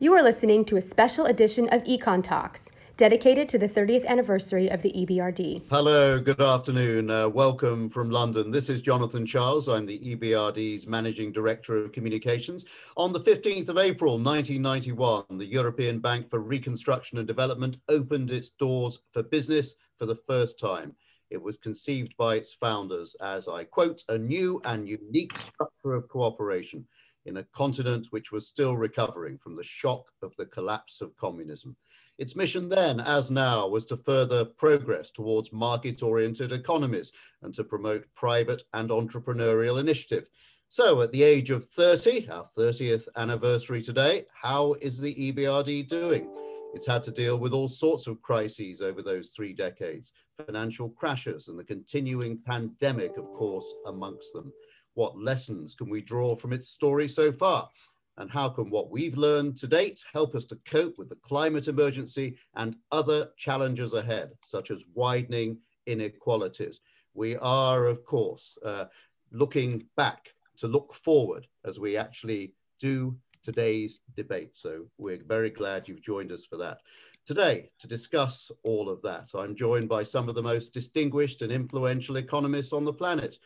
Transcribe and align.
You 0.00 0.12
are 0.12 0.22
listening 0.22 0.64
to 0.66 0.76
a 0.76 0.80
special 0.80 1.26
edition 1.26 1.68
of 1.70 1.82
Econ 1.82 2.22
Talks, 2.22 2.70
dedicated 2.96 3.48
to 3.48 3.58
the 3.58 3.68
30th 3.68 4.06
anniversary 4.06 4.68
of 4.68 4.80
the 4.80 4.92
EBRD. 4.92 5.62
Hello, 5.68 6.20
good 6.20 6.40
afternoon. 6.40 7.10
Uh, 7.10 7.28
welcome 7.28 7.88
from 7.88 8.08
London. 8.08 8.52
This 8.52 8.70
is 8.70 8.80
Jonathan 8.80 9.26
Charles. 9.26 9.68
I'm 9.68 9.86
the 9.86 9.98
EBRD's 9.98 10.86
Managing 10.86 11.32
Director 11.32 11.78
of 11.78 11.90
Communications. 11.90 12.64
On 12.96 13.12
the 13.12 13.18
15th 13.18 13.70
of 13.70 13.78
April 13.78 14.18
1991, 14.18 15.24
the 15.36 15.44
European 15.44 15.98
Bank 15.98 16.30
for 16.30 16.38
Reconstruction 16.38 17.18
and 17.18 17.26
Development 17.26 17.76
opened 17.88 18.30
its 18.30 18.50
doors 18.50 19.00
for 19.12 19.24
business 19.24 19.74
for 19.98 20.06
the 20.06 20.20
first 20.28 20.60
time. 20.60 20.94
It 21.30 21.42
was 21.42 21.56
conceived 21.56 22.16
by 22.16 22.36
its 22.36 22.54
founders 22.54 23.16
as, 23.20 23.48
I 23.48 23.64
quote, 23.64 24.04
a 24.08 24.16
new 24.16 24.62
and 24.64 24.88
unique 24.88 25.36
structure 25.40 25.94
of 25.94 26.08
cooperation 26.08 26.86
in 27.28 27.36
a 27.36 27.44
continent 27.44 28.06
which 28.10 28.32
was 28.32 28.48
still 28.48 28.76
recovering 28.76 29.38
from 29.38 29.54
the 29.54 29.62
shock 29.62 30.10
of 30.22 30.34
the 30.36 30.46
collapse 30.46 31.00
of 31.00 31.16
communism. 31.16 31.76
Its 32.16 32.34
mission 32.34 32.68
then, 32.68 32.98
as 32.98 33.30
now, 33.30 33.68
was 33.68 33.84
to 33.84 33.96
further 33.96 34.44
progress 34.44 35.10
towards 35.10 35.52
market 35.52 36.02
oriented 36.02 36.50
economies 36.50 37.12
and 37.42 37.54
to 37.54 37.62
promote 37.62 38.06
private 38.16 38.62
and 38.72 38.90
entrepreneurial 38.90 39.78
initiative. 39.78 40.28
So, 40.70 41.00
at 41.02 41.12
the 41.12 41.22
age 41.22 41.50
of 41.50 41.66
30, 41.66 42.28
our 42.28 42.44
30th 42.44 43.06
anniversary 43.16 43.82
today, 43.82 44.24
how 44.32 44.74
is 44.80 44.98
the 44.98 45.14
EBRD 45.14 45.86
doing? 45.86 46.28
It's 46.74 46.86
had 46.86 47.02
to 47.04 47.10
deal 47.10 47.38
with 47.38 47.52
all 47.52 47.68
sorts 47.68 48.06
of 48.06 48.20
crises 48.20 48.82
over 48.82 49.00
those 49.00 49.30
three 49.30 49.54
decades, 49.54 50.12
financial 50.44 50.90
crashes 50.90 51.48
and 51.48 51.58
the 51.58 51.64
continuing 51.64 52.38
pandemic, 52.44 53.16
of 53.16 53.24
course, 53.32 53.72
amongst 53.86 54.32
them. 54.32 54.52
What 54.98 55.16
lessons 55.16 55.76
can 55.76 55.88
we 55.88 56.02
draw 56.02 56.34
from 56.34 56.52
its 56.52 56.70
story 56.70 57.06
so 57.06 57.30
far? 57.30 57.68
And 58.16 58.28
how 58.28 58.48
can 58.48 58.68
what 58.68 58.90
we've 58.90 59.16
learned 59.16 59.56
to 59.58 59.68
date 59.68 60.02
help 60.12 60.34
us 60.34 60.44
to 60.46 60.58
cope 60.64 60.98
with 60.98 61.08
the 61.08 61.14
climate 61.22 61.68
emergency 61.68 62.36
and 62.56 62.74
other 62.90 63.28
challenges 63.36 63.94
ahead, 63.94 64.32
such 64.44 64.72
as 64.72 64.82
widening 64.94 65.58
inequalities? 65.86 66.80
We 67.14 67.36
are, 67.36 67.86
of 67.86 68.04
course, 68.04 68.58
uh, 68.64 68.86
looking 69.30 69.86
back 69.96 70.30
to 70.56 70.66
look 70.66 70.92
forward 70.92 71.46
as 71.64 71.78
we 71.78 71.96
actually 71.96 72.54
do 72.80 73.16
today's 73.44 74.00
debate. 74.16 74.56
So 74.56 74.86
we're 74.98 75.22
very 75.24 75.50
glad 75.50 75.86
you've 75.86 76.02
joined 76.02 76.32
us 76.32 76.44
for 76.44 76.56
that. 76.56 76.78
Today, 77.24 77.70
to 77.78 77.86
discuss 77.86 78.50
all 78.64 78.88
of 78.88 79.00
that, 79.02 79.28
I'm 79.32 79.54
joined 79.54 79.88
by 79.88 80.02
some 80.02 80.28
of 80.28 80.34
the 80.34 80.42
most 80.42 80.72
distinguished 80.72 81.42
and 81.42 81.52
influential 81.52 82.16
economists 82.16 82.72
on 82.72 82.84
the 82.84 82.92
planet. 82.92 83.38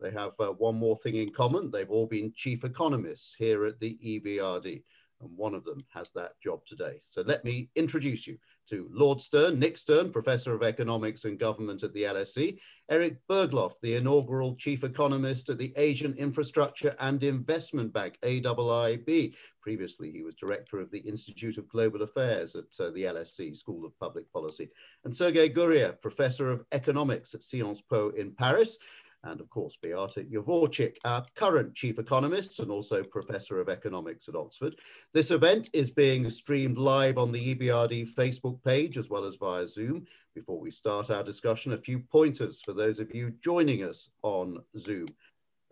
They 0.00 0.10
have 0.12 0.32
uh, 0.38 0.52
one 0.52 0.76
more 0.76 0.96
thing 0.96 1.16
in 1.16 1.30
common. 1.30 1.70
They've 1.70 1.90
all 1.90 2.06
been 2.06 2.32
chief 2.34 2.64
economists 2.64 3.34
here 3.38 3.66
at 3.66 3.78
the 3.80 3.98
EBRD, 4.04 4.82
and 5.20 5.36
one 5.36 5.54
of 5.54 5.64
them 5.64 5.84
has 5.92 6.10
that 6.12 6.40
job 6.40 6.64
today. 6.64 7.02
So 7.04 7.22
let 7.22 7.44
me 7.44 7.68
introduce 7.76 8.26
you 8.26 8.38
to 8.70 8.88
Lord 8.92 9.20
Stern, 9.20 9.58
Nick 9.58 9.76
Stern, 9.76 10.12
Professor 10.12 10.54
of 10.54 10.62
Economics 10.62 11.24
and 11.24 11.38
Government 11.38 11.82
at 11.82 11.92
the 11.92 12.04
LSE, 12.04 12.58
Erik 12.88 13.16
Berglof, 13.28 13.72
the 13.82 13.96
inaugural 13.96 14.54
Chief 14.54 14.84
Economist 14.84 15.50
at 15.50 15.58
the 15.58 15.72
Asian 15.76 16.14
Infrastructure 16.14 16.94
and 17.00 17.22
Investment 17.22 17.92
Bank, 17.92 18.18
AIIB. 18.22 19.34
Previously, 19.60 20.10
he 20.10 20.22
was 20.22 20.34
Director 20.34 20.80
of 20.80 20.90
the 20.90 21.00
Institute 21.00 21.58
of 21.58 21.68
Global 21.68 22.02
Affairs 22.02 22.54
at 22.54 22.64
uh, 22.78 22.90
the 22.90 23.04
LSE 23.04 23.56
School 23.56 23.84
of 23.84 23.98
Public 23.98 24.32
Policy, 24.32 24.70
and 25.04 25.14
Sergei 25.14 25.48
Guriev, 25.48 26.00
Professor 26.00 26.50
of 26.50 26.64
Economics 26.72 27.34
at 27.34 27.42
Sciences 27.42 27.82
Po 27.82 28.10
in 28.10 28.30
Paris 28.32 28.78
and 29.24 29.40
of 29.40 29.50
course 29.50 29.76
Beata 29.82 30.22
Javorcik, 30.22 30.96
our 31.04 31.24
current 31.34 31.74
chief 31.74 31.98
economist 31.98 32.60
and 32.60 32.70
also 32.70 33.02
professor 33.02 33.60
of 33.60 33.68
economics 33.68 34.28
at 34.28 34.34
Oxford. 34.34 34.76
This 35.12 35.30
event 35.30 35.68
is 35.72 35.90
being 35.90 36.28
streamed 36.30 36.78
live 36.78 37.18
on 37.18 37.32
the 37.32 37.54
EBRD 37.54 38.14
Facebook 38.14 38.62
page 38.64 38.96
as 38.96 39.10
well 39.10 39.24
as 39.24 39.36
via 39.36 39.66
Zoom. 39.66 40.06
Before 40.34 40.60
we 40.60 40.70
start 40.70 41.10
our 41.10 41.22
discussion, 41.22 41.72
a 41.72 41.78
few 41.78 41.98
pointers 41.98 42.62
for 42.62 42.72
those 42.72 43.00
of 43.00 43.14
you 43.14 43.32
joining 43.42 43.82
us 43.82 44.10
on 44.22 44.58
Zoom. 44.78 45.08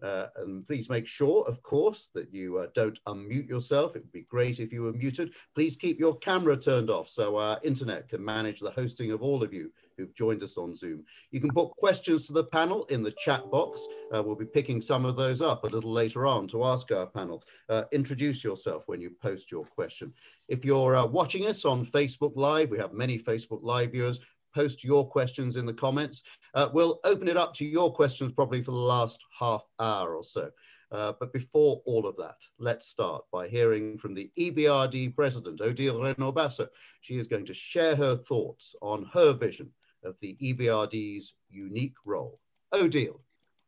Uh, 0.00 0.26
and 0.36 0.64
please 0.66 0.88
make 0.88 1.08
sure, 1.08 1.44
of 1.48 1.60
course, 1.62 2.10
that 2.14 2.32
you 2.32 2.58
uh, 2.58 2.68
don't 2.72 3.00
unmute 3.08 3.48
yourself. 3.48 3.96
It 3.96 4.02
would 4.02 4.12
be 4.12 4.26
great 4.30 4.60
if 4.60 4.72
you 4.72 4.82
were 4.82 4.92
muted. 4.92 5.32
Please 5.56 5.74
keep 5.74 5.98
your 5.98 6.16
camera 6.18 6.56
turned 6.56 6.88
off 6.88 7.08
so 7.08 7.36
our 7.36 7.58
internet 7.64 8.08
can 8.08 8.24
manage 8.24 8.60
the 8.60 8.70
hosting 8.70 9.10
of 9.10 9.22
all 9.22 9.42
of 9.42 9.52
you 9.52 9.72
who've 9.98 10.14
joined 10.14 10.42
us 10.42 10.56
on 10.56 10.74
Zoom. 10.74 11.04
You 11.30 11.40
can 11.40 11.50
put 11.50 11.70
questions 11.70 12.26
to 12.26 12.32
the 12.32 12.44
panel 12.44 12.84
in 12.86 13.02
the 13.02 13.12
chat 13.12 13.50
box. 13.50 13.86
Uh, 14.14 14.22
we'll 14.22 14.36
be 14.36 14.46
picking 14.46 14.80
some 14.80 15.04
of 15.04 15.16
those 15.16 15.42
up 15.42 15.64
a 15.64 15.66
little 15.66 15.92
later 15.92 16.26
on 16.26 16.46
to 16.48 16.64
ask 16.64 16.90
our 16.92 17.06
panel. 17.06 17.42
Uh, 17.68 17.82
introduce 17.92 18.42
yourself 18.42 18.84
when 18.86 19.00
you 19.00 19.10
post 19.20 19.50
your 19.50 19.64
question. 19.64 20.12
If 20.46 20.64
you're 20.64 20.96
uh, 20.96 21.04
watching 21.04 21.46
us 21.46 21.64
on 21.64 21.84
Facebook 21.84 22.32
Live, 22.36 22.70
we 22.70 22.78
have 22.78 22.92
many 22.92 23.18
Facebook 23.18 23.60
Live 23.62 23.92
viewers, 23.92 24.20
post 24.54 24.84
your 24.84 25.06
questions 25.06 25.56
in 25.56 25.66
the 25.66 25.74
comments. 25.74 26.22
Uh, 26.54 26.68
we'll 26.72 27.00
open 27.04 27.28
it 27.28 27.36
up 27.36 27.52
to 27.54 27.66
your 27.66 27.92
questions 27.92 28.32
probably 28.32 28.62
for 28.62 28.70
the 28.70 28.76
last 28.78 29.22
half 29.38 29.62
hour 29.78 30.16
or 30.16 30.24
so. 30.24 30.50
Uh, 30.90 31.12
but 31.20 31.32
before 31.34 31.82
all 31.84 32.06
of 32.06 32.16
that, 32.16 32.36
let's 32.58 32.88
start 32.88 33.22
by 33.30 33.46
hearing 33.46 33.98
from 33.98 34.14
the 34.14 34.30
EBRD 34.38 35.14
president, 35.14 35.60
Odile 35.60 36.02
Renaud-Basso. 36.02 36.66
She 37.02 37.18
is 37.18 37.26
going 37.26 37.44
to 37.46 37.54
share 37.54 37.94
her 37.94 38.16
thoughts 38.16 38.74
on 38.80 39.04
her 39.12 39.34
vision 39.34 39.70
of 40.04 40.18
the 40.20 40.36
EBRD's 40.40 41.34
unique 41.50 41.94
role. 42.04 42.38
Odile. 42.72 43.20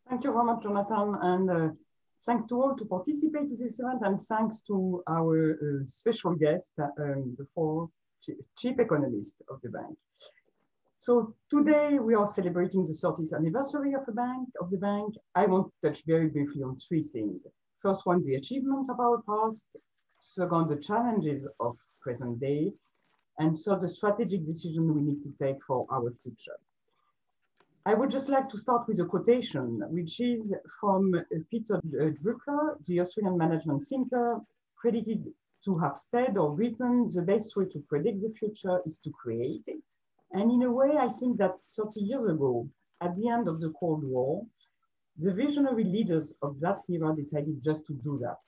Thank 0.08 0.24
you 0.24 0.32
very 0.32 0.44
much, 0.44 0.62
Jonathan, 0.62 1.16
and 1.22 1.50
uh, 1.50 1.68
thanks 2.26 2.46
to 2.46 2.60
all 2.60 2.76
to 2.76 2.84
participate 2.84 3.48
to 3.48 3.56
this 3.56 3.80
event, 3.80 4.00
and 4.02 4.20
thanks 4.20 4.62
to 4.62 5.02
our 5.08 5.52
uh, 5.52 5.86
special 5.86 6.34
guest, 6.34 6.72
uh, 6.80 6.88
um, 7.02 7.34
the 7.38 7.46
four 7.54 7.88
chief 8.58 8.78
economists 8.78 9.40
of 9.48 9.60
the 9.62 9.70
bank. 9.70 9.96
So 10.98 11.34
today 11.48 11.98
we 11.98 12.14
are 12.14 12.26
celebrating 12.26 12.84
the 12.84 12.92
30th 12.92 13.34
anniversary 13.34 13.94
of 13.94 14.04
the 14.04 14.12
bank. 14.12 14.48
Of 14.60 14.70
the 14.70 14.76
bank, 14.76 15.14
I 15.34 15.46
want 15.46 15.68
to 15.68 15.88
touch 15.88 16.04
very 16.06 16.28
briefly 16.28 16.62
on 16.62 16.76
three 16.76 17.00
things. 17.00 17.46
First 17.80 18.04
one, 18.04 18.20
the 18.20 18.34
achievements 18.34 18.90
of 18.90 19.00
our 19.00 19.22
past. 19.22 19.66
Second, 20.18 20.68
the 20.68 20.76
challenges 20.76 21.48
of 21.58 21.78
present 22.02 22.38
day, 22.38 22.74
and 23.40 23.56
so 23.56 23.74
the 23.74 23.88
strategic 23.88 24.46
decision 24.46 24.94
we 24.94 25.00
need 25.00 25.22
to 25.22 25.32
take 25.42 25.60
for 25.66 25.86
our 25.90 26.12
future. 26.22 26.58
I 27.86 27.94
would 27.94 28.10
just 28.10 28.28
like 28.28 28.48
to 28.50 28.58
start 28.58 28.86
with 28.86 29.00
a 29.00 29.06
quotation, 29.06 29.82
which 29.88 30.20
is 30.20 30.54
from 30.78 31.14
Peter 31.50 31.80
Drucker, 31.88 32.62
the 32.86 33.00
Austrian 33.00 33.38
management 33.38 33.82
thinker, 33.82 34.40
credited 34.76 35.32
to 35.64 35.78
have 35.78 35.96
said 35.96 36.36
or 36.36 36.52
written, 36.52 37.08
the 37.14 37.22
best 37.22 37.56
way 37.56 37.64
to 37.72 37.78
predict 37.88 38.20
the 38.20 38.30
future 38.30 38.80
is 38.84 39.00
to 39.00 39.10
create 39.10 39.64
it. 39.66 39.86
And 40.32 40.52
in 40.52 40.62
a 40.62 40.70
way, 40.70 40.90
I 40.98 41.08
think 41.08 41.38
that 41.38 41.62
30 41.62 42.00
years 42.02 42.26
ago, 42.26 42.68
at 43.00 43.16
the 43.16 43.28
end 43.28 43.48
of 43.48 43.60
the 43.60 43.72
Cold 43.80 44.04
War, 44.04 44.44
the 45.16 45.32
visionary 45.32 45.84
leaders 45.84 46.36
of 46.42 46.60
that 46.60 46.80
era 46.90 47.16
decided 47.16 47.62
just 47.64 47.86
to 47.86 47.94
do 47.94 48.18
that. 48.22 48.40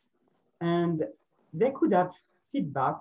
And 0.61 1.03
they 1.55 1.71
could 1.71 1.93
have 1.93 2.13
sit 2.41 2.73
back 2.73 2.97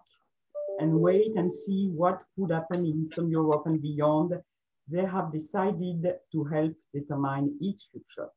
and 0.81 0.99
wait 0.99 1.33
and 1.35 1.51
see 1.51 1.89
what 1.95 2.23
could 2.35 2.51
happen 2.51 2.79
in 2.79 3.01
Eastern 3.03 3.29
Europe 3.29 3.63
and 3.67 3.79
beyond, 3.81 4.33
they 4.87 5.05
have 5.05 5.31
decided 5.31 6.01
to 6.31 6.43
help 6.43 6.73
determine 6.91 7.55
its 7.61 7.89
future. 7.91 8.29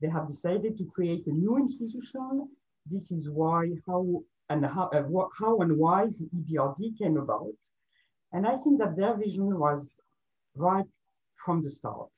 They 0.00 0.08
have 0.08 0.26
decided 0.26 0.76
to 0.78 0.84
create 0.86 1.26
a 1.28 1.32
new 1.32 1.56
institution. 1.56 2.48
This 2.84 3.12
is 3.12 3.30
why, 3.30 3.70
how, 3.86 4.24
and 4.50 4.66
how, 4.66 4.90
uh, 4.92 5.04
how 5.40 5.58
and 5.58 5.78
why 5.78 6.06
the 6.06 6.28
EBRD 6.36 6.98
came 6.98 7.16
about. 7.16 7.60
And 8.32 8.44
I 8.44 8.56
think 8.56 8.80
that 8.80 8.96
their 8.96 9.16
vision 9.16 9.56
was 9.56 10.00
right 10.56 10.90
from 11.36 11.62
the 11.62 11.70
start. 11.70 12.10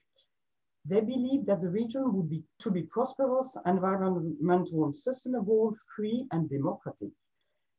They 0.87 1.01
believed 1.01 1.47
that 1.49 1.61
the 1.61 1.71
region 1.71 2.15
would 2.15 2.31
be, 2.31 2.43
to 2.61 2.71
be 2.71 2.85
prosperous, 2.85 3.59
environmental, 3.67 4.91
sustainable, 4.93 5.77
free, 5.95 6.27
and 6.31 6.49
democratic. 6.49 7.11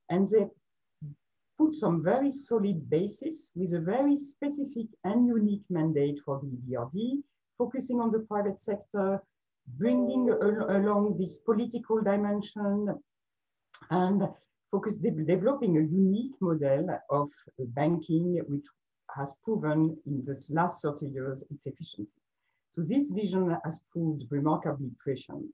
And 0.10 0.28
they 0.28 0.46
put 1.58 1.74
some 1.74 2.04
very 2.04 2.32
solid 2.32 2.90
basis 2.90 3.52
with 3.56 3.74
a 3.74 3.80
very 3.80 4.16
specific 4.16 4.88
and 5.04 5.28
unique 5.28 5.64
mandate 5.70 6.20
for 6.24 6.40
the 6.42 6.48
EBRD, 6.48 7.24
focusing 7.58 8.00
on 8.00 8.12
the 8.12 8.20
private 8.20 8.60
sector, 8.60 9.22
bringing 9.78 10.30
oh. 10.30 10.78
along 10.78 11.18
this 11.18 11.40
political 11.40 12.02
dimension 12.02 12.88
and 13.90 14.28
focus 14.72 14.96
de 14.96 15.12
developing 15.12 15.78
a 15.78 15.82
unique 15.82 16.36
model 16.42 16.88
of 17.10 17.30
banking, 17.80 18.42
which 18.48 18.66
has 19.16 19.36
proven 19.44 19.98
in 20.06 20.22
the 20.24 20.36
last 20.52 20.82
30 20.82 21.08
years 21.08 21.44
its 21.50 21.66
efficiency. 21.66 22.22
So 22.70 22.82
this 22.82 23.12
vision 23.12 23.58
has 23.64 23.82
proved 23.92 24.24
remarkably 24.30 24.92
prescient. 25.00 25.46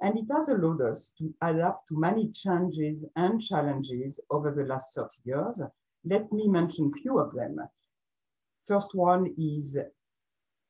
And 0.00 0.18
it 0.18 0.26
has 0.32 0.48
allowed 0.48 0.82
us 0.82 1.12
to 1.18 1.32
adapt 1.42 1.88
to 1.88 1.98
many 1.98 2.30
changes 2.32 3.06
and 3.16 3.40
challenges 3.40 4.20
over 4.30 4.50
the 4.50 4.64
last 4.64 4.94
30 4.94 5.08
years. 5.24 5.62
Let 6.04 6.30
me 6.32 6.48
mention 6.48 6.92
a 6.94 7.00
few 7.00 7.18
of 7.18 7.32
them. 7.32 7.58
First 8.64 8.94
one 8.94 9.34
is 9.38 9.78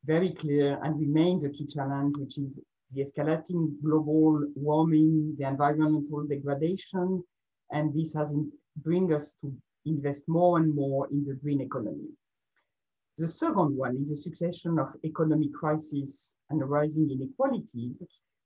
very 0.05 0.33
clear 0.35 0.79
and 0.83 1.01
remains 1.01 1.45
a 1.45 1.51
key 1.51 1.67
challenge, 1.67 2.17
which 2.19 2.39
is 2.39 2.61
the 2.93 3.03
escalating 3.03 3.83
global 3.83 4.47
warming, 4.55 5.35
the 5.39 5.47
environmental 5.47 6.25
degradation, 6.25 7.25
and 7.73 7.93
this 7.93 8.15
has 8.15 8.35
bring 8.77 9.13
us 9.13 9.35
to 9.41 9.53
invest 9.87 10.29
more 10.29 10.59
and 10.59 10.75
more 10.75 11.09
in 11.11 11.25
the 11.25 11.35
green 11.35 11.61
economy. 11.61 12.09
The 13.17 13.27
second 13.27 13.77
one 13.77 13.97
is 13.97 14.11
a 14.11 14.17
succession 14.17 14.79
of 14.79 14.95
economic 15.05 15.53
crises 15.55 16.37
and 16.51 16.69
rising 16.69 17.11
inequalities, 17.11 18.03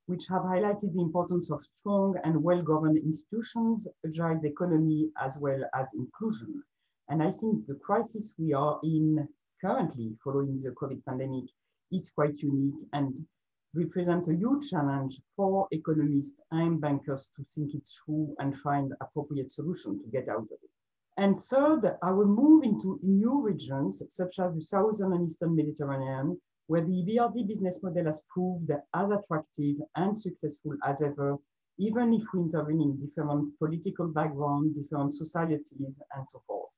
which 0.07 0.27
have 0.27 0.41
highlighted 0.41 0.93
the 0.93 1.01
importance 1.01 1.51
of 1.51 1.65
strong 1.75 2.15
and 2.23 2.43
well-governed 2.43 2.97
institutions, 2.97 3.87
agile 4.05 4.43
economy, 4.43 5.09
as 5.21 5.37
well 5.39 5.61
as 5.75 5.93
inclusion. 5.93 6.63
And 7.09 7.21
I 7.21 7.29
think 7.29 7.67
the 7.67 7.75
crisis 7.75 8.35
we 8.37 8.53
are 8.53 8.79
in 8.83 9.27
currently 9.61 10.17
following 10.23 10.57
the 10.57 10.71
COVID 10.71 11.05
pandemic 11.05 11.45
is 11.91 12.11
quite 12.11 12.37
unique 12.41 12.87
and 12.93 13.25
represent 13.73 14.27
a 14.27 14.35
huge 14.35 14.69
challenge 14.69 15.21
for 15.35 15.67
economists 15.71 16.37
and 16.51 16.81
bankers 16.81 17.31
to 17.35 17.45
think 17.53 17.73
it 17.75 17.87
through 17.87 18.35
and 18.39 18.59
find 18.59 18.93
appropriate 19.01 19.51
solution 19.51 19.99
to 20.01 20.07
get 20.09 20.27
out 20.27 20.43
of 20.43 20.59
it. 20.63 20.69
And 21.17 21.39
third, 21.39 21.97
I 22.01 22.11
will 22.11 22.25
move 22.25 22.63
into 22.63 22.99
new 23.03 23.41
regions, 23.41 24.01
such 24.09 24.39
as 24.39 24.53
the 24.53 24.61
Southern 24.61 25.13
and 25.13 25.29
Eastern 25.29 25.55
Mediterranean, 25.55 26.39
where 26.71 26.85
the 26.85 27.03
EBRD 27.03 27.45
business 27.49 27.83
model 27.83 28.05
has 28.05 28.23
proved 28.33 28.71
as 28.93 29.09
attractive 29.09 29.75
and 29.97 30.17
successful 30.17 30.73
as 30.87 31.01
ever, 31.01 31.35
even 31.77 32.13
if 32.13 32.23
we 32.33 32.39
intervene 32.39 32.81
in 32.81 33.05
different 33.05 33.59
political 33.59 34.07
backgrounds, 34.07 34.77
different 34.77 35.13
societies, 35.13 36.01
and 36.15 36.25
so 36.29 36.41
forth. 36.47 36.69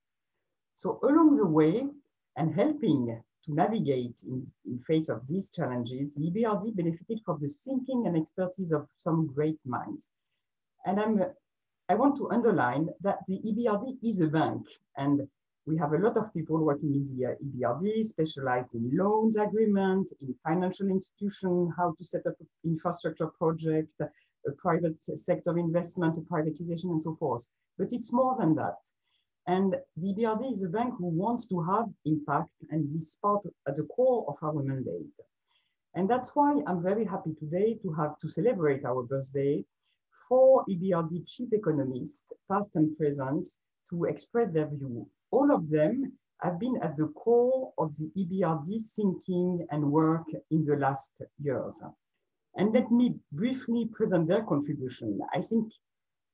So 0.73 0.99
along 1.03 1.35
the 1.35 1.45
way, 1.45 1.85
and 2.37 2.55
helping 2.55 3.21
to 3.45 3.53
navigate 3.53 4.19
in, 4.25 4.47
in 4.65 4.79
face 4.79 5.09
of 5.09 5.27
these 5.27 5.51
challenges, 5.51 6.15
the 6.15 6.31
EBRD 6.31 6.75
benefited 6.75 7.19
from 7.23 7.39
the 7.39 7.47
thinking 7.47 8.07
and 8.07 8.17
expertise 8.17 8.71
of 8.71 8.87
some 8.97 9.27
great 9.27 9.59
minds. 9.63 10.09
And 10.87 10.99
I'm 10.99 11.21
I 11.87 11.93
want 11.93 12.17
to 12.17 12.31
underline 12.31 12.89
that 13.01 13.19
the 13.27 13.39
EBRD 13.45 13.97
is 14.01 14.21
a 14.21 14.27
bank 14.27 14.65
and 14.97 15.27
we 15.65 15.77
have 15.77 15.93
a 15.93 15.97
lot 15.97 16.17
of 16.17 16.33
people 16.33 16.57
working 16.63 16.93
in 16.93 17.05
the 17.05 17.37
EBRD, 17.45 18.03
specialized 18.03 18.75
in 18.75 18.91
loans 18.93 19.37
agreement, 19.37 20.11
in 20.21 20.35
financial 20.43 20.89
institution, 20.89 21.71
how 21.77 21.93
to 21.97 22.03
set 22.03 22.25
up 22.25 22.33
infrastructure 22.65 23.27
project, 23.27 23.89
a 24.01 24.51
private 24.57 25.01
sector 25.01 25.57
investment, 25.57 26.17
a 26.17 26.21
privatization 26.21 26.91
and 26.91 27.01
so 27.01 27.15
forth. 27.15 27.47
But 27.77 27.93
it's 27.93 28.11
more 28.11 28.35
than 28.37 28.53
that. 28.55 28.75
And 29.47 29.75
the 29.97 30.13
EBRD 30.13 30.51
is 30.51 30.63
a 30.63 30.69
bank 30.69 30.95
who 30.97 31.07
wants 31.07 31.45
to 31.47 31.61
have 31.61 31.85
impact 32.05 32.51
and 32.69 32.87
this 32.87 32.95
is 32.95 33.17
part 33.21 33.45
at 33.67 33.75
the 33.75 33.83
core 33.83 34.25
of 34.27 34.37
our 34.41 34.61
mandate. 34.61 35.07
And 35.95 36.09
that's 36.09 36.35
why 36.35 36.61
I'm 36.67 36.81
very 36.81 37.05
happy 37.05 37.33
today 37.39 37.77
to 37.83 37.93
have 37.93 38.19
to 38.19 38.29
celebrate 38.29 38.83
our 38.83 39.03
birthday 39.03 39.63
for 40.27 40.65
EBRD 40.69 41.27
chief 41.27 41.53
economists, 41.53 42.31
past 42.49 42.75
and 42.75 42.97
present, 42.97 43.45
to 43.89 44.05
express 44.05 44.51
their 44.51 44.67
view. 44.67 45.07
All 45.35 45.49
of 45.51 45.67
them 45.69 46.13
have 46.43 46.59
been 46.59 46.77
at 46.83 46.95
the 46.95 47.07
core 47.21 47.73
of 47.79 47.89
the 47.97 48.07
EBRD 48.19 48.69
thinking 48.95 49.65
and 49.71 49.91
work 49.91 50.27
in 50.51 50.63
the 50.63 50.75
last 50.75 51.13
years. 51.39 51.81
And 52.55 52.71
let 52.71 52.91
me 52.91 53.15
briefly 53.31 53.89
present 53.93 54.27
their 54.27 54.43
contribution. 54.43 55.19
I 55.33 55.41
think, 55.41 55.73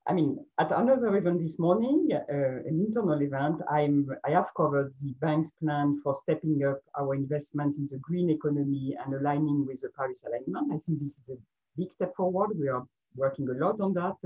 I 0.06 0.12
mean, 0.14 0.30
at 0.60 0.72
another 0.72 1.16
event 1.16 1.38
this 1.38 1.60
morning, 1.60 2.10
uh, 2.12 2.68
an 2.70 2.78
internal 2.86 3.22
event, 3.22 3.62
I'm, 3.72 4.10
I 4.26 4.32
have 4.32 4.50
covered 4.58 4.92
the 5.02 5.14
bank's 5.22 5.52
plan 5.52 5.98
for 6.04 6.14
stepping 6.14 6.62
up 6.66 6.82
our 7.00 7.16
investment 7.16 7.78
in 7.78 7.88
the 7.90 8.00
green 8.00 8.30
economy 8.30 8.98
and 9.02 9.14
aligning 9.14 9.66
with 9.66 9.80
the 9.82 9.92
Paris 9.98 10.26
alignment. 10.28 10.74
I 10.74 10.78
think 10.78 11.00
this 11.00 11.20
is 11.20 11.30
a 11.30 11.38
big 11.78 11.94
step 11.94 12.14
forward. 12.18 12.50
We 12.60 12.68
are 12.68 12.86
working 13.16 13.48
a 13.50 13.54
lot 13.54 13.80
on 13.80 13.94
that. 13.94 14.18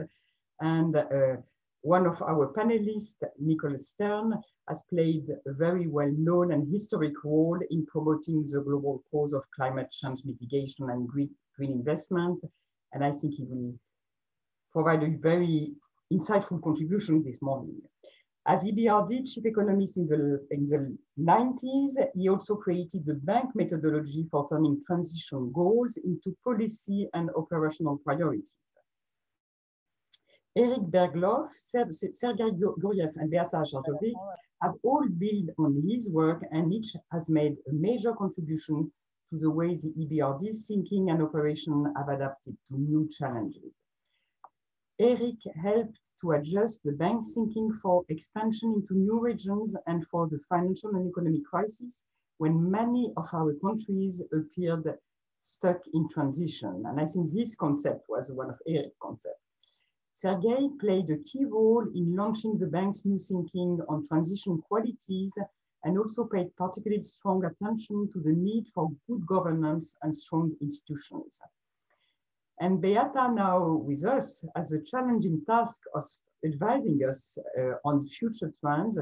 And 0.59 0.95
uh, 0.95 1.35
one 1.83 2.07
of 2.07 2.21
our 2.21 2.47
panelists, 2.53 3.21
Nicholas 3.37 3.89
Stern, 3.89 4.33
has 4.69 4.83
played 4.89 5.27
a 5.45 5.51
very 5.51 5.87
well-known 5.87 6.53
and 6.53 6.71
historic 6.71 7.13
role 7.25 7.59
in 7.69 7.85
promoting 7.85 8.41
the 8.43 8.61
global 8.61 9.03
cause 9.11 9.33
of 9.33 9.43
climate 9.53 9.91
change 9.91 10.21
mitigation 10.23 10.89
and 10.89 11.07
green, 11.07 11.29
green 11.57 11.71
investment. 11.71 12.41
And 12.93 13.03
I 13.03 13.11
think 13.11 13.35
he 13.35 13.43
will 13.43 13.73
provide 14.71 15.03
a 15.03 15.17
very 15.17 15.73
insightful 16.11 16.63
contribution 16.63 17.21
this 17.21 17.41
morning. 17.41 17.81
As 18.47 18.63
EBRD 18.63 19.25
chief 19.33 19.45
economist 19.45 19.97
in 19.97 20.05
the, 20.05 20.45
in 20.51 20.63
the 20.63 20.97
90s, 21.19 21.91
he 22.15 22.29
also 22.29 22.55
created 22.55 23.05
the 23.05 23.15
bank 23.15 23.49
methodology 23.55 24.25
for 24.31 24.47
turning 24.47 24.81
transition 24.85 25.51
goals 25.53 25.97
into 25.97 26.33
policy 26.45 27.09
and 27.13 27.29
operational 27.35 27.97
priorities. 28.05 28.55
Erik 30.55 30.83
Berglof, 30.91 31.47
Sergei 31.47 32.51
Guriev, 32.51 33.15
and 33.15 33.31
Beata 33.31 33.63
Javorcik 33.65 34.13
have 34.61 34.75
all 34.83 35.07
built 35.17 35.49
on 35.57 35.81
his 35.89 36.11
work 36.13 36.43
and 36.51 36.71
each 36.71 36.95
has 37.11 37.27
made 37.27 37.57
a 37.67 37.73
major 37.73 38.13
contribution 38.13 38.91
to 39.31 39.39
the 39.39 39.49
way 39.49 39.73
the 39.73 39.91
EBRD's 39.97 40.67
thinking 40.67 41.09
and 41.09 41.23
operation 41.23 41.91
have 41.97 42.07
adapted 42.07 42.55
to 42.67 42.77
new 42.77 43.09
challenges. 43.09 43.73
Erik 44.99 45.41
helped 45.55 45.99
to 46.21 46.33
adjust 46.33 46.83
the 46.83 46.91
bank 46.91 47.25
thinking 47.33 47.71
for 47.81 48.05
expansion 48.09 48.73
into 48.73 48.93
new 48.93 49.19
regions 49.19 49.75
and 49.87 50.05
for 50.07 50.27
the 50.27 50.39
financial 50.47 50.91
and 50.91 51.09
economic 51.09 51.43
crisis 51.45 52.05
when 52.37 52.69
many 52.69 53.11
of 53.17 53.27
our 53.33 53.55
countries 53.55 54.21
appeared 54.31 54.99
stuck 55.41 55.81
in 55.95 56.07
transition. 56.09 56.83
And 56.85 56.99
I 57.01 57.07
think 57.07 57.31
this 57.31 57.55
concept 57.55 58.05
was 58.07 58.31
one 58.31 58.51
of 58.51 58.59
Erik's 58.67 58.95
concepts. 59.01 59.39
Sergei 60.13 60.69
played 60.79 61.09
a 61.09 61.17
key 61.17 61.45
role 61.45 61.85
in 61.95 62.15
launching 62.15 62.57
the 62.57 62.67
bank's 62.67 63.03
new 63.03 63.17
thinking 63.17 63.79
on 63.89 64.05
transition 64.05 64.61
qualities 64.61 65.37
and 65.83 65.97
also 65.97 66.25
paid 66.25 66.55
particularly 66.55 67.03
strong 67.03 67.43
attention 67.43 68.09
to 68.13 68.19
the 68.19 68.31
need 68.31 68.65
for 68.73 68.91
good 69.07 69.25
governance 69.25 69.95
and 70.03 70.15
strong 70.15 70.55
institutions. 70.61 71.41
And 72.59 72.79
Beata 72.79 73.33
now 73.33 73.67
with 73.67 74.05
us 74.05 74.45
has 74.55 74.71
a 74.71 74.81
challenging 74.83 75.43
task 75.45 75.81
of 75.95 76.05
advising 76.45 77.01
us 77.09 77.37
uh, 77.59 77.73
on 77.83 78.03
future 78.03 78.53
trends, 78.59 78.99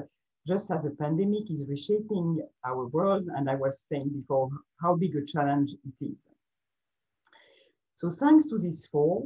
just 0.47 0.71
as 0.71 0.83
the 0.85 0.91
pandemic 0.91 1.51
is 1.51 1.67
reshaping 1.67 2.41
our 2.65 2.87
world. 2.87 3.27
And 3.35 3.49
I 3.49 3.55
was 3.55 3.83
saying 3.87 4.09
before 4.09 4.49
how 4.81 4.95
big 4.95 5.15
a 5.17 5.25
challenge 5.25 5.73
it 5.73 6.05
is. 6.05 6.27
So 7.95 8.09
thanks 8.09 8.45
to 8.47 8.57
these 8.57 8.87
four, 8.87 9.25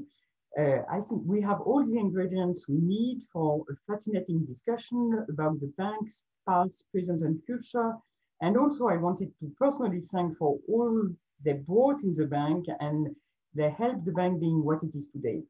uh, 0.58 0.84
I 0.90 1.00
think 1.02 1.24
we 1.26 1.42
have 1.42 1.60
all 1.62 1.84
the 1.84 2.00
ingredients 2.00 2.68
we 2.70 2.80
need 2.80 3.22
for 3.32 3.66
a 3.70 3.76
fascinating 3.92 4.46
discussion 4.46 5.26
about 5.30 5.60
the 5.60 5.74
bank's 5.78 6.24
past, 6.48 6.88
present, 6.92 7.22
and 7.22 7.44
future. 7.44 7.94
And 8.42 8.58
also, 8.58 8.88
I 8.88 8.98
wanted 8.98 9.34
to 9.40 9.52
personally 9.60 10.00
thank 10.00 10.38
for 10.38 10.58
all 10.70 11.10
they 11.44 11.54
brought 11.54 12.04
in 12.04 12.14
the 12.14 12.26
bank 12.26 12.66
and 12.80 13.16
they 13.54 13.70
helped 13.70 14.06
the 14.06 14.12
bank 14.12 14.40
being 14.40 14.64
what 14.64 14.84
it 14.84 14.96
is 14.96 15.10
today. 15.10 15.42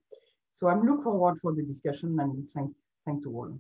So 0.54 0.70
I'm 0.70 0.86
looking 0.86 1.04
forward 1.04 1.40
for 1.42 1.54
the 1.54 1.64
discussion 1.64 2.18
and 2.20 2.48
thank, 2.50 2.72
thank 3.06 3.24
to 3.24 3.30
all. 3.30 3.60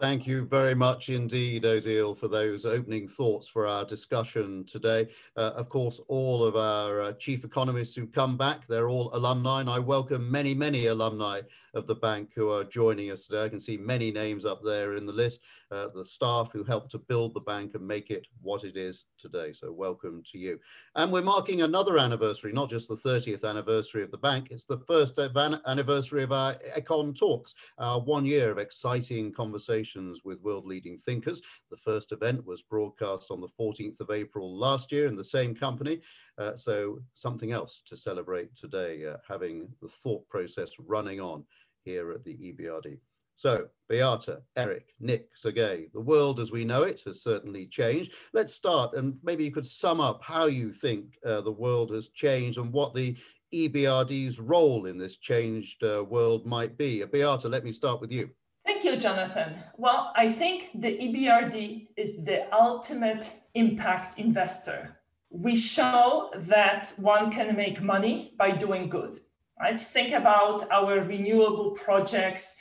Thank 0.00 0.26
you 0.26 0.46
very 0.46 0.74
much 0.74 1.10
indeed, 1.10 1.64
Odile, 1.64 2.14
for 2.14 2.26
those 2.26 2.66
opening 2.66 3.06
thoughts 3.06 3.46
for 3.46 3.66
our 3.68 3.84
discussion 3.84 4.64
today. 4.64 5.08
Uh, 5.36 5.52
of 5.54 5.68
course, 5.68 6.00
all 6.08 6.42
of 6.42 6.56
our 6.56 7.02
uh, 7.02 7.12
chief 7.12 7.44
economists 7.44 7.94
who 7.94 8.06
come 8.06 8.36
back, 8.36 8.66
they're 8.66 8.88
all 8.88 9.14
alumni, 9.14 9.60
and 9.60 9.70
I 9.70 9.78
welcome 9.78 10.28
many, 10.28 10.54
many 10.54 10.86
alumni 10.86 11.42
of 11.74 11.86
the 11.86 11.94
bank 11.94 12.32
who 12.34 12.50
are 12.50 12.64
joining 12.64 13.12
us 13.12 13.26
today. 13.26 13.44
I 13.44 13.48
can 13.48 13.60
see 13.60 13.76
many 13.76 14.10
names 14.10 14.44
up 14.44 14.62
there 14.64 14.96
in 14.96 15.06
the 15.06 15.12
list, 15.12 15.40
uh, 15.70 15.88
the 15.94 16.04
staff 16.04 16.50
who 16.52 16.64
helped 16.64 16.90
to 16.92 16.98
build 16.98 17.32
the 17.34 17.40
bank 17.40 17.74
and 17.74 17.86
make 17.86 18.10
it 18.10 18.26
what 18.40 18.64
it 18.64 18.76
is 18.76 19.04
today. 19.18 19.52
So 19.52 19.70
welcome 19.70 20.22
to 20.32 20.38
you. 20.38 20.58
And 20.96 21.12
we're 21.12 21.22
marking 21.22 21.62
another 21.62 21.98
anniversary, 21.98 22.52
not 22.52 22.68
just 22.68 22.88
the 22.88 22.96
30th 22.96 23.44
anniversary 23.48 24.02
of 24.02 24.10
the 24.10 24.18
bank, 24.18 24.48
it's 24.50 24.64
the 24.64 24.80
first 24.80 25.18
anniversary 25.18 26.24
of 26.24 26.32
our 26.32 26.54
Econ 26.76 27.16
Talks, 27.16 27.54
our 27.78 28.00
one 28.00 28.26
year 28.26 28.50
of 28.50 28.58
exciting 28.58 29.32
conversations 29.32 29.91
with 30.24 30.40
world 30.42 30.66
leading 30.66 30.96
thinkers. 30.96 31.40
The 31.70 31.76
first 31.76 32.12
event 32.12 32.44
was 32.46 32.62
broadcast 32.62 33.30
on 33.30 33.40
the 33.40 33.48
14th 33.58 34.00
of 34.00 34.10
April 34.10 34.58
last 34.58 34.92
year 34.92 35.06
in 35.06 35.16
the 35.16 35.24
same 35.24 35.54
company. 35.54 36.00
Uh, 36.38 36.56
so 36.56 36.98
something 37.14 37.52
else 37.52 37.82
to 37.86 37.96
celebrate 37.96 38.54
today, 38.54 39.06
uh, 39.06 39.16
having 39.28 39.68
the 39.80 39.88
thought 39.88 40.26
process 40.28 40.72
running 40.78 41.20
on 41.20 41.44
here 41.84 42.12
at 42.12 42.24
the 42.24 42.34
EBRD. 42.34 42.98
So, 43.34 43.66
Beata, 43.88 44.42
Erik, 44.56 44.94
Nick, 45.00 45.30
Sergei, 45.34 45.88
the 45.94 46.00
world 46.00 46.38
as 46.38 46.52
we 46.52 46.64
know 46.64 46.82
it 46.82 47.00
has 47.06 47.22
certainly 47.22 47.66
changed. 47.66 48.12
Let's 48.32 48.54
start, 48.54 48.94
and 48.94 49.18
maybe 49.22 49.44
you 49.44 49.50
could 49.50 49.66
sum 49.66 50.00
up 50.00 50.20
how 50.22 50.46
you 50.46 50.72
think 50.72 51.18
uh, 51.26 51.40
the 51.40 51.50
world 51.50 51.90
has 51.92 52.08
changed 52.08 52.58
and 52.58 52.72
what 52.72 52.94
the 52.94 53.16
EBRD's 53.52 54.38
role 54.38 54.86
in 54.86 54.96
this 54.98 55.16
changed 55.16 55.82
uh, 55.82 56.04
world 56.04 56.46
might 56.46 56.76
be. 56.76 57.02
Uh, 57.02 57.06
Beata, 57.06 57.48
let 57.48 57.64
me 57.64 57.72
start 57.72 58.00
with 58.00 58.12
you. 58.12 58.30
Thank 58.64 58.84
you, 58.84 58.96
Jonathan. 58.96 59.56
Well, 59.76 60.12
I 60.14 60.28
think 60.28 60.70
the 60.74 60.96
EBRD 60.96 61.88
is 61.96 62.24
the 62.24 62.52
ultimate 62.54 63.32
impact 63.54 64.18
investor. 64.18 64.98
We 65.30 65.56
show 65.56 66.30
that 66.34 66.92
one 66.96 67.30
can 67.30 67.56
make 67.56 67.82
money 67.82 68.34
by 68.38 68.52
doing 68.52 68.88
good 68.88 69.20
right? 69.62 69.78
Think 69.78 70.12
about 70.12 70.70
our 70.70 71.00
renewable 71.00 71.70
projects 71.70 72.56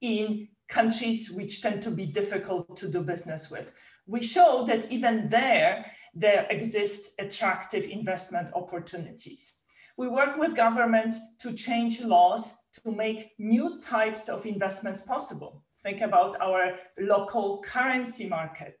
in 0.00 0.48
countries 0.68 1.30
which 1.30 1.62
tend 1.62 1.82
to 1.82 1.90
be 1.90 2.06
difficult 2.06 2.76
to 2.76 2.88
do 2.88 3.02
business 3.02 3.50
with. 3.50 3.72
We 4.06 4.22
show 4.22 4.64
that 4.66 4.90
even 4.90 5.28
there, 5.28 5.84
there 6.14 6.46
exist 6.50 7.12
attractive 7.18 7.84
investment 7.84 8.50
opportunities. 8.54 9.58
We 9.96 10.08
work 10.08 10.36
with 10.36 10.56
governments 10.56 11.20
to 11.40 11.52
change 11.52 12.00
laws 12.00 12.54
to 12.84 12.92
make 12.92 13.32
new 13.38 13.78
types 13.80 14.28
of 14.28 14.46
investments 14.46 15.00
possible. 15.00 15.64
Think 15.80 16.00
about 16.00 16.40
our 16.40 16.74
local 16.98 17.62
currency 17.62 18.28
market. 18.28 18.78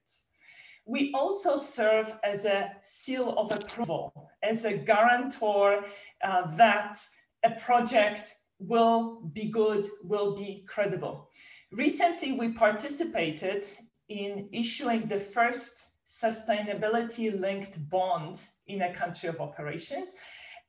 We 0.86 1.12
also 1.14 1.56
serve 1.56 2.16
as 2.22 2.44
a 2.44 2.72
seal 2.82 3.34
of 3.36 3.50
approval, 3.52 4.30
as 4.42 4.64
a 4.64 4.76
guarantor 4.76 5.84
uh, 6.22 6.56
that 6.56 6.98
a 7.44 7.50
project 7.50 8.34
will 8.58 9.20
be 9.32 9.46
good, 9.46 9.86
will 10.02 10.36
be 10.36 10.64
credible. 10.68 11.28
Recently, 11.72 12.32
we 12.32 12.52
participated 12.52 13.66
in 14.08 14.48
issuing 14.52 15.02
the 15.02 15.18
first 15.18 15.86
sustainability 16.06 17.38
linked 17.38 17.88
bond 17.90 18.44
in 18.68 18.82
a 18.82 18.94
country 18.94 19.28
of 19.28 19.40
operations. 19.40 20.14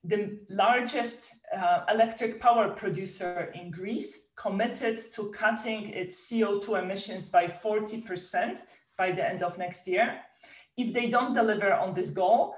The 0.07 0.39
largest 0.49 1.35
uh, 1.55 1.81
electric 1.89 2.39
power 2.39 2.71
producer 2.71 3.51
in 3.53 3.71
Greece 3.71 4.29
committed 4.35 4.97
to 5.13 5.29
cutting 5.31 5.89
its 5.89 6.31
CO2 6.31 6.81
emissions 6.81 7.29
by 7.29 7.45
40% 7.45 8.61
by 8.97 9.11
the 9.11 9.27
end 9.27 9.43
of 9.43 9.57
next 9.57 9.87
year. 9.87 10.19
If 10.77 10.93
they 10.93 11.07
don't 11.09 11.33
deliver 11.33 11.73
on 11.73 11.93
this 11.93 12.09
goal, 12.09 12.55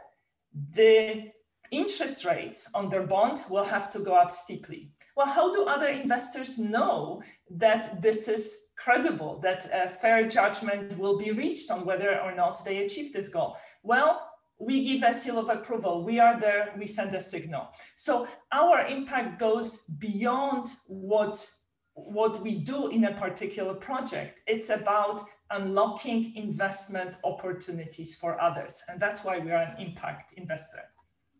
the 0.71 1.31
interest 1.71 2.25
rates 2.25 2.67
on 2.73 2.89
their 2.89 3.05
bond 3.05 3.43
will 3.49 3.63
have 3.63 3.89
to 3.91 3.99
go 3.99 4.13
up 4.13 4.31
steeply. 4.31 4.91
Well, 5.15 5.27
how 5.27 5.51
do 5.51 5.65
other 5.65 5.87
investors 5.87 6.57
know 6.57 7.21
that 7.49 8.01
this 8.01 8.27
is 8.27 8.57
credible, 8.77 9.39
that 9.39 9.69
a 9.73 9.87
fair 9.87 10.27
judgment 10.27 10.97
will 10.97 11.17
be 11.17 11.31
reached 11.31 11.69
on 11.71 11.85
whether 11.85 12.19
or 12.21 12.33
not 12.33 12.63
they 12.63 12.79
achieve 12.79 13.13
this 13.13 13.29
goal? 13.29 13.57
Well, 13.83 14.28
we 14.59 14.83
give 14.83 15.03
a 15.03 15.13
seal 15.13 15.39
of 15.39 15.49
approval. 15.49 16.03
We 16.03 16.19
are 16.19 16.39
there, 16.39 16.73
we 16.77 16.85
send 16.85 17.13
a 17.13 17.19
signal. 17.21 17.69
So 17.95 18.27
our 18.51 18.85
impact 18.85 19.39
goes 19.39 19.83
beyond 19.99 20.67
what 20.87 21.49
what 21.95 22.41
we 22.41 22.55
do 22.55 22.87
in 22.87 23.03
a 23.05 23.13
particular 23.13 23.73
project. 23.73 24.41
It's 24.47 24.69
about 24.69 25.21
unlocking 25.51 26.33
investment 26.37 27.17
opportunities 27.25 28.15
for 28.15 28.41
others. 28.41 28.81
And 28.87 28.97
that's 28.97 29.25
why 29.25 29.39
we 29.39 29.51
are 29.51 29.63
an 29.63 29.75
impact 29.79 30.33
investor. 30.37 30.83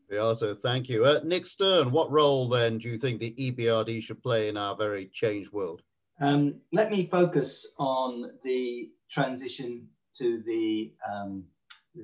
Beata, 0.10 0.56
thank 0.56 0.90
you. 0.90 1.06
Uh, 1.06 1.22
Nick 1.24 1.46
Stern, 1.46 1.92
what 1.92 2.12
role 2.12 2.50
then 2.50 2.78
do 2.78 2.90
you 2.90 2.98
think 2.98 3.22
the 3.22 3.34
EBRD 3.40 4.04
should 4.04 4.22
play 4.22 4.50
in 4.50 4.58
our 4.58 4.76
very 4.76 5.06
changed 5.14 5.54
world? 5.54 5.82
Um, 6.20 6.56
let 6.74 6.92
me 6.92 7.08
focus 7.10 7.66
on 7.78 8.32
the 8.44 8.90
transition 9.10 9.88
to 10.18 10.42
the 10.46 10.92
um, 11.10 11.46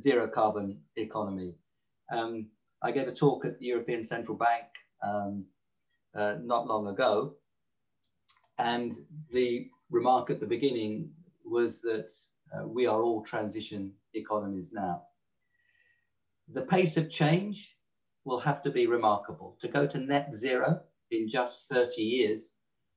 zero 0.01 0.27
carbon 0.27 0.79
economy. 0.95 1.55
Um, 2.11 2.47
I 2.81 2.91
gave 2.91 3.07
a 3.07 3.13
talk 3.13 3.45
at 3.45 3.59
the 3.59 3.65
European 3.65 4.03
Central 4.03 4.37
Bank 4.37 4.65
um, 5.03 5.45
uh, 6.15 6.35
not 6.43 6.67
long 6.67 6.87
ago, 6.87 7.35
and 8.57 8.95
the 9.31 9.69
remark 9.89 10.29
at 10.29 10.39
the 10.39 10.45
beginning 10.45 11.09
was 11.43 11.81
that 11.81 12.09
uh, 12.53 12.67
we 12.67 12.85
are 12.85 13.01
all 13.01 13.23
transition 13.23 13.91
economies 14.13 14.71
now. 14.71 15.03
The 16.53 16.61
pace 16.61 16.97
of 16.97 17.09
change 17.09 17.75
will 18.23 18.39
have 18.39 18.61
to 18.63 18.71
be 18.71 18.87
remarkable. 18.87 19.57
To 19.61 19.67
go 19.67 19.87
to 19.87 19.99
net 19.99 20.35
zero 20.35 20.81
in 21.11 21.27
just 21.27 21.69
30 21.69 22.01
years, 22.01 22.53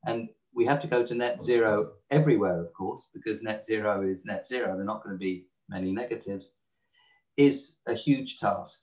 and 0.06 0.28
we 0.54 0.64
have 0.66 0.80
to 0.80 0.86
go 0.86 1.04
to 1.04 1.14
net 1.14 1.42
zero 1.42 1.92
everywhere, 2.10 2.60
of 2.60 2.72
course, 2.72 3.08
because 3.14 3.42
net 3.42 3.64
zero 3.64 4.02
is 4.02 4.24
net 4.24 4.46
zero, 4.46 4.72
there 4.72 4.80
are 4.80 4.84
not 4.84 5.02
going 5.02 5.14
to 5.14 5.18
be 5.18 5.46
many 5.68 5.92
negatives, 5.92 6.54
is 7.38 7.74
a 7.86 7.94
huge 7.94 8.38
task. 8.40 8.80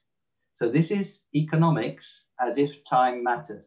So 0.56 0.70
this 0.70 0.90
is 0.90 1.20
economics 1.36 2.24
as 2.40 2.58
if 2.58 2.84
time 2.86 3.22
matters. 3.22 3.66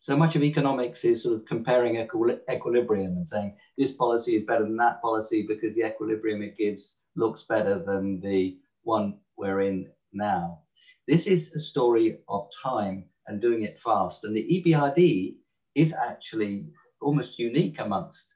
So 0.00 0.16
much 0.16 0.34
of 0.34 0.42
economics 0.42 1.04
is 1.04 1.22
sort 1.22 1.34
of 1.34 1.44
comparing 1.44 1.96
equilibrium 1.96 3.18
and 3.18 3.28
saying 3.28 3.56
this 3.76 3.92
policy 3.92 4.36
is 4.36 4.46
better 4.46 4.64
than 4.64 4.78
that 4.78 5.02
policy 5.02 5.44
because 5.46 5.74
the 5.74 5.86
equilibrium 5.86 6.40
it 6.40 6.56
gives 6.56 6.96
looks 7.16 7.42
better 7.42 7.78
than 7.78 8.20
the 8.22 8.58
one 8.84 9.18
we're 9.36 9.60
in 9.60 9.90
now. 10.14 10.62
This 11.06 11.26
is 11.26 11.52
a 11.52 11.60
story 11.60 12.20
of 12.28 12.48
time 12.62 13.04
and 13.26 13.42
doing 13.42 13.62
it 13.62 13.78
fast. 13.78 14.24
And 14.24 14.34
the 14.34 14.64
EBRD 14.64 15.34
is 15.74 15.92
actually 15.92 16.70
almost 17.02 17.38
unique 17.38 17.78
amongst 17.78 18.26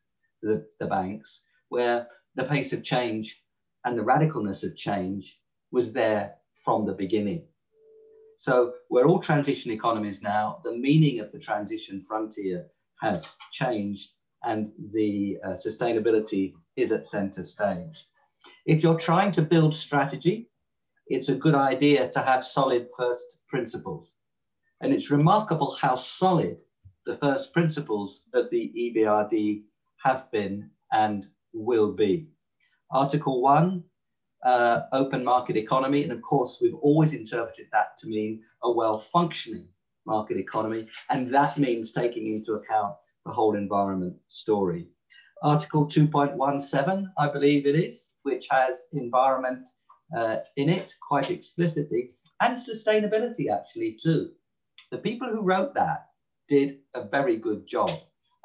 the, 0.42 0.66
the 0.78 0.86
banks, 0.86 1.40
where 1.70 2.06
the 2.34 2.44
pace 2.44 2.74
of 2.74 2.84
change 2.84 3.42
and 3.86 3.98
the 3.98 4.02
radicalness 4.02 4.62
of 4.62 4.76
change 4.76 5.38
was 5.74 5.92
there 5.92 6.34
from 6.64 6.86
the 6.86 6.92
beginning. 6.92 7.42
So 8.38 8.74
we're 8.90 9.08
all 9.08 9.18
transition 9.18 9.72
economies 9.72 10.22
now. 10.22 10.60
The 10.62 10.76
meaning 10.76 11.18
of 11.18 11.32
the 11.32 11.38
transition 11.40 12.04
frontier 12.06 12.66
has 13.00 13.36
changed 13.50 14.10
and 14.44 14.70
the 14.92 15.38
uh, 15.44 15.48
sustainability 15.66 16.54
is 16.76 16.92
at 16.92 17.06
center 17.06 17.42
stage. 17.42 18.06
If 18.66 18.82
you're 18.82 19.00
trying 19.10 19.32
to 19.32 19.42
build 19.42 19.74
strategy, 19.74 20.48
it's 21.08 21.28
a 21.28 21.34
good 21.34 21.56
idea 21.56 22.08
to 22.10 22.20
have 22.20 22.44
solid 22.44 22.86
first 22.96 23.38
principles. 23.48 24.12
And 24.80 24.92
it's 24.92 25.10
remarkable 25.10 25.74
how 25.74 25.96
solid 25.96 26.58
the 27.04 27.16
first 27.16 27.52
principles 27.52 28.22
of 28.32 28.48
the 28.50 28.72
EBRD 28.78 29.62
have 30.04 30.30
been 30.30 30.70
and 30.92 31.26
will 31.52 31.92
be. 31.92 32.28
Article 32.92 33.42
one 33.42 33.82
uh, 34.44 34.82
open 34.92 35.24
market 35.24 35.56
economy. 35.56 36.02
And 36.02 36.12
of 36.12 36.22
course, 36.22 36.58
we've 36.60 36.74
always 36.74 37.12
interpreted 37.12 37.66
that 37.72 37.98
to 37.98 38.06
mean 38.06 38.42
a 38.62 38.70
well 38.70 38.98
functioning 38.98 39.68
market 40.06 40.36
economy. 40.36 40.88
And 41.10 41.32
that 41.34 41.58
means 41.58 41.90
taking 41.90 42.34
into 42.34 42.54
account 42.54 42.94
the 43.24 43.32
whole 43.32 43.56
environment 43.56 44.16
story. 44.28 44.88
Article 45.42 45.86
2.17, 45.86 47.06
I 47.18 47.28
believe 47.28 47.66
it 47.66 47.74
is, 47.74 48.10
which 48.22 48.46
has 48.50 48.84
environment 48.92 49.68
uh, 50.16 50.36
in 50.56 50.68
it 50.68 50.94
quite 51.06 51.30
explicitly 51.30 52.10
and 52.40 52.56
sustainability 52.56 53.50
actually 53.50 53.98
too. 54.02 54.30
The 54.90 54.98
people 54.98 55.28
who 55.28 55.40
wrote 55.40 55.74
that 55.74 56.08
did 56.48 56.78
a 56.94 57.04
very 57.04 57.36
good 57.36 57.66
job. 57.66 57.90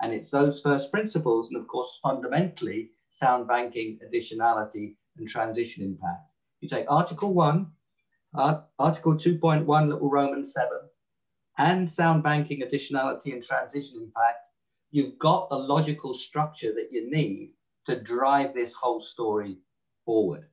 And 0.02 0.14
it's 0.14 0.30
those 0.30 0.62
first 0.62 0.92
principles, 0.92 1.50
and 1.50 1.60
of 1.60 1.68
course, 1.68 2.00
fundamentally, 2.02 2.92
sound 3.12 3.48
banking 3.48 4.00
additionality 4.08 4.96
and 5.20 5.30
transition 5.30 5.84
impact. 5.84 6.32
You 6.62 6.70
take 6.70 6.86
Article 6.90 7.34
1, 7.34 7.68
uh, 8.38 8.62
Article 8.78 9.14
2.1, 9.14 9.88
little 9.88 10.10
Roman 10.10 10.44
7, 10.44 10.68
and 11.58 11.90
sound 11.90 12.24
banking 12.24 12.62
additionality 12.62 13.34
and 13.34 13.44
transition 13.44 14.02
impact, 14.02 14.40
you've 14.92 15.20
got 15.20 15.50
the 15.50 15.56
logical 15.56 16.14
structure 16.14 16.74
that 16.74 16.90
you 16.92 17.10
need 17.12 17.52
to 17.86 18.00
drive 18.00 18.54
this 18.54 18.74
whole 18.74 19.02
story 19.02 19.58
forward. 20.06 20.46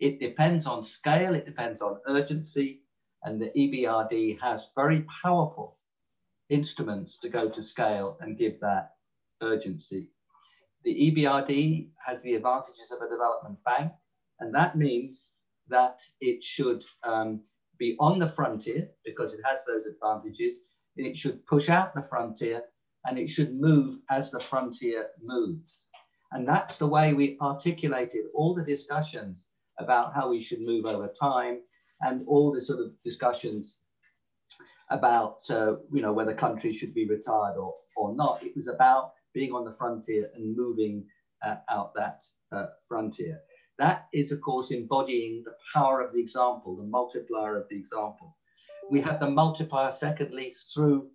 It 0.00 0.20
depends 0.20 0.66
on 0.66 0.84
scale, 0.84 1.34
it 1.34 1.46
depends 1.46 1.80
on 1.80 2.00
urgency, 2.08 2.82
and 3.22 3.40
the 3.40 3.50
EBRD 3.56 4.40
has 4.40 4.68
very 4.74 5.06
powerful 5.22 5.78
instruments 6.50 7.18
to 7.20 7.28
go 7.28 7.48
to 7.48 7.62
scale 7.62 8.16
and 8.20 8.36
give 8.36 8.60
that 8.60 8.92
urgency. 9.42 10.08
The 10.84 10.94
EBRD 10.94 11.88
has 12.04 12.20
the 12.22 12.34
advantages 12.34 12.90
of 12.90 13.00
a 13.00 13.08
development 13.08 13.58
bank. 13.64 13.92
And 14.40 14.54
that 14.54 14.76
means 14.76 15.32
that 15.68 16.00
it 16.20 16.42
should 16.42 16.84
um, 17.02 17.40
be 17.78 17.96
on 18.00 18.18
the 18.18 18.28
frontier 18.28 18.88
because 19.04 19.32
it 19.32 19.40
has 19.44 19.60
those 19.66 19.86
advantages. 19.86 20.56
And 20.96 21.06
it 21.06 21.16
should 21.16 21.44
push 21.46 21.68
out 21.68 21.94
the 21.94 22.02
frontier 22.02 22.62
and 23.06 23.18
it 23.18 23.28
should 23.28 23.54
move 23.54 23.98
as 24.10 24.30
the 24.30 24.40
frontier 24.40 25.06
moves. 25.22 25.88
And 26.32 26.46
that's 26.48 26.76
the 26.76 26.86
way 26.86 27.12
we 27.12 27.36
articulated 27.40 28.24
all 28.34 28.54
the 28.54 28.64
discussions 28.64 29.46
about 29.78 30.14
how 30.14 30.28
we 30.28 30.40
should 30.40 30.60
move 30.60 30.86
over 30.86 31.08
time 31.20 31.60
and 32.00 32.24
all 32.26 32.52
the 32.52 32.60
sort 32.60 32.80
of 32.80 32.92
discussions 33.04 33.76
about 34.90 35.38
uh, 35.50 35.76
you 35.92 36.02
know 36.02 36.12
whether 36.12 36.34
countries 36.34 36.76
should 36.76 36.94
be 36.94 37.08
retired 37.08 37.56
or, 37.56 37.74
or 37.96 38.14
not. 38.14 38.42
It 38.42 38.54
was 38.56 38.68
about 38.68 39.12
being 39.32 39.52
on 39.52 39.64
the 39.64 39.72
frontier 39.72 40.28
and 40.34 40.56
moving 40.56 41.04
uh, 41.44 41.56
out 41.70 41.92
that 41.94 42.22
uh, 42.52 42.66
frontier. 42.88 43.38
That 43.78 44.06
is, 44.12 44.30
of 44.30 44.40
course, 44.40 44.70
embodying 44.70 45.42
the 45.44 45.54
power 45.72 46.00
of 46.00 46.12
the 46.12 46.20
example, 46.20 46.76
the 46.76 46.84
multiplier 46.84 47.56
of 47.56 47.68
the 47.68 47.76
example. 47.76 48.36
We 48.90 49.00
have 49.00 49.18
the 49.18 49.30
multiplier, 49.30 49.90
secondly, 49.90 50.54
through 50.72 51.08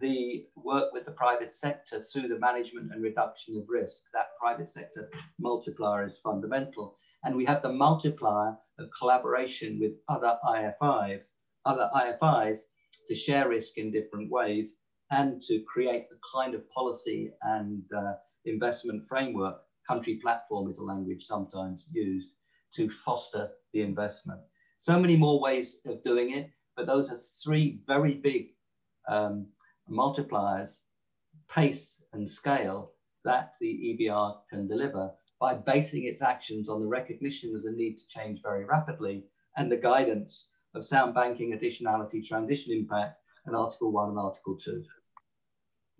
the 0.00 0.46
work 0.56 0.92
with 0.92 1.04
the 1.04 1.12
private 1.12 1.54
sector, 1.54 2.02
through 2.02 2.28
the 2.28 2.38
management 2.38 2.92
and 2.92 3.02
reduction 3.02 3.56
of 3.56 3.68
risk. 3.68 4.02
That 4.12 4.36
private 4.38 4.68
sector 4.68 5.08
multiplier 5.38 6.06
is 6.06 6.18
fundamental. 6.18 6.96
And 7.24 7.36
we 7.36 7.44
have 7.44 7.62
the 7.62 7.72
multiplier 7.72 8.56
of 8.78 8.90
collaboration 8.98 9.78
with 9.80 9.92
other 10.08 10.36
IFIs, 10.44 11.26
other 11.64 11.88
IFIs 11.94 12.58
to 13.08 13.14
share 13.14 13.48
risk 13.48 13.78
in 13.78 13.92
different 13.92 14.30
ways 14.30 14.74
and 15.10 15.42
to 15.42 15.60
create 15.60 16.08
the 16.08 16.18
kind 16.34 16.54
of 16.54 16.68
policy 16.70 17.30
and 17.42 17.82
uh, 17.96 18.14
investment 18.44 19.06
framework. 19.06 19.60
Country 19.92 20.14
platform 20.22 20.70
is 20.70 20.78
a 20.78 20.82
language 20.82 21.26
sometimes 21.26 21.84
used 21.92 22.30
to 22.72 22.88
foster 22.88 23.50
the 23.74 23.82
investment. 23.82 24.40
So 24.78 24.98
many 24.98 25.16
more 25.16 25.38
ways 25.38 25.76
of 25.84 26.02
doing 26.02 26.30
it, 26.30 26.48
but 26.74 26.86
those 26.86 27.10
are 27.10 27.18
three 27.44 27.82
very 27.86 28.14
big 28.14 28.54
um, 29.06 29.48
multipliers, 29.90 30.78
pace 31.50 32.00
and 32.14 32.26
scale 32.26 32.92
that 33.26 33.52
the 33.60 33.66
EBR 33.66 34.38
can 34.48 34.66
deliver 34.66 35.10
by 35.38 35.52
basing 35.52 36.04
its 36.04 36.22
actions 36.22 36.70
on 36.70 36.80
the 36.80 36.86
recognition 36.86 37.54
of 37.54 37.62
the 37.62 37.72
need 37.72 37.98
to 37.98 38.08
change 38.08 38.40
very 38.42 38.64
rapidly 38.64 39.24
and 39.58 39.70
the 39.70 39.76
guidance 39.76 40.46
of 40.74 40.86
sound 40.86 41.12
banking, 41.12 41.52
additionality, 41.52 42.26
transition 42.26 42.72
impact, 42.72 43.18
and 43.44 43.54
Article 43.54 43.92
1 43.92 44.08
and 44.08 44.18
Article 44.18 44.56
2. 44.56 44.82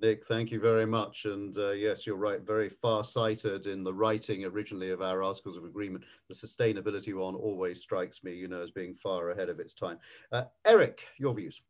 Nick, 0.03 0.25
thank 0.27 0.51
you 0.51 0.59
very 0.59 0.85
much. 0.85 1.27
And 1.27 1.57
uh, 1.57 1.71
yes, 1.71 2.07
you're 2.07 2.17
right, 2.17 2.45
very 2.45 2.69
far-sighted 2.69 3.69
in 3.69 3.85
the 3.85 3.95
writing 3.95 4.45
originally 4.45 4.91
of 4.91 5.01
our 5.01 5.23
Articles 5.23 5.57
of 5.57 5.65
Agreement. 5.65 6.05
The 6.29 6.35
sustainability 6.35 7.15
one 7.15 7.37
always 7.37 7.81
strikes 7.81 8.25
me, 8.25 8.35
you 8.35 8.49
know, 8.49 8.63
as 8.63 8.73
being 8.73 8.97
far 8.97 9.31
ahead 9.31 9.49
of 9.49 9.61
its 9.61 9.75
time. 9.75 9.99
Uh, 10.33 10.45
Erik, 10.67 11.07
your 11.19 11.35
views. 11.35 11.63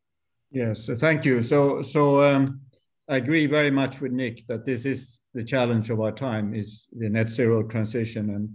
Yes, 0.51 0.83
so 0.83 0.95
thank 0.95 1.25
you. 1.25 1.43
So, 1.43 1.83
so 1.83 2.23
um, 2.23 2.61
I 3.07 3.17
agree 3.17 3.45
very 3.45 3.69
much 3.69 4.01
with 4.01 4.11
Nick 4.11 4.47
that 4.47 4.65
this 4.65 4.85
is 4.85 5.19
the 5.35 5.43
challenge 5.43 5.91
of 5.91 6.01
our 6.01 6.11
time 6.11 6.55
is 6.55 6.87
the 6.91 7.09
net 7.09 7.29
zero 7.29 7.61
transition. 7.61 8.31
And, 8.31 8.49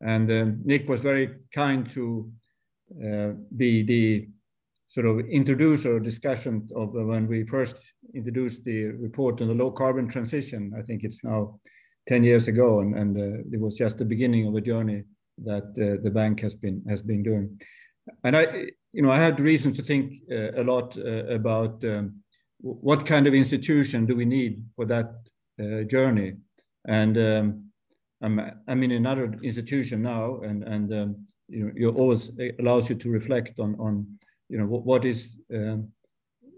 and 0.00 0.30
um, 0.30 0.60
Nick 0.64 0.88
was 0.88 1.00
very 1.00 1.36
kind 1.52 1.86
to 1.90 2.32
uh, 3.04 3.32
be 3.54 3.82
the 3.82 4.28
sort 4.90 5.06
of 5.06 5.20
introducer 5.20 6.00
discussion 6.00 6.68
of 6.74 6.88
uh, 6.96 7.04
when 7.04 7.28
we 7.28 7.46
first 7.46 7.76
introduced 8.12 8.64
the 8.64 8.86
report 8.86 9.40
on 9.40 9.48
the 9.48 9.54
low 9.54 9.70
carbon 9.70 10.08
transition. 10.08 10.72
I 10.76 10.82
think 10.82 11.04
it's 11.04 11.22
now 11.22 11.60
10 12.08 12.24
years 12.24 12.48
ago, 12.48 12.80
and, 12.80 12.96
and 12.96 13.16
uh, 13.16 13.38
it 13.52 13.60
was 13.60 13.76
just 13.76 13.98
the 13.98 14.04
beginning 14.04 14.48
of 14.48 14.54
a 14.56 14.60
journey 14.60 15.04
that 15.44 15.68
uh, 15.78 16.02
the 16.02 16.10
bank 16.10 16.40
has 16.40 16.56
been 16.56 16.82
has 16.88 17.00
been 17.00 17.22
doing. 17.22 17.60
And 18.24 18.36
I, 18.36 18.66
you 18.92 19.02
know, 19.02 19.12
I 19.12 19.18
had 19.18 19.38
reason 19.38 19.72
to 19.74 19.82
think 19.82 20.14
uh, 20.30 20.60
a 20.60 20.64
lot 20.64 20.98
uh, 20.98 21.26
about 21.26 21.84
um, 21.84 22.16
what 22.58 23.06
kind 23.06 23.28
of 23.28 23.34
institution 23.34 24.06
do 24.06 24.16
we 24.16 24.24
need 24.24 24.64
for 24.74 24.86
that 24.86 25.14
uh, 25.62 25.84
journey? 25.84 26.34
And 26.88 27.16
um, 27.16 27.64
I'm, 28.22 28.40
I'm 28.66 28.82
in 28.82 28.90
another 28.92 29.32
institution 29.42 30.02
now, 30.02 30.40
and, 30.40 30.64
and 30.64 30.92
um, 30.92 31.26
you 31.48 31.64
know, 31.64 31.72
it 31.76 31.98
always 31.98 32.32
allows 32.58 32.90
you 32.90 32.96
to 32.96 33.08
reflect 33.08 33.60
on, 33.60 33.76
on 33.78 34.18
you 34.50 34.58
know, 34.58 34.66
what, 34.66 34.84
what 34.84 35.04
is 35.04 35.36
um, 35.54 35.88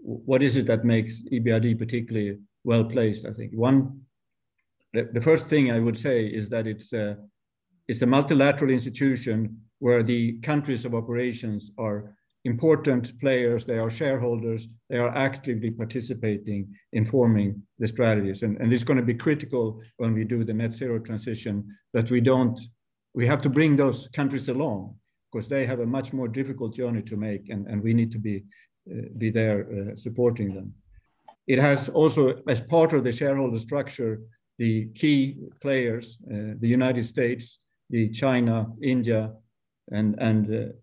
what 0.03 0.43
is 0.43 0.57
it 0.57 0.67
that 0.67 0.83
makes 0.83 1.21
EBRD 1.31 1.79
particularly 1.79 2.37
well 2.65 2.83
placed? 2.83 3.25
I 3.25 3.31
think 3.31 3.53
one, 3.53 4.01
the, 4.93 5.09
the 5.13 5.21
first 5.21 5.47
thing 5.47 5.71
I 5.71 5.79
would 5.79 5.97
say 5.97 6.25
is 6.25 6.49
that 6.49 6.67
it's 6.67 6.91
a, 6.91 7.17
it's 7.87 8.01
a 8.01 8.07
multilateral 8.07 8.71
institution 8.71 9.61
where 9.79 10.03
the 10.03 10.39
countries 10.39 10.83
of 10.83 10.93
operations 10.93 11.71
are 11.77 12.15
important 12.45 13.17
players, 13.21 13.65
they 13.65 13.77
are 13.77 13.89
shareholders, 13.89 14.67
they 14.89 14.97
are 14.97 15.15
actively 15.15 15.71
participating 15.71 16.67
in 16.91 17.05
forming 17.05 17.63
the 17.79 17.87
strategies. 17.87 18.43
And, 18.43 18.57
and 18.57 18.73
it's 18.73 18.83
going 18.83 18.99
to 18.99 19.05
be 19.05 19.13
critical 19.13 19.81
when 19.97 20.13
we 20.13 20.25
do 20.25 20.43
the 20.43 20.53
net 20.53 20.73
zero 20.73 20.99
transition 20.99 21.65
that 21.93 22.11
we 22.11 22.19
don't, 22.19 22.59
we 23.13 23.25
have 23.25 23.41
to 23.43 23.49
bring 23.49 23.77
those 23.77 24.09
countries 24.13 24.49
along 24.49 24.95
because 25.33 25.49
they 25.49 25.65
have 25.65 25.79
a 25.79 25.85
much 25.85 26.13
more 26.13 26.27
difficult 26.27 26.75
journey 26.75 27.01
to 27.01 27.17
make 27.17 27.49
and, 27.49 27.65
and 27.67 27.81
we 27.81 27.93
need 27.93 28.11
to 28.11 28.19
be, 28.19 28.43
uh, 28.91 29.07
be 29.17 29.31
there 29.31 29.65
uh, 29.65 29.95
supporting 29.95 30.53
them. 30.53 30.73
It 31.47 31.57
has 31.59 31.89
also, 31.89 32.41
as 32.47 32.61
part 32.61 32.93
of 32.93 33.03
the 33.03 33.11
shareholder 33.11 33.57
structure, 33.59 34.21
the 34.59 34.85
key 34.93 35.37
players, 35.59 36.19
uh, 36.31 36.53
the 36.59 36.67
United 36.67 37.05
States, 37.05 37.59
the 37.89 38.09
China, 38.09 38.67
India, 38.81 39.31
and, 39.91 40.15
and 40.19 40.53
uh, 40.53 40.73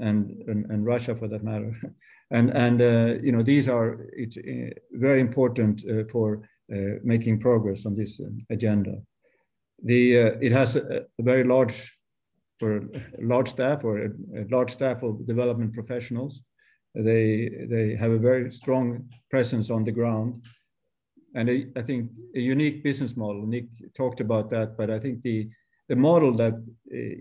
and, 0.00 0.42
and, 0.48 0.68
and 0.68 0.84
Russia 0.84 1.14
for 1.14 1.28
that 1.28 1.44
matter. 1.44 1.72
and 2.32 2.50
and 2.50 2.82
uh, 2.82 3.20
you 3.22 3.30
know 3.30 3.42
these 3.42 3.68
are 3.68 4.06
it's 4.12 4.36
uh, 4.36 4.70
very 4.92 5.20
important 5.20 5.84
uh, 5.88 6.04
for 6.10 6.40
making 7.02 7.38
progress 7.40 7.86
on 7.86 7.94
this 7.94 8.20
agenda. 8.50 8.94
The 9.84 10.12
it 10.40 10.52
has 10.52 10.76
a, 10.76 11.02
a, 11.18 11.22
very 11.22 11.44
large 11.44 11.99
for 12.60 12.76
a 12.76 12.82
large 13.18 13.48
staff 13.48 13.82
or 13.84 13.98
a, 13.98 14.10
a, 14.36 14.44
large 14.50 14.70
staff 14.70 15.02
of 15.02 15.26
development 15.26 15.72
professionals. 15.72 16.42
They 16.94 17.50
they 17.70 17.96
have 17.96 18.12
a 18.12 18.18
very 18.18 18.52
strong 18.52 19.08
presence 19.30 19.70
on 19.70 19.84
the 19.84 19.92
ground, 19.92 20.44
and 21.34 21.48
I 21.76 21.82
think 21.82 22.10
a 22.36 22.40
unique 22.40 22.84
business 22.84 23.16
model. 23.16 23.46
Nick 23.46 23.66
talked 23.96 24.20
about 24.20 24.50
that, 24.50 24.76
but 24.76 24.90
I 24.90 24.98
think 24.98 25.22
the 25.22 25.48
the 25.88 25.96
model 25.96 26.32
that 26.42 26.54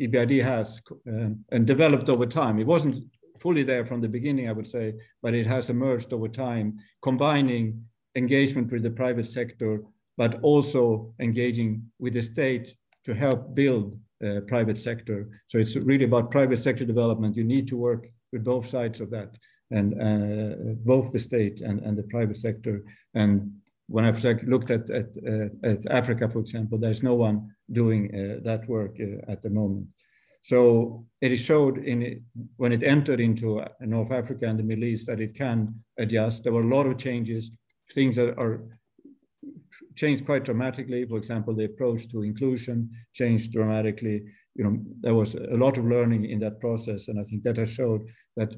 EBRD 0.03 0.43
has 0.43 0.81
um, 1.07 1.41
and 1.51 1.65
developed 1.65 2.09
over 2.09 2.25
time. 2.25 2.59
It 2.59 2.67
wasn't 2.67 2.95
fully 3.39 3.63
there 3.63 3.85
from 3.85 4.01
the 4.01 4.15
beginning, 4.17 4.49
I 4.49 4.51
would 4.57 4.67
say, 4.67 4.93
but 5.23 5.33
it 5.33 5.47
has 5.47 5.69
emerged 5.69 6.11
over 6.13 6.27
time, 6.27 6.77
combining 7.01 7.83
engagement 8.15 8.71
with 8.71 8.83
the 8.83 8.91
private 8.91 9.27
sector, 9.27 9.83
but 10.17 10.41
also 10.41 11.13
engaging 11.19 11.69
with 11.99 12.13
the 12.13 12.21
state 12.21 12.75
to 13.05 13.13
help 13.13 13.55
build 13.55 13.97
uh, 14.25 14.41
private 14.47 14.77
sector. 14.77 15.29
So 15.47 15.57
it's 15.57 15.75
really 15.75 16.05
about 16.05 16.31
private 16.31 16.59
sector 16.59 16.85
development. 16.85 17.35
You 17.35 17.43
need 17.43 17.67
to 17.69 17.77
work 17.77 18.07
with 18.31 18.43
both 18.43 18.67
sides 18.67 18.99
of 18.99 19.09
that 19.11 19.37
and 19.71 19.93
uh, 19.93 20.55
both 20.85 21.11
the 21.11 21.19
state 21.19 21.61
and, 21.61 21.79
and 21.81 21.97
the 21.97 22.03
private 22.03 22.37
sector. 22.37 22.83
And 23.13 23.51
when 23.87 24.05
I've 24.05 24.23
looked 24.43 24.71
at, 24.71 24.89
at, 24.89 25.07
uh, 25.27 25.47
at 25.63 25.85
Africa, 25.89 26.29
for 26.29 26.39
example, 26.39 26.77
there's 26.77 27.03
no 27.03 27.15
one 27.15 27.49
doing 27.71 28.13
uh, 28.13 28.43
that 28.43 28.67
work 28.67 28.97
uh, 28.99 29.31
at 29.31 29.41
the 29.41 29.49
moment. 29.49 29.87
So 30.41 31.05
it 31.21 31.35
showed 31.37 31.79
in 31.79 32.23
when 32.57 32.71
it 32.71 32.83
entered 32.83 33.19
into 33.19 33.63
North 33.81 34.11
Africa 34.11 34.47
and 34.47 34.57
the 34.57 34.63
Middle 34.63 34.85
East 34.85 35.07
that 35.07 35.19
it 35.19 35.35
can 35.35 35.75
adjust. 35.97 36.43
There 36.43 36.53
were 36.53 36.61
a 36.61 36.75
lot 36.75 36.87
of 36.87 36.97
changes, 36.97 37.51
things 37.93 38.15
that 38.15 38.37
are 38.37 38.61
changed 39.95 40.25
quite 40.25 40.45
dramatically. 40.45 41.05
For 41.05 41.17
example, 41.17 41.55
the 41.55 41.65
approach 41.65 42.09
to 42.11 42.23
inclusion 42.23 42.89
changed 43.13 43.51
dramatically. 43.51 44.23
You 44.55 44.63
know, 44.63 44.79
there 45.01 45.15
was 45.15 45.35
a 45.35 45.57
lot 45.57 45.77
of 45.77 45.85
learning 45.85 46.25
in 46.25 46.39
that 46.39 46.59
process, 46.59 47.07
and 47.07 47.19
I 47.19 47.23
think 47.23 47.43
that 47.43 47.57
has 47.57 47.69
showed 47.69 48.01
that 48.35 48.53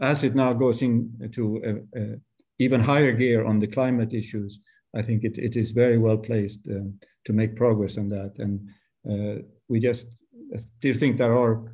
as 0.00 0.24
it 0.24 0.34
now 0.34 0.52
goes 0.52 0.82
into 0.82 1.60
a, 1.64 2.00
a 2.00 2.16
even 2.58 2.80
higher 2.80 3.12
gear 3.12 3.44
on 3.44 3.58
the 3.58 3.66
climate 3.66 4.12
issues, 4.12 4.60
I 4.94 5.02
think 5.02 5.24
it, 5.24 5.38
it 5.38 5.56
is 5.56 5.72
very 5.72 5.98
well 5.98 6.18
placed 6.18 6.60
um, 6.68 6.98
to 7.24 7.32
make 7.32 7.56
progress 7.56 7.96
on 7.96 8.08
that. 8.08 8.32
And 8.38 8.68
uh, 9.10 9.42
we 9.68 9.80
just 9.80 10.06
still 10.56 10.94
think 10.94 11.16
there 11.16 11.36
are 11.36 11.64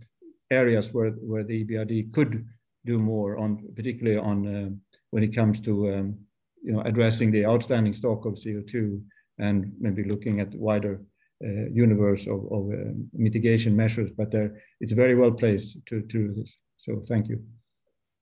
areas 0.50 0.92
where, 0.92 1.10
where 1.10 1.42
the 1.42 1.64
EBRD 1.64 2.12
could 2.12 2.46
do 2.84 2.98
more 2.98 3.36
on, 3.36 3.58
particularly 3.74 4.18
on 4.18 4.46
uh, 4.46 4.70
when 5.10 5.24
it 5.24 5.34
comes 5.34 5.60
to 5.60 5.92
um, 5.94 6.18
you 6.66 6.72
know, 6.72 6.82
addressing 6.82 7.30
the 7.30 7.46
outstanding 7.46 7.94
stock 7.94 8.26
of 8.26 8.34
CO2 8.34 9.00
and 9.38 9.72
maybe 9.78 10.02
looking 10.04 10.40
at 10.40 10.52
wider 10.54 11.00
uh, 11.44 11.66
universe 11.72 12.26
of, 12.26 12.40
of 12.50 12.62
uh, 12.72 12.92
mitigation 13.12 13.76
measures, 13.76 14.10
but 14.10 14.30
there, 14.30 14.60
it's 14.80 14.92
very 14.92 15.14
well 15.14 15.30
placed 15.30 15.78
to, 15.86 16.02
to 16.02 16.32
this. 16.34 16.58
So 16.76 17.00
thank 17.08 17.28
you. 17.28 17.38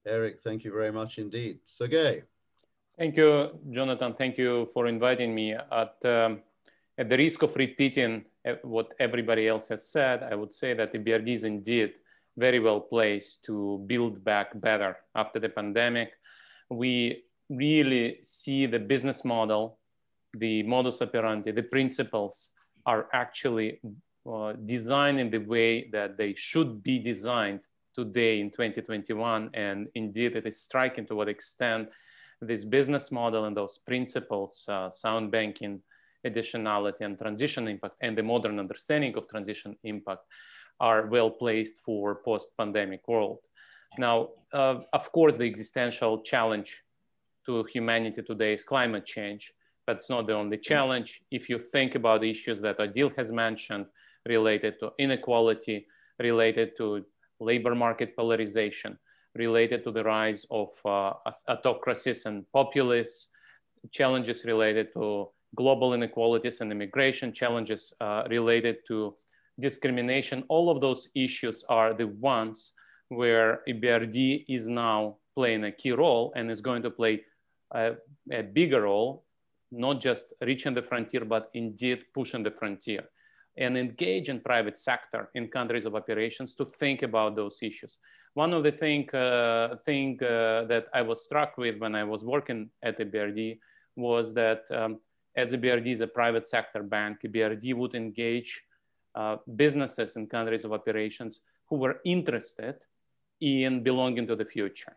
Erik, 0.06 0.40
thank 0.40 0.64
you 0.64 0.72
very 0.72 0.92
much 0.92 1.18
indeed. 1.18 1.60
Sergey. 1.64 2.22
Thank 2.98 3.16
you, 3.16 3.58
Jonathan. 3.70 4.12
Thank 4.14 4.36
you 4.36 4.68
for 4.74 4.86
inviting 4.86 5.34
me. 5.34 5.54
At, 5.54 5.96
um, 6.04 6.42
at 6.98 7.08
the 7.08 7.16
risk 7.16 7.42
of 7.42 7.56
repeating 7.56 8.24
uh, 8.46 8.54
what 8.62 8.92
everybody 9.00 9.48
else 9.48 9.68
has 9.68 9.88
said, 9.88 10.22
I 10.22 10.34
would 10.34 10.52
say 10.52 10.74
that 10.74 10.92
the 10.92 10.98
EBRD 10.98 11.28
is 11.28 11.44
indeed 11.44 11.94
very 12.36 12.60
well 12.60 12.80
placed 12.80 13.44
to 13.46 13.82
build 13.86 14.22
back 14.22 14.60
better 14.60 14.96
after 15.14 15.40
the 15.40 15.48
pandemic. 15.48 16.12
We 16.68 17.23
really 17.48 18.18
see 18.22 18.66
the 18.66 18.78
business 18.78 19.24
model, 19.24 19.78
the 20.34 20.62
modus 20.62 21.00
operandi, 21.02 21.52
the 21.52 21.62
principles 21.62 22.50
are 22.86 23.08
actually 23.12 23.80
uh, 24.30 24.52
designed 24.64 25.20
in 25.20 25.30
the 25.30 25.38
way 25.38 25.88
that 25.90 26.16
they 26.16 26.34
should 26.34 26.82
be 26.82 26.98
designed 26.98 27.60
today 27.94 28.40
in 28.40 28.50
2021. 28.50 29.50
And 29.54 29.88
indeed, 29.94 30.36
it 30.36 30.46
is 30.46 30.60
striking 30.60 31.06
to 31.06 31.14
what 31.14 31.28
extent 31.28 31.90
this 32.40 32.64
business 32.64 33.12
model 33.12 33.44
and 33.44 33.56
those 33.56 33.78
principles, 33.78 34.64
uh, 34.68 34.90
sound 34.90 35.30
banking, 35.30 35.80
additionality 36.26 37.02
and 37.02 37.18
transition 37.18 37.68
impact, 37.68 37.96
and 38.00 38.16
the 38.16 38.22
modern 38.22 38.58
understanding 38.58 39.14
of 39.16 39.28
transition 39.28 39.76
impact 39.84 40.22
are 40.80 41.06
well 41.06 41.30
placed 41.30 41.78
for 41.84 42.16
post-pandemic 42.24 43.06
world. 43.06 43.38
Now, 43.98 44.30
uh, 44.52 44.80
of 44.92 45.12
course, 45.12 45.36
the 45.36 45.44
existential 45.44 46.22
challenge 46.22 46.83
to 47.46 47.64
humanity 47.72 48.22
today 48.22 48.54
is 48.54 48.64
climate 48.64 49.06
change, 49.06 49.52
but 49.86 49.96
it's 49.96 50.10
not 50.10 50.26
the 50.26 50.34
only 50.34 50.58
challenge. 50.58 51.22
If 51.30 51.48
you 51.48 51.58
think 51.58 51.94
about 51.94 52.20
the 52.20 52.30
issues 52.30 52.60
that 52.62 52.80
Odile 52.80 53.12
has 53.16 53.30
mentioned 53.30 53.86
related 54.26 54.78
to 54.80 54.92
inequality, 54.98 55.86
related 56.18 56.76
to 56.78 57.04
labor 57.40 57.74
market 57.74 58.16
polarization, 58.16 58.98
related 59.34 59.84
to 59.84 59.90
the 59.90 60.04
rise 60.04 60.46
of 60.50 60.68
uh, 60.84 61.12
autocracies 61.48 62.26
and 62.26 62.44
populists, 62.52 63.28
challenges 63.90 64.44
related 64.44 64.92
to 64.94 65.28
global 65.54 65.94
inequalities 65.94 66.60
and 66.60 66.72
immigration 66.72 67.32
challenges 67.32 67.92
uh, 68.00 68.24
related 68.30 68.76
to 68.88 69.14
discrimination. 69.60 70.44
All 70.48 70.70
of 70.70 70.80
those 70.80 71.08
issues 71.14 71.64
are 71.68 71.94
the 71.94 72.08
ones 72.08 72.72
where 73.08 73.60
EBRD 73.68 74.46
is 74.48 74.68
now 74.68 75.16
playing 75.34 75.64
a 75.64 75.72
key 75.72 75.92
role 75.92 76.32
and 76.36 76.50
is 76.50 76.60
going 76.60 76.82
to 76.82 76.90
play 76.90 77.22
a, 77.74 77.92
a 78.32 78.42
bigger 78.42 78.82
role, 78.82 79.24
not 79.70 80.00
just 80.00 80.32
reaching 80.40 80.74
the 80.74 80.82
frontier, 80.82 81.24
but 81.24 81.50
indeed 81.54 82.04
pushing 82.14 82.42
the 82.42 82.50
frontier 82.50 83.04
and 83.56 83.78
engage 83.78 84.28
in 84.28 84.40
private 84.40 84.78
sector 84.78 85.30
in 85.34 85.48
countries 85.48 85.84
of 85.84 85.94
operations 85.94 86.54
to 86.56 86.64
think 86.64 87.02
about 87.02 87.36
those 87.36 87.58
issues. 87.62 87.98
One 88.34 88.52
of 88.52 88.64
the 88.64 88.72
thing, 88.72 89.08
uh, 89.14 89.76
thing 89.86 90.18
uh, 90.22 90.64
that 90.64 90.86
I 90.92 91.02
was 91.02 91.24
struck 91.24 91.56
with 91.56 91.78
when 91.78 91.94
I 91.94 92.02
was 92.02 92.24
working 92.24 92.70
at 92.82 92.96
the 92.98 93.04
BRD 93.04 93.58
was 93.94 94.34
that 94.34 94.64
um, 94.72 94.98
as 95.36 95.52
BRD 95.52 95.92
is 95.92 96.00
a 96.00 96.06
private 96.06 96.46
sector 96.46 96.82
bank, 96.82 97.18
BRD 97.22 97.74
would 97.74 97.94
engage 97.94 98.62
uh, 99.14 99.36
businesses 99.54 100.16
in 100.16 100.26
countries 100.26 100.64
of 100.64 100.72
operations 100.72 101.40
who 101.68 101.76
were 101.76 102.00
interested 102.04 102.76
in 103.40 103.82
belonging 103.82 104.26
to 104.26 104.34
the 104.34 104.44
future. 104.44 104.96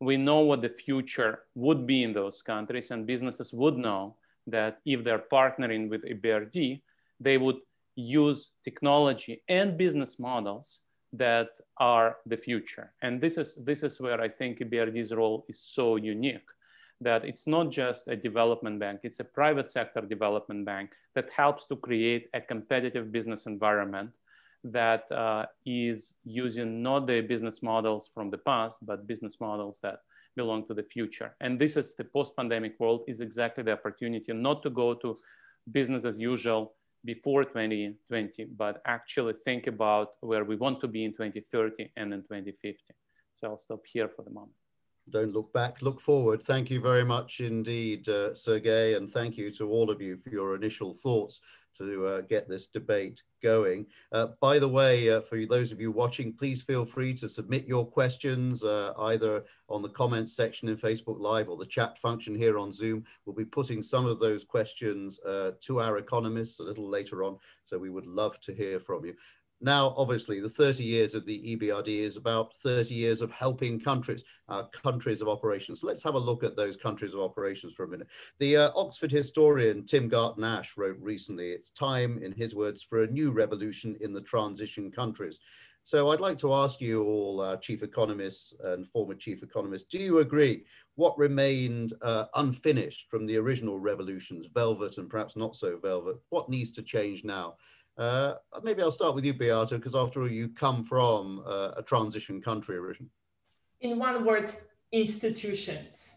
We 0.00 0.16
know 0.16 0.40
what 0.40 0.62
the 0.62 0.70
future 0.70 1.40
would 1.54 1.86
be 1.86 2.02
in 2.02 2.12
those 2.12 2.42
countries, 2.42 2.90
and 2.90 3.06
businesses 3.06 3.52
would 3.52 3.76
know 3.76 4.16
that 4.46 4.80
if 4.84 5.04
they're 5.04 5.24
partnering 5.32 5.88
with 5.90 6.04
EBRD, 6.04 6.80
they 7.20 7.38
would 7.38 7.58
use 7.96 8.50
technology 8.64 9.42
and 9.48 9.76
business 9.76 10.18
models 10.18 10.80
that 11.12 11.48
are 11.76 12.16
the 12.26 12.36
future. 12.36 12.92
And 13.02 13.20
this 13.20 13.36
is, 13.36 13.56
this 13.64 13.82
is 13.82 14.00
where 14.00 14.20
I 14.20 14.28
think 14.28 14.60
EBRD's 14.60 15.12
role 15.12 15.44
is 15.48 15.60
so 15.60 15.96
unique 15.96 16.48
that 17.00 17.24
it's 17.24 17.46
not 17.46 17.70
just 17.70 18.08
a 18.08 18.16
development 18.16 18.78
bank, 18.78 19.00
it's 19.02 19.20
a 19.20 19.24
private 19.24 19.68
sector 19.70 20.02
development 20.02 20.66
bank 20.66 20.90
that 21.14 21.30
helps 21.30 21.66
to 21.66 21.76
create 21.76 22.28
a 22.34 22.40
competitive 22.40 23.10
business 23.10 23.46
environment 23.46 24.10
that 24.64 25.10
uh, 25.10 25.46
is 25.64 26.14
using 26.24 26.82
not 26.82 27.06
the 27.06 27.20
business 27.20 27.62
models 27.62 28.10
from 28.12 28.30
the 28.30 28.38
past, 28.38 28.78
but 28.82 29.06
business 29.06 29.40
models 29.40 29.80
that 29.82 30.00
belong 30.36 30.66
to 30.66 30.74
the 30.74 30.82
future. 30.82 31.34
And 31.40 31.58
this 31.58 31.76
is 31.76 31.94
the 31.94 32.04
post-pandemic 32.04 32.78
world 32.78 33.04
is 33.08 33.20
exactly 33.20 33.64
the 33.64 33.72
opportunity 33.72 34.32
not 34.32 34.62
to 34.62 34.70
go 34.70 34.94
to 34.94 35.18
business 35.72 36.04
as 36.04 36.18
usual 36.18 36.74
before 37.04 37.44
2020, 37.44 38.44
but 38.56 38.82
actually 38.84 39.32
think 39.32 39.66
about 39.66 40.08
where 40.20 40.44
we 40.44 40.56
want 40.56 40.80
to 40.80 40.88
be 40.88 41.04
in 41.04 41.12
2030 41.12 41.90
and 41.96 42.12
in 42.12 42.20
2050. 42.22 42.78
So 43.34 43.48
I'll 43.48 43.58
stop 43.58 43.80
here 43.86 44.08
for 44.08 44.22
the 44.22 44.30
moment 44.30 44.52
don't 45.08 45.32
look 45.32 45.52
back, 45.52 45.82
look 45.82 46.00
forward. 46.00 46.42
Thank 46.42 46.70
you 46.70 46.80
very 46.80 47.04
much 47.04 47.40
indeed, 47.40 48.08
uh, 48.08 48.34
Sergey, 48.34 48.94
and 48.94 49.10
thank 49.10 49.36
you 49.36 49.50
to 49.52 49.68
all 49.68 49.90
of 49.90 50.00
you 50.00 50.16
for 50.16 50.30
your 50.30 50.54
initial 50.54 50.94
thoughts 50.94 51.40
to 51.78 52.06
uh, 52.06 52.20
get 52.22 52.48
this 52.48 52.66
debate 52.66 53.22
going. 53.42 53.86
Uh, 54.12 54.28
by 54.40 54.58
the 54.58 54.68
way, 54.68 55.10
uh, 55.10 55.20
for 55.20 55.44
those 55.46 55.72
of 55.72 55.80
you 55.80 55.90
watching, 55.90 56.32
please 56.32 56.62
feel 56.62 56.84
free 56.84 57.14
to 57.14 57.28
submit 57.28 57.66
your 57.66 57.86
questions 57.86 58.62
uh, 58.62 58.92
either 58.98 59.44
on 59.68 59.82
the 59.82 59.88
comments 59.88 60.34
section 60.34 60.68
in 60.68 60.76
Facebook 60.76 61.20
Live 61.20 61.48
or 61.48 61.56
the 61.56 61.66
chat 61.66 61.98
function 61.98 62.34
here 62.34 62.58
on 62.58 62.72
Zoom. 62.72 63.04
We'll 63.24 63.36
be 63.36 63.44
putting 63.44 63.82
some 63.82 64.06
of 64.06 64.20
those 64.20 64.44
questions 64.44 65.18
uh, 65.20 65.52
to 65.60 65.80
our 65.80 65.98
economists 65.98 66.60
a 66.60 66.64
little 66.64 66.88
later 66.88 67.24
on, 67.24 67.38
so 67.64 67.78
we 67.78 67.90
would 67.90 68.06
love 68.06 68.40
to 68.40 68.52
hear 68.52 68.80
from 68.80 69.04
you. 69.04 69.14
Now, 69.62 69.94
obviously, 69.96 70.40
the 70.40 70.48
30 70.48 70.82
years 70.82 71.14
of 71.14 71.26
the 71.26 71.56
EBRD 71.56 71.88
is 71.88 72.16
about 72.16 72.56
30 72.58 72.94
years 72.94 73.20
of 73.20 73.30
helping 73.30 73.78
countries, 73.78 74.24
uh, 74.48 74.64
countries 74.64 75.20
of 75.20 75.28
operations. 75.28 75.80
So 75.80 75.86
let's 75.86 76.02
have 76.02 76.14
a 76.14 76.18
look 76.18 76.42
at 76.42 76.56
those 76.56 76.78
countries 76.78 77.12
of 77.12 77.20
operations 77.20 77.74
for 77.74 77.84
a 77.84 77.88
minute. 77.88 78.08
The 78.38 78.56
uh, 78.56 78.70
Oxford 78.74 79.12
historian 79.12 79.84
Tim 79.84 80.08
Garton 80.08 80.44
Ash 80.44 80.78
wrote 80.78 80.96
recently, 80.98 81.50
it's 81.50 81.70
time, 81.70 82.22
in 82.22 82.32
his 82.32 82.54
words, 82.54 82.82
for 82.82 83.02
a 83.02 83.10
new 83.10 83.32
revolution 83.32 83.96
in 84.00 84.14
the 84.14 84.22
transition 84.22 84.90
countries. 84.90 85.38
So 85.84 86.10
I'd 86.10 86.20
like 86.20 86.38
to 86.38 86.54
ask 86.54 86.80
you 86.80 87.04
all, 87.04 87.40
uh, 87.40 87.56
chief 87.56 87.82
economists 87.82 88.54
and 88.64 88.88
former 88.88 89.14
chief 89.14 89.42
economists, 89.42 89.88
do 89.90 89.98
you 89.98 90.18
agree 90.18 90.64
what 90.94 91.18
remained 91.18 91.94
uh, 92.02 92.26
unfinished 92.34 93.08
from 93.10 93.26
the 93.26 93.36
original 93.36 93.78
revolutions, 93.78 94.46
velvet 94.54 94.98
and 94.98 95.08
perhaps 95.08 95.36
not 95.36 95.56
so 95.56 95.78
velvet? 95.78 96.16
What 96.28 96.48
needs 96.48 96.70
to 96.72 96.82
change 96.82 97.24
now? 97.24 97.56
Uh, 98.00 98.36
maybe 98.62 98.80
I'll 98.80 98.90
start 98.90 99.14
with 99.14 99.26
you, 99.26 99.34
Beata, 99.34 99.74
because 99.74 99.94
after 99.94 100.22
all, 100.22 100.30
you 100.30 100.48
come 100.48 100.82
from 100.82 101.42
uh, 101.46 101.72
a 101.76 101.82
transition 101.82 102.40
country 102.40 102.76
originally. 102.78 103.10
In 103.82 103.98
one 103.98 104.24
word, 104.24 104.50
institutions. 104.90 106.12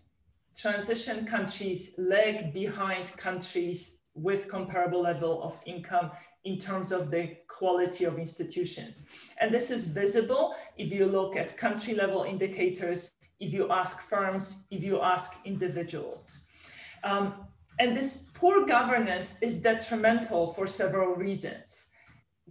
Transition 0.55 1.25
countries 1.25 1.93
lag 1.97 2.53
behind 2.53 3.11
countries 3.17 3.97
with 4.15 4.47
comparable 4.47 5.01
level 5.01 5.43
of 5.43 5.59
income 5.65 6.11
in 6.45 6.57
terms 6.57 6.93
of 6.93 7.11
the 7.11 7.35
quality 7.49 8.05
of 8.05 8.17
institutions. 8.17 9.05
And 9.41 9.53
this 9.53 9.69
is 9.69 9.85
visible 9.85 10.55
if 10.77 10.89
you 10.89 11.05
look 11.05 11.35
at 11.35 11.57
country 11.57 11.95
level 11.95 12.23
indicators, 12.23 13.11
if 13.41 13.51
you 13.51 13.69
ask 13.69 13.99
firms, 13.99 14.67
if 14.71 14.83
you 14.83 15.01
ask 15.01 15.39
individuals. 15.45 16.45
Um, 17.03 17.33
and 17.79 17.95
this 17.95 18.25
poor 18.33 18.65
governance 18.65 19.41
is 19.41 19.59
detrimental 19.59 20.47
for 20.47 20.67
several 20.67 21.15
reasons. 21.15 21.87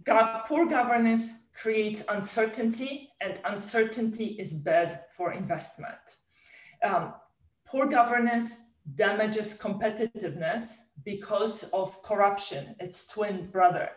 Go 0.03 0.41
poor 0.47 0.67
governance 0.67 1.43
creates 1.53 2.03
uncertainty, 2.09 3.09
and 3.21 3.39
uncertainty 3.45 4.35
is 4.39 4.53
bad 4.53 5.01
for 5.15 5.33
investment. 5.33 6.17
Um, 6.83 7.13
poor 7.65 7.87
governance 7.87 8.69
damages 8.95 9.57
competitiveness 9.57 10.77
because 11.05 11.63
of 11.71 12.01
corruption, 12.03 12.75
its 12.79 13.07
twin 13.07 13.49
brother. 13.51 13.89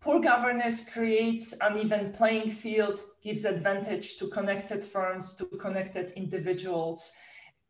Poor 0.00 0.20
governance 0.20 0.88
creates 0.88 1.54
an 1.54 1.72
uneven 1.72 2.12
playing 2.12 2.50
field, 2.50 3.02
gives 3.22 3.46
advantage 3.46 4.18
to 4.18 4.28
connected 4.28 4.84
firms, 4.84 5.34
to 5.36 5.46
connected 5.46 6.10
individuals, 6.10 7.10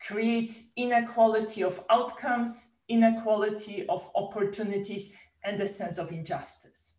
creates 0.00 0.72
inequality 0.76 1.62
of 1.62 1.82
outcomes, 1.90 2.72
inequality 2.88 3.86
of 3.88 4.10
opportunities 4.14 5.16
and 5.44 5.60
a 5.60 5.66
sense 5.66 5.98
of 5.98 6.10
injustice. 6.12 6.94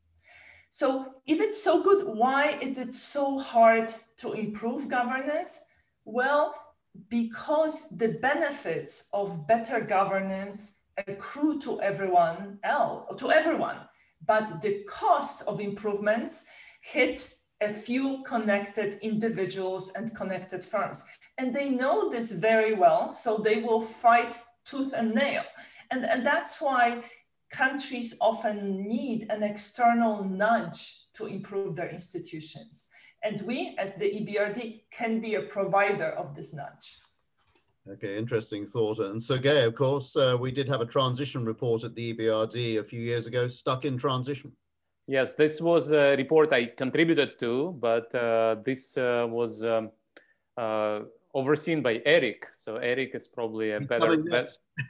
So 0.69 1.13
if 1.25 1.39
it's 1.39 1.61
so 1.61 1.81
good, 1.81 2.05
why 2.05 2.57
is 2.61 2.77
it 2.77 2.93
so 2.93 3.37
hard 3.37 3.91
to 4.17 4.33
improve 4.33 4.89
governance? 4.89 5.61
Well, 6.03 6.53
because 7.09 7.89
the 7.89 8.09
benefits 8.09 9.07
of 9.13 9.47
better 9.47 9.79
governance 9.79 10.77
accrue 11.07 11.59
to 11.59 11.81
everyone 11.81 12.59
else, 12.63 13.15
to 13.17 13.31
everyone, 13.31 13.77
but 14.25 14.61
the 14.61 14.83
cost 14.83 15.43
of 15.47 15.59
improvements 15.59 16.45
hit 16.81 17.35
a 17.61 17.69
few 17.69 18.21
connected 18.23 18.95
individuals 19.01 19.91
and 19.95 20.13
connected 20.15 20.63
firms. 20.63 21.05
And 21.37 21.53
they 21.53 21.69
know 21.69 22.09
this 22.09 22.31
very 22.33 22.73
well, 22.73 23.09
so 23.09 23.37
they 23.37 23.61
will 23.61 23.81
fight 23.81 24.39
tooth 24.65 24.93
and 24.93 25.13
nail. 25.13 25.43
And, 25.91 26.05
and 26.05 26.23
that's 26.23 26.61
why 26.61 27.01
countries 27.51 28.17
often 28.21 28.83
need 28.83 29.27
an 29.29 29.43
external 29.43 30.23
nudge 30.23 31.01
to 31.13 31.27
improve 31.27 31.75
their 31.75 31.89
institutions. 31.89 32.89
And 33.23 33.41
we, 33.45 33.75
as 33.77 33.95
the 33.95 34.05
EBRD, 34.05 34.81
can 34.91 35.21
be 35.21 35.35
a 35.35 35.41
provider 35.41 36.09
of 36.11 36.35
this 36.35 36.53
nudge. 36.53 36.99
Okay, 37.87 38.17
interesting 38.17 38.65
thought. 38.65 38.99
And 38.99 39.21
Sergey, 39.21 39.63
of 39.63 39.75
course, 39.75 40.15
uh, 40.15 40.35
we 40.39 40.51
did 40.51 40.67
have 40.67 40.81
a 40.81 40.85
transition 40.85 41.45
report 41.45 41.83
at 41.83 41.93
the 41.95 42.13
EBRD 42.13 42.79
a 42.79 42.83
few 42.83 42.99
years 42.99 43.27
ago, 43.27 43.47
Stuck 43.47 43.85
in 43.85 43.97
Transition. 43.97 44.51
Yes, 45.07 45.35
this 45.35 45.61
was 45.61 45.91
a 45.91 46.15
report 46.15 46.51
I 46.51 46.65
contributed 46.65 47.37
to, 47.39 47.75
but 47.79 48.13
uh, 48.15 48.55
this 48.65 48.97
uh, 48.97 49.27
was 49.29 49.63
um, 49.63 49.91
uh, 50.57 51.01
overseen 51.35 51.83
by 51.83 52.01
Erik. 52.05 52.47
So 52.55 52.77
Erik 52.77 53.13
is 53.13 53.27
probably 53.27 53.73
a 53.73 53.81
better, 53.81 54.23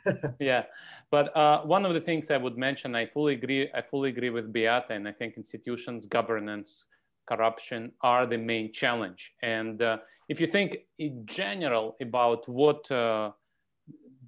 yeah. 0.40 0.64
But 1.12 1.36
uh, 1.36 1.64
one 1.64 1.86
of 1.86 1.94
the 1.94 2.00
things 2.00 2.30
I 2.30 2.38
would 2.38 2.58
mention, 2.58 2.96
I 2.96 3.08
fully 3.08 3.34
agree. 3.34 3.70
I 3.74 3.82
fully 3.82 4.10
agree 4.10 4.30
with 4.30 4.54
Beata, 4.54 4.94
and 4.94 5.08
I 5.08 5.12
think 5.12 5.36
institutions, 5.36 6.06
governance, 6.06 6.86
corruption 7.28 7.92
are 8.02 8.26
the 8.28 8.38
main 8.38 8.72
challenge. 8.72 9.34
And 9.42 9.82
uh, 9.82 9.98
if 10.30 10.40
you 10.40 10.48
think 10.48 10.78
in 11.00 11.26
general 11.26 11.96
about 12.00 12.48
what 12.48 12.90
uh, 12.92 13.32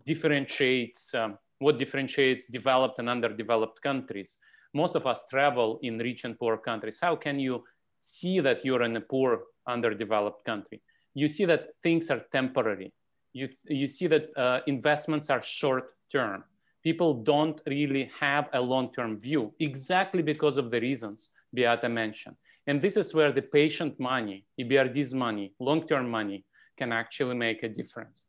differentiates 0.05 1.13
um, 1.13 1.37
what 1.59 1.79
differentiates 1.79 2.47
developed 2.47 2.99
and 2.99 3.09
underdeveloped 3.09 3.81
countries, 3.81 4.37
most 4.73 4.95
of 4.95 5.07
us 5.07 5.23
travel 5.29 5.79
in 5.81 5.97
rich 5.97 6.23
and 6.23 6.37
poor 6.37 6.57
countries. 6.57 6.99
How 7.01 7.15
can 7.15 7.39
you 7.39 7.63
see 7.99 8.39
that 8.41 8.63
you're 8.63 8.83
in 8.83 8.95
a 8.95 9.01
poor, 9.01 9.41
underdeveloped 9.67 10.45
country? 10.45 10.81
You 11.17 11.27
see 11.27 11.45
that 11.45 11.69
things 11.81 12.11
are 12.11 12.21
temporary. 12.31 12.93
You, 13.33 13.49
you 13.65 13.87
see 13.87 14.05
that 14.07 14.25
uh, 14.37 14.59
investments 14.67 15.31
are 15.31 15.41
short 15.41 15.95
term. 16.11 16.43
People 16.83 17.23
don't 17.23 17.59
really 17.65 18.11
have 18.19 18.49
a 18.53 18.61
long 18.61 18.93
term 18.93 19.19
view 19.19 19.51
exactly 19.59 20.21
because 20.21 20.57
of 20.57 20.69
the 20.69 20.79
reasons 20.79 21.31
Beata 21.51 21.89
mentioned. 21.89 22.35
And 22.67 22.79
this 22.79 22.97
is 22.97 23.15
where 23.15 23.31
the 23.31 23.41
patient 23.41 23.99
money, 23.99 24.45
EBRD's 24.61 25.15
money, 25.15 25.53
long 25.59 25.87
term 25.87 26.07
money 26.07 26.45
can 26.77 26.91
actually 26.91 27.35
make 27.35 27.63
a 27.63 27.69
difference. 27.69 28.25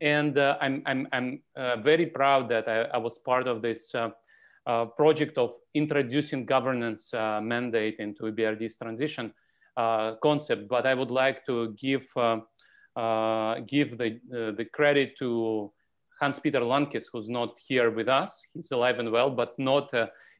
And 0.00 0.36
uh, 0.36 0.56
I'm, 0.60 0.82
I'm, 0.84 1.06
I'm 1.12 1.42
uh, 1.56 1.76
very 1.76 2.06
proud 2.06 2.48
that 2.48 2.68
I, 2.68 2.82
I, 2.96 2.98
was 2.98 3.18
part 3.18 3.46
of 3.48 3.62
this 3.62 3.94
uh, 3.94 4.10
uh 4.66 4.84
project 4.84 5.38
of 5.38 5.50
introducing 5.74 6.44
governance 6.44 7.12
uh, 7.14 7.40
mandate 7.40 7.96
into 7.98 8.22
EBRD's 8.24 8.76
transition 8.76 9.32
concept. 9.76 10.68
But 10.68 10.86
I 10.86 10.94
would 10.94 11.10
like 11.10 11.44
to 11.46 11.72
give, 11.72 12.06
give 13.66 13.98
the, 13.98 14.20
the 14.56 14.66
credit 14.72 15.18
to 15.18 15.72
Hans-Peter 16.20 16.60
Lankes, 16.60 17.08
who's 17.12 17.28
not 17.28 17.58
here 17.66 17.90
with 17.90 18.08
us. 18.08 18.46
He's 18.54 18.70
alive 18.70 18.98
and 18.98 19.10
well, 19.10 19.30
but 19.30 19.58
not 19.58 19.92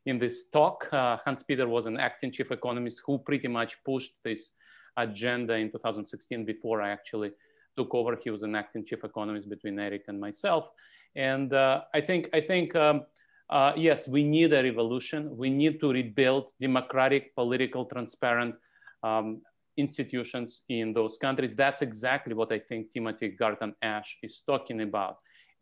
in 0.07 0.19
this 0.19 0.49
talk. 0.49 0.89
Hans-Peter 0.91 1.69
was 1.69 1.87
an 1.87 1.99
acting 1.99 2.31
chief 2.31 2.51
economist 2.51 3.03
who 3.07 3.19
pretty 3.19 3.49
much 3.49 3.83
pushed 3.85 4.15
this 4.23 4.51
agenda 4.97 5.55
in 5.55 5.71
2016 5.71 6.45
before 6.45 6.83
I 6.83 6.91
actually 6.91 7.33
took 7.77 7.95
over. 7.95 8.17
He 8.23 8.31
was 8.31 8.43
an 8.43 8.55
acting 8.55 8.85
chief 8.85 9.05
economist 9.05 9.49
between 9.49 9.79
Erik 9.79 10.05
and 10.09 10.21
myself. 10.21 10.69
And 11.15 11.53
uh, 11.53 11.83
I 11.95 12.01
think, 12.01 12.29
I 12.33 12.41
think 12.41 12.75
um, 12.77 13.03
uh, 13.51 13.73
yes, 13.77 14.09
we 14.09 14.23
need 14.23 14.53
a 14.53 14.63
revolution. 14.63 15.37
We 15.37 15.51
need 15.51 15.81
to 15.81 15.93
rebuild 15.93 16.53
democratic, 16.61 17.35
political, 17.35 17.85
transparent 17.85 18.55
um, 19.03 19.43
institutions 19.77 20.63
in 20.69 20.93
those 20.93 21.17
countries. 21.17 21.57
That's 21.57 21.83
exactly 21.83 22.35
what 22.35 22.53
I 22.53 22.59
think 22.59 22.93
Timothy 22.93 23.29
Garton 23.29 23.75
Ash 23.83 24.17
is 24.23 24.43
talking 24.47 24.83
about. 24.83 25.17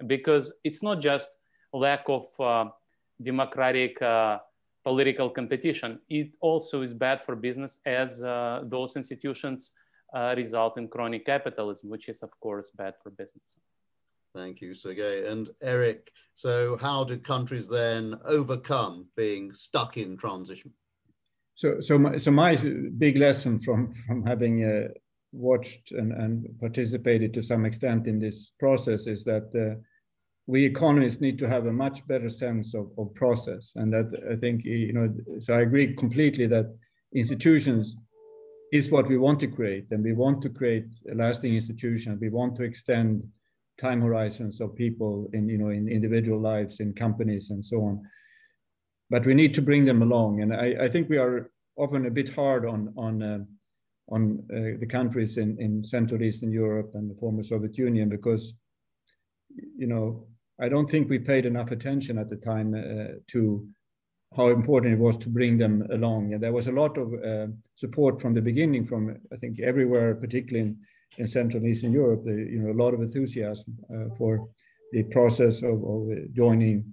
Because 0.07 0.53
it's 0.64 0.83
not 0.83 1.00
just 1.00 1.31
lack 1.72 2.05
of 2.09 2.24
uh, 2.40 2.66
democratic 3.22 4.00
uh, 4.03 4.38
political 4.85 5.31
competition. 5.31 6.00
It 6.09 6.33
also 6.40 6.83
is 6.83 6.94
bad 6.94 7.22
for 7.24 7.37
business 7.37 7.81
as 7.85 8.22
uh, 8.22 8.62
those 8.64 8.96
institutions 8.96 9.72
uh, 10.14 10.35
result 10.37 10.79
in 10.79 10.88
crony 10.88 11.18
capitalism, 11.18 11.90
which 11.90 12.09
is 12.09 12.22
of 12.22 12.31
course 12.40 12.70
bad 12.76 12.94
for 13.03 13.11
business. 13.11 13.59
Thank 14.35 14.61
you, 14.61 14.74
Sergey. 14.74 15.26
And 15.26 15.50
Erik, 15.61 16.12
so 16.35 16.79
how 16.81 17.05
do 17.05 17.18
countries 17.18 17.68
then 17.68 18.14
overcome 18.24 19.07
being 19.16 19.53
stuck 19.53 19.96
in 19.96 20.16
transition? 20.16 20.72
So, 21.61 21.79
so 21.79 21.99
my, 21.99 22.16
so 22.16 22.31
my 22.31 22.57
big 22.96 23.18
lesson 23.18 23.59
from, 23.59 23.92
from 24.07 24.25
having 24.25 24.64
uh, 24.64 24.88
watched 25.31 25.92
and, 25.92 26.11
and 26.11 26.49
participated 26.59 27.35
to 27.35 27.42
some 27.42 27.66
extent 27.66 28.07
in 28.07 28.18
this 28.18 28.53
process 28.59 29.07
is 29.07 29.25
that 29.25 29.55
uh, 29.55 29.79
we 30.46 30.64
economists 30.64 31.20
need 31.20 31.38
to 31.38 31.46
have 31.46 31.66
a 31.66 31.73
much 31.73 32.07
better 32.07 32.31
sense 32.31 32.73
of, 32.73 32.90
of 32.96 33.12
process. 33.14 33.75
And 33.77 33.92
that 33.92 34.07
I 34.33 34.37
think, 34.37 34.64
you 34.64 34.94
know, 34.94 35.14
so 35.38 35.53
I 35.53 35.61
agree 35.61 35.94
completely 35.94 36.46
that 36.46 36.75
institutions 37.14 37.94
is 38.73 38.90
what 38.90 39.07
we 39.07 39.18
want 39.18 39.38
to 39.40 39.46
create. 39.46 39.85
And 39.90 40.03
we 40.03 40.14
want 40.14 40.40
to 40.40 40.49
create 40.49 40.88
a 41.12 41.14
lasting 41.14 41.55
institution. 41.55 42.16
We 42.23 42.31
want 42.31 42.57
to 42.57 42.62
extend 42.62 43.23
time 43.77 44.01
horizons 44.01 44.62
of 44.62 44.75
people 44.75 45.29
in, 45.35 45.46
you 45.46 45.59
know, 45.59 45.68
in 45.68 45.88
individual 45.88 46.40
lives, 46.40 46.81
in 46.81 46.94
companies 46.94 47.51
and 47.51 47.62
so 47.62 47.83
on. 47.83 48.01
But 49.11 49.27
we 49.27 49.35
need 49.35 49.55
to 49.55 49.62
bring 49.62 49.85
them 49.85 50.03
along. 50.03 50.40
And 50.40 50.55
I, 50.55 50.85
I 50.85 50.88
think 50.88 51.09
we 51.09 51.18
are 51.18 51.51
often 51.77 52.07
a 52.07 52.11
bit 52.11 52.35
hard 52.35 52.64
on, 52.64 52.94
on, 52.96 53.23
uh, 53.23 53.38
on 54.09 54.44
uh, 54.53 54.79
the 54.79 54.87
countries 54.87 55.37
in, 55.37 55.57
in 55.61 55.83
Central 55.83 56.23
Eastern 56.23 56.53
Europe 56.53 56.92
and 56.94 57.11
the 57.11 57.18
former 57.18 57.42
Soviet 57.42 57.77
Union 57.77 58.09
because, 58.09 58.55
you 59.77 59.87
know, 59.87 60.27
I 60.61 60.68
don't 60.68 60.90
think 60.90 61.09
we 61.09 61.18
paid 61.18 61.46
enough 61.46 61.70
attention 61.70 62.18
at 62.18 62.29
the 62.29 62.37
time 62.37 62.75
uh, 62.75 63.14
to 63.29 63.66
how 64.37 64.49
important 64.49 64.92
it 64.92 64.99
was 64.99 65.16
to 65.16 65.29
bring 65.29 65.59
them 65.59 65.87
along. 65.90 66.35
And 66.35 66.42
there 66.42 66.53
was 66.53 66.68
a 66.68 66.73
lot 66.73 66.96
of 66.99 67.12
uh, 67.14 67.46
support 67.75 68.20
from 68.20 68.35
the 68.35 68.42
beginning 68.42 68.85
from, 68.85 69.16
I 69.33 69.37
think, 69.37 69.59
everywhere, 69.59 70.14
particularly 70.14 70.68
in, 70.68 70.77
in 71.18 71.27
Central 71.27 71.62
and 71.62 71.70
Eastern 71.70 71.92
Europe, 71.92 72.25
the, 72.25 72.33
you 72.33 72.61
know, 72.61 72.70
a 72.70 72.81
lot 72.81 72.94
of 72.94 73.01
enthusiasm 73.01 73.77
uh, 73.92 74.14
for 74.16 74.49
the 74.92 75.03
process 75.05 75.62
of, 75.62 75.83
of 75.83 76.09
joining, 76.33 76.85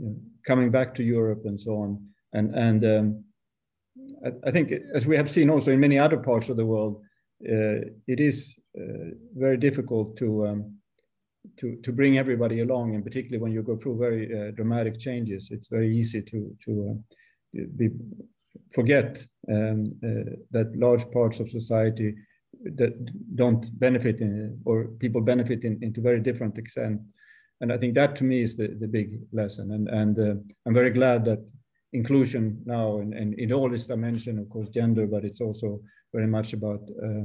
you 0.00 0.06
know, 0.06 0.16
coming 0.46 0.70
back 0.70 0.94
to 0.94 1.02
Europe 1.02 1.42
and 1.44 1.60
so 1.60 1.72
on. 1.76 2.02
And, 2.32 2.54
and 2.54 2.84
um, 2.84 3.24
I, 4.24 4.48
I, 4.48 4.50
think, 4.50 4.72
as 4.94 5.06
we 5.06 5.16
have 5.16 5.30
seen 5.30 5.50
also 5.50 5.72
in 5.72 5.80
many 5.80 5.98
other 5.98 6.16
parts 6.16 6.48
of 6.48 6.56
the 6.56 6.66
world, 6.66 7.02
uh, 7.48 7.80
it 8.06 8.20
is 8.20 8.58
uh, 8.78 9.14
very 9.34 9.56
difficult 9.56 10.16
to 10.18 10.46
um, 10.46 10.74
to 11.56 11.76
to 11.76 11.92
bring 11.92 12.18
everybody 12.18 12.60
along, 12.60 12.94
and 12.94 13.02
particularly 13.02 13.42
when 13.42 13.52
you 13.52 13.62
go 13.62 13.76
through 13.76 13.98
very 13.98 14.24
uh, 14.26 14.50
dramatic 14.50 14.98
changes, 14.98 15.50
it's 15.50 15.68
very 15.68 15.96
easy 15.96 16.20
to 16.22 16.54
to 16.64 17.00
uh, 17.56 17.62
be, 17.76 17.88
forget 18.74 19.24
um, 19.50 19.86
uh, 20.04 20.36
that 20.50 20.76
large 20.76 21.10
parts 21.12 21.40
of 21.40 21.48
society 21.48 22.14
that 22.76 22.92
don't 23.36 23.78
benefit 23.78 24.20
in, 24.20 24.60
or 24.66 24.88
people 24.98 25.20
benefit 25.22 25.64
in, 25.64 25.78
into 25.82 26.02
very 26.02 26.20
different 26.20 26.58
extent. 26.58 27.00
And 27.60 27.72
I 27.72 27.78
think 27.78 27.94
that 27.94 28.16
to 28.16 28.24
me 28.24 28.42
is 28.42 28.56
the, 28.56 28.68
the 28.68 28.88
big 28.88 29.20
lesson. 29.32 29.72
And, 29.72 29.88
and 29.88 30.18
uh, 30.18 30.34
I'm 30.66 30.74
very 30.74 30.90
glad 30.90 31.24
that 31.26 31.46
inclusion 31.92 32.62
now 32.64 32.98
and, 33.00 33.12
and 33.14 33.34
in 33.34 33.52
all 33.52 33.74
its 33.74 33.86
dimension, 33.86 34.38
of 34.38 34.48
course, 34.48 34.68
gender, 34.68 35.06
but 35.06 35.24
it's 35.24 35.40
also 35.40 35.80
very 36.14 36.26
much 36.26 36.52
about 36.52 36.82
uh, 37.02 37.24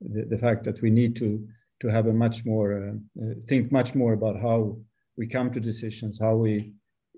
the, 0.00 0.26
the 0.30 0.38
fact 0.38 0.64
that 0.64 0.80
we 0.82 0.90
need 0.90 1.16
to 1.16 1.46
to 1.80 1.88
have 1.88 2.06
a 2.06 2.12
much 2.12 2.44
more 2.46 2.72
uh, 2.78 3.22
uh, 3.22 3.34
think 3.48 3.72
much 3.72 3.94
more 3.94 4.12
about 4.14 4.40
how 4.40 4.76
we 5.16 5.26
come 5.26 5.50
to 5.50 5.60
decisions, 5.60 6.18
how 6.18 6.34
we 6.34 6.72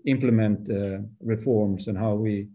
implement 0.07 0.69
uh, 0.71 0.99
reforms, 1.21 1.89
and 1.89 1.99
how 1.99 2.15
we 2.15 2.49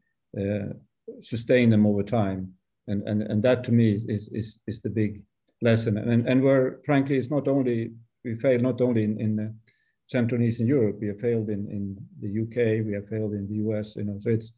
sustain 1.20 1.70
them 1.70 1.86
over 1.86 2.04
time. 2.04 2.54
And, 2.88 3.08
and, 3.08 3.22
and 3.24 3.44
that 3.44 3.64
to 3.66 3.72
me 3.72 3.94
is, 3.94 4.30
is, 4.30 4.60
is 4.68 4.82
the 4.82 4.90
big 4.90 5.24
lesson. 5.62 5.98
And, 5.98 6.28
and 6.28 6.42
where, 6.42 6.80
frankly, 6.86 7.18
it's 7.18 7.30
not 7.30 7.48
only, 7.48 7.92
we 8.24 8.36
fail 8.36 8.60
not 8.60 8.82
only 8.82 9.04
in, 9.04 9.20
in 9.20 9.56
Central 10.12 10.42
and 10.42 10.50
Eastern 10.50 10.68
Europe, 10.68 10.98
we 11.00 11.08
have 11.08 11.22
failed 11.22 11.50
in, 11.50 11.62
in 11.72 11.96
the 12.20 12.42
UK, 12.44 12.86
we 12.86 12.94
have 12.94 13.08
failed 13.08 13.32
in 13.32 13.48
the 13.48 13.56
US, 13.64 13.96
you 13.96 14.04
know, 14.04 14.18
so 14.18 14.30
it's, 14.30 14.52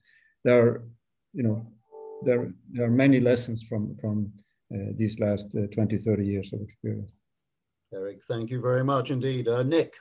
there 0.44 0.60
are, 0.60 0.84
you 1.32 1.44
know, 1.44 1.72
there, 2.26 2.52
there 2.72 2.88
are 2.88 2.98
many 3.06 3.20
lessons 3.20 3.62
from, 3.62 3.94
from 4.02 4.32
uh, 4.74 4.94
these 4.96 5.20
last 5.20 5.56
uh, 5.56 5.68
20, 5.76 6.00
30 6.00 6.26
years 6.26 6.54
of 6.54 6.62
experience. 6.62 7.12
Erik, 7.94 8.24
thank 8.28 8.50
you 8.50 8.62
very 8.62 8.84
much 8.84 9.12
indeed. 9.12 9.48
Uh, 9.48 9.62
Nick. 9.62 9.94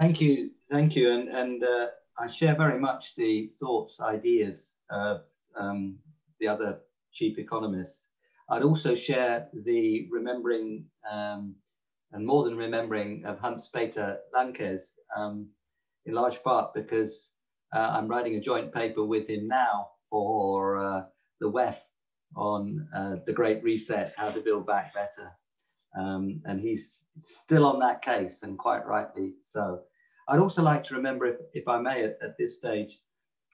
Thank 0.00 0.22
you, 0.22 0.50
thank 0.70 0.96
you. 0.96 1.12
And, 1.12 1.28
and 1.28 1.62
uh, 1.62 1.86
I 2.18 2.26
share 2.26 2.56
very 2.56 2.80
much 2.80 3.14
the 3.14 3.52
thoughts, 3.60 4.00
ideas 4.00 4.76
of 4.90 5.20
um, 5.54 5.98
the 6.40 6.48
other 6.48 6.78
chief 7.12 7.38
economists. 7.38 8.06
I'd 8.48 8.62
also 8.62 8.94
share 8.94 9.48
the 9.52 10.08
remembering 10.10 10.86
um, 11.10 11.56
and 12.12 12.26
more 12.26 12.44
than 12.44 12.56
remembering 12.56 13.24
of 13.24 13.38
Hans-Peter 13.38 14.18
Lankes, 14.34 14.94
um, 15.16 15.48
in 16.06 16.14
large 16.14 16.42
part 16.42 16.74
because 16.74 17.30
uh, 17.74 17.90
I'm 17.92 18.08
writing 18.08 18.36
a 18.36 18.40
joint 18.40 18.72
paper 18.72 19.04
with 19.04 19.28
him 19.28 19.48
now 19.48 19.88
for 20.10 20.76
uh, 20.76 21.02
the 21.40 21.50
WEF 21.50 21.76
on 22.36 22.86
uh, 22.94 23.16
the 23.26 23.32
Great 23.32 23.62
Reset, 23.62 24.12
how 24.16 24.30
to 24.30 24.40
build 24.40 24.66
back 24.66 24.94
better. 24.94 25.30
Um, 25.98 26.40
and 26.44 26.60
he's 26.60 27.00
still 27.20 27.66
on 27.66 27.78
that 27.80 28.02
case, 28.02 28.42
and 28.42 28.58
quite 28.58 28.86
rightly 28.86 29.34
so. 29.42 29.80
I'd 30.28 30.38
also 30.38 30.62
like 30.62 30.84
to 30.84 30.94
remember, 30.94 31.26
if, 31.26 31.36
if 31.52 31.68
I 31.68 31.78
may, 31.78 32.04
at, 32.04 32.18
at 32.22 32.38
this 32.38 32.56
stage, 32.56 32.98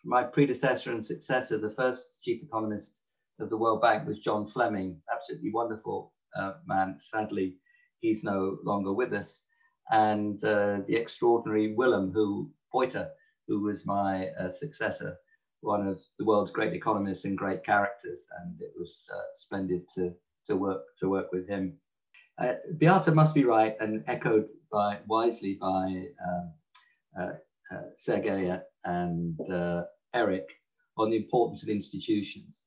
my 0.04 0.22
predecessor 0.22 0.92
and 0.92 1.04
successor, 1.04 1.58
the 1.58 1.70
first 1.70 2.06
chief 2.22 2.42
economist 2.42 3.00
of 3.40 3.50
the 3.50 3.56
World 3.56 3.82
Bank 3.82 4.06
was 4.06 4.18
John 4.20 4.46
Fleming, 4.46 5.00
absolutely 5.12 5.50
wonderful 5.52 6.12
uh, 6.36 6.54
man. 6.66 6.98
Sadly, 7.00 7.56
he's 8.00 8.24
no 8.24 8.58
longer 8.64 8.92
with 8.92 9.12
us. 9.12 9.40
And 9.90 10.42
uh, 10.44 10.80
the 10.86 10.96
extraordinary 10.96 11.74
Willem 11.74 12.12
who 12.12 12.50
Puyter, 12.72 13.08
who 13.46 13.60
was 13.62 13.86
my 13.86 14.28
uh, 14.40 14.52
successor, 14.52 15.16
one 15.60 15.86
of 15.86 16.00
the 16.18 16.24
world's 16.24 16.50
great 16.50 16.74
economists 16.74 17.24
and 17.24 17.36
great 17.36 17.64
characters. 17.64 18.20
And 18.40 18.60
it 18.60 18.72
was 18.78 19.02
uh, 19.12 19.20
splendid 19.34 19.82
to, 19.94 20.12
to 20.46 20.56
work 20.56 20.82
to 21.00 21.08
work 21.08 21.32
with 21.32 21.48
him. 21.48 21.74
Uh, 22.38 22.54
Beata 22.76 23.12
must 23.12 23.34
be 23.34 23.44
right 23.44 23.76
and 23.80 24.04
echoed 24.06 24.46
by 24.70 24.98
wisely 25.06 25.58
by 25.60 26.04
um, 26.26 26.52
uh, 27.18 27.32
uh, 27.74 27.82
Sergey 27.96 28.60
and 28.84 29.40
uh, 29.50 29.82
Erik 30.14 30.48
on 30.96 31.10
the 31.10 31.16
importance 31.16 31.62
of 31.62 31.68
institutions. 31.68 32.64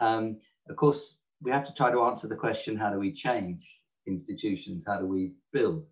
Um, 0.00 0.40
of 0.68 0.76
course, 0.76 1.16
we 1.42 1.50
have 1.50 1.66
to 1.66 1.74
try 1.74 1.90
to 1.90 2.02
answer 2.02 2.28
the 2.28 2.36
question, 2.36 2.76
how 2.76 2.90
do 2.90 2.98
we 2.98 3.12
change 3.12 3.79
institutions? 4.06 4.84
How 4.86 4.98
do 4.98 5.06
we 5.06 5.32
build 5.52 5.84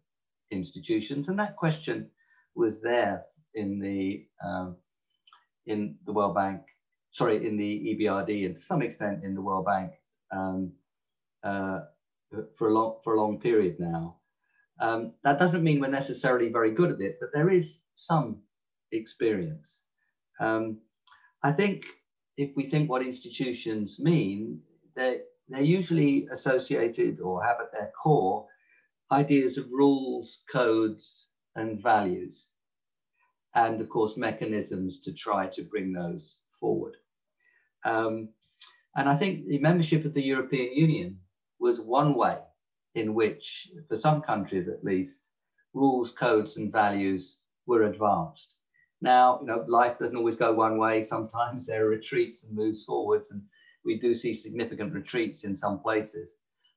institutions? 0.50 1.28
And 1.28 1.38
that 1.38 1.56
question 1.56 2.06
was 2.54 2.80
there 2.80 3.22
in 3.54 3.78
the, 3.78 4.22
um, 4.44 4.76
in 5.66 5.94
the 6.06 6.12
World 6.12 6.34
Bank, 6.34 6.60
sorry, 7.10 7.44
in 7.46 7.56
the 7.56 7.96
EBRD 7.98 8.46
and 8.46 8.54
to 8.56 8.60
some 8.60 8.82
extent 8.82 9.22
in 9.22 9.34
the 9.34 9.42
World 9.42 9.66
Bank 9.66 9.92
um, 10.32 10.72
uh, 11.42 11.80
for 12.56 12.68
a 12.68 12.72
long 12.72 12.98
for 13.02 13.14
a 13.14 13.20
long 13.20 13.38
period 13.38 13.76
now. 13.78 14.16
Um, 14.80 15.12
that 15.24 15.38
doesn't 15.38 15.64
mean 15.64 15.80
we're 15.80 15.88
necessarily 15.88 16.50
very 16.50 16.70
good 16.70 16.92
at 16.92 17.00
it, 17.00 17.16
but 17.20 17.30
there 17.32 17.50
is 17.50 17.78
some 17.96 18.38
experience. 18.92 19.82
Um, 20.40 20.76
I 21.42 21.52
think 21.52 21.84
if 22.36 22.50
we 22.54 22.68
think 22.68 22.88
what 22.88 23.02
institutions 23.02 23.98
mean, 23.98 24.60
they're, 24.94 25.18
they're 25.48 25.62
usually 25.62 26.26
associated 26.30 27.20
or 27.20 27.42
have 27.44 27.60
at 27.60 27.72
their 27.72 27.90
core 28.02 28.46
ideas 29.10 29.56
of 29.58 29.70
rules, 29.70 30.40
codes, 30.52 31.28
and 31.56 31.82
values, 31.82 32.48
and 33.54 33.80
of 33.80 33.88
course, 33.88 34.16
mechanisms 34.16 35.00
to 35.00 35.12
try 35.12 35.46
to 35.46 35.62
bring 35.62 35.92
those 35.92 36.38
forward. 36.60 36.96
Um, 37.84 38.28
and 38.96 39.08
I 39.08 39.16
think 39.16 39.46
the 39.46 39.58
membership 39.58 40.04
of 40.04 40.14
the 40.14 40.22
European 40.22 40.76
Union 40.76 41.20
was 41.58 41.80
one 41.80 42.14
way 42.14 42.38
in 42.94 43.14
which, 43.14 43.70
for 43.88 43.96
some 43.96 44.20
countries 44.20 44.68
at 44.68 44.84
least, 44.84 45.28
rules, 45.72 46.10
codes, 46.10 46.56
and 46.56 46.72
values 46.72 47.38
were 47.66 47.84
advanced. 47.84 48.54
Now, 49.00 49.38
you 49.40 49.46
know, 49.46 49.64
life 49.68 49.98
doesn't 49.98 50.16
always 50.16 50.36
go 50.36 50.52
one 50.52 50.78
way. 50.78 51.02
Sometimes 51.02 51.66
there 51.66 51.86
are 51.86 51.90
retreats 51.90 52.44
and 52.44 52.56
moves 52.56 52.84
forwards, 52.84 53.30
and 53.30 53.42
we 53.84 53.98
do 53.98 54.14
see 54.14 54.34
significant 54.34 54.92
retreats 54.92 55.44
in 55.44 55.54
some 55.56 55.80
places. 55.80 56.30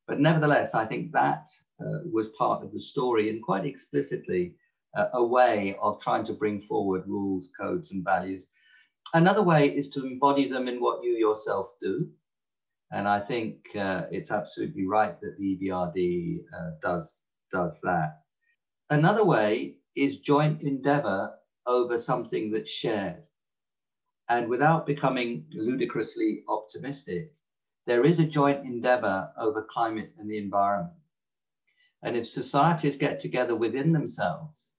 But 0.07 0.19
nevertheless, 0.19 0.73
I 0.73 0.85
think 0.85 1.11
that 1.11 1.47
uh, 1.79 1.99
was 2.11 2.29
part 2.37 2.63
of 2.63 2.71
the 2.73 2.81
story 2.81 3.29
and 3.29 3.41
quite 3.43 3.65
explicitly 3.65 4.55
uh, 4.97 5.07
a 5.13 5.23
way 5.23 5.77
of 5.81 6.01
trying 6.01 6.25
to 6.25 6.33
bring 6.33 6.61
forward 6.61 7.03
rules, 7.07 7.51
codes, 7.59 7.91
and 7.91 8.03
values. 8.03 8.47
Another 9.13 9.43
way 9.43 9.67
is 9.67 9.89
to 9.89 10.05
embody 10.05 10.47
them 10.47 10.67
in 10.67 10.81
what 10.81 11.03
you 11.03 11.11
yourself 11.11 11.69
do. 11.81 12.09
And 12.91 13.07
I 13.07 13.19
think 13.19 13.57
uh, 13.75 14.03
it's 14.11 14.31
absolutely 14.31 14.85
right 14.85 15.19
that 15.21 15.37
the 15.37 15.57
EBRD 15.57 16.39
uh, 16.53 16.71
does, 16.81 17.19
does 17.51 17.79
that. 17.83 18.19
Another 18.89 19.23
way 19.23 19.77
is 19.95 20.17
joint 20.17 20.61
endeavor 20.61 21.31
over 21.65 21.97
something 21.97 22.51
that's 22.51 22.69
shared. 22.69 23.23
And 24.31 24.47
without 24.47 24.85
becoming 24.85 25.45
ludicrously 25.51 26.45
optimistic, 26.47 27.33
there 27.85 28.05
is 28.05 28.17
a 28.17 28.25
joint 28.25 28.63
endeavor 28.63 29.29
over 29.37 29.67
climate 29.69 30.13
and 30.17 30.31
the 30.31 30.37
environment. 30.37 30.95
And 32.01 32.15
if 32.15 32.29
societies 32.29 32.95
get 32.95 33.19
together 33.19 33.57
within 33.57 33.91
themselves 33.91 34.71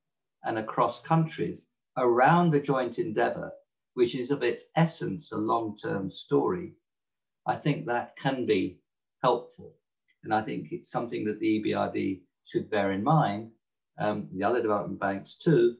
and 0.43 0.59
across 0.59 1.03
countries 1.03 1.67
around 1.99 2.51
the 2.51 2.61
joint 2.61 2.99
endeavor, 2.99 3.53
which 3.93 4.15
is 4.15 4.31
of 4.31 4.43
its 4.43 4.65
essence 4.75 5.33
a 5.33 5.37
long 5.37 5.77
term 5.77 6.11
story, 6.11 6.73
I 7.45 7.57
think 7.57 7.85
that 7.85 8.17
can 8.17 8.47
be 8.47 8.81
helpful. 9.23 9.75
And 10.25 10.33
I 10.33 10.41
think 10.41 10.69
it's 10.73 10.91
something 10.91 11.27
that 11.27 11.41
the 11.41 11.61
EBRD 11.61 12.23
should 12.47 12.71
bear 12.71 12.93
in 12.93 13.05
mind, 13.05 13.51
um, 13.99 14.31
the 14.33 14.45
other 14.45 14.63
development 14.63 14.99
banks 14.99 15.35
too, 15.35 15.77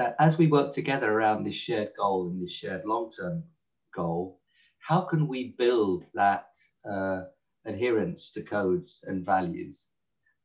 that 0.00 0.16
as 0.18 0.38
we 0.38 0.46
work 0.46 0.72
together 0.72 1.12
around 1.12 1.44
this 1.44 1.54
shared 1.54 1.90
goal 1.94 2.30
and 2.30 2.42
this 2.42 2.50
shared 2.50 2.86
long 2.86 3.12
term 3.12 3.44
goal, 3.94 4.40
how 4.78 5.02
can 5.02 5.28
we 5.28 5.54
build 5.58 6.04
that 6.14 6.46
uh, 6.90 7.24
adherence 7.66 8.32
to 8.32 8.42
codes 8.42 9.00
and 9.04 9.26
values? 9.26 9.88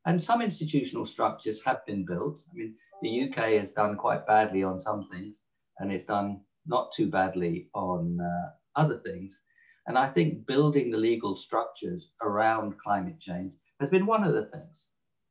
And 0.05 0.21
some 0.21 0.41
institutional 0.41 1.05
structures 1.05 1.61
have 1.63 1.85
been 1.87 2.05
built. 2.05 2.41
I 2.51 2.53
mean, 2.53 2.75
the 3.01 3.23
UK 3.23 3.61
has 3.61 3.71
done 3.71 3.95
quite 3.95 4.27
badly 4.27 4.61
on 4.61 4.81
some 4.81 5.07
things, 5.09 5.37
and 5.79 5.89
it's 5.89 6.05
done 6.05 6.41
not 6.65 6.91
too 6.91 7.09
badly 7.09 7.69
on 7.73 8.19
uh, 8.19 8.49
other 8.79 8.99
things. 9.05 9.39
And 9.87 9.97
I 9.97 10.09
think 10.09 10.45
building 10.45 10.91
the 10.91 10.97
legal 10.97 11.37
structures 11.37 12.11
around 12.21 12.77
climate 12.83 13.21
change 13.21 13.53
has 13.79 13.89
been 13.89 14.05
one 14.05 14.25
of 14.25 14.33
the 14.33 14.47
things 14.47 14.87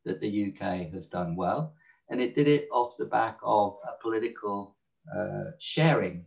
that 0.06 0.20
the 0.20 0.50
UK 0.50 0.92
has 0.94 1.04
done 1.06 1.36
well. 1.36 1.74
And 2.10 2.20
it 2.20 2.34
did 2.34 2.48
it 2.48 2.68
off 2.72 2.96
the 2.98 3.06
back 3.06 3.38
of 3.42 3.76
a 3.88 4.00
political 4.02 4.76
uh, 5.16 5.50
sharing 5.58 6.24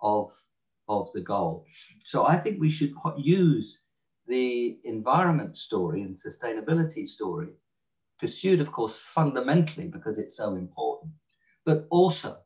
of, 0.00 0.30
of 0.88 1.08
the 1.14 1.20
goal. 1.20 1.64
So 2.04 2.26
I 2.26 2.36
think 2.36 2.60
we 2.60 2.70
should 2.70 2.92
use 3.16 3.78
the 4.26 4.78
environment 4.84 5.56
story 5.58 6.02
and 6.02 6.16
sustainability 6.16 7.06
story, 7.08 7.48
pursued, 8.20 8.60
of 8.60 8.72
course, 8.72 8.96
fundamentally 8.96 9.88
because 9.88 10.18
it's 10.18 10.36
so 10.36 10.54
important, 10.54 11.12
but 11.64 11.86
also 11.90 12.38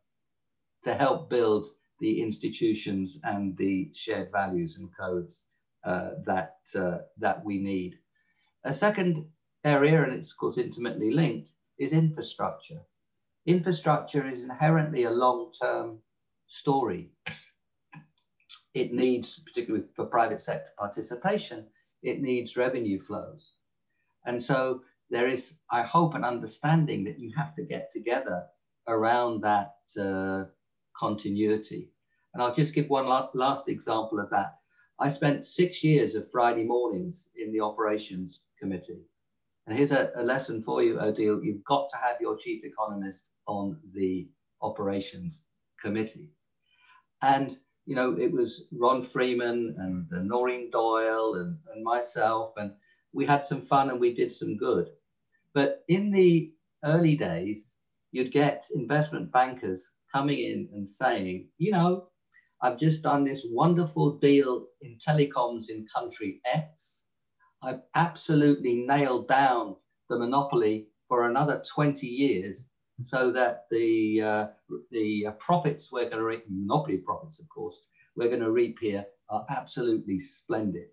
to 0.84 0.94
help 0.94 1.30
build 1.30 1.70
the 2.00 2.22
institutions 2.22 3.18
and 3.24 3.56
the 3.56 3.90
shared 3.94 4.30
values 4.30 4.76
and 4.78 4.88
codes 4.98 5.40
uh, 5.84 6.10
that, 6.26 6.56
uh, 6.74 6.98
that 7.18 7.44
we 7.44 7.58
need. 7.58 7.98
A 8.64 8.72
second 8.72 9.26
area, 9.64 10.02
and 10.02 10.12
it's 10.12 10.30
of 10.30 10.36
course 10.36 10.58
intimately 10.58 11.10
linked, 11.10 11.50
is 11.78 11.92
infrastructure. 11.92 12.80
Infrastructure 13.46 14.26
is 14.26 14.42
inherently 14.42 15.04
a 15.04 15.10
long-term 15.10 15.98
story. 16.48 17.10
It 18.74 18.92
needs, 18.92 19.40
particularly 19.46 19.86
for 19.94 20.06
private 20.06 20.42
sector 20.42 20.70
participation, 20.78 21.66
it 22.02 22.20
needs 22.20 22.56
revenue 22.56 23.00
flows. 23.00 23.52
And 24.26 24.42
so 24.42 24.82
there 25.10 25.28
is, 25.28 25.54
I 25.70 25.82
hope, 25.82 26.14
an 26.14 26.24
understanding 26.24 27.04
that 27.04 27.18
you 27.18 27.32
have 27.36 27.54
to 27.56 27.62
get 27.62 27.90
together 27.92 28.44
around 28.88 29.42
that 29.42 29.76
uh, 29.98 30.44
continuity. 30.98 31.90
And 32.34 32.42
I'll 32.42 32.54
just 32.54 32.74
give 32.74 32.88
one 32.90 33.06
last 33.34 33.68
example 33.68 34.20
of 34.20 34.28
that. 34.30 34.58
I 34.98 35.08
spent 35.08 35.46
six 35.46 35.84
years 35.84 36.14
of 36.14 36.30
Friday 36.30 36.64
mornings 36.64 37.26
in 37.36 37.52
the 37.52 37.60
operations 37.60 38.40
committee. 38.58 39.02
And 39.66 39.76
here's 39.76 39.92
a, 39.92 40.12
a 40.14 40.22
lesson 40.22 40.62
for 40.62 40.82
you, 40.82 41.00
Odile. 41.00 41.42
You've 41.42 41.64
got 41.64 41.88
to 41.90 41.96
have 41.96 42.20
your 42.20 42.36
chief 42.36 42.64
economist 42.64 43.30
on 43.46 43.78
the 43.94 44.28
operations 44.62 45.44
committee. 45.80 46.30
And, 47.22 47.58
you 47.84 47.96
know, 47.96 48.16
it 48.18 48.30
was 48.30 48.64
Ron 48.72 49.02
Freeman 49.02 49.74
and, 49.78 50.06
and 50.12 50.28
Noreen 50.28 50.70
Doyle 50.70 51.34
and, 51.36 51.58
and 51.74 51.82
myself, 51.82 52.52
and 52.56 52.72
we 53.12 53.26
had 53.26 53.44
some 53.44 53.60
fun 53.60 53.90
and 53.90 53.98
we 53.98 54.14
did 54.14 54.30
some 54.30 54.56
good. 54.56 54.88
But 55.52 55.84
in 55.88 56.10
the 56.10 56.52
early 56.84 57.16
days, 57.16 57.70
you'd 58.12 58.32
get 58.32 58.66
investment 58.74 59.32
bankers 59.32 59.90
coming 60.12 60.38
in 60.38 60.68
and 60.74 60.88
saying, 60.88 61.48
you 61.58 61.72
know, 61.72 62.08
I've 62.62 62.78
just 62.78 63.02
done 63.02 63.24
this 63.24 63.46
wonderful 63.50 64.18
deal 64.18 64.66
in 64.80 64.96
telecoms 64.96 65.68
in 65.68 65.86
country 65.94 66.40
X. 66.44 67.02
I've 67.62 67.80
absolutely 67.94 68.84
nailed 68.86 69.28
down 69.28 69.76
the 70.08 70.18
monopoly 70.18 70.88
for 71.08 71.28
another 71.28 71.62
20 71.74 72.06
years 72.06 72.68
so 73.04 73.30
that 73.32 73.64
the, 73.70 74.22
uh, 74.22 74.46
the 74.90 75.26
uh, 75.26 75.30
profits 75.32 75.90
we're 75.92 76.08
going 76.10 76.18
to 76.18 76.24
reap, 76.24 76.44
monopoly 76.48 76.98
profits, 76.98 77.40
of 77.40 77.48
course, 77.48 77.76
we're 78.16 78.28
going 78.28 78.40
to 78.40 78.50
reap 78.50 78.78
here 78.80 79.04
are 79.28 79.44
absolutely 79.50 80.18
splendid. 80.18 80.86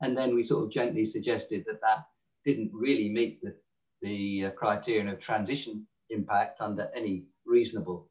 And 0.00 0.16
then 0.16 0.34
we 0.34 0.44
sort 0.44 0.64
of 0.64 0.70
gently 0.70 1.04
suggested 1.04 1.64
that 1.66 1.80
that 1.80 2.06
didn't 2.44 2.70
really 2.72 3.08
meet 3.08 3.40
the, 3.42 3.54
the 4.02 4.46
uh, 4.46 4.50
criterion 4.50 5.08
of 5.08 5.18
transition 5.18 5.86
impact 6.10 6.60
under 6.60 6.90
any 6.94 7.24
reasonable 7.44 8.08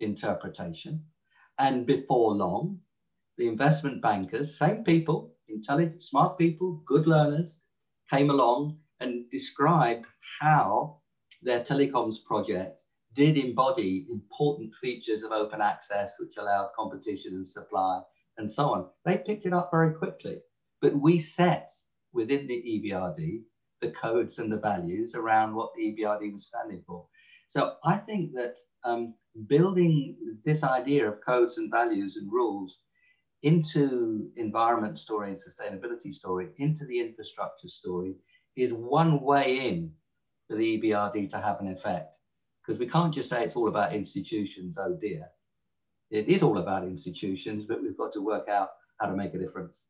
interpretation. 0.00 1.04
And 1.58 1.86
before 1.86 2.34
long, 2.34 2.80
the 3.38 3.48
investment 3.48 4.02
bankers, 4.02 4.58
same 4.58 4.82
people, 4.82 5.35
intelligent, 5.48 6.02
smart 6.02 6.38
people, 6.38 6.82
good 6.86 7.06
learners, 7.06 7.58
came 8.10 8.30
along 8.30 8.78
and 9.00 9.28
described 9.30 10.06
how 10.40 10.98
their 11.42 11.60
telecoms 11.60 12.16
project 12.24 12.82
did 13.14 13.38
embody 13.38 14.06
important 14.10 14.72
features 14.80 15.22
of 15.22 15.32
open 15.32 15.60
access, 15.60 16.14
which 16.18 16.36
allowed 16.36 16.68
competition 16.76 17.34
and 17.34 17.48
supply 17.48 18.00
and 18.38 18.50
so 18.50 18.66
on. 18.70 18.86
They 19.04 19.18
picked 19.18 19.46
it 19.46 19.52
up 19.52 19.70
very 19.70 19.92
quickly. 19.92 20.38
But 20.80 21.00
we 21.00 21.18
set 21.20 21.70
within 22.12 22.46
the 22.46 22.54
EBRD 22.54 23.42
the 23.80 23.90
codes 23.90 24.38
and 24.38 24.50
the 24.50 24.58
values 24.58 25.14
around 25.14 25.54
what 25.54 25.70
the 25.74 25.82
EBRD 25.82 26.32
was 26.32 26.46
standing 26.46 26.82
for. 26.86 27.06
So 27.48 27.74
I 27.84 27.96
think 27.98 28.32
that 28.34 28.56
um, 28.84 29.14
building 29.46 30.16
this 30.44 30.62
idea 30.62 31.08
of 31.08 31.24
codes 31.26 31.58
and 31.58 31.70
values 31.70 32.16
and 32.16 32.30
rules 32.30 32.78
into 33.42 34.30
environment 34.36 34.98
story 34.98 35.30
and 35.30 35.38
sustainability 35.38 36.12
story, 36.14 36.48
into 36.58 36.84
the 36.86 37.00
infrastructure 37.00 37.68
story, 37.68 38.14
is 38.56 38.72
one 38.72 39.20
way 39.20 39.68
in 39.68 39.92
for 40.48 40.56
the 40.56 40.78
EBRD 40.78 41.30
to 41.30 41.40
have 41.40 41.60
an 41.60 41.68
effect. 41.68 42.18
Because 42.64 42.80
we 42.80 42.88
can't 42.88 43.14
just 43.14 43.30
say 43.30 43.44
it's 43.44 43.56
all 43.56 43.68
about 43.68 43.92
institutions, 43.92 44.76
oh 44.78 44.96
dear. 45.00 45.26
It 46.10 46.28
is 46.28 46.42
all 46.42 46.58
about 46.58 46.84
institutions, 46.84 47.64
but 47.68 47.82
we've 47.82 47.96
got 47.96 48.12
to 48.14 48.20
work 48.20 48.48
out 48.48 48.70
how 48.98 49.06
to 49.06 49.16
make 49.16 49.34
a 49.34 49.38
difference. 49.38 49.82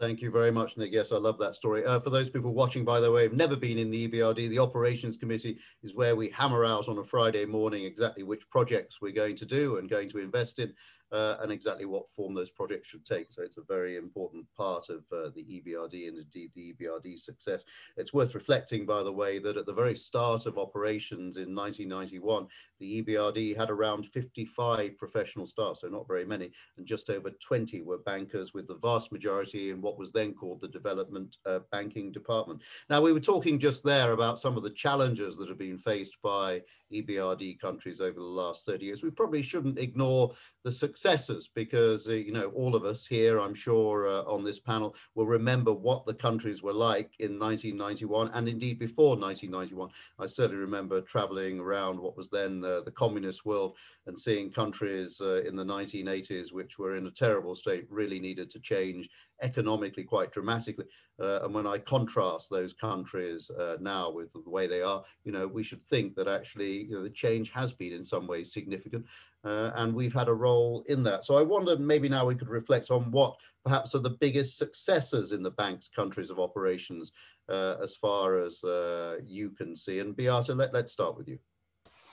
Thank 0.00 0.20
you 0.20 0.30
very 0.30 0.50
much, 0.50 0.76
Nick. 0.76 0.90
Yes, 0.92 1.12
I 1.12 1.16
love 1.16 1.38
that 1.38 1.54
story. 1.54 1.84
Uh, 1.84 2.00
for 2.00 2.10
those 2.10 2.28
people 2.28 2.54
watching, 2.54 2.84
by 2.84 2.98
the 2.98 3.12
way, 3.12 3.22
have 3.22 3.34
never 3.34 3.54
been 3.54 3.78
in 3.78 3.90
the 3.90 4.08
EBRD, 4.08 4.50
the 4.50 4.58
Operations 4.58 5.16
Committee 5.16 5.58
is 5.82 5.94
where 5.94 6.16
we 6.16 6.30
hammer 6.30 6.64
out 6.64 6.88
on 6.88 6.98
a 6.98 7.04
Friday 7.04 7.44
morning 7.44 7.84
exactly 7.84 8.24
which 8.24 8.48
projects 8.50 9.00
we're 9.00 9.12
going 9.12 9.36
to 9.36 9.46
do 9.46 9.76
and 9.76 9.88
going 9.88 10.08
to 10.08 10.18
invest 10.18 10.58
in. 10.58 10.72
Uh, 11.12 11.36
and 11.40 11.52
exactly 11.52 11.84
what 11.84 12.10
form 12.14 12.34
those 12.34 12.50
projects 12.50 12.88
should 12.88 13.04
take. 13.04 13.30
So 13.30 13.42
it's 13.42 13.58
a 13.58 13.62
very 13.62 13.96
important 13.96 14.46
part 14.56 14.88
of 14.88 15.04
uh, 15.12 15.30
the 15.34 15.44
EBRD 15.44 16.08
and 16.08 16.18
indeed 16.18 16.50
the 16.54 16.74
EBRD 16.74 17.18
success. 17.18 17.64
It's 17.96 18.14
worth 18.14 18.34
reflecting, 18.34 18.86
by 18.86 19.02
the 19.02 19.12
way, 19.12 19.38
that 19.38 19.56
at 19.56 19.66
the 19.66 19.72
very 19.72 19.96
start 19.96 20.46
of 20.46 20.58
operations 20.58 21.36
in 21.36 21.54
1991, 21.54 22.46
the 22.80 23.02
EBRD 23.02 23.56
had 23.56 23.70
around 23.70 24.06
55 24.06 24.98
professional 24.98 25.46
staff, 25.46 25.78
so 25.78 25.88
not 25.88 26.08
very 26.08 26.24
many, 26.24 26.50
and 26.76 26.86
just 26.86 27.10
over 27.10 27.30
20 27.30 27.82
were 27.82 27.98
bankers, 27.98 28.54
with 28.54 28.66
the 28.66 28.74
vast 28.74 29.12
majority 29.12 29.70
in 29.70 29.80
what 29.80 29.98
was 29.98 30.10
then 30.10 30.32
called 30.32 30.60
the 30.60 30.68
Development 30.68 31.36
uh, 31.46 31.60
Banking 31.70 32.10
Department. 32.10 32.60
Now, 32.90 33.00
we 33.00 33.12
were 33.12 33.20
talking 33.20 33.58
just 33.58 33.84
there 33.84 34.12
about 34.12 34.38
some 34.38 34.56
of 34.56 34.62
the 34.62 34.70
challenges 34.70 35.36
that 35.36 35.48
have 35.48 35.58
been 35.58 35.78
faced 35.78 36.16
by 36.22 36.62
EBRD 36.92 37.58
countries 37.60 38.00
over 38.00 38.18
the 38.18 38.24
last 38.24 38.66
30 38.66 38.86
years. 38.86 39.02
We 39.02 39.10
probably 39.10 39.42
shouldn't 39.42 39.78
ignore 39.78 40.32
the 40.64 40.72
successes 41.02 41.50
because, 41.52 42.08
uh, 42.08 42.12
you 42.12 42.32
know, 42.32 42.46
all 42.54 42.76
of 42.76 42.84
us 42.84 43.06
here, 43.06 43.40
I'm 43.40 43.54
sure 43.54 44.06
uh, 44.06 44.22
on 44.22 44.44
this 44.44 44.60
panel 44.60 44.94
will 45.16 45.26
remember 45.26 45.72
what 45.72 46.06
the 46.06 46.14
countries 46.14 46.62
were 46.62 46.72
like 46.72 47.10
in 47.18 47.40
1991 47.40 48.30
and 48.34 48.48
indeed 48.48 48.78
before 48.78 49.16
1991. 49.16 49.90
I 50.20 50.26
certainly 50.26 50.60
remember 50.60 51.00
traveling 51.00 51.58
around 51.58 51.98
what 51.98 52.16
was 52.16 52.30
then 52.30 52.64
uh, 52.64 52.82
the 52.82 52.92
communist 52.92 53.44
world 53.44 53.76
and 54.06 54.18
seeing 54.18 54.52
countries 54.52 55.20
uh, 55.20 55.42
in 55.42 55.56
the 55.56 55.64
1980s 55.64 56.52
which 56.52 56.78
were 56.78 56.96
in 56.96 57.08
a 57.08 57.10
terrible 57.10 57.56
state 57.56 57.86
really 57.90 58.20
needed 58.20 58.48
to 58.50 58.60
change 58.60 59.08
economically 59.42 60.04
quite 60.04 60.32
dramatically. 60.32 60.86
Uh, 61.20 61.40
and 61.42 61.54
when 61.54 61.66
I 61.66 61.78
contrast 61.78 62.48
those 62.48 62.72
countries 62.72 63.50
uh, 63.50 63.76
now 63.80 64.10
with 64.10 64.32
the 64.32 64.50
way 64.50 64.66
they 64.66 64.82
are, 64.82 65.04
you 65.24 65.32
know, 65.32 65.46
we 65.46 65.62
should 65.62 65.84
think 65.84 66.14
that 66.16 66.28
actually 66.28 66.84
you 66.84 66.92
know, 66.92 67.02
the 67.02 67.10
change 67.10 67.50
has 67.50 67.72
been 67.72 67.92
in 67.92 68.04
some 68.04 68.26
ways 68.26 68.52
significant. 68.52 69.04
Uh, 69.44 69.72
and 69.74 69.92
we've 69.92 70.14
had 70.14 70.28
a 70.28 70.34
role 70.34 70.84
in 70.88 71.02
that. 71.02 71.24
So 71.24 71.34
I 71.36 71.42
wonder 71.42 71.76
maybe 71.76 72.08
now 72.08 72.24
we 72.26 72.36
could 72.36 72.48
reflect 72.48 72.90
on 72.90 73.10
what 73.10 73.36
perhaps 73.64 73.94
are 73.94 74.00
the 74.00 74.10
biggest 74.10 74.56
successes 74.56 75.32
in 75.32 75.42
the 75.42 75.50
bank's 75.50 75.88
countries 75.88 76.30
of 76.30 76.38
operations 76.38 77.10
uh, 77.48 77.74
as 77.82 77.96
far 77.96 78.38
as 78.38 78.62
uh, 78.62 79.16
you 79.24 79.50
can 79.50 79.74
see. 79.74 79.98
And 79.98 80.16
Beata, 80.16 80.54
let, 80.54 80.72
let's 80.72 80.92
start 80.92 81.16
with 81.16 81.28
you 81.28 81.38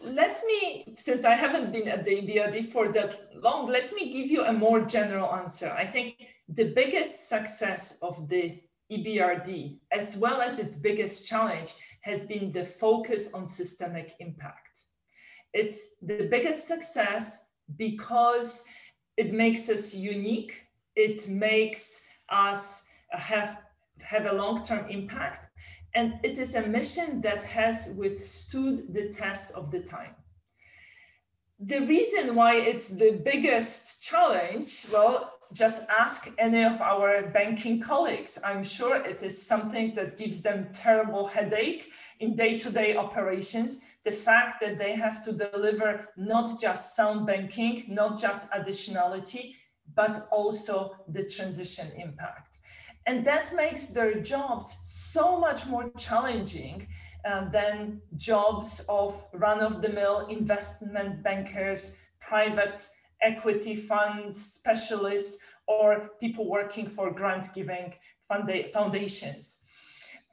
let 0.03 0.41
me, 0.45 0.93
since 0.95 1.25
I 1.25 1.33
haven't 1.33 1.71
been 1.71 1.87
at 1.87 2.03
the 2.03 2.21
EBRD 2.21 2.65
for 2.65 2.87
that 2.89 3.31
long, 3.35 3.69
let 3.69 3.91
me 3.93 4.11
give 4.11 4.27
you 4.27 4.45
a 4.45 4.53
more 4.53 4.81
general 4.81 5.33
answer. 5.33 5.73
I 5.77 5.85
think 5.85 6.15
the 6.53 6.65
biggest 6.65 7.29
success 7.29 7.97
of 8.01 8.27
the 8.27 8.59
EBRD, 8.91 9.77
as 9.91 10.17
well 10.17 10.41
as 10.41 10.57
its 10.57 10.75
biggest 10.75 11.27
challenge, 11.27 11.73
has 12.01 12.23
been 12.23 12.49
the 12.51 12.63
focus 12.63 13.33
on 13.33 13.45
systemic 13.45 14.15
impact. 14.19 14.83
It's 15.53 15.95
the 16.01 16.27
biggest 16.29 16.67
success 16.67 17.45
because 17.77 18.63
it 19.17 19.31
makes 19.31 19.69
us 19.69 19.93
unique. 19.93 20.63
It 20.95 21.27
makes 21.27 22.01
us 22.29 22.85
have, 23.11 23.61
have 24.01 24.25
a 24.25 24.33
long-term 24.33 24.89
impact. 24.89 25.47
And 25.93 26.19
it 26.23 26.37
is 26.37 26.55
a 26.55 26.67
mission 26.67 27.21
that 27.21 27.43
has 27.43 27.93
withstood 27.97 28.93
the 28.93 29.09
test 29.09 29.51
of 29.51 29.69
the 29.71 29.81
time. 29.81 30.15
The 31.59 31.81
reason 31.81 32.35
why 32.35 32.55
it's 32.55 32.89
the 32.89 33.21
biggest 33.23 34.01
challenge, 34.01 34.85
well, 34.91 35.38
just 35.53 35.89
ask 35.89 36.31
any 36.37 36.63
of 36.63 36.79
our 36.79 37.29
banking 37.29 37.79
colleagues. 37.79 38.37
I'm 38.43 38.63
sure 38.63 38.95
it 38.95 39.21
is 39.23 39.45
something 39.47 39.95
that 39.95 40.17
gives 40.17 40.41
them 40.41 40.69
terrible 40.71 41.25
headache 41.27 41.91
in 42.19 42.35
day-to-day 42.35 42.95
operations. 42.95 43.97
The 44.03 44.11
fact 44.11 44.61
that 44.61 44.77
they 44.77 44.95
have 44.95 45.23
to 45.23 45.31
deliver 45.31 46.07
not 46.17 46.59
just 46.59 46.95
sound 46.95 47.25
banking, 47.25 47.85
not 47.87 48.19
just 48.19 48.51
additionality, 48.51 49.55
but 49.95 50.27
also 50.31 50.95
the 51.07 51.23
transition 51.23 51.87
impact. 51.97 52.59
And 53.07 53.25
that 53.25 53.55
makes 53.55 53.87
their 53.87 54.21
jobs 54.21 54.77
so 54.83 55.39
much 55.39 55.65
more 55.65 55.89
challenging 55.97 56.87
uh, 57.25 57.49
than 57.49 58.01
jobs 58.17 58.85
of 58.87 59.25
run-of-the-mill 59.33 60.27
investment 60.27 61.23
bankers, 61.23 61.97
private 62.19 62.87
equity 63.21 63.75
fund 63.75 64.35
specialists, 64.35 65.43
or 65.67 66.11
people 66.19 66.49
working 66.49 66.87
for 66.87 67.11
grant-giving 67.11 67.93
foundations. 68.73 69.61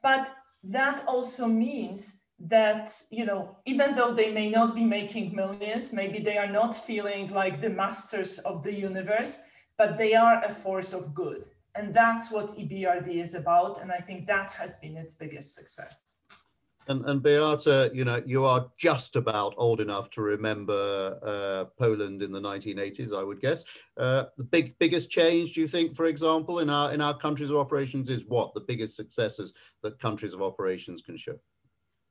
But 0.01 0.33
that 0.63 1.03
also 1.07 1.47
means 1.47 2.21
that 2.39 2.91
you 3.09 3.25
know 3.25 3.57
even 3.65 3.95
though 3.95 4.13
they 4.13 4.31
may 4.31 4.49
not 4.49 4.75
be 4.75 4.83
making 4.83 5.35
millions 5.35 5.91
maybe 5.91 6.19
they 6.19 6.37
are 6.37 6.51
not 6.51 6.73
feeling 6.75 7.27
like 7.29 7.59
the 7.59 7.69
masters 7.69 8.37
of 8.39 8.61
the 8.61 8.73
universe 8.73 9.39
but 9.75 9.97
they 9.97 10.13
are 10.13 10.43
a 10.43 10.49
force 10.49 10.93
of 10.93 11.15
good 11.15 11.47
and 11.73 11.91
that's 11.91 12.31
what 12.31 12.55
ebrd 12.59 13.07
is 13.07 13.33
about 13.33 13.81
and 13.81 13.91
i 13.91 13.97
think 13.97 14.27
that 14.27 14.51
has 14.51 14.75
been 14.77 14.95
its 14.95 15.15
biggest 15.15 15.55
success 15.55 16.15
and, 16.87 17.05
and 17.05 17.21
Beata, 17.21 17.91
you 17.93 18.05
know, 18.05 18.21
you 18.25 18.45
are 18.45 18.67
just 18.77 19.15
about 19.15 19.53
old 19.57 19.81
enough 19.81 20.09
to 20.11 20.21
remember 20.21 21.19
uh, 21.23 21.65
Poland 21.77 22.21
in 22.21 22.31
the 22.31 22.39
1980s, 22.39 23.13
I 23.13 23.23
would 23.23 23.41
guess. 23.41 23.63
Uh, 23.97 24.25
the 24.37 24.43
big 24.43 24.77
biggest 24.79 25.09
change, 25.09 25.53
do 25.53 25.61
you 25.61 25.67
think, 25.67 25.95
for 25.95 26.05
example, 26.05 26.59
in 26.59 26.69
our 26.69 26.93
in 26.93 27.01
our 27.01 27.17
countries 27.17 27.49
of 27.49 27.57
operations, 27.57 28.09
is 28.09 28.25
what 28.25 28.53
the 28.53 28.61
biggest 28.61 28.95
successes 28.95 29.53
that 29.83 29.99
countries 29.99 30.33
of 30.33 30.41
operations 30.41 31.01
can 31.01 31.17
show? 31.17 31.37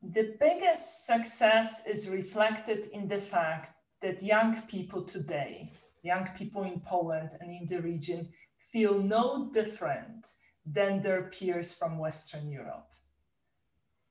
The 0.03 0.37
biggest 0.39 1.07
success 1.07 1.87
is 1.87 2.09
reflected 2.09 2.87
in 2.93 3.09
the 3.09 3.19
fact 3.19 3.71
that 4.03 4.23
young 4.23 4.61
people 4.63 5.03
today, 5.03 5.73
young 6.03 6.27
people 6.37 6.65
in 6.65 6.81
Poland 6.81 7.31
and 7.41 7.51
in 7.51 7.67
the 7.67 7.81
region, 7.81 8.29
feel 8.59 9.03
no 9.03 9.51
different 9.53 10.33
than 10.67 11.01
their 11.01 11.31
peers 11.31 11.73
from 11.73 11.99
Western 11.99 12.51
Europe 12.51 12.91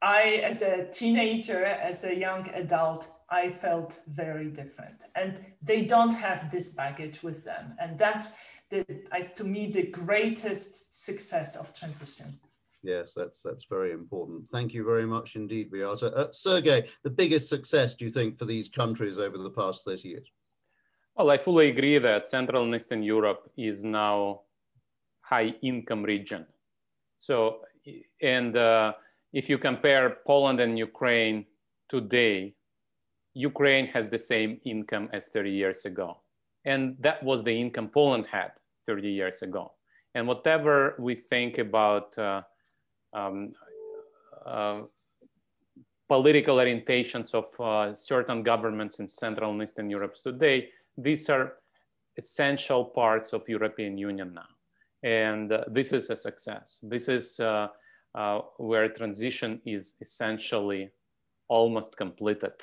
I, 0.06 0.40
as 0.44 0.62
a 0.62 0.86
teenager, 0.86 1.66
as 1.66 2.04
a 2.04 2.16
young 2.16 2.48
adult, 2.54 3.08
I 3.32 3.50
felt 3.50 4.02
very 4.08 4.52
different. 4.52 5.06
And 5.16 5.42
they 5.64 5.82
don't 5.82 6.14
have 6.14 6.52
this 6.52 6.76
baggage 6.76 7.24
with 7.24 7.44
them. 7.44 7.74
And 7.80 7.98
that's, 7.98 8.60
the, 8.70 8.86
I, 9.12 9.22
to 9.22 9.44
me, 9.44 9.72
the 9.72 9.88
greatest 9.88 11.04
success 11.04 11.56
of 11.56 11.76
transition. 11.76 12.40
Yes, 12.84 13.16
that's 13.16 13.42
that's 13.42 13.66
very 13.66 13.94
important. 13.94 14.48
Thank 14.52 14.76
you 14.76 14.86
very 14.86 15.08
much 15.08 15.36
indeed, 15.36 15.72
Beata. 15.72 16.14
Uh, 16.16 16.32
Sergey, 16.32 16.88
the 17.04 17.10
biggest 17.10 17.50
success, 17.50 17.96
do 17.96 18.06
you 18.06 18.12
think, 18.12 18.38
for 18.38 18.46
these 18.46 18.70
countries 18.70 19.18
over 19.18 19.40
the 19.40 19.50
past 19.50 19.84
30 19.86 20.08
years? 20.08 20.28
Well, 21.16 21.32
I 21.32 21.40
fully 21.40 21.70
agree 21.70 21.98
that 21.98 22.28
Central 22.28 22.64
and 22.64 22.76
Eastern 22.76 23.02
Europe 23.02 23.50
is 23.58 23.84
now 23.84 24.42
high 25.22 25.56
income 25.64 26.04
region. 26.04 26.46
So, 27.18 27.62
and 28.22 28.56
uh, 28.56 28.94
if 29.36 29.50
you 29.50 29.58
compare 29.58 30.18
Poland 30.26 30.62
and 30.62 30.80
Ukraine 30.80 31.46
today, 31.90 32.56
Ukraine 33.34 33.86
has 33.88 34.10
the 34.10 34.18
same 34.18 34.62
income 34.64 35.10
as 35.12 35.28
30 35.28 35.52
years 35.52 35.84
ago. 35.84 36.22
And 36.64 36.96
that 37.02 37.22
was 37.22 37.44
the 37.44 37.52
income 37.52 37.90
Poland 37.90 38.28
had 38.32 38.52
30 38.88 39.10
years 39.10 39.42
ago. 39.42 39.74
And 40.16 40.26
whatever 40.26 40.96
we 41.00 41.16
think 41.16 41.58
about 41.58 42.18
uh, 42.18 42.44
um, 43.12 43.52
uh, 44.46 44.84
political 46.08 46.56
orientations 46.56 47.36
of 47.36 47.48
uh, 47.60 47.94
certain 47.94 48.42
governments 48.42 49.00
in 49.00 49.10
Central 49.10 49.52
and 49.52 49.62
Eastern 49.62 49.90
Europe 49.90 50.16
today, 50.16 50.70
these 50.98 51.30
are 51.30 51.56
essential 52.16 52.86
parts 52.86 53.34
of 53.34 53.50
European 53.50 53.98
Union 53.98 54.34
now. 54.34 54.48
And 55.04 55.52
uh, 55.52 55.66
this 55.68 55.92
is 55.92 56.10
a 56.10 56.16
success. 56.16 56.80
This 56.82 57.10
is 57.10 57.38
uh, 58.16 58.40
where 58.58 58.88
transition 58.90 59.62
is 59.66 59.96
essentially 60.02 60.90
almost 61.50 61.98
completed. 61.98 62.54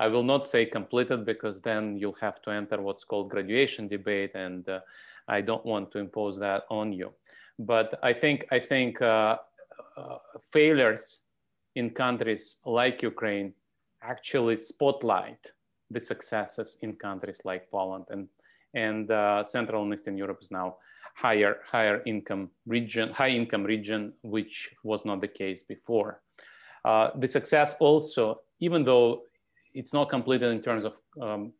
I 0.00 0.08
will 0.08 0.22
not 0.22 0.46
say 0.46 0.66
completed 0.66 1.24
because 1.24 1.60
then 1.60 1.96
you'll 1.96 2.20
have 2.20 2.42
to 2.42 2.50
enter 2.50 2.80
what's 2.80 3.04
called 3.04 3.30
graduation 3.30 3.88
debate, 3.88 4.32
and 4.34 4.68
uh, 4.68 4.80
I 5.26 5.40
don't 5.40 5.64
want 5.64 5.90
to 5.92 5.98
impose 5.98 6.38
that 6.38 6.64
on 6.70 6.92
you. 6.92 7.12
But 7.58 7.98
I 8.02 8.12
think 8.12 8.46
I 8.50 8.60
think 8.60 9.00
uh, 9.02 9.38
uh 9.96 10.18
failures 10.52 11.20
in 11.74 11.90
countries 11.90 12.58
like 12.64 13.02
Ukraine 13.02 13.52
actually 14.02 14.58
spotlight 14.58 15.52
the 15.90 16.00
successes 16.00 16.78
in 16.82 16.92
countries 16.94 17.40
like 17.44 17.70
Poland 17.70 18.04
and 18.10 18.28
and 18.74 19.10
uh, 19.10 19.42
Central 19.44 19.82
and 19.82 19.92
Eastern 19.92 20.16
Europe 20.16 20.38
is 20.42 20.50
now 20.50 20.76
higher 21.18 21.56
higher 21.66 22.00
income 22.06 22.48
region, 22.66 23.12
high 23.12 23.30
income 23.40 23.64
region, 23.64 24.12
which 24.22 24.70
was 24.84 25.04
not 25.04 25.20
the 25.20 25.28
case 25.28 25.62
before. 25.62 26.20
Uh, 26.84 27.10
the 27.16 27.26
success 27.26 27.74
also, 27.80 28.40
even 28.60 28.84
though 28.84 29.22
it's 29.74 29.92
not 29.92 30.08
completed 30.08 30.50
in 30.52 30.62
terms 30.62 30.84
of 30.84 30.94
um, 31.20 31.52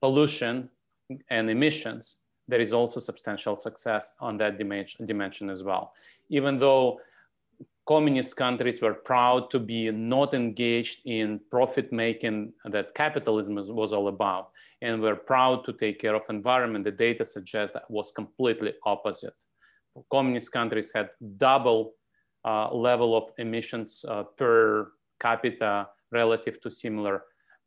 pollution 0.00 0.68
and 1.30 1.48
emissions, 1.48 2.16
there 2.48 2.60
is 2.60 2.72
also 2.72 2.98
substantial 2.98 3.56
success 3.56 4.14
on 4.20 4.36
that 4.38 4.58
dimension, 4.58 5.06
dimension 5.06 5.48
as 5.48 5.62
well. 5.62 5.92
Even 6.28 6.58
though 6.58 7.00
communist 7.88 8.36
countries 8.36 8.82
were 8.82 8.92
proud 8.92 9.50
to 9.50 9.58
be 9.58 9.90
not 9.90 10.34
engaged 10.34 11.00
in 11.06 11.40
profit 11.50 11.90
making 11.90 12.52
that 12.66 12.94
capitalism 12.94 13.54
was 13.54 13.94
all 13.94 14.08
about 14.08 14.50
and 14.82 15.00
were 15.00 15.16
proud 15.16 15.64
to 15.64 15.72
take 15.72 15.98
care 15.98 16.14
of 16.14 16.22
environment. 16.28 16.84
The 16.84 16.90
data 16.90 17.24
suggests 17.24 17.72
that 17.72 17.90
was 17.90 18.12
completely 18.12 18.74
opposite. 18.84 19.32
Communist 20.12 20.52
countries 20.52 20.92
had 20.94 21.08
double 21.38 21.94
uh, 22.44 22.70
level 22.74 23.16
of 23.16 23.30
emissions 23.38 24.04
uh, 24.06 24.24
per 24.36 24.92
capita 25.18 25.88
relative 26.12 26.60
to 26.60 26.70
similar 26.70 27.22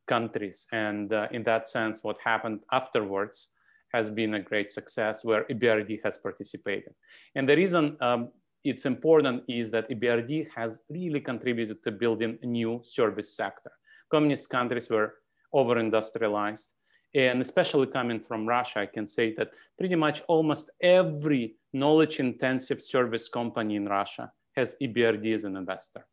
countries. 0.07 0.67
And 0.72 1.11
uh, 1.11 1.30
in 1.32 1.41
that 1.43 1.65
sense 1.65 2.03
what 2.03 2.17
happened 2.24 2.59
afterwards 2.72 3.47
has 3.91 4.09
been 4.09 4.36
a 4.36 4.39
great 4.39 4.72
success 4.72 5.24
where 5.24 5.45
EBRD 5.45 5.99
has 6.03 6.17
participated. 6.17 6.93
And 7.36 7.49
the 7.49 7.57
reason 7.57 7.97
um, 7.99 8.30
it's 8.64 8.86
important 8.86 9.43
is 9.47 9.72
that 9.72 9.89
EBRD 9.89 10.47
has 10.55 10.80
really 10.89 11.20
contributed 11.20 11.84
to 11.84 11.91
building 11.91 12.38
a 12.41 12.45
new 12.45 12.80
service 12.84 13.36
sector. 13.36 13.72
Communist 14.09 14.49
countries 14.49 14.89
were 14.89 15.16
over-industrialized, 15.53 16.74
and 17.14 17.41
especially 17.41 17.88
coming 17.88 18.20
from 18.20 18.47
Russia, 18.47 18.80
I 18.80 18.86
can 18.86 19.07
say 19.07 19.34
that 19.36 19.53
pretty 19.78 19.95
much 19.95 20.22
almost 20.28 20.70
every 20.82 21.55
knowledge-intensive 21.74 22.82
service 22.82 23.28
company 23.28 23.76
in 23.76 23.86
Russia 23.86 24.32
has 24.55 24.76
EBRD 24.82 25.34
as 25.34 25.43
an 25.43 25.57
investor. 25.57 26.05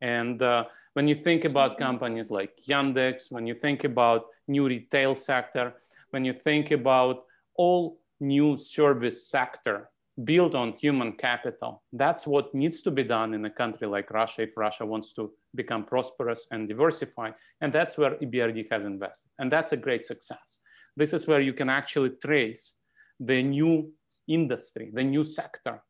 And 0.00 0.42
uh, 0.42 0.64
when 0.94 1.08
you 1.08 1.14
think 1.14 1.44
about 1.44 1.78
companies 1.78 2.30
like 2.30 2.58
Yandex, 2.68 3.30
when 3.30 3.46
you 3.46 3.54
think 3.54 3.84
about 3.84 4.26
new 4.48 4.66
retail 4.66 5.14
sector, 5.14 5.74
when 6.10 6.24
you 6.24 6.32
think 6.32 6.70
about 6.70 7.24
all 7.56 7.98
new 8.20 8.56
service 8.56 9.28
sector 9.28 9.90
built 10.24 10.54
on 10.54 10.74
human 10.74 11.12
capital. 11.12 11.82
That's 11.92 12.26
what 12.26 12.54
needs 12.54 12.82
to 12.82 12.90
be 12.90 13.02
done 13.02 13.34
in 13.34 13.44
a 13.44 13.50
country 13.50 13.86
like 13.86 14.10
Russia 14.10 14.42
if 14.42 14.56
Russia 14.56 14.84
wants 14.84 15.12
to 15.14 15.32
become 15.54 15.84
prosperous 15.84 16.46
and 16.50 16.68
diversified. 16.68 17.34
And 17.60 17.72
that's 17.72 17.96
where 17.96 18.16
EBRD 18.16 18.66
has 18.70 18.84
invested. 18.84 19.30
And 19.38 19.50
that's 19.50 19.72
a 19.72 19.76
great 19.76 20.04
success. 20.04 20.60
This 20.96 21.14
is 21.14 21.26
where 21.26 21.40
you 21.40 21.54
can 21.54 21.70
actually 21.70 22.10
trace 22.22 22.74
the 23.18 23.42
new 23.42 23.92
industry, 24.28 24.90
the 24.92 25.02
new 25.02 25.24
sector 25.24 25.82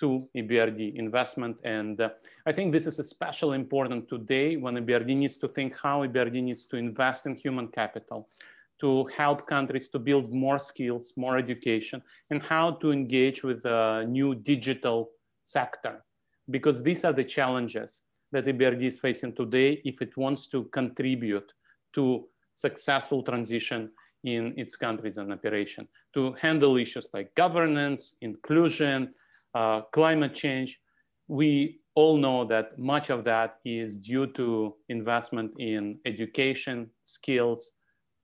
to 0.00 0.28
EBRD 0.36 0.96
investment. 0.96 1.58
And 1.62 2.00
uh, 2.00 2.08
I 2.46 2.52
think 2.52 2.72
this 2.72 2.86
is 2.86 2.98
especially 2.98 3.56
important 3.56 4.08
today 4.08 4.56
when 4.56 4.74
EBRD 4.74 5.14
needs 5.16 5.38
to 5.38 5.48
think 5.48 5.76
how 5.80 6.06
EBRD 6.06 6.42
needs 6.42 6.66
to 6.66 6.76
invest 6.76 7.26
in 7.26 7.36
human 7.36 7.68
capital, 7.68 8.28
to 8.80 9.06
help 9.16 9.46
countries 9.46 9.90
to 9.90 9.98
build 9.98 10.32
more 10.32 10.58
skills, 10.58 11.12
more 11.16 11.36
education, 11.36 12.02
and 12.30 12.42
how 12.42 12.72
to 12.72 12.92
engage 12.92 13.42
with 13.42 13.64
a 13.64 14.04
new 14.08 14.34
digital 14.34 15.10
sector. 15.42 16.04
Because 16.48 16.82
these 16.82 17.04
are 17.04 17.12
the 17.12 17.24
challenges 17.24 18.02
that 18.32 18.46
EBRD 18.46 18.82
is 18.84 18.98
facing 18.98 19.34
today 19.34 19.80
if 19.84 20.00
it 20.00 20.16
wants 20.16 20.46
to 20.48 20.64
contribute 20.64 21.52
to 21.94 22.26
successful 22.54 23.22
transition 23.22 23.90
in 24.24 24.54
its 24.56 24.76
countries 24.76 25.16
and 25.16 25.32
operation, 25.32 25.88
to 26.14 26.32
handle 26.34 26.76
issues 26.76 27.06
like 27.14 27.34
governance, 27.34 28.14
inclusion, 28.20 29.12
uh, 29.54 29.80
climate 29.92 30.34
change. 30.34 30.78
We 31.26 31.80
all 31.94 32.16
know 32.16 32.44
that 32.46 32.78
much 32.78 33.10
of 33.10 33.24
that 33.24 33.58
is 33.64 33.96
due 33.96 34.26
to 34.28 34.74
investment 34.88 35.52
in 35.58 35.98
education, 36.04 36.90
skills, 37.04 37.72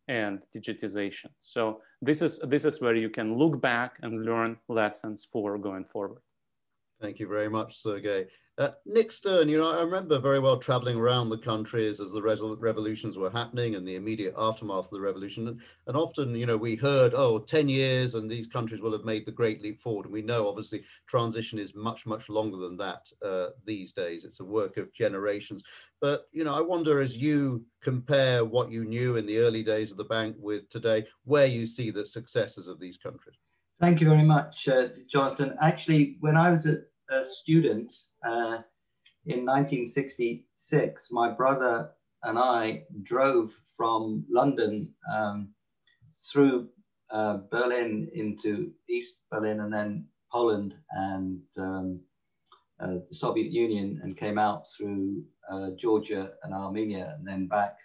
and 0.09 0.41
digitization. 0.57 1.31
So 1.41 1.81
this 2.03 2.23
is, 2.23 2.39
this 2.41 2.65
is 2.65 2.81
where 2.81 2.95
you 2.95 3.11
can 3.11 3.37
look 3.37 3.61
back 3.61 3.99
and 4.03 4.25
learn 4.25 4.57
lessons 4.69 5.27
for 5.31 5.59
going 5.59 5.85
forward. 5.85 6.21
Thank 7.01 7.19
you 7.19 7.29
very 7.29 7.51
much, 7.51 7.77
Sergey. 7.83 8.27
Uh, 8.59 8.71
Nick 8.87 9.13
Stern, 9.13 9.51
you 9.51 9.59
know, 9.59 9.71
I 9.71 9.83
remember 9.83 10.19
very 10.19 10.39
well 10.41 10.57
traveling 10.57 10.97
around 10.97 11.29
the 11.29 11.37
countries 11.37 12.01
as 12.01 12.13
the 12.13 12.23
revolutions 12.23 13.19
were 13.19 13.29
happening 13.29 13.75
and 13.75 13.87
the 13.87 13.97
immediate 13.97 14.33
aftermath 14.39 14.87
of 14.87 14.91
the 14.91 15.01
revolution. 15.01 15.49
And, 15.49 15.61
and, 15.87 15.95
often, 15.95 16.35
you 16.35 16.47
know, 16.47 16.57
we 16.57 16.75
heard, 16.75 17.13
oh, 17.15 17.39
10 17.39 17.69
years 17.69 18.15
and 18.15 18.31
these 18.31 18.47
countries 18.47 18.81
will 18.81 18.93
have 18.93 19.05
made 19.05 19.27
the 19.27 19.33
great 19.33 19.63
leap 19.63 19.83
forward. 19.83 20.07
And 20.07 20.13
we 20.15 20.23
know, 20.23 20.49
obviously, 20.49 20.85
transition 21.07 21.59
is 21.59 21.75
much, 21.75 22.07
much 22.07 22.31
longer 22.31 22.57
than 22.57 22.79
that 22.79 23.07
uh, 23.23 23.49
these 23.67 23.93
days. 23.93 24.25
It's 24.25 24.41
a 24.41 24.45
work 24.45 24.79
of 24.79 24.91
generations. 24.95 25.63
But, 26.01 26.27
you 26.33 26.43
know, 26.43 26.55
I 26.55 26.63
wonder 26.63 27.01
as 27.01 27.15
you 27.15 27.63
compare 27.83 28.43
what 28.43 28.71
you 28.71 28.87
knew 28.87 29.17
in 29.17 29.27
the 29.27 29.39
early 29.39 29.65
days 29.65 29.91
of 29.91 29.99
the 29.99 30.05
bank 30.05 30.35
with 30.39 30.67
today, 30.71 31.07
where 31.25 31.47
you 31.47 31.67
see 31.67 31.91
the 31.91 32.07
successes 32.07 32.69
of 32.69 32.81
these 32.81 32.97
countries. 32.97 33.37
Thank 33.83 34.01
you 34.01 34.09
very 34.09 34.23
much, 34.23 34.67
uh, 34.69 34.89
Jonathan. 35.07 35.55
Actually, 35.61 36.17
when 36.21 36.39
I 36.39 36.51
was 36.51 36.65
a, 36.65 36.79
a 37.11 37.25
student 37.25 37.93
uh, 38.27 38.59
in 39.27 39.45
1966, 39.45 41.09
my 41.11 41.31
brother 41.31 41.91
and 42.23 42.39
I 42.39 42.83
drove 43.03 43.53
from 43.77 44.25
London 44.31 44.93
um, 45.13 45.49
through 46.33 46.69
uh, 47.11 47.39
Berlin 47.51 48.09
into 48.15 48.73
East 48.89 49.17
Berlin 49.31 49.61
and 49.61 49.73
then 49.73 50.07
Poland 50.31 50.75
and 50.91 51.41
um, 51.57 52.01
uh, 52.81 52.99
the 53.09 53.15
Soviet 53.15 53.51
Union 53.51 54.01
and 54.03 54.17
came 54.17 54.39
out 54.39 54.65
through 54.77 55.23
uh, 55.51 55.71
Georgia 55.79 56.33
and 56.43 56.53
Armenia 56.53 57.15
and 57.17 57.27
then 57.27 57.47
back 57.47 57.77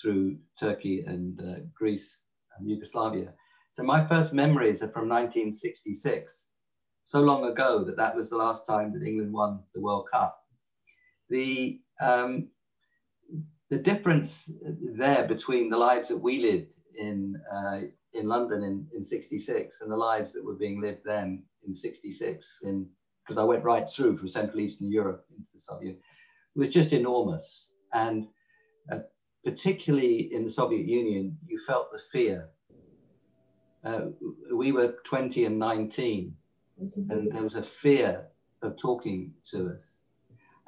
through 0.00 0.36
Turkey 0.58 1.04
and 1.06 1.40
uh, 1.40 1.60
Greece 1.74 2.18
and 2.58 2.68
Yugoslavia. 2.68 3.32
So 3.72 3.82
my 3.82 4.06
first 4.06 4.32
memories 4.32 4.82
are 4.82 4.88
from 4.88 5.08
1966, 5.08 6.48
so 7.08 7.22
long 7.22 7.46
ago 7.46 7.84
that 7.84 7.96
that 7.96 8.14
was 8.14 8.28
the 8.28 8.36
last 8.36 8.66
time 8.66 8.92
that 8.92 9.02
England 9.02 9.32
won 9.32 9.60
the 9.74 9.80
World 9.80 10.08
Cup. 10.12 10.44
The, 11.30 11.80
um, 12.02 12.48
the 13.70 13.78
difference 13.78 14.50
there 14.94 15.26
between 15.26 15.70
the 15.70 15.78
lives 15.78 16.08
that 16.08 16.18
we 16.18 16.42
lived 16.42 16.74
in, 16.98 17.40
uh, 17.50 17.80
in 18.12 18.28
London 18.28 18.62
in, 18.62 18.86
in 18.94 19.06
66 19.06 19.80
and 19.80 19.90
the 19.90 19.96
lives 19.96 20.34
that 20.34 20.44
were 20.44 20.56
being 20.56 20.82
lived 20.82 21.00
then 21.02 21.44
in 21.66 21.74
66 21.74 22.60
in 22.64 22.86
because 23.24 23.40
I 23.40 23.44
went 23.44 23.64
right 23.64 23.90
through 23.90 24.18
from 24.18 24.28
Central 24.28 24.60
Eastern 24.60 24.92
Europe 24.92 25.24
into 25.30 25.48
the 25.54 25.60
Soviet, 25.60 25.98
was 26.56 26.68
just 26.68 26.92
enormous. 26.92 27.68
And 27.94 28.26
uh, 28.92 29.00
particularly 29.44 30.34
in 30.34 30.44
the 30.44 30.50
Soviet 30.50 30.86
Union, 30.86 31.38
you 31.46 31.58
felt 31.66 31.90
the 31.90 32.00
fear 32.12 32.50
uh, 33.84 34.06
we 34.52 34.72
were 34.72 34.96
20 35.04 35.44
and 35.44 35.58
19, 35.58 36.34
and 36.78 37.30
there 37.32 37.42
was 37.42 37.56
a 37.56 37.62
fear 37.82 38.26
of 38.62 38.76
talking 38.78 39.32
to 39.50 39.70
us. 39.70 40.00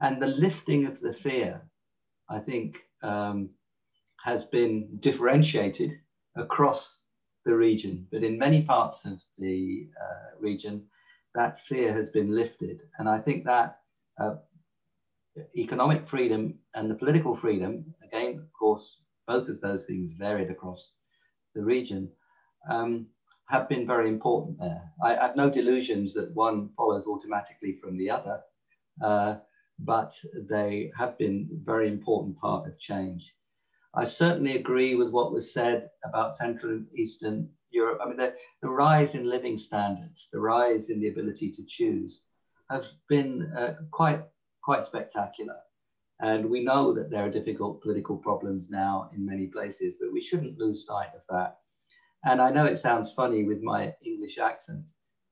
And 0.01 0.21
the 0.21 0.27
lifting 0.27 0.87
of 0.87 1.01
the 1.01 1.13
fear, 1.13 1.63
I 2.29 2.39
think, 2.39 2.79
um, 3.03 3.51
has 4.25 4.45
been 4.45 4.99
differentiated 5.01 5.93
across 6.37 6.99
the 7.45 7.55
region. 7.55 8.07
But 8.11 8.23
in 8.23 8.39
many 8.39 8.63
parts 8.63 9.05
of 9.05 9.21
the 9.39 9.89
uh, 10.01 10.39
region, 10.39 10.85
that 11.35 11.61
fear 11.67 11.93
has 11.93 12.11
been 12.11 12.35
lifted. 12.35 12.81
And 12.99 13.09
I 13.09 13.19
think 13.19 13.45
that 13.45 13.79
uh, 14.19 14.37
economic 15.57 16.09
freedom 16.09 16.59
and 16.75 16.91
the 16.91 16.95
political 16.95 17.37
freedom, 17.37 17.95
again, 18.05 18.39
of 18.39 18.53
course, 18.59 18.99
both 19.27 19.49
of 19.49 19.61
those 19.61 19.87
things 19.87 20.13
varied 20.13 20.51
across 20.51 20.93
the 21.55 21.63
region, 21.63 22.11
um, 22.69 23.07
have 23.51 23.69
been 23.69 23.85
very 23.87 24.09
important 24.09 24.59
there. 24.59 24.83
I, 25.03 25.15
have 25.15 25.35
no 25.35 25.51
delusions 25.51 26.15
that 26.15 26.33
one 26.35 26.71
follows 26.77 27.07
automatically 27.07 27.79
from 27.83 27.99
the 27.99 28.09
other, 28.09 28.41
uh, 29.03 29.37
but 29.81 30.15
they 30.49 30.93
have 30.97 31.19
been 31.19 31.49
a 31.53 31.65
very 31.65 31.89
important 31.89 32.39
part 32.39 32.69
of 32.69 32.79
change. 32.79 33.35
I 33.95 34.05
certainly 34.05 34.57
agree 34.57 34.95
with 34.95 35.11
what 35.11 35.33
was 35.33 35.53
said 35.53 35.91
about 36.05 36.37
Central 36.37 36.73
and 36.73 36.87
Eastern 36.97 37.49
Europe. 37.73 37.99
I 38.01 38.09
mean, 38.09 38.19
the, 38.19 38.35
the 38.63 38.71
rise 38.71 39.17
in 39.17 39.29
living 39.29 39.59
standards, 39.59 40.29
the 40.33 40.39
rise 40.39 40.91
in 40.91 41.01
the 41.01 41.09
ability 41.09 41.51
to 41.53 41.65
choose 41.67 42.23
have 42.71 42.87
been 43.09 43.53
uh, 43.59 43.75
quite, 43.91 44.23
quite 44.63 44.85
spectacular. 44.85 45.57
And 46.21 46.49
we 46.49 46.63
know 46.63 46.93
that 46.93 47.11
there 47.11 47.25
are 47.27 47.31
difficult 47.31 47.83
political 47.83 48.17
problems 48.17 48.69
now 48.71 49.11
in 49.13 49.27
many 49.27 49.47
places, 49.47 49.95
but 49.99 50.13
we 50.13 50.21
shouldn't 50.21 50.59
lose 50.59 50.87
sight 50.87 51.09
of 51.17 51.23
that. 51.31 51.60
And 52.25 52.41
I 52.41 52.51
know 52.51 52.67
it 52.67 52.79
sounds 52.79 53.13
funny 53.13 53.45
with 53.45 53.63
my 53.63 53.95
English 54.05 54.39
accent, 54.39 54.85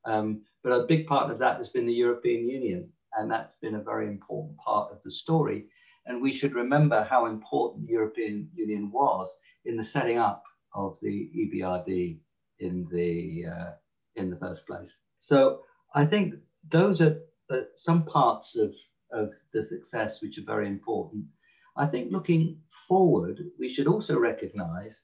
um, 0.05 0.43
but 0.62 0.72
a 0.72 0.86
big 0.86 1.07
part 1.07 1.30
of 1.30 1.39
that 1.39 1.59
has 1.59 1.68
been 1.68 1.86
the 1.86 1.93
European 1.93 2.49
Union. 2.49 2.91
And 3.14 3.30
that's 3.30 3.57
been 3.57 3.74
a 3.74 3.82
very 3.82 4.07
important 4.07 4.57
part 4.59 4.93
of 4.93 5.03
the 5.03 5.11
story. 5.11 5.66
And 6.07 6.22
we 6.22 6.32
should 6.32 6.55
remember 6.55 7.05
how 7.05 7.26
important 7.26 7.86
the 7.86 7.93
European 7.93 8.49
Union 8.55 8.91
was 8.91 9.28
in 9.64 9.76
the 9.76 9.84
setting 9.84 10.18
up 10.18 10.45
of 10.74 10.97
the 11.03 11.30
EBRD 11.36 12.18
in 12.61 12.86
the, 12.91 13.47
uh, 13.47 13.70
in 14.16 14.30
the 14.30 14.36
first 14.36 14.66
place. 14.66 14.93
So 15.18 15.62
I 15.95 16.07
think 16.07 16.34
those 16.70 17.01
are 17.01 17.20
uh, 17.51 17.61
some 17.76 18.05
parts 18.05 18.57
of, 18.57 18.74
of 19.12 19.32
the 19.53 19.62
success 19.62 20.22
which 20.22 20.39
are 20.39 20.45
very 20.45 20.68
important. 20.68 21.24
I 21.76 21.86
think 21.86 22.12
looking 22.12 22.61
forward, 22.86 23.41
we 23.59 23.68
should 23.68 23.86
also 23.86 24.18
recognize 24.18 25.03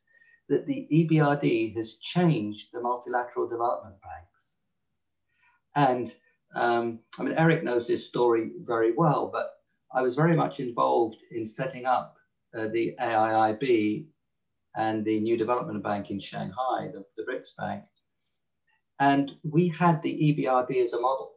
that 0.48 0.66
the 0.66 0.86
EBRD 0.92 1.74
has 1.76 1.94
changed 1.94 2.68
the 2.72 2.80
multilateral 2.80 3.48
development 3.48 3.96
banks. 4.02 4.42
And 5.74 6.14
Um, 6.56 7.00
I 7.18 7.24
mean, 7.24 7.34
Erik 7.34 7.64
knows 7.64 7.86
this 7.86 8.06
story 8.06 8.52
very 8.64 8.92
well, 8.92 9.28
but 9.32 9.46
I 9.92 10.02
was 10.02 10.14
very 10.14 10.36
much 10.36 10.60
involved 10.60 11.20
in 11.32 11.46
setting 11.46 11.84
up 11.84 12.16
uh, 12.56 12.68
the 12.68 12.94
AIIB 13.00 14.06
and 14.76 15.04
the 15.04 15.18
New 15.20 15.36
Development 15.36 15.82
Bank 15.82 16.10
in 16.10 16.20
Shanghai, 16.20 16.90
the, 16.92 17.04
the 17.16 17.24
BRICS 17.24 17.56
Bank. 17.58 17.82
And 19.00 19.32
we 19.42 19.68
had 19.68 20.00
the 20.02 20.14
EBRD 20.26 20.84
as 20.84 20.92
a 20.92 21.00
model. 21.00 21.32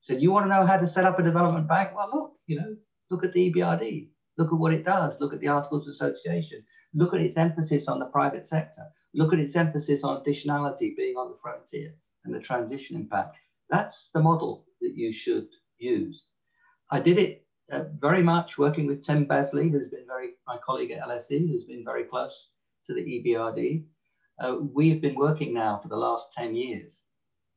So 0.00 0.12
you 0.14 0.32
want 0.32 0.46
to 0.46 0.54
know 0.54 0.66
how 0.66 0.76
to 0.76 0.86
set 0.86 1.04
up 1.04 1.18
a 1.18 1.22
development 1.22 1.68
bank? 1.68 1.90
Well, 1.94 2.10
look, 2.12 2.32
you 2.46 2.58
know, 2.60 2.76
look 3.10 3.24
at 3.24 3.32
the 3.32 3.52
EBRD. 3.52 4.08
Look 4.38 4.52
at 4.52 4.58
what 4.58 4.74
it 4.74 4.84
does. 4.84 5.20
Look 5.20 5.32
at 5.32 5.40
the 5.40 5.48
Articles 5.48 5.86
of 5.86 5.92
Association. 5.94 6.64
Look 6.94 7.14
at 7.14 7.20
its 7.20 7.36
emphasis 7.36 7.88
on 7.88 7.98
the 7.98 8.06
private 8.06 8.46
sector. 8.46 8.86
Look 9.14 9.32
at 9.32 9.38
its 9.38 9.56
emphasis 9.56 10.04
on 10.04 10.22
additionality 10.22 10.96
being 10.96 11.16
on 11.16 11.30
the 11.30 11.38
frontier 11.40 11.94
and 12.24 12.34
the 12.34 12.40
transition 12.40 12.96
impact. 12.96 13.36
That's 13.70 14.10
the 14.12 14.20
model 14.20 14.66
that 14.80 14.94
you 14.94 15.12
should 15.12 15.48
use. 15.78 16.26
I 16.90 17.00
did 17.00 17.18
it 17.18 17.46
uh, 17.70 17.84
very 17.98 18.22
much 18.22 18.58
working 18.58 18.86
with 18.86 19.04
Tim 19.04 19.24
Besley, 19.24 19.68
who's 19.68 19.90
been 19.90 20.06
very, 20.06 20.30
my 20.46 20.56
colleague 20.58 20.90
at 20.90 21.06
LSE, 21.06 21.48
who's 21.50 21.64
been 21.64 21.84
very 21.84 22.04
close 22.04 22.50
to 22.86 22.94
the 22.94 23.02
EBRD. 23.02 23.84
Uh, 24.40 24.56
we've 24.72 25.02
been 25.02 25.16
working 25.16 25.52
now 25.52 25.78
for 25.82 25.88
the 25.88 25.96
last 25.96 26.26
10 26.36 26.54
years 26.54 26.98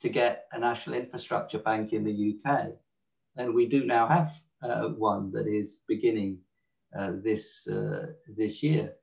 to 0.01 0.09
get 0.09 0.45
a 0.51 0.59
national 0.59 0.95
infrastructure 0.95 1.59
bank 1.59 1.93
in 1.93 2.03
the 2.03 2.36
UK. 2.36 2.71
And 3.38 3.53
we 3.53 3.67
do 3.67 3.86
now 3.86 4.07
have 4.07 4.32
uh, 4.63 4.89
one 4.89 5.32
that 5.32 5.47
is 5.47 5.77
beginning 5.88 6.39
uh, 6.97 7.13
this, 7.23 7.67
uh, 7.67 8.07
this 8.36 8.61
year. 8.61 8.93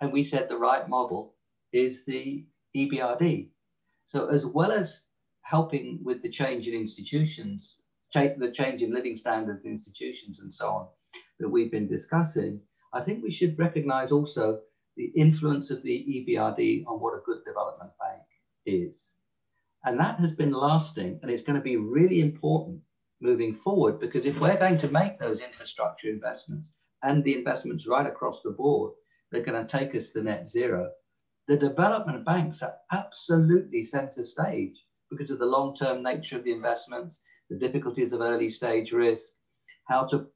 And 0.00 0.12
we 0.12 0.24
said 0.24 0.48
the 0.48 0.56
right 0.56 0.88
model 0.88 1.34
is 1.72 2.04
the 2.04 2.46
EBRD. 2.76 3.48
So 4.06 4.28
as 4.28 4.46
well 4.46 4.72
as 4.72 5.02
helping 5.42 6.00
with 6.02 6.22
the 6.22 6.30
change 6.30 6.68
in 6.68 6.74
institutions, 6.74 7.80
the 8.14 8.52
change 8.54 8.82
in 8.82 8.94
living 8.94 9.16
standards 9.16 9.64
in 9.64 9.72
institutions 9.72 10.40
and 10.40 10.52
so 10.52 10.68
on 10.68 10.86
that 11.40 11.48
we've 11.48 11.70
been 11.70 11.88
discussing, 11.88 12.60
I 12.92 13.02
think 13.02 13.22
we 13.22 13.30
should 13.30 13.58
recognize 13.58 14.12
also 14.12 14.60
the 14.96 15.12
influence 15.14 15.70
of 15.70 15.82
the 15.82 16.26
EBRD 16.28 16.84
on 16.86 17.00
what 17.00 17.14
a 17.14 17.22
good 17.24 17.44
development 17.44 17.92
bank 18.00 18.24
is. 18.66 19.12
And 19.84 19.98
that 20.00 20.18
has 20.20 20.32
been 20.32 20.52
lasting 20.52 21.20
and 21.22 21.30
it's 21.30 21.42
going 21.42 21.58
to 21.58 21.62
be 21.62 21.76
really 21.76 22.20
important 22.20 22.80
moving 23.20 23.54
forward 23.54 24.00
because 24.00 24.24
if 24.24 24.38
we're 24.38 24.58
going 24.58 24.78
to 24.78 24.88
make 24.90 25.18
those 25.18 25.40
infrastructure 25.40 26.08
investments 26.08 26.72
and 27.02 27.22
the 27.22 27.34
investments 27.34 27.86
right 27.86 28.06
across 28.06 28.42
the 28.42 28.50
board, 28.50 28.92
they're 29.30 29.44
going 29.44 29.64
to 29.64 29.78
take 29.78 29.94
us 29.94 30.10
to 30.10 30.22
net 30.22 30.48
zero. 30.48 30.90
The 31.48 31.56
development 31.56 32.24
banks 32.24 32.62
are 32.62 32.74
absolutely 32.92 33.84
center 33.84 34.22
stage 34.22 34.76
because 35.10 35.30
of 35.30 35.38
the 35.38 35.46
long 35.46 35.74
term 35.74 36.02
nature 36.02 36.36
of 36.36 36.44
the 36.44 36.52
investments, 36.52 37.20
the 37.48 37.58
difficulties 37.58 38.12
of 38.12 38.20
early 38.20 38.50
stage 38.50 38.92
risk, 38.92 39.32
how 39.84 40.04
to 40.06 40.26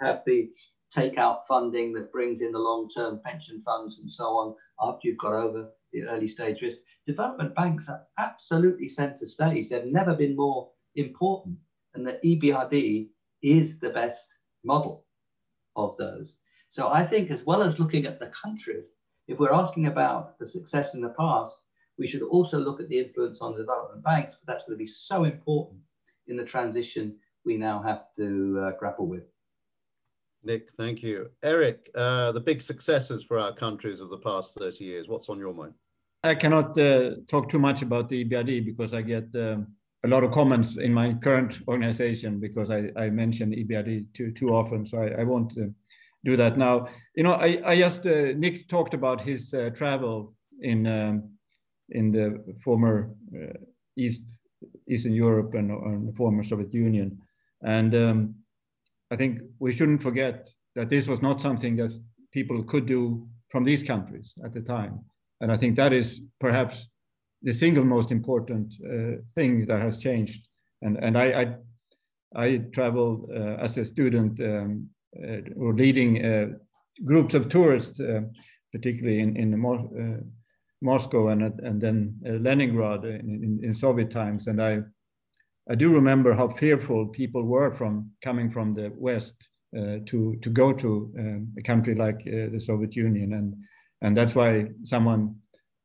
have 0.00 0.22
the 0.26 0.50
takeout 0.94 1.40
funding 1.48 1.92
that 1.92 2.12
brings 2.12 2.40
in 2.40 2.52
the 2.52 2.58
long 2.58 2.88
term 2.90 3.20
pension 3.24 3.62
funds 3.64 3.98
and 3.98 4.10
so 4.10 4.24
on 4.24 4.54
after 4.80 5.08
you've 5.08 5.18
got 5.18 5.32
over 5.32 5.70
the 5.92 6.04
early 6.04 6.28
stage 6.28 6.62
risk. 6.62 6.78
Development 7.06 7.54
banks 7.54 7.88
are 7.88 8.02
absolutely 8.18 8.88
center 8.88 9.26
stage. 9.26 9.68
They've 9.68 9.84
never 9.86 10.14
been 10.14 10.36
more 10.36 10.70
important. 10.96 11.56
And 11.94 12.06
the 12.06 12.18
EBRD 12.24 13.08
is 13.42 13.78
the 13.78 13.90
best 13.90 14.26
model 14.64 15.04
of 15.76 15.96
those. 15.96 16.36
So 16.70 16.88
I 16.88 17.04
think, 17.04 17.30
as 17.30 17.44
well 17.44 17.62
as 17.62 17.80
looking 17.80 18.06
at 18.06 18.20
the 18.20 18.28
countries, 18.28 18.84
if 19.26 19.38
we're 19.38 19.52
asking 19.52 19.86
about 19.86 20.38
the 20.38 20.46
success 20.46 20.94
in 20.94 21.00
the 21.00 21.14
past, 21.18 21.58
we 21.98 22.06
should 22.06 22.22
also 22.22 22.58
look 22.58 22.80
at 22.80 22.88
the 22.88 22.98
influence 22.98 23.40
on 23.40 23.52
the 23.52 23.58
development 23.58 24.04
banks, 24.04 24.36
but 24.36 24.50
that's 24.50 24.64
going 24.64 24.76
to 24.78 24.82
be 24.82 24.86
so 24.86 25.24
important 25.24 25.80
in 26.28 26.36
the 26.36 26.44
transition 26.44 27.16
we 27.44 27.56
now 27.56 27.82
have 27.82 28.04
to 28.16 28.62
uh, 28.62 28.78
grapple 28.78 29.06
with. 29.06 29.24
Nick, 30.42 30.70
thank 30.72 31.02
you. 31.02 31.28
Erik, 31.42 31.90
uh, 31.94 32.32
the 32.32 32.40
big 32.40 32.62
successes 32.62 33.22
for 33.24 33.38
our 33.38 33.52
countries 33.52 34.00
of 34.00 34.08
the 34.08 34.18
past 34.18 34.54
30 34.54 34.84
years, 34.84 35.08
what's 35.08 35.28
on 35.28 35.38
your 35.38 35.52
mind? 35.52 35.74
I 36.22 36.34
cannot 36.34 36.78
uh, 36.78 37.16
talk 37.26 37.48
too 37.48 37.58
much 37.58 37.82
about 37.82 38.08
the 38.08 38.24
EBRD 38.24 38.64
because 38.64 38.94
I 38.94 39.02
get 39.02 39.34
um, 39.34 39.66
a 40.04 40.08
lot 40.08 40.22
of 40.22 40.32
comments 40.32 40.76
in 40.76 40.94
my 40.94 41.14
current 41.14 41.58
organization 41.68 42.38
because 42.40 42.70
I, 42.70 42.90
I 42.96 43.10
mention 43.10 43.52
EBRD 43.52 44.14
too, 44.14 44.30
too 44.32 44.50
often. 44.50 44.86
So 44.86 45.02
I, 45.02 45.20
I 45.20 45.24
won't 45.24 45.52
uh, 45.58 45.66
do 46.24 46.36
that 46.36 46.58
now. 46.58 46.88
You 47.14 47.24
know, 47.24 47.32
I, 47.32 47.60
I 47.64 47.78
just, 47.78 48.06
uh, 48.06 48.32
Nick 48.36 48.68
talked 48.68 48.94
about 48.94 49.20
his 49.20 49.54
uh, 49.54 49.70
travel 49.70 50.34
in, 50.60 50.86
um, 50.86 51.30
in 51.90 52.12
the 52.12 52.42
former 52.62 53.10
uh, 53.34 53.58
East, 53.96 54.40
Eastern 54.88 55.14
Europe 55.14 55.54
and, 55.54 55.70
and, 55.70 56.08
the 56.08 56.12
former 56.12 56.42
Soviet 56.42 56.72
Union. 56.74 57.18
And 57.62 57.94
um, 57.94 58.34
I 59.10 59.16
think 59.16 59.40
we 59.58 59.72
shouldn't 59.72 60.02
forget 60.02 60.48
that 60.74 60.88
this 60.88 61.06
was 61.06 61.22
not 61.22 61.40
something 61.40 61.76
that 61.76 61.92
people 62.32 62.62
could 62.62 62.86
do 62.86 63.26
from 63.50 63.64
these 63.64 63.82
countries 63.82 64.34
at 64.44 64.52
the 64.52 64.60
time. 64.60 65.00
And 65.40 65.50
I 65.50 65.56
think 65.56 65.76
that 65.76 65.92
is 65.92 66.20
perhaps 66.38 66.88
the 67.42 67.52
single 67.52 67.84
most 67.84 68.12
important 68.12 68.74
uh, 68.84 69.22
thing 69.34 69.66
that 69.66 69.80
has 69.80 69.98
changed. 69.98 70.48
And, 70.82 70.98
and 71.02 71.16
I, 71.18 71.56
I, 72.34 72.42
I 72.44 72.56
traveled 72.72 73.30
uh, 73.34 73.56
as 73.62 73.78
a 73.78 73.84
student 73.84 74.38
um, 74.40 74.90
or 75.56 75.74
leading 75.74 76.24
uh, 76.24 76.46
groups 77.04 77.34
of 77.34 77.48
tourists, 77.48 78.00
uh, 78.00 78.20
particularly 78.72 79.20
in, 79.20 79.36
in 79.36 79.58
Mo 79.58 80.22
Moscow 80.82 81.28
and, 81.28 81.42
and 81.60 81.80
then 81.80 82.18
Leningrad 82.24 83.04
in, 83.04 83.42
in, 83.44 83.60
in 83.62 83.74
Soviet 83.74 84.10
times. 84.10 84.46
And 84.46 84.62
I, 84.62 84.80
I 85.68 85.74
do 85.74 85.90
remember 85.90 86.32
how 86.32 86.48
fearful 86.48 87.08
people 87.08 87.42
were 87.42 87.70
from 87.70 88.12
coming 88.22 88.50
from 88.50 88.72
the 88.72 88.90
West 88.96 89.50
uh, 89.76 89.98
to 90.04 90.36
to 90.42 90.50
go 90.50 90.72
to 90.72 91.12
um, 91.16 91.54
a 91.56 91.62
country 91.62 91.94
like 91.94 92.20
uh, 92.26 92.50
the 92.50 92.60
Soviet 92.60 92.96
Union, 92.96 93.34
and 93.34 93.54
and 94.02 94.16
that's 94.16 94.34
why 94.34 94.66
someone 94.82 95.36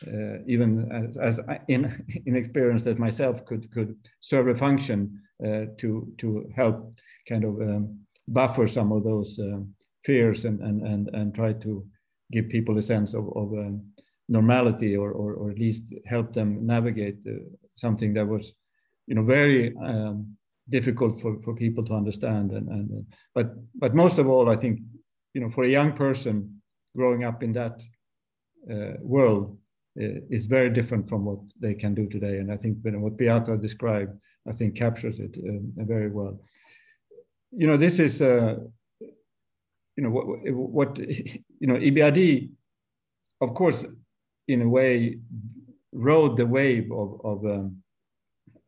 uh, 0.08 0.40
even 0.48 0.92
as, 0.92 1.18
as 1.18 1.40
in, 1.68 2.04
inexperienced 2.26 2.88
as 2.88 2.98
myself 2.98 3.46
could 3.46 3.70
could 3.72 3.96
serve 4.22 4.48
a 4.48 4.56
function 4.56 5.22
uh, 5.46 5.66
to 5.78 6.12
to 6.18 6.50
help 6.56 6.94
kind 7.30 7.44
of 7.44 7.62
um, 7.62 8.00
buffer 8.28 8.68
some 8.68 8.92
of 8.92 9.04
those 9.04 9.40
um, 9.40 9.74
fears 10.04 10.46
and 10.46 10.62
and 10.62 10.82
and 10.82 11.10
and 11.14 11.34
try 11.34 11.54
to 11.54 11.86
give 12.32 12.50
people 12.50 12.78
a 12.78 12.82
sense 12.82 13.14
of, 13.14 13.26
of 13.36 13.54
um, 13.54 13.82
normality 14.28 14.98
or, 14.98 15.12
or, 15.12 15.34
or 15.34 15.52
at 15.52 15.60
least 15.60 15.94
help 16.08 16.34
them 16.34 16.66
navigate 16.66 17.18
uh, 17.28 17.34
something 17.76 18.14
that 18.16 18.28
was 18.28 18.54
you 19.08 19.16
know, 19.16 19.24
very 19.24 19.76
um, 19.78 20.36
difficult 20.70 21.20
for, 21.20 21.40
for 21.40 21.56
people 21.56 21.84
to 21.86 21.94
understand. 21.94 22.52
And, 22.52 22.68
and 22.70 22.92
uh, 22.92 23.16
but 23.34 23.54
but 23.76 23.94
most 23.94 24.20
of 24.20 24.28
all, 24.28 24.50
I 24.50 24.56
think, 24.56 24.80
you 25.34 25.42
know, 25.42 25.50
for 25.50 25.64
a 25.64 25.70
young 25.70 25.94
person 25.94 26.62
growing 26.96 27.24
up 27.24 27.44
in 27.44 27.54
that 27.54 27.84
uh, 28.72 28.98
world 29.02 29.58
uh, 30.02 30.20
is 30.30 30.48
very 30.48 30.70
different 30.70 31.08
from 31.08 31.26
what 31.26 31.40
they 31.60 31.76
can 31.76 31.94
do 31.94 32.08
today. 32.08 32.38
And 32.40 32.52
I 32.52 32.58
think 32.58 32.78
what 32.82 33.18
Beata 33.18 33.58
described, 33.58 34.18
I 34.48 34.54
think 34.54 34.76
captures 34.76 35.20
it 35.20 35.38
um, 35.48 35.74
very 35.78 36.10
well. 36.10 36.40
You 37.58 37.68
know, 37.68 37.78
this 37.78 38.00
is, 38.00 38.22
uh, 38.22 38.56
you 39.00 40.04
know, 40.04 40.10
what, 40.10 40.26
what, 40.54 41.00
you 41.00 41.68
know, 41.68 41.76
EBRD, 41.76 42.50
of 43.42 43.54
course, 43.54 43.86
in 44.48 44.62
a 44.62 44.68
way, 44.68 45.20
rode 45.92 46.38
the 46.38 46.46
wave 46.46 46.92
of, 46.92 47.22
of 47.24 47.46
um, 47.46 47.78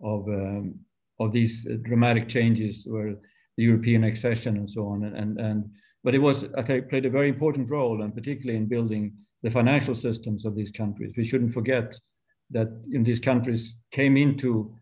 of 0.02 0.28
um, 0.28 0.80
of 1.20 1.32
these 1.32 1.68
dramatic 1.84 2.28
changes 2.30 2.86
where 2.88 3.16
the 3.58 3.64
European 3.64 4.04
accession 4.04 4.58
and 4.58 4.70
so 4.70 4.88
on. 4.88 5.04
And, 5.04 5.18
and, 5.18 5.40
and 5.40 5.70
but 6.04 6.14
it 6.14 6.20
was, 6.20 6.46
I 6.56 6.62
think, 6.62 6.90
played 6.90 7.06
a 7.06 7.10
very 7.10 7.28
important 7.28 7.70
role, 7.70 8.04
and 8.04 8.14
particularly 8.14 8.58
in 8.58 8.68
building 8.68 9.14
the 9.44 9.52
financial 9.52 9.96
systems 9.96 10.46
of 10.46 10.56
these 10.56 10.72
countries. 10.72 11.14
We 11.18 11.26
shouldn't 11.26 11.54
forget 11.54 12.00
that 12.52 12.70
in 12.92 13.04
these 13.04 13.20
countries 13.20 13.76
came 13.92 14.16
into 14.16 14.74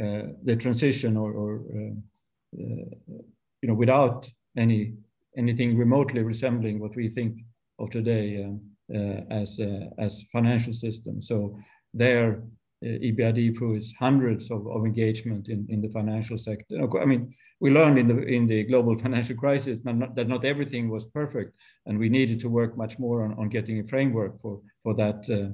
uh, 0.00 0.22
the 0.42 0.56
transition 0.56 1.16
or, 1.16 1.32
or 1.32 1.60
uh, 1.76 2.62
uh, 2.62 3.18
you 3.62 3.68
know, 3.68 3.74
without 3.74 4.30
any 4.56 4.94
anything 5.36 5.76
remotely 5.76 6.22
resembling 6.22 6.80
what 6.80 6.96
we 6.96 7.08
think 7.08 7.38
of 7.78 7.90
today 7.90 8.44
um, 8.44 8.60
uh, 8.94 9.20
as 9.30 9.58
uh, 9.60 9.86
as 9.98 10.24
financial 10.32 10.72
systems. 10.72 11.28
So 11.28 11.56
there 11.94 12.42
uh, 12.82 12.88
EBRD 12.88 13.76
its 13.76 13.92
hundreds 13.98 14.50
of, 14.50 14.66
of 14.66 14.86
engagement 14.86 15.48
in, 15.48 15.66
in 15.68 15.82
the 15.82 15.88
financial 15.90 16.38
sector. 16.38 16.76
I 16.98 17.04
mean, 17.04 17.34
we 17.60 17.70
learned 17.70 17.98
in 17.98 18.08
the 18.08 18.22
in 18.22 18.46
the 18.46 18.64
global 18.64 18.96
financial 19.04 19.36
crisis 19.36 19.80
that 19.82 19.96
not, 19.96 20.14
that 20.16 20.28
not 20.28 20.44
everything 20.44 20.88
was 20.88 21.04
perfect, 21.06 21.54
and 21.86 21.98
we 21.98 22.08
needed 22.08 22.40
to 22.40 22.48
work 22.48 22.76
much 22.76 22.98
more 22.98 23.24
on, 23.24 23.34
on 23.34 23.48
getting 23.48 23.80
a 23.80 23.84
framework 23.84 24.40
for 24.40 24.60
for 24.82 24.94
that 24.94 25.28
uh, 25.30 25.50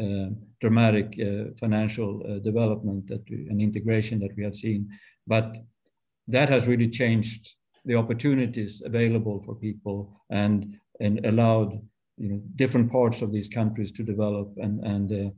uh, 0.00 0.30
dramatic 0.60 1.18
uh, 1.20 1.50
financial 1.58 2.22
uh, 2.24 2.38
development 2.38 3.06
that 3.08 3.28
we, 3.28 3.46
and 3.50 3.60
integration 3.60 4.20
that 4.20 4.34
we 4.36 4.44
have 4.44 4.54
seen. 4.54 4.88
But 5.26 5.56
that 6.32 6.48
has 6.48 6.66
really 6.66 6.88
changed 6.88 7.54
the 7.84 7.94
opportunities 7.94 8.82
available 8.84 9.40
for 9.40 9.54
people 9.54 10.22
and 10.30 10.78
and 11.00 11.24
allowed 11.24 11.72
you 12.18 12.28
know 12.28 12.40
different 12.56 12.90
parts 12.90 13.22
of 13.22 13.32
these 13.32 13.48
countries 13.48 13.92
to 13.92 14.02
develop 14.02 14.48
and 14.58 14.84
and 14.84 15.12
uh, 15.12 15.30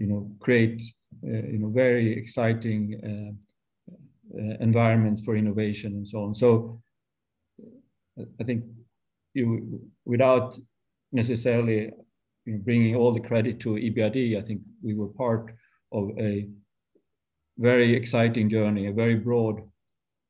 you 0.00 0.06
know, 0.06 0.30
create, 0.40 0.82
uh, 1.24 1.42
you 1.52 1.58
know, 1.58 1.68
very 1.68 2.16
exciting 2.16 2.82
uh, 3.04 4.56
environment 4.60 5.20
for 5.24 5.36
innovation 5.36 5.92
and 5.92 6.08
so 6.08 6.24
on. 6.24 6.34
So 6.34 6.80
I 8.40 8.44
think 8.44 8.64
you, 9.34 9.80
without 10.04 10.58
necessarily 11.12 11.90
you 12.46 12.52
know, 12.54 12.60
bringing 12.64 12.96
all 12.96 13.12
the 13.12 13.20
credit 13.20 13.60
to 13.60 13.70
EBRD, 13.70 14.38
I 14.38 14.46
think 14.46 14.62
we 14.82 14.94
were 14.94 15.08
part 15.08 15.54
of 15.92 16.10
a 16.18 16.48
very 17.58 17.94
exciting 17.94 18.48
journey, 18.48 18.86
a 18.86 18.92
very 18.92 19.16
broad, 19.16 19.60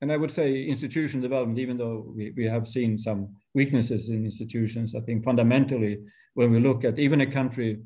and 0.01 0.11
I 0.11 0.17
would 0.17 0.31
say 0.31 0.65
institution 0.65 1.21
development, 1.21 1.59
even 1.59 1.77
though 1.77 2.13
we, 2.17 2.33
we 2.37 2.45
have 2.45 2.67
seen 2.67 2.99
some 2.99 3.35
weaknesses 3.55 4.09
in 4.09 4.25
institutions, 4.25 4.95
I 4.95 5.01
think 5.01 5.25
fundamentally, 5.25 5.99
when 6.35 6.51
we 6.53 6.61
look 6.61 6.85
at 6.85 6.99
even 6.99 7.21
a 7.21 7.31
country 7.31 7.81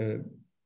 uh, 0.00 0.18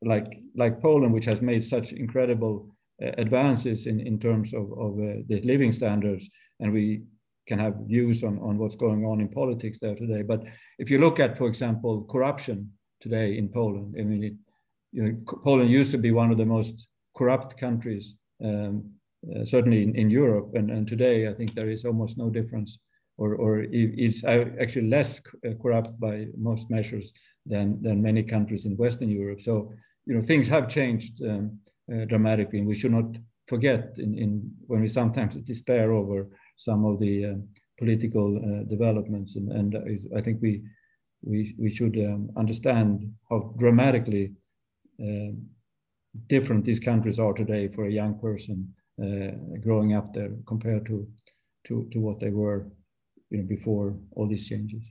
like, 0.02 0.42
like 0.54 0.80
Poland, 0.80 1.12
which 1.12 1.24
has 1.24 1.42
made 1.42 1.64
such 1.64 1.92
incredible 1.92 2.68
uh, 3.02 3.10
advances 3.18 3.86
in, 3.86 3.98
in 4.00 4.18
terms 4.18 4.54
of, 4.54 4.72
of 4.78 4.92
uh, 4.98 5.22
the 5.28 5.40
living 5.42 5.72
standards, 5.72 6.28
and 6.60 6.72
we 6.72 7.02
can 7.48 7.58
have 7.58 7.74
views 7.86 8.22
on, 8.24 8.38
on 8.38 8.58
what's 8.58 8.76
going 8.76 9.04
on 9.04 9.20
in 9.20 9.28
politics 9.28 9.78
there 9.80 9.94
today. 9.94 10.22
But 10.22 10.44
if 10.78 10.90
you 10.90 10.98
look 10.98 11.20
at, 11.20 11.38
for 11.38 11.48
example, 11.48 12.04
corruption 12.04 12.72
today 13.00 13.38
in 13.38 13.48
Poland, 13.48 13.96
I 13.98 14.02
mean, 14.02 14.24
it, 14.24 14.34
you 14.92 15.02
know, 15.02 15.16
Poland 15.44 15.70
used 15.70 15.90
to 15.92 15.98
be 15.98 16.10
one 16.10 16.30
of 16.30 16.38
the 16.38 16.46
most 16.46 16.88
corrupt 17.16 17.58
countries, 17.58 18.14
um, 18.44 18.90
uh, 19.34 19.44
certainly 19.44 19.82
in, 19.82 19.94
in 19.94 20.10
Europe, 20.10 20.50
and, 20.54 20.70
and 20.70 20.86
today 20.86 21.28
I 21.28 21.34
think 21.34 21.54
there 21.54 21.70
is 21.70 21.84
almost 21.84 22.16
no 22.16 22.30
difference, 22.30 22.78
or, 23.18 23.34
or 23.34 23.66
it's 23.70 24.24
actually 24.24 24.88
less 24.88 25.20
uh, 25.46 25.54
corrupt 25.62 25.98
by 25.98 26.26
most 26.36 26.70
measures 26.70 27.12
than, 27.46 27.80
than 27.82 28.02
many 28.02 28.22
countries 28.22 28.66
in 28.66 28.76
Western 28.76 29.10
Europe. 29.10 29.40
So, 29.40 29.72
you 30.06 30.14
know, 30.14 30.20
things 30.20 30.48
have 30.48 30.68
changed 30.68 31.22
um, 31.22 31.58
uh, 31.92 32.04
dramatically, 32.04 32.58
and 32.58 32.68
we 32.68 32.74
should 32.74 32.92
not 32.92 33.16
forget 33.48 33.94
in, 33.98 34.18
in 34.18 34.50
when 34.66 34.80
we 34.80 34.88
sometimes 34.88 35.36
despair 35.36 35.92
over 35.92 36.28
some 36.56 36.84
of 36.84 36.98
the 36.98 37.24
uh, 37.24 37.34
political 37.78 38.36
uh, 38.36 38.64
developments. 38.68 39.36
And, 39.36 39.52
and 39.52 40.00
I 40.16 40.20
think 40.20 40.40
we, 40.42 40.62
we, 41.22 41.54
we 41.58 41.70
should 41.70 41.96
um, 41.98 42.30
understand 42.36 43.12
how 43.30 43.54
dramatically 43.58 44.32
uh, 45.02 45.32
different 46.28 46.64
these 46.64 46.80
countries 46.80 47.18
are 47.18 47.32
today 47.34 47.68
for 47.68 47.86
a 47.86 47.92
young 47.92 48.18
person 48.18 48.74
growing 48.98 49.94
up 49.94 50.12
there 50.14 50.30
compared 50.46 50.86
to, 50.86 51.06
to, 51.66 51.88
to 51.92 52.00
what 52.00 52.20
they 52.20 52.30
were 52.30 52.66
you 53.30 53.38
know, 53.38 53.44
before 53.44 53.96
all 54.12 54.26
these 54.26 54.48
changes. 54.48 54.82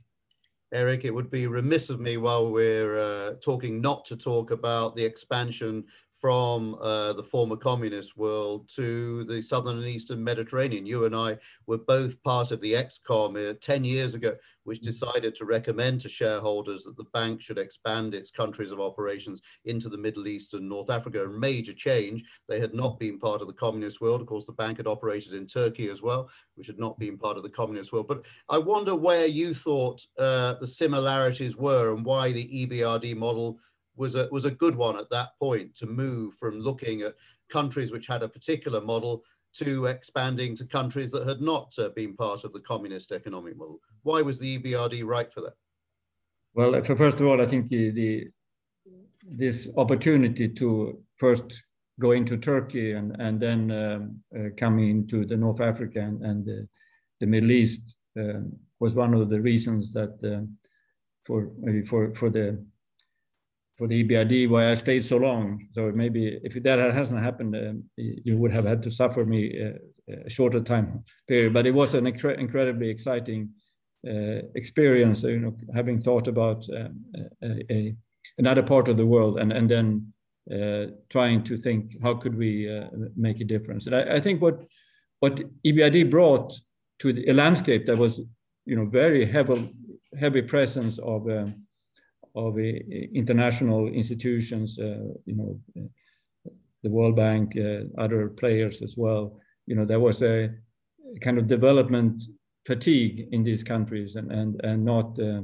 Erik, 0.72 1.04
it 1.04 1.14
would 1.14 1.30
be 1.30 1.46
remiss 1.46 1.90
of 1.90 2.00
me 2.00 2.16
while 2.16 2.50
we're 2.50 2.98
uh, 2.98 3.34
talking 3.42 3.80
not 3.80 4.04
to 4.04 4.16
talk 4.16 4.50
about 4.50 4.96
the 4.96 5.04
expansion 5.04 5.84
from 6.20 6.76
uh, 6.80 7.12
the 7.12 7.22
former 7.22 7.56
communist 7.56 8.16
world 8.16 8.68
to 8.74 9.24
the 9.24 9.42
southern 9.42 9.78
and 9.78 9.86
eastern 9.86 10.22
Mediterranean. 10.22 10.86
You 10.86 11.04
and 11.04 11.14
I 11.14 11.38
were 11.66 11.78
both 11.78 12.22
part 12.22 12.50
of 12.50 12.60
the 12.60 12.72
ExCom 12.72 13.50
uh, 13.50 13.54
10 13.60 13.84
years 13.84 14.14
ago, 14.14 14.34
which 14.64 14.78
mm-hmm. 14.78 14.86
decided 14.86 15.34
to 15.34 15.44
recommend 15.44 16.00
to 16.00 16.08
shareholders 16.08 16.84
that 16.84 16.96
the 16.96 17.04
bank 17.12 17.42
should 17.42 17.58
expand 17.58 18.14
its 18.14 18.30
countries 18.30 18.72
of 18.72 18.80
operations 18.80 19.42
into 19.64 19.88
the 19.88 19.98
Middle 19.98 20.26
East 20.26 20.54
and 20.54 20.68
North 20.68 20.90
Africa. 20.90 21.24
A 21.24 21.28
major 21.28 21.72
change. 21.72 22.24
They 22.48 22.60
had 22.60 22.74
not 22.74 22.98
been 22.98 23.18
part 23.18 23.40
of 23.40 23.46
the 23.46 23.52
communist 23.52 24.00
world. 24.00 24.20
Of 24.20 24.26
course, 24.26 24.46
the 24.46 24.52
bank 24.52 24.78
had 24.78 24.86
operated 24.86 25.34
in 25.34 25.46
Turkey 25.46 25.90
as 25.90 26.02
well, 26.02 26.28
which 26.54 26.66
had 26.66 26.78
not 26.78 26.98
been 26.98 27.18
part 27.18 27.36
of 27.36 27.42
the 27.42 27.50
communist 27.50 27.92
world. 27.92 28.08
But 28.08 28.22
I 28.48 28.58
wonder 28.58 28.94
where 28.94 29.26
you 29.26 29.54
thought 29.54 30.02
uh, 30.18 30.54
the 30.54 30.66
similarities 30.66 31.56
were 31.56 31.94
and 31.94 32.04
why 32.04 32.32
the 32.32 32.66
EBRD 32.66 33.16
model 33.16 33.58
was 33.96 34.14
a, 34.14 34.28
was 34.30 34.44
a 34.44 34.50
good 34.50 34.76
one 34.76 34.98
at 34.98 35.10
that 35.10 35.30
point 35.38 35.74
to 35.76 35.86
move 35.86 36.34
from 36.34 36.58
looking 36.58 37.02
at 37.02 37.14
countries 37.50 37.92
which 37.92 38.06
had 38.06 38.22
a 38.22 38.28
particular 38.28 38.80
model 38.80 39.22
to 39.54 39.86
expanding 39.86 40.54
to 40.56 40.64
countries 40.66 41.10
that 41.10 41.26
had 41.26 41.40
not 41.40 41.72
uh, 41.78 41.88
been 41.90 42.14
part 42.14 42.44
of 42.44 42.52
the 42.52 42.60
communist 42.60 43.12
economic 43.12 43.56
model. 43.56 43.80
Why 44.02 44.22
was 44.22 44.38
the 44.38 44.58
EBRD 44.58 45.04
right 45.04 45.32
for 45.32 45.40
that? 45.42 45.54
Well, 46.54 46.82
first 46.82 47.20
of 47.20 47.26
all, 47.26 47.40
I 47.40 47.46
think 47.46 47.68
the, 47.68 47.90
the 47.90 48.28
this 49.28 49.68
opportunity 49.76 50.48
to 50.48 51.02
first 51.16 51.62
go 51.98 52.12
into 52.12 52.36
Turkey 52.36 52.92
and, 52.92 53.16
and 53.18 53.40
then 53.40 53.70
um, 53.70 54.20
uh, 54.38 54.50
coming 54.56 54.90
into 54.90 55.24
the 55.24 55.36
North 55.36 55.60
Africa 55.60 56.00
and, 56.00 56.22
and 56.22 56.44
the, 56.44 56.68
the 57.20 57.26
Middle 57.26 57.50
East 57.50 57.96
um, 58.18 58.52
was 58.78 58.94
one 58.94 59.14
of 59.14 59.28
the 59.30 59.40
reasons 59.40 59.92
that 59.94 60.14
uh, 60.22 60.44
for 61.24 61.50
for, 61.86 62.14
for 62.14 62.30
the 62.30 62.62
for 63.76 63.86
the 63.86 64.02
EBRD 64.02 64.48
why 64.48 64.70
I 64.70 64.74
stayed 64.74 65.04
so 65.04 65.16
long. 65.16 65.68
So 65.72 65.92
maybe 65.94 66.38
if 66.42 66.54
that 66.62 66.78
hasn't 66.94 67.22
happened, 67.22 67.54
um, 67.56 67.84
you 67.96 68.38
would 68.38 68.52
have 68.52 68.64
had 68.64 68.82
to 68.84 68.90
suffer 68.90 69.24
me 69.24 69.40
uh, 69.62 70.14
a 70.26 70.30
shorter 70.30 70.60
time 70.60 71.04
period. 71.28 71.52
But 71.52 71.66
it 71.66 71.74
was 71.74 71.94
an 71.94 72.04
incre 72.04 72.38
incredibly 72.38 72.88
exciting 72.88 73.50
uh, 74.08 74.42
experience, 74.54 75.22
you 75.24 75.40
know, 75.40 75.56
having 75.74 76.00
thought 76.00 76.28
about 76.28 76.64
um, 76.74 77.04
a, 77.42 77.72
a, 77.72 77.96
another 78.38 78.62
part 78.62 78.88
of 78.88 78.96
the 78.96 79.06
world 79.06 79.38
and, 79.38 79.52
and 79.52 79.70
then 79.70 80.12
uh, 80.52 80.92
trying 81.10 81.42
to 81.42 81.56
think 81.56 81.96
how 82.02 82.14
could 82.14 82.36
we 82.36 82.70
uh, 82.70 82.86
make 83.16 83.40
a 83.40 83.44
difference. 83.44 83.86
And 83.86 83.96
I, 83.96 84.14
I, 84.14 84.20
think 84.20 84.40
what 84.40 84.64
what 85.18 85.42
EBRD 85.66 86.08
brought 86.10 86.54
to 87.00 87.12
the, 87.12 87.28
a 87.28 87.34
landscape 87.34 87.84
that 87.86 87.98
was, 87.98 88.20
you 88.64 88.76
know, 88.76 88.86
very 88.86 89.26
heavy 89.26 89.72
heavy 90.18 90.42
presence 90.42 90.98
of 90.98 91.28
um, 91.28 91.65
of 92.36 92.58
international 92.58 93.88
institutions, 93.88 94.78
uh, 94.78 95.08
you 95.24 95.34
know, 95.34 95.60
the 96.82 96.90
World 96.90 97.16
Bank, 97.16 97.56
other 97.98 98.28
players 98.28 98.82
as 98.82 98.96
well. 98.96 99.40
You 99.66 99.74
know, 99.74 99.84
there 99.84 100.00
was 100.00 100.22
a 100.22 100.50
kind 101.20 101.38
of 101.38 101.46
development 101.46 102.22
fatigue 102.66 103.28
in 103.32 103.42
these 103.42 103.62
countries 103.62 104.16
and, 104.16 104.30
and, 104.30 104.60
and 104.64 104.84
not, 104.84 105.18
uh, 105.18 105.42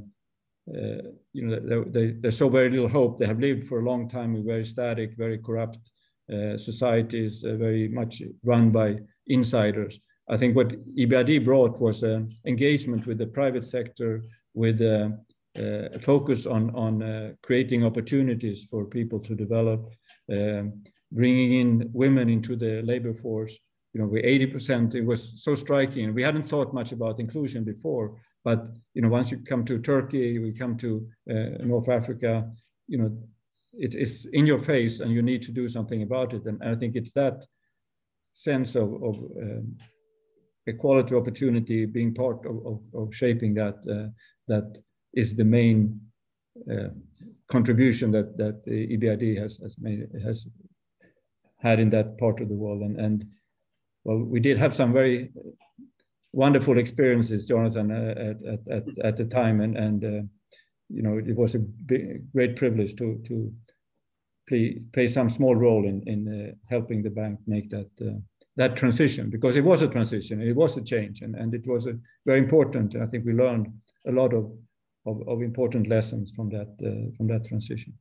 uh, 0.76 1.03
you 1.32 1.47
know, 1.47 1.84
they, 1.88 2.11
there's 2.11 2.36
so 2.36 2.49
very 2.49 2.68
little 2.68 2.88
hope. 2.88 3.18
They 3.18 3.26
have 3.26 3.40
lived 3.40 3.64
for 3.64 3.80
a 3.80 3.84
long 3.84 4.09
time 4.09 4.36
in 4.36 4.45
very 4.45 4.64
static, 4.64 5.16
very 5.16 5.38
corrupt 5.38 5.90
uh, 6.32 6.57
societies, 6.57 7.43
very 7.43 7.88
much 7.88 8.22
run 8.45 8.70
by 8.70 8.99
insiders. 9.28 9.99
I 10.28 10.36
think 10.36 10.55
what 10.55 10.68
EBRD 10.97 11.45
brought 11.45 11.80
was 11.80 12.05
engagement 12.47 13.07
with 13.07 13.18
the 13.18 13.26
private 13.26 13.64
sector, 13.64 14.22
with 14.55 14.80
uh, 15.59 15.99
focus 16.01 16.47
on, 16.47 16.75
on 16.75 17.03
uh, 17.03 17.33
creating 17.43 17.85
opportunities 17.85 18.65
for 18.65 18.85
people 18.85 19.21
to 19.21 19.35
develop, 19.35 19.93
um, 20.31 20.83
bringing 21.11 21.61
in 21.61 21.91
women 21.93 22.29
into 22.29 22.57
the 22.57 22.83
labor 22.83 23.13
force. 23.13 23.59
You 23.93 24.01
know, 24.01 24.07
we 24.07 24.23
80%, 24.23 24.95
it 24.95 25.05
was 25.05 25.33
so 25.37 25.55
striking. 25.55 26.15
We 26.15 26.23
hadn't 26.23 26.49
thought 26.49 26.73
much 26.73 26.93
about 26.93 27.21
inclusion 27.21 27.65
before, 27.65 28.17
but, 28.45 28.67
you 28.95 29.03
know, 29.03 29.09
once 29.09 29.31
you 29.31 29.39
come 29.39 29.65
to 29.67 29.79
Turkey, 29.79 30.39
we 30.39 30.53
come 30.53 30.77
to 30.79 31.07
uh, 31.31 31.65
North 31.65 31.91
Africa, 31.91 32.51
you 32.89 32.99
know, 32.99 33.17
it 33.75 33.95
is 33.95 34.27
in 34.33 34.47
your 34.47 34.59
face 34.59 35.01
and 35.01 35.13
you 35.13 35.23
need 35.23 35.43
to 35.43 35.53
do 35.53 35.69
something 35.69 36.03
about 36.03 36.33
it. 36.35 36.45
And 36.47 36.63
I 36.63 36.75
think 36.75 36.97
it's 36.97 37.13
that 37.13 37.45
sense 38.35 38.75
of, 38.75 38.95
of 39.03 39.17
um, 39.41 39.77
equality 40.67 41.15
opportunity 41.15 41.87
being 41.87 42.15
part 42.15 42.45
of, 42.47 42.67
of, 42.67 42.81
of 42.95 43.15
shaping 43.15 43.55
that, 43.55 43.77
uh, 43.89 44.09
that 44.49 44.83
is 45.15 45.37
the 45.37 45.45
main 45.45 46.01
uh, 46.71 46.89
contribution 47.49 48.11
that 48.13 48.37
that 48.37 48.65
the 48.65 48.97
EBRD 48.97 49.39
has 49.39 49.59
has 49.59 49.77
made 49.79 50.09
has 50.25 50.47
had 51.63 51.79
in 51.79 51.91
that 51.91 52.19
part 52.19 52.41
of 52.41 52.49
the 52.49 52.55
world. 52.55 52.83
And 52.83 52.99
and 52.99 53.25
well, 54.05 54.19
we 54.19 54.41
did 54.41 54.59
have 54.59 54.75
some 54.75 54.93
very 54.93 55.31
wonderful 56.33 56.79
experiences, 56.79 57.47
Jonathan, 57.47 57.91
uh, 57.91 58.35
at, 58.53 58.73
at, 58.77 58.85
at, 59.05 59.17
the 59.17 59.25
time, 59.25 59.61
and 59.61 59.77
and 59.77 60.05
uh, 60.05 60.23
you 60.89 61.03
know 61.03 61.19
it 61.19 61.37
was 61.37 61.55
a 61.55 61.61
big, 61.61 62.31
great 62.33 62.57
privilege 62.57 62.97
to 62.97 63.21
to 63.29 63.53
play 64.49 64.81
play 64.93 65.09
some 65.09 65.31
small 65.31 65.55
role 65.55 65.87
in 65.87 66.03
in 66.07 66.21
uh, 66.29 66.53
helping 66.69 67.03
the 67.03 67.11
bank 67.11 67.39
make 67.47 67.71
that. 67.71 67.91
Uh, 68.01 68.19
that 68.55 68.77
transition 68.77 69.31
because 69.31 69.57
it 69.57 69.65
was 69.65 69.81
a 69.81 69.89
transition 69.89 70.43
it 70.43 70.55
was 70.55 70.77
a 70.77 70.83
change 70.83 71.23
and, 71.23 71.35
and 71.37 71.55
it 71.55 71.67
was 71.67 71.87
a 71.87 71.99
very 72.27 72.39
important 72.39 72.95
i 72.97 73.07
think 73.07 73.25
we 73.25 73.33
learned 73.33 73.67
a 74.07 74.13
lot 74.13 74.35
of 74.35 74.53
of, 75.07 75.23
of 75.29 75.43
important 75.43 75.89
lessons 75.89 76.33
from 76.35 76.49
that 76.51 76.69
uh, 76.85 77.11
from 77.17 77.27
that 77.29 77.47
transition. 77.47 77.95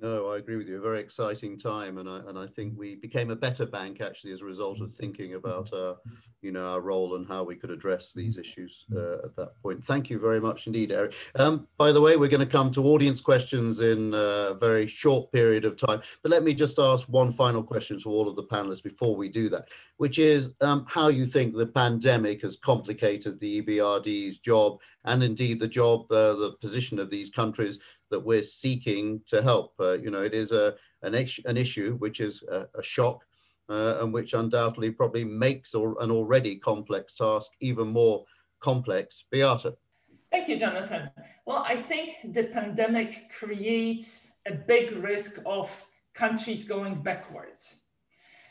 No, 0.00 0.28
I 0.28 0.38
agree 0.38 0.56
with 0.56 0.68
you. 0.68 0.78
A 0.78 0.80
very 0.80 1.00
exciting 1.00 1.58
time, 1.58 1.98
and 1.98 2.08
I 2.08 2.20
and 2.28 2.38
I 2.38 2.46
think 2.46 2.74
we 2.76 2.94
became 2.94 3.30
a 3.30 3.36
better 3.36 3.66
bank 3.66 4.00
actually 4.00 4.32
as 4.32 4.42
a 4.42 4.44
result 4.44 4.80
of 4.80 4.94
thinking 4.94 5.34
about 5.34 5.72
uh, 5.72 5.94
you 6.40 6.52
know 6.52 6.68
our 6.68 6.80
role 6.80 7.16
and 7.16 7.26
how 7.26 7.42
we 7.42 7.56
could 7.56 7.70
address 7.70 8.12
these 8.12 8.38
issues 8.38 8.84
uh, 8.94 9.14
at 9.24 9.34
that 9.34 9.60
point. 9.60 9.84
Thank 9.84 10.08
you 10.08 10.20
very 10.20 10.40
much 10.40 10.68
indeed, 10.68 10.92
Erik. 10.92 11.14
Um, 11.34 11.66
by 11.78 11.90
the 11.90 12.00
way, 12.00 12.16
we're 12.16 12.28
going 12.28 12.46
to 12.46 12.46
come 12.46 12.70
to 12.72 12.84
audience 12.86 13.20
questions 13.20 13.80
in 13.80 14.14
a 14.14 14.54
very 14.54 14.86
short 14.86 15.32
period 15.32 15.64
of 15.64 15.76
time, 15.76 16.00
but 16.22 16.30
let 16.30 16.44
me 16.44 16.54
just 16.54 16.78
ask 16.78 17.08
one 17.08 17.32
final 17.32 17.64
question 17.64 17.98
to 18.00 18.08
all 18.08 18.28
of 18.28 18.36
the 18.36 18.44
panelists 18.44 18.82
before 18.82 19.16
we 19.16 19.28
do 19.28 19.48
that, 19.48 19.66
which 19.96 20.20
is 20.20 20.54
um, 20.60 20.86
how 20.88 21.08
you 21.08 21.26
think 21.26 21.56
the 21.56 21.66
pandemic 21.66 22.42
has 22.42 22.54
complicated 22.54 23.40
the 23.40 23.62
EBRD's 23.62 24.38
job 24.38 24.78
and 25.04 25.22
indeed 25.22 25.58
the 25.58 25.66
job, 25.66 26.10
uh, 26.12 26.34
the 26.34 26.52
position 26.60 26.98
of 26.98 27.10
these 27.10 27.30
countries 27.30 27.78
that 28.10 28.20
we're 28.20 28.42
seeking 28.42 29.20
to 29.26 29.42
help. 29.42 29.74
Uh, 29.78 29.92
you 29.92 30.10
know, 30.10 30.22
it 30.22 30.34
is 30.34 30.52
a 30.52 30.74
an, 31.02 31.14
an 31.14 31.56
issue 31.56 31.96
which 31.96 32.20
is 32.20 32.42
a, 32.50 32.66
a 32.74 32.82
shock 32.82 33.24
uh, 33.68 33.98
and 34.00 34.12
which 34.12 34.34
undoubtedly 34.34 34.90
probably 34.90 35.24
makes 35.24 35.74
or, 35.74 35.96
an 36.00 36.10
already 36.10 36.56
complex 36.56 37.16
task 37.16 37.50
even 37.60 37.88
more 37.88 38.24
complex. 38.60 39.24
Beata. 39.30 39.74
Thank 40.30 40.48
you, 40.48 40.58
Jonathan. 40.58 41.10
Well, 41.46 41.64
I 41.66 41.76
think 41.76 42.34
the 42.34 42.44
pandemic 42.44 43.30
creates 43.30 44.38
a 44.46 44.54
big 44.54 44.92
risk 44.92 45.40
of 45.46 45.84
countries 46.14 46.64
going 46.64 47.02
backwards. 47.02 47.82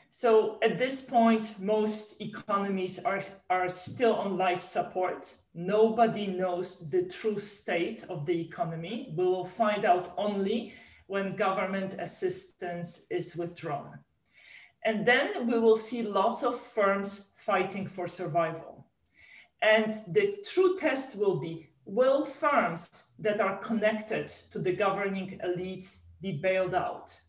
So 0.10 0.58
at 0.64 0.80
this 0.80 1.01
point, 1.01 1.60
most 1.60 2.20
economies 2.22 2.97
are, 2.99 3.20
are 3.49 3.70
still 3.70 4.16
on 4.16 4.38
life 4.38 4.62
support. 4.62 5.36
Nobody 5.60 6.28
knows 6.28 6.88
the 6.91 7.08
true 7.08 7.39
state 7.39 8.03
of 8.10 8.28
the 8.28 8.39
economy. 8.39 9.12
We 9.18 9.26
will 9.26 9.43
find 9.43 9.86
out 9.86 10.14
only 10.16 10.74
when 11.08 11.36
government 11.36 11.95
assistance 11.97 13.08
is 13.10 13.36
withdrawn. 13.36 13.97
And 14.86 15.03
then 15.03 15.47
we 15.47 15.58
will 15.58 15.76
see 15.76 16.03
lots 16.03 16.43
of 16.43 16.55
firms 16.55 17.32
fighting 17.34 17.88
for 17.88 18.08
survival. 18.08 18.86
And 19.64 19.95
the 20.10 20.38
true 20.45 20.76
test 20.78 21.18
will 21.18 21.39
be, 21.39 21.70
will 21.86 22.24
firms 22.24 23.14
that 23.18 23.41
are 23.41 23.58
connected 23.58 24.28
to 24.51 24.60
the 24.60 24.74
governing 24.74 25.41
elites 25.43 26.03
be 26.22 26.34
bailed 26.34 26.76
out? 26.76 27.20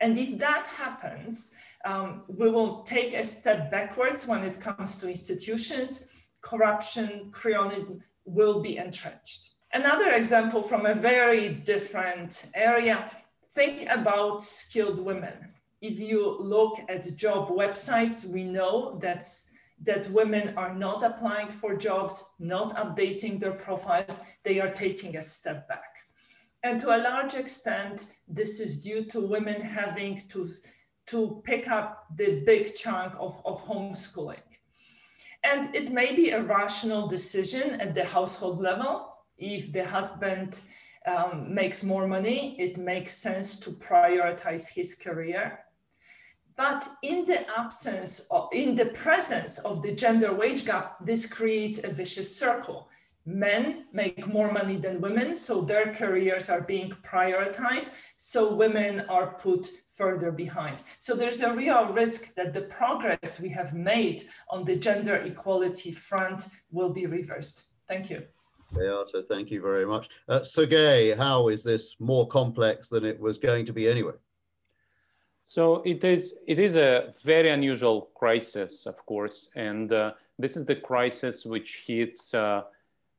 And 0.00 0.16
if 0.16 0.38
that 0.38 0.66
happens, 0.66 1.52
um, 1.84 2.24
we 2.26 2.50
will 2.50 2.84
take 2.84 3.12
a 3.12 3.22
step 3.22 3.70
backwards 3.70 4.26
when 4.26 4.44
it 4.44 4.58
comes 4.58 4.96
to 4.96 5.08
institutions. 5.10 6.06
Corruption, 6.42 7.30
cronyism 7.30 8.00
will 8.24 8.60
be 8.60 8.76
entrenched. 8.76 9.50
Another 9.72 10.10
example 10.10 10.62
from 10.62 10.86
a 10.86 10.94
very 10.94 11.48
different 11.48 12.50
area, 12.54 13.10
think 13.52 13.88
about 13.88 14.42
skilled 14.42 14.98
women. 14.98 15.34
If 15.80 15.98
you 15.98 16.36
look 16.40 16.78
at 16.88 17.16
job 17.16 17.48
websites, 17.50 18.26
we 18.26 18.44
know 18.44 18.98
that's, 19.00 19.50
that 19.82 20.10
women 20.10 20.54
are 20.56 20.74
not 20.74 21.02
applying 21.02 21.50
for 21.50 21.76
jobs, 21.76 22.24
not 22.38 22.74
updating 22.76 23.38
their 23.38 23.52
profiles, 23.52 24.20
they 24.42 24.60
are 24.60 24.72
taking 24.72 25.16
a 25.16 25.22
step 25.22 25.68
back. 25.68 25.84
And 26.62 26.80
to 26.80 26.94
a 26.94 26.98
large 27.02 27.34
extent, 27.34 28.18
this 28.28 28.60
is 28.60 28.76
due 28.76 29.04
to 29.06 29.20
women 29.20 29.60
having 29.60 30.20
to, 30.28 30.46
to 31.06 31.40
pick 31.44 31.68
up 31.68 32.04
the 32.16 32.42
big 32.44 32.74
chunk 32.74 33.14
of, 33.18 33.40
of 33.46 33.62
homeschooling. 33.62 34.42
And 35.42 35.74
it 35.74 35.90
may 35.90 36.14
be 36.14 36.30
a 36.30 36.42
rational 36.42 37.06
decision 37.06 37.80
at 37.80 37.94
the 37.94 38.04
household 38.04 38.60
level. 38.60 39.14
If 39.38 39.72
the 39.72 39.84
husband 39.84 40.60
um, 41.06 41.52
makes 41.52 41.82
more 41.82 42.06
money, 42.06 42.56
it 42.60 42.76
makes 42.76 43.12
sense 43.12 43.58
to 43.60 43.70
prioritize 43.70 44.68
his 44.68 44.94
career. 44.94 45.60
But 46.56 46.86
in 47.02 47.24
the 47.24 47.46
absence, 47.58 48.20
of, 48.30 48.48
in 48.52 48.74
the 48.74 48.86
presence 48.86 49.58
of 49.60 49.80
the 49.80 49.92
gender 49.92 50.34
wage 50.34 50.66
gap, 50.66 51.02
this 51.02 51.24
creates 51.24 51.82
a 51.82 51.88
vicious 51.88 52.36
circle 52.36 52.88
men 53.30 53.84
make 53.92 54.26
more 54.26 54.50
money 54.52 54.76
than 54.76 55.00
women, 55.00 55.36
so 55.36 55.60
their 55.60 55.92
careers 55.92 56.50
are 56.50 56.62
being 56.62 56.90
prioritized, 56.90 58.02
so 58.16 58.54
women 58.54 59.00
are 59.08 59.34
put 59.34 59.70
further 59.86 60.32
behind. 60.32 60.82
So 60.98 61.14
there's 61.14 61.40
a 61.40 61.54
real 61.54 61.86
risk 61.92 62.34
that 62.34 62.52
the 62.52 62.62
progress 62.62 63.40
we 63.40 63.48
have 63.50 63.72
made 63.72 64.24
on 64.48 64.64
the 64.64 64.76
gender 64.76 65.16
equality 65.16 65.92
front 65.92 66.48
will 66.70 66.90
be 66.90 67.06
reversed. 67.06 67.66
Thank 67.86 68.10
you. 68.10 68.22
Beata, 68.72 69.24
thank 69.28 69.50
you 69.50 69.60
very 69.60 69.86
much. 69.86 70.08
Uh, 70.28 70.42
Sergey, 70.42 71.14
how 71.16 71.48
is 71.48 71.62
this 71.62 71.96
more 71.98 72.26
complex 72.28 72.88
than 72.88 73.04
it 73.04 73.18
was 73.18 73.36
going 73.38 73.66
to 73.66 73.72
be 73.72 73.88
anyway? 73.88 74.14
So 75.44 75.82
it 75.84 76.04
is, 76.04 76.36
it 76.46 76.60
is 76.60 76.76
a 76.76 77.12
very 77.24 77.50
unusual 77.50 78.10
crisis, 78.14 78.86
of 78.86 79.04
course, 79.06 79.50
and 79.56 79.92
uh, 79.92 80.12
this 80.38 80.56
is 80.56 80.64
the 80.64 80.76
crisis 80.76 81.44
which 81.44 81.82
hits 81.86 82.32
uh, 82.32 82.62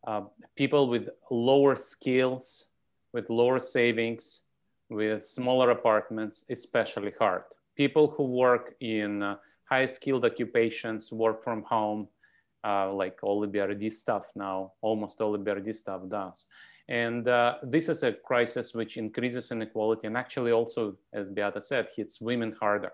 uh, 0.06 0.22
people 0.56 0.88
with 0.88 1.10
lower 1.30 1.76
skills, 1.76 2.68
with 3.14 3.30
lower 3.30 3.60
savings, 3.60 4.42
with 4.90 5.26
smaller 5.26 5.72
apartments, 5.72 6.46
especially 6.50 7.14
hard. 7.20 7.44
People 7.76 8.08
who 8.08 8.24
work 8.24 8.76
in 8.82 9.24
uh, 9.24 9.38
high 9.66 9.86
skilled 9.86 10.26
occupations, 10.26 11.12
work 11.12 11.44
from 11.44 11.64
home, 11.64 12.08
uh, 12.64 12.92
like 12.94 13.20
all 13.24 13.40
the 13.40 13.48
BRD 13.48 13.92
stuff 13.92 14.26
now, 14.36 14.74
almost 14.82 15.22
all 15.22 15.32
the 15.32 15.40
BRD 15.40 15.76
stuff 15.76 16.02
does. 16.10 16.48
And 16.90 17.28
uh, 17.28 17.56
this 17.64 17.88
is 17.88 18.04
a 18.04 18.12
crisis 18.12 18.74
which 18.74 18.98
increases 18.98 19.52
inequality 19.52 20.08
and 20.08 20.18
actually 20.18 20.52
also, 20.52 20.98
as 21.14 21.30
Beata 21.30 21.62
said, 21.62 21.88
hits 21.96 22.20
women 22.20 22.56
harder. 22.60 22.92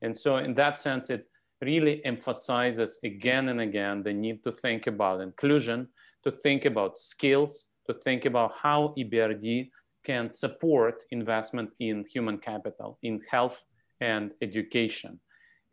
And 0.00 0.16
so 0.16 0.36
in 0.36 0.54
that 0.54 0.78
sense, 0.78 1.10
it 1.10 1.28
really 1.60 2.04
emphasizes 2.04 3.00
again 3.02 3.48
and 3.48 3.60
again 3.60 4.02
the 4.02 4.12
need 4.12 4.44
to 4.44 4.52
think 4.52 4.86
about 4.86 5.20
inclusion 5.20 5.88
to 6.24 6.30
think 6.30 6.64
about 6.64 6.98
skills, 6.98 7.66
to 7.86 7.94
think 7.94 8.24
about 8.24 8.52
how 8.54 8.94
EBRD 8.98 9.70
can 10.04 10.30
support 10.30 11.02
investment 11.10 11.70
in 11.80 12.04
human 12.12 12.38
capital, 12.38 12.98
in 13.02 13.20
health 13.30 13.64
and 14.00 14.32
education. 14.40 15.20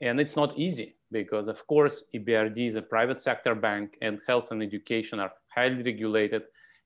And 0.02 0.20
it's 0.20 0.36
not 0.36 0.58
easy 0.58 0.95
because, 1.12 1.47
of 1.47 1.66
course, 1.68 2.06
EBRD 2.14 2.68
is 2.68 2.76
a 2.76 2.82
private 2.82 3.20
sector 3.20 3.56
bank 3.56 3.97
and 4.02 4.20
health 4.28 4.52
and 4.52 4.62
education 4.64 5.20
are 5.20 5.32
highly 5.50 5.84
regulated 5.84 6.43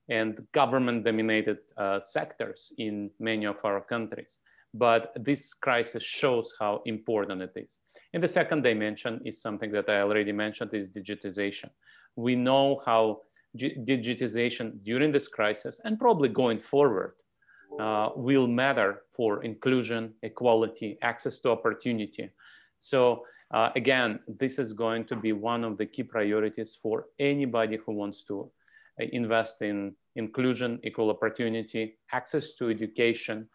and 0.08 0.46
government 0.52 1.04
dominated 1.04 1.58
uh, 1.76 2.00
sectors 2.00 2.72
in 2.78 3.10
many 3.18 3.46
of 3.46 3.56
our 3.64 3.80
countries. 3.80 4.38
But 4.72 5.12
this 5.16 5.54
crisis 5.54 6.02
shows 6.02 6.54
how 6.58 6.82
important 6.84 7.42
it 7.42 7.52
is. 7.56 7.78
And 8.12 8.22
the 8.22 8.28
second 8.28 8.62
dimension 8.62 9.20
is 9.24 9.40
something 9.40 9.70
that 9.72 9.88
I 9.88 10.00
already 10.00 10.32
mentioned 10.32 10.74
is 10.74 10.88
digitization. 10.88 11.70
We 12.16 12.34
know 12.34 12.82
how 12.84 13.20
digitization 13.56 14.82
during 14.82 15.12
this 15.12 15.28
crisis 15.28 15.80
and 15.84 15.98
probably 15.98 16.28
going 16.28 16.58
forward 16.58 17.14
uh, 17.78 18.10
will 18.16 18.46
matter 18.46 19.02
for 19.12 19.42
inclusion, 19.44 20.14
equality, 20.22 20.98
access 21.02 21.40
to 21.40 21.50
opportunity. 21.50 22.30
So 22.78 23.24
uh, 23.52 23.70
again, 23.76 24.20
this 24.26 24.58
is 24.58 24.72
going 24.72 25.04
to 25.06 25.16
be 25.16 25.32
one 25.32 25.64
of 25.64 25.78
the 25.78 25.86
key 25.86 26.02
priorities 26.02 26.76
for 26.80 27.06
anybody 27.18 27.78
who 27.84 27.92
wants 27.92 28.22
to 28.24 28.50
uh, 29.00 29.06
invest 29.12 29.62
in 29.62 29.94
inclusion, 30.16 30.80
equal 30.84 31.10
opportunity, 31.10 31.98
access 32.12 32.54
to 32.54 32.70
education, 32.70 33.48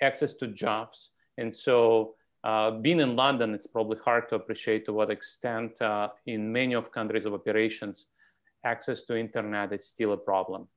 access 0.00 0.34
to 0.34 0.48
jobs. 0.48 1.10
And 1.38 1.54
so 1.54 2.14
uh, 2.44 2.70
being 2.70 3.00
in 3.00 3.16
London, 3.16 3.54
it's 3.54 3.66
probably 3.66 3.98
hard 4.04 4.28
to 4.28 4.36
appreciate 4.36 4.84
to 4.86 4.92
what 4.92 5.10
extent 5.10 5.80
uh, 5.82 6.08
in 6.26 6.52
many 6.52 6.74
of 6.74 6.92
countries 6.92 7.24
of 7.24 7.34
operations, 7.34 8.06
access 8.66 9.02
to 9.04 9.16
internet 9.16 9.72
is 9.72 9.86
still 9.86 10.12
a 10.12 10.16
problem. 10.16 10.68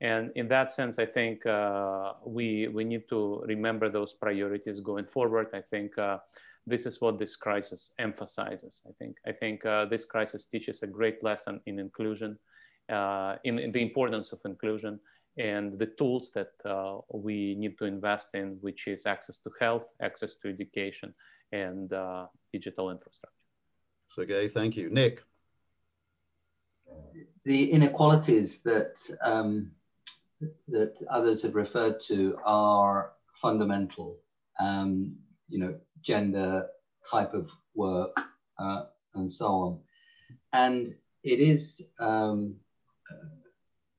And 0.00 0.30
in 0.34 0.48
that 0.48 0.72
sense, 0.72 0.98
I 0.98 1.06
think 1.06 1.44
uh, 1.44 2.14
we, 2.24 2.68
we 2.68 2.84
need 2.84 3.08
to 3.10 3.42
remember 3.46 3.90
those 3.90 4.14
priorities 4.14 4.80
going 4.80 5.06
forward. 5.06 5.48
I 5.52 5.60
think 5.60 5.98
uh, 5.98 6.18
this 6.66 6.86
is 6.86 7.00
what 7.00 7.18
this 7.18 7.36
crisis 7.36 7.92
emphasizes. 7.98 8.82
I 8.88 8.92
think, 8.98 9.16
I 9.26 9.32
think 9.32 9.66
uh, 9.66 9.84
this 9.86 10.04
crisis 10.06 10.46
teaches 10.46 10.82
a 10.82 10.86
great 10.86 11.22
lesson 11.22 11.60
in 11.66 11.78
inclusion, 11.78 12.38
uh, 12.88 13.36
in, 13.44 13.58
in, 13.58 13.72
the 13.72 13.82
importance 13.82 14.32
of 14.32 14.40
inclusion 14.46 15.00
and 15.36 15.78
the 15.78 15.90
tools 15.98 16.30
that 16.34 16.52
uh, 16.64 16.98
we 17.12 17.54
need 17.56 17.76
to 17.78 17.84
invest 17.84 18.34
in, 18.34 18.56
which 18.62 18.86
is 18.86 19.04
access 19.04 19.38
to 19.38 19.50
health, 19.60 19.86
access 20.00 20.36
to 20.36 20.48
education, 20.48 21.14
and 21.52 21.92
uh, 21.92 22.26
digital 22.52 22.90
infrastructure. 22.90 23.36
Sergey, 24.08 24.48
thank 24.48 24.76
you. 24.76 24.88
Nick 24.90 25.22
the 27.44 27.70
inequalities 27.70 28.60
that 28.60 28.96
um, 29.22 29.70
that 30.68 30.94
others 31.10 31.42
have 31.42 31.54
referred 31.54 32.00
to 32.08 32.38
are 32.44 33.12
fundamental. 33.40 34.18
Um, 34.58 35.16
you 35.48 35.58
know, 35.58 35.78
gender, 36.02 36.66
type 37.10 37.34
of 37.34 37.48
work, 37.74 38.16
uh, 38.58 38.84
and 39.14 39.30
so 39.30 39.46
on. 39.46 39.78
And 40.52 40.94
it 41.22 41.40
is 41.40 41.82
um, 41.98 42.56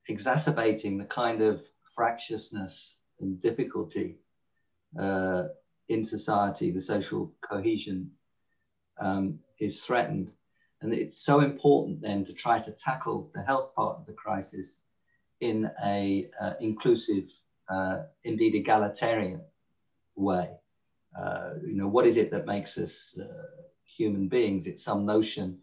exacerbating 0.08 0.98
the 0.98 1.04
kind 1.04 1.42
of 1.42 1.62
fractiousness 1.94 2.94
and 3.20 3.40
difficulty 3.40 4.18
uh, 4.98 5.44
in 5.88 6.04
society. 6.04 6.70
The 6.70 6.80
social 6.80 7.32
cohesion 7.42 8.10
um, 9.00 9.38
is 9.58 9.80
threatened. 9.80 10.32
And 10.82 10.92
it's 10.92 11.24
so 11.24 11.40
important 11.40 12.02
then 12.02 12.24
to 12.24 12.32
try 12.32 12.58
to 12.58 12.72
tackle 12.72 13.30
the 13.34 13.42
health 13.42 13.72
part 13.74 13.98
of 13.98 14.06
the 14.06 14.12
crisis 14.12 14.82
in 15.40 15.70
a 15.84 16.28
uh, 16.40 16.54
inclusive, 16.60 17.24
uh, 17.68 18.02
indeed 18.24 18.54
egalitarian 18.54 19.40
way. 20.16 20.50
Uh, 21.18 21.50
you 21.64 21.76
know, 21.76 21.86
what 21.86 22.06
is 22.06 22.16
it 22.16 22.30
that 22.32 22.46
makes 22.46 22.78
us 22.78 23.16
uh, 23.20 23.26
human 23.84 24.28
beings? 24.28 24.66
It's 24.66 24.84
some 24.84 25.06
notion 25.06 25.58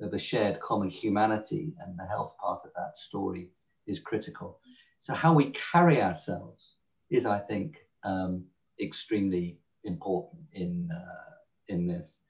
of 0.00 0.12
a 0.12 0.18
shared 0.18 0.60
common 0.60 0.90
humanity, 0.90 1.72
and 1.80 1.98
the 1.98 2.06
health 2.06 2.36
part 2.38 2.60
of 2.64 2.70
that 2.76 2.98
story 2.98 3.50
is 3.86 4.00
critical. 4.00 4.60
So 4.98 5.14
how 5.14 5.32
we 5.32 5.52
carry 5.72 6.02
ourselves 6.02 6.74
is, 7.10 7.24
I 7.24 7.38
think, 7.38 7.76
um, 8.04 8.44
extremely 8.80 9.58
important 9.84 10.42
in 10.52 10.90
uh, 10.92 11.30
in 11.68 11.86
this. 11.86 12.25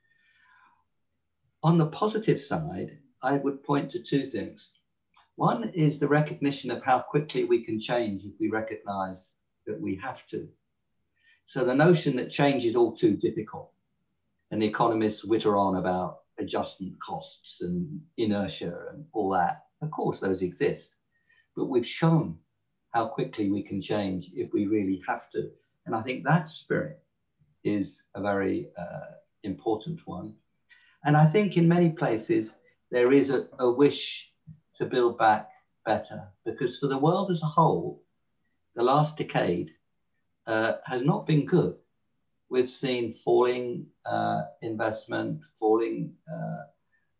On 1.67 1.77
the 1.77 1.87
positive 1.87 2.41
side, 2.41 2.97
I 3.25 3.39
would 3.39 3.65
point 3.65 3.91
to 3.91 3.99
two 3.99 4.27
things. 4.27 4.71
One 5.35 5.71
is 5.71 5.99
the 5.99 6.07
recognition 6.07 6.71
of 6.71 6.81
how 6.85 7.01
quickly 7.01 7.43
we 7.43 7.65
can 7.65 7.81
change 7.81 8.23
if 8.25 8.35
we 8.39 8.51
recognize 8.51 9.33
that 9.67 9.81
we 9.81 9.97
have 9.97 10.25
to. 10.29 10.49
So 11.49 11.65
the 11.65 11.75
notion 11.75 12.15
that 12.19 12.31
change 12.31 12.65
is 12.65 12.77
all 12.77 12.97
too 12.97 13.17
difficult, 13.17 13.73
and 14.53 14.63
the 14.63 14.67
economists 14.69 15.25
witter 15.25 15.57
on 15.57 15.79
about 15.79 16.19
adjustment 16.39 17.01
costs 17.01 17.61
and 17.63 18.01
inertia 18.17 18.79
and 18.93 19.05
all 19.13 19.31
that. 19.31 19.65
Of 19.83 19.91
course, 19.91 20.21
those 20.21 20.43
exist, 20.43 20.91
but 21.57 21.65
we've 21.65 21.85
shown 21.85 22.39
how 22.93 23.09
quickly 23.09 23.51
we 23.51 23.65
can 23.65 23.83
change 23.83 24.31
if 24.37 24.53
we 24.53 24.67
really 24.67 25.03
have 25.09 25.29
to. 25.31 25.51
And 25.85 25.97
I 25.97 26.03
think 26.03 26.23
that 26.23 26.49
spirit 26.49 27.03
is 27.65 28.05
a 28.15 28.23
very 28.23 28.69
uh, 28.79 29.17
important 29.43 29.99
one. 30.05 30.33
And 31.07 31.17
I 31.17 31.25
think 31.25 31.57
in 31.57 31.69
many 31.69 31.91
places 31.91 32.57
there 32.91 33.13
is 33.13 33.31
a, 33.31 33.47
a 33.61 33.71
wish 33.71 34.29
to 34.75 34.85
build 34.85 35.17
back 35.17 35.49
better 35.85 36.25
because 36.45 36.79
for 36.79 36.89
the 36.89 36.99
world 36.99 37.31
as 37.31 37.43
a 37.43 37.47
whole, 37.47 38.03
the 38.75 38.83
last 38.83 39.17
decade 39.17 39.71
uh, 40.49 40.73
has 40.85 41.03
not 41.03 41.25
been 41.25 41.47
good. 41.47 41.77
We've 42.51 42.71
seen 42.71 43.15
falling 43.25 43.87
uh, 44.05 44.43
investment, 44.63 45.43
falling 45.61 46.13
uh, 46.29 46.65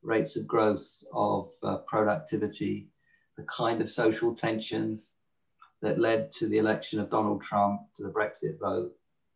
rates 0.03 0.35
of 0.35 0.49
growth 0.49 1.05
of 1.15 1.51
uh, 1.63 1.79
productivity, 1.87 2.89
the 3.37 3.45
kind 3.45 3.81
of 3.81 3.91
social 3.91 4.35
tensions 4.35 5.15
that 5.81 6.01
led 6.01 6.33
to 6.33 6.49
the 6.49 6.59
election 6.59 6.99
of 6.99 7.11
Donald 7.11 7.41
Trump, 7.41 7.83
to 7.97 8.03
the 8.03 8.11
Brexit 8.13 8.59
vote, 8.59 8.93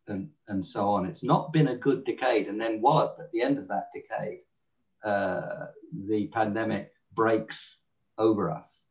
and, 0.07 0.29
and 0.47 0.65
so 0.65 0.89
on. 0.89 1.05
It's 1.05 1.23
not 1.23 1.53
been 1.53 1.69
a 1.69 1.75
good 1.75 2.05
decade. 2.05 2.47
And 2.47 2.59
then 2.59 2.81
what 2.81 3.17
at 3.19 3.31
the 3.31 3.41
end 3.41 3.57
of 3.57 3.67
that 3.67 3.89
decade, 3.93 4.39
uh, 5.03 5.67
the 6.07 6.27
pandemic 6.27 6.91
breaks 7.13 7.77
over 8.17 8.49
us. 8.49 8.83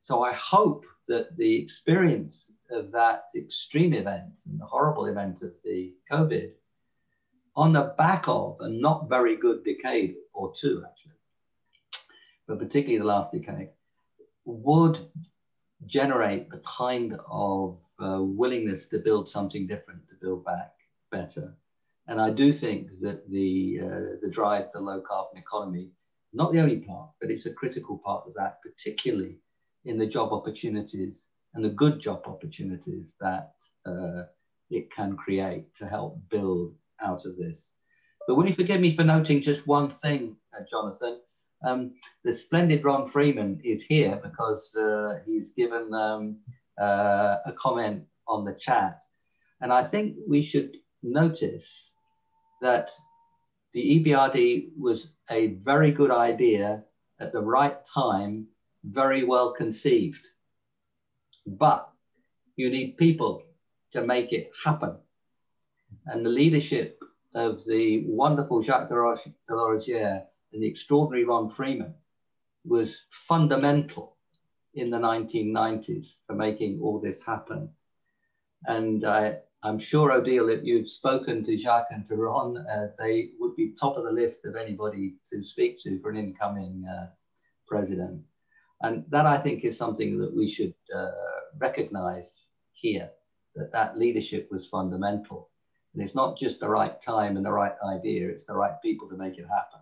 So 0.00 0.22
I 0.22 0.32
hope 0.32 0.84
that 1.08 1.36
the 1.36 1.56
experience 1.56 2.52
of 2.70 2.90
that 2.92 3.24
extreme 3.36 3.92
event 3.92 4.40
and 4.46 4.58
the 4.58 4.64
horrible 4.64 5.06
event 5.06 5.42
of 5.42 5.52
the 5.64 5.94
COVID 6.10 6.52
on 7.54 7.72
the 7.72 7.94
back 7.98 8.24
of 8.26 8.56
a 8.60 8.68
not 8.68 9.08
very 9.08 9.36
good 9.36 9.64
decade 9.64 10.14
or 10.32 10.52
two, 10.54 10.82
actually, 10.88 11.12
but 12.46 12.58
particularly 12.58 12.98
the 12.98 13.04
last 13.04 13.32
decade, 13.32 13.68
would 14.44 14.98
generate 15.86 16.50
the 16.50 16.62
kind 16.66 17.18
of 17.28 17.78
willingness 17.98 18.86
to 18.86 18.98
build 18.98 19.30
something 19.30 19.66
different, 19.66 20.08
to 20.08 20.14
build 20.20 20.44
back 20.44 20.72
better. 21.10 21.54
And 22.08 22.20
I 22.20 22.30
do 22.30 22.52
think 22.52 22.88
that 23.00 23.30
the, 23.30 23.80
uh, 23.82 24.16
the 24.20 24.30
drive 24.30 24.72
to 24.72 24.80
low 24.80 25.00
carbon 25.00 25.38
economy, 25.38 25.90
not 26.32 26.52
the 26.52 26.60
only 26.60 26.80
part, 26.80 27.10
but 27.20 27.30
it's 27.30 27.46
a 27.46 27.52
critical 27.52 27.98
part 27.98 28.24
of 28.26 28.34
that, 28.34 28.60
particularly 28.62 29.38
in 29.84 29.98
the 29.98 30.06
job 30.06 30.32
opportunities 30.32 31.26
and 31.54 31.64
the 31.64 31.70
good 31.70 32.00
job 32.00 32.22
opportunities 32.26 33.14
that 33.20 33.52
uh, 33.86 34.22
it 34.70 34.90
can 34.90 35.16
create 35.16 35.74
to 35.76 35.86
help 35.86 36.18
build 36.30 36.74
out 37.00 37.24
of 37.26 37.36
this. 37.36 37.68
But 38.26 38.36
will 38.36 38.48
you 38.48 38.54
forgive 38.54 38.80
me 38.80 38.96
for 38.96 39.04
noting 39.04 39.42
just 39.42 39.66
one 39.66 39.90
thing, 39.90 40.36
uh, 40.56 40.62
Jonathan? 40.70 41.20
Um, 41.64 41.92
the 42.24 42.32
splendid 42.32 42.84
Ron 42.84 43.08
Freeman 43.08 43.60
is 43.62 43.82
here 43.82 44.18
because 44.22 44.74
uh, 44.74 45.20
he's 45.26 45.50
given 45.50 45.92
um, 45.94 46.38
uh, 46.80 47.36
a 47.46 47.52
comment 47.56 48.04
on 48.26 48.44
the 48.44 48.54
chat. 48.54 49.00
And 49.60 49.72
I 49.72 49.84
think 49.84 50.16
we 50.28 50.42
should 50.42 50.76
notice 51.02 51.90
that 52.60 52.90
the 53.74 54.04
EBRD 54.04 54.70
was 54.78 55.12
a 55.30 55.54
very 55.64 55.92
good 55.92 56.10
idea 56.10 56.84
at 57.20 57.32
the 57.32 57.40
right 57.40 57.78
time, 57.86 58.46
very 58.84 59.24
well 59.24 59.52
conceived. 59.52 60.26
But 61.46 61.88
you 62.56 62.70
need 62.70 62.96
people 62.96 63.42
to 63.92 64.02
make 64.02 64.32
it 64.32 64.50
happen. 64.64 64.96
And 66.06 66.24
the 66.24 66.30
leadership 66.30 67.00
of 67.34 67.64
the 67.64 68.04
wonderful 68.06 68.62
Jacques 68.62 68.88
de 68.88 68.94
and 70.52 70.62
the 70.62 70.66
extraordinary 70.66 71.24
Ron 71.24 71.48
Freeman 71.48 71.94
was 72.64 73.00
fundamental 73.10 74.16
in 74.74 74.90
the 74.90 74.98
1990s 74.98 76.14
for 76.26 76.34
making 76.34 76.80
all 76.82 77.00
this 77.00 77.22
happen. 77.22 77.68
And 78.64 79.04
I, 79.04 79.38
I'm 79.62 79.78
sure, 79.78 80.12
Odile, 80.12 80.46
that 80.46 80.64
you've 80.64 80.90
spoken 80.90 81.44
to 81.44 81.56
Jacques 81.56 81.90
and 81.90 82.06
to 82.06 82.16
Ron, 82.16 82.58
uh, 82.58 82.88
they 82.98 83.30
would 83.38 83.54
be 83.56 83.74
top 83.78 83.96
of 83.96 84.04
the 84.04 84.10
list 84.10 84.44
of 84.44 84.56
anybody 84.56 85.14
to 85.30 85.42
speak 85.42 85.80
to 85.82 86.00
for 86.00 86.10
an 86.10 86.16
incoming 86.16 86.84
uh, 86.86 87.06
president. 87.66 88.22
And 88.80 89.04
that 89.10 89.26
I 89.26 89.38
think 89.38 89.64
is 89.64 89.78
something 89.78 90.18
that 90.18 90.34
we 90.34 90.48
should 90.48 90.74
uh, 90.94 91.10
recognize 91.58 92.46
here, 92.72 93.10
that 93.54 93.72
that 93.72 93.96
leadership 93.96 94.48
was 94.50 94.66
fundamental. 94.66 95.50
And 95.94 96.02
it's 96.02 96.14
not 96.14 96.38
just 96.38 96.58
the 96.58 96.68
right 96.68 97.00
time 97.00 97.36
and 97.36 97.44
the 97.44 97.52
right 97.52 97.74
idea, 97.86 98.28
it's 98.28 98.46
the 98.46 98.54
right 98.54 98.74
people 98.82 99.08
to 99.08 99.16
make 99.16 99.38
it 99.38 99.46
happen. 99.46 99.81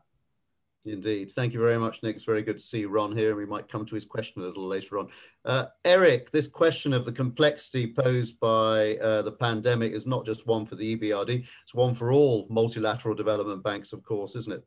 Indeed. 0.86 1.30
Thank 1.32 1.52
you 1.52 1.60
very 1.60 1.78
much, 1.78 2.02
Nick. 2.02 2.16
It's 2.16 2.24
very 2.24 2.42
good 2.42 2.56
to 2.56 2.62
see 2.62 2.86
Ron 2.86 3.14
here. 3.14 3.36
We 3.36 3.44
might 3.44 3.68
come 3.68 3.84
to 3.84 3.94
his 3.94 4.06
question 4.06 4.40
a 4.40 4.46
little 4.46 4.66
later 4.66 4.98
on. 4.98 5.08
Uh, 5.44 5.66
Erik, 5.84 6.30
this 6.30 6.46
question 6.46 6.94
of 6.94 7.04
the 7.04 7.12
complexity 7.12 7.92
posed 7.92 8.40
by 8.40 8.96
uh, 8.96 9.20
the 9.20 9.32
pandemic 9.32 9.92
is 9.92 10.06
not 10.06 10.24
just 10.24 10.46
one 10.46 10.64
for 10.64 10.76
the 10.76 10.96
EBRD, 10.96 11.44
it's 11.64 11.74
one 11.74 11.94
for 11.94 12.12
all 12.12 12.46
multilateral 12.48 13.14
development 13.14 13.62
banks, 13.62 13.92
of 13.92 14.02
course, 14.02 14.34
isn't 14.36 14.54
it? 14.54 14.64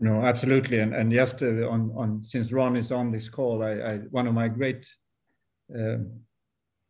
No, 0.00 0.22
absolutely. 0.22 0.80
And, 0.80 0.94
and 0.94 1.12
just 1.12 1.42
uh, 1.42 1.68
on, 1.68 1.92
on, 1.96 2.24
since 2.24 2.52
Ron 2.52 2.76
is 2.76 2.90
on 2.90 3.12
this 3.12 3.28
call, 3.28 3.62
I, 3.62 3.70
I 3.70 3.96
one 4.10 4.26
of 4.26 4.34
my 4.34 4.48
great 4.48 4.84
um, 5.74 6.10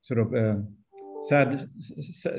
sort 0.01 0.20
of 0.20 0.35
um, 0.35 0.68
sad 1.29 1.68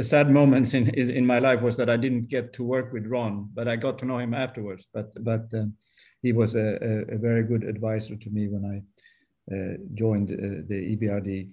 sad 0.02 0.32
moments 0.32 0.74
in 0.74 0.90
in 0.90 1.26
my 1.26 1.40
life 1.40 1.62
was 1.62 1.76
that 1.78 1.90
I 1.90 1.98
didn't 1.98 2.28
get 2.30 2.54
to 2.54 2.64
work 2.64 2.94
with 2.94 3.08
Ron, 3.08 3.50
but 3.54 3.68
I 3.68 3.76
got 3.76 3.98
to 4.00 4.06
know 4.06 4.20
him 4.20 4.34
afterwards. 4.34 4.88
But 4.94 5.12
but 5.24 5.46
um, 5.54 5.74
he 6.22 6.34
was 6.34 6.56
a, 6.56 6.78
a, 6.82 7.16
a, 7.16 7.18
very 7.18 7.44
good 7.44 7.64
advisor 7.64 8.16
to 8.16 8.30
me 8.30 8.48
when 8.48 8.66
I 8.66 9.56
uh, 9.56 9.78
joined 9.94 10.32
uh, 10.32 10.64
the 10.68 10.96
EBRD. 10.96 11.50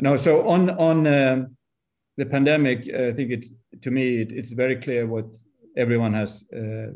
No, 0.00 0.16
so 0.16 0.48
on 0.48 0.70
on 0.70 1.06
um, 1.06 1.56
the 2.16 2.26
pandemic, 2.26 2.88
I 2.94 3.12
think 3.12 3.30
it's 3.30 3.52
to 3.82 3.90
me 3.90 4.22
it, 4.22 4.32
it's 4.32 4.52
very 4.52 4.76
clear 4.76 5.06
what 5.06 5.26
everyone 5.76 6.14
has 6.14 6.44
uh, 6.56 6.92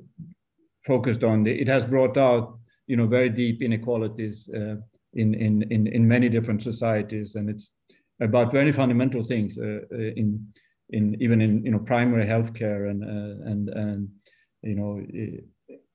focused 0.85 1.25
on. 1.25 1.47
It 1.47 1.69
has 1.69 1.85
brought 1.85 2.17
out 2.17 2.59
you 2.87 2.97
know 2.97 3.07
very 3.07 3.31
deep 3.31 3.63
inequalities 3.63 4.49
uh, 4.55 4.77
in 5.15 5.35
in 5.35 5.63
in 5.71 5.87
in 5.87 6.09
many 6.09 6.29
different 6.29 6.63
societies, 6.63 7.35
and 7.35 7.51
it's 7.51 7.71
about 8.21 8.53
very 8.53 8.73
fundamental 8.73 9.25
things 9.25 9.59
uh, 9.59 9.81
uh, 9.93 9.97
in 10.17 10.47
in 10.91 11.17
even 11.21 11.41
in 11.41 11.65
you 11.65 11.71
know 11.71 11.79
primary 11.79 12.27
healthcare 12.27 12.91
and 12.91 13.03
uh, 13.03 13.51
and 13.51 13.69
and 13.71 14.09
you 14.63 14.75
know 14.75 15.01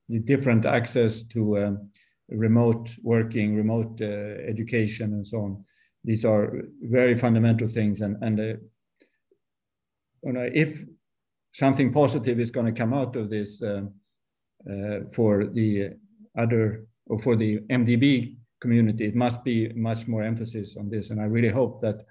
the 0.08 0.18
different 0.20 0.66
access 0.66 1.22
to 1.22 1.58
um, 1.58 1.90
remote 2.30 2.90
working, 3.02 3.54
remote 3.54 4.00
education, 4.00 5.12
and 5.12 5.26
so 5.26 5.38
on. 5.38 5.64
These 6.04 6.24
are 6.24 6.62
very 6.82 7.16
fundamental 7.16 7.68
things, 7.68 8.00
and 8.00 8.16
and 8.22 8.38
you 10.22 10.32
know, 10.32 10.48
if 10.52 10.84
something 11.52 11.92
positive 11.92 12.40
is 12.40 12.50
going 12.50 12.66
to 12.66 12.78
come 12.78 12.94
out 12.94 13.16
of 13.16 13.30
this 13.30 13.62
uh, 13.62 13.82
uh, 14.70 15.00
for 15.12 15.46
the 15.46 15.90
other 16.36 16.86
or 17.06 17.18
for 17.18 17.36
the 17.36 17.58
MDB 17.70 18.36
community, 18.60 19.06
it 19.06 19.14
must 19.14 19.44
be 19.44 19.72
much 19.74 20.06
more 20.06 20.22
emphasis 20.22 20.76
on 20.76 20.88
this. 20.90 21.10
And 21.10 21.20
I 21.20 21.24
really 21.24 21.48
hope 21.48 21.80
that 21.82 22.04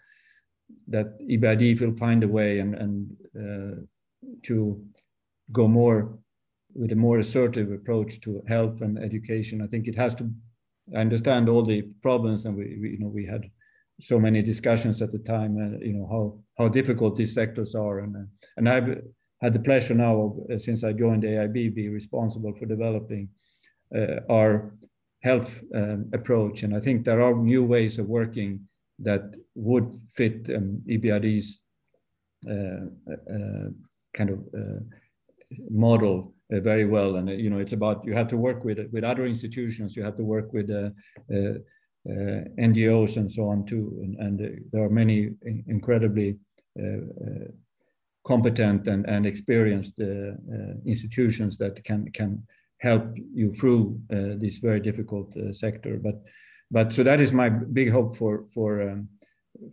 that 0.89 1.19
EBRD 1.21 1.79
will 1.79 1.93
find 1.93 2.23
a 2.23 2.27
way 2.27 2.59
and, 2.59 2.75
and 2.75 3.15
uh, 3.35 3.75
to 4.43 4.79
go 5.51 5.67
more 5.67 6.17
with 6.75 6.91
a 6.91 6.95
more 6.95 7.19
assertive 7.19 7.71
approach 7.71 8.21
to 8.21 8.43
health 8.47 8.81
and 8.81 8.99
education. 8.99 9.61
I 9.61 9.67
think 9.67 9.87
it 9.87 9.95
has 9.95 10.15
to. 10.15 10.29
I 10.95 10.99
understand 10.99 11.49
all 11.49 11.63
the 11.63 11.81
problems, 12.01 12.45
and 12.45 12.55
we, 12.55 12.77
we 12.81 12.89
you 12.91 12.99
know 12.99 13.07
we 13.07 13.25
had 13.25 13.49
so 13.99 14.19
many 14.19 14.41
discussions 14.41 15.01
at 15.01 15.11
the 15.11 15.19
time. 15.19 15.57
Uh, 15.57 15.77
you 15.85 15.93
know 15.93 16.07
how 16.09 16.39
how 16.57 16.69
difficult 16.69 17.15
these 17.15 17.33
sectors 17.33 17.75
are, 17.75 17.99
and 17.99 18.15
uh, 18.15 18.27
and 18.57 18.69
I've 18.69 19.01
had 19.41 19.53
the 19.53 19.59
pleasure 19.59 19.95
now 19.95 20.21
of 20.21 20.51
uh, 20.51 20.59
since 20.59 20.83
I 20.83 20.93
joined 20.93 21.23
AIIB 21.23 21.75
be 21.75 21.89
responsible 21.89 22.53
for 22.53 22.65
developing 22.65 23.29
uh, 23.95 24.19
our 24.29 24.73
health 25.21 25.61
um, 25.73 26.09
approach, 26.13 26.63
and 26.63 26.75
I 26.75 26.79
think 26.79 27.05
there 27.05 27.21
are 27.21 27.35
new 27.35 27.63
ways 27.63 27.99
of 27.99 28.07
working 28.07 28.67
that 28.99 29.35
would 29.55 29.93
fit 30.13 30.49
um, 30.55 30.81
EBRD's 30.87 31.61
uh, 32.49 32.85
uh, 33.11 33.69
kind 34.13 34.29
of 34.29 34.39
uh, 34.57 34.79
model 35.69 36.33
uh, 36.53 36.59
very 36.59 36.85
well. 36.85 37.15
And 37.15 37.29
uh, 37.29 37.33
you 37.33 37.49
know, 37.49 37.59
it's 37.59 37.73
about 37.73 38.05
you 38.05 38.13
have 38.13 38.27
to 38.29 38.37
work 38.37 38.63
with 38.63 38.79
with 38.91 39.03
other 39.03 39.25
institutions, 39.25 39.95
you 39.95 40.03
have 40.03 40.15
to 40.15 40.23
work 40.23 40.53
with 40.53 40.69
uh, 40.69 40.89
NGOs 42.07 43.17
and 43.17 43.31
so 43.31 43.49
on 43.49 43.65
too. 43.65 43.99
And, 44.01 44.15
and 44.15 44.61
there 44.71 44.83
are 44.83 44.89
many 44.89 45.31
incredibly 45.67 46.37
competent 48.25 48.87
and, 48.87 49.05
and 49.09 49.25
experienced 49.25 49.99
institutions 50.85 51.57
that 51.57 51.83
can 51.83 52.11
can 52.11 52.43
help 52.79 53.03
you 53.33 53.51
through 53.53 53.99
uh, 54.11 54.37
this 54.39 54.57
very 54.59 54.79
difficult 54.79 55.35
uh, 55.37 55.51
sector. 55.51 55.99
But 56.01 56.21
but 56.69 56.93
so 56.93 57.03
that 57.03 57.19
is 57.19 57.31
my 57.31 57.49
big 57.49 57.91
hope 57.91 58.17
for 58.17 58.45
for 58.53 58.81
um, 58.81 59.09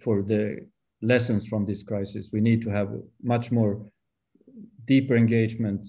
for 0.01 0.23
the 0.23 0.67
lessons 1.03 1.47
from 1.47 1.67
this 1.67 1.83
crisis. 1.83 2.31
We 2.33 2.41
need 2.41 2.63
to 2.63 2.71
have 2.71 2.89
much 3.23 3.53
more 3.53 3.87
deeper 4.87 5.17
engagement 5.17 5.87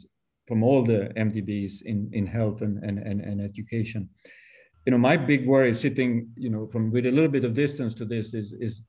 from 0.48 0.64
all 0.64 0.84
the 0.84 1.12
MDBs 1.18 1.82
in, 1.84 2.10
in 2.14 2.26
health 2.26 2.62
and, 2.62 2.84
and, 2.84 3.00
and, 3.00 3.22
and 3.22 3.42
education. 3.42 4.10
You 4.86 4.92
know, 4.92 4.98
my 4.98 5.18
big 5.18 5.48
worry 5.48 5.74
sitting, 5.74 6.30
you 6.36 6.50
know, 6.50 6.68
from 6.68 6.92
with 6.92 7.06
a 7.06 7.12
little 7.12 7.30
bit 7.30 7.46
of 7.46 7.54
distance 7.54 7.96
to 7.96 8.06
this 8.06 8.34
is, 8.34 8.54
is, 8.60 8.82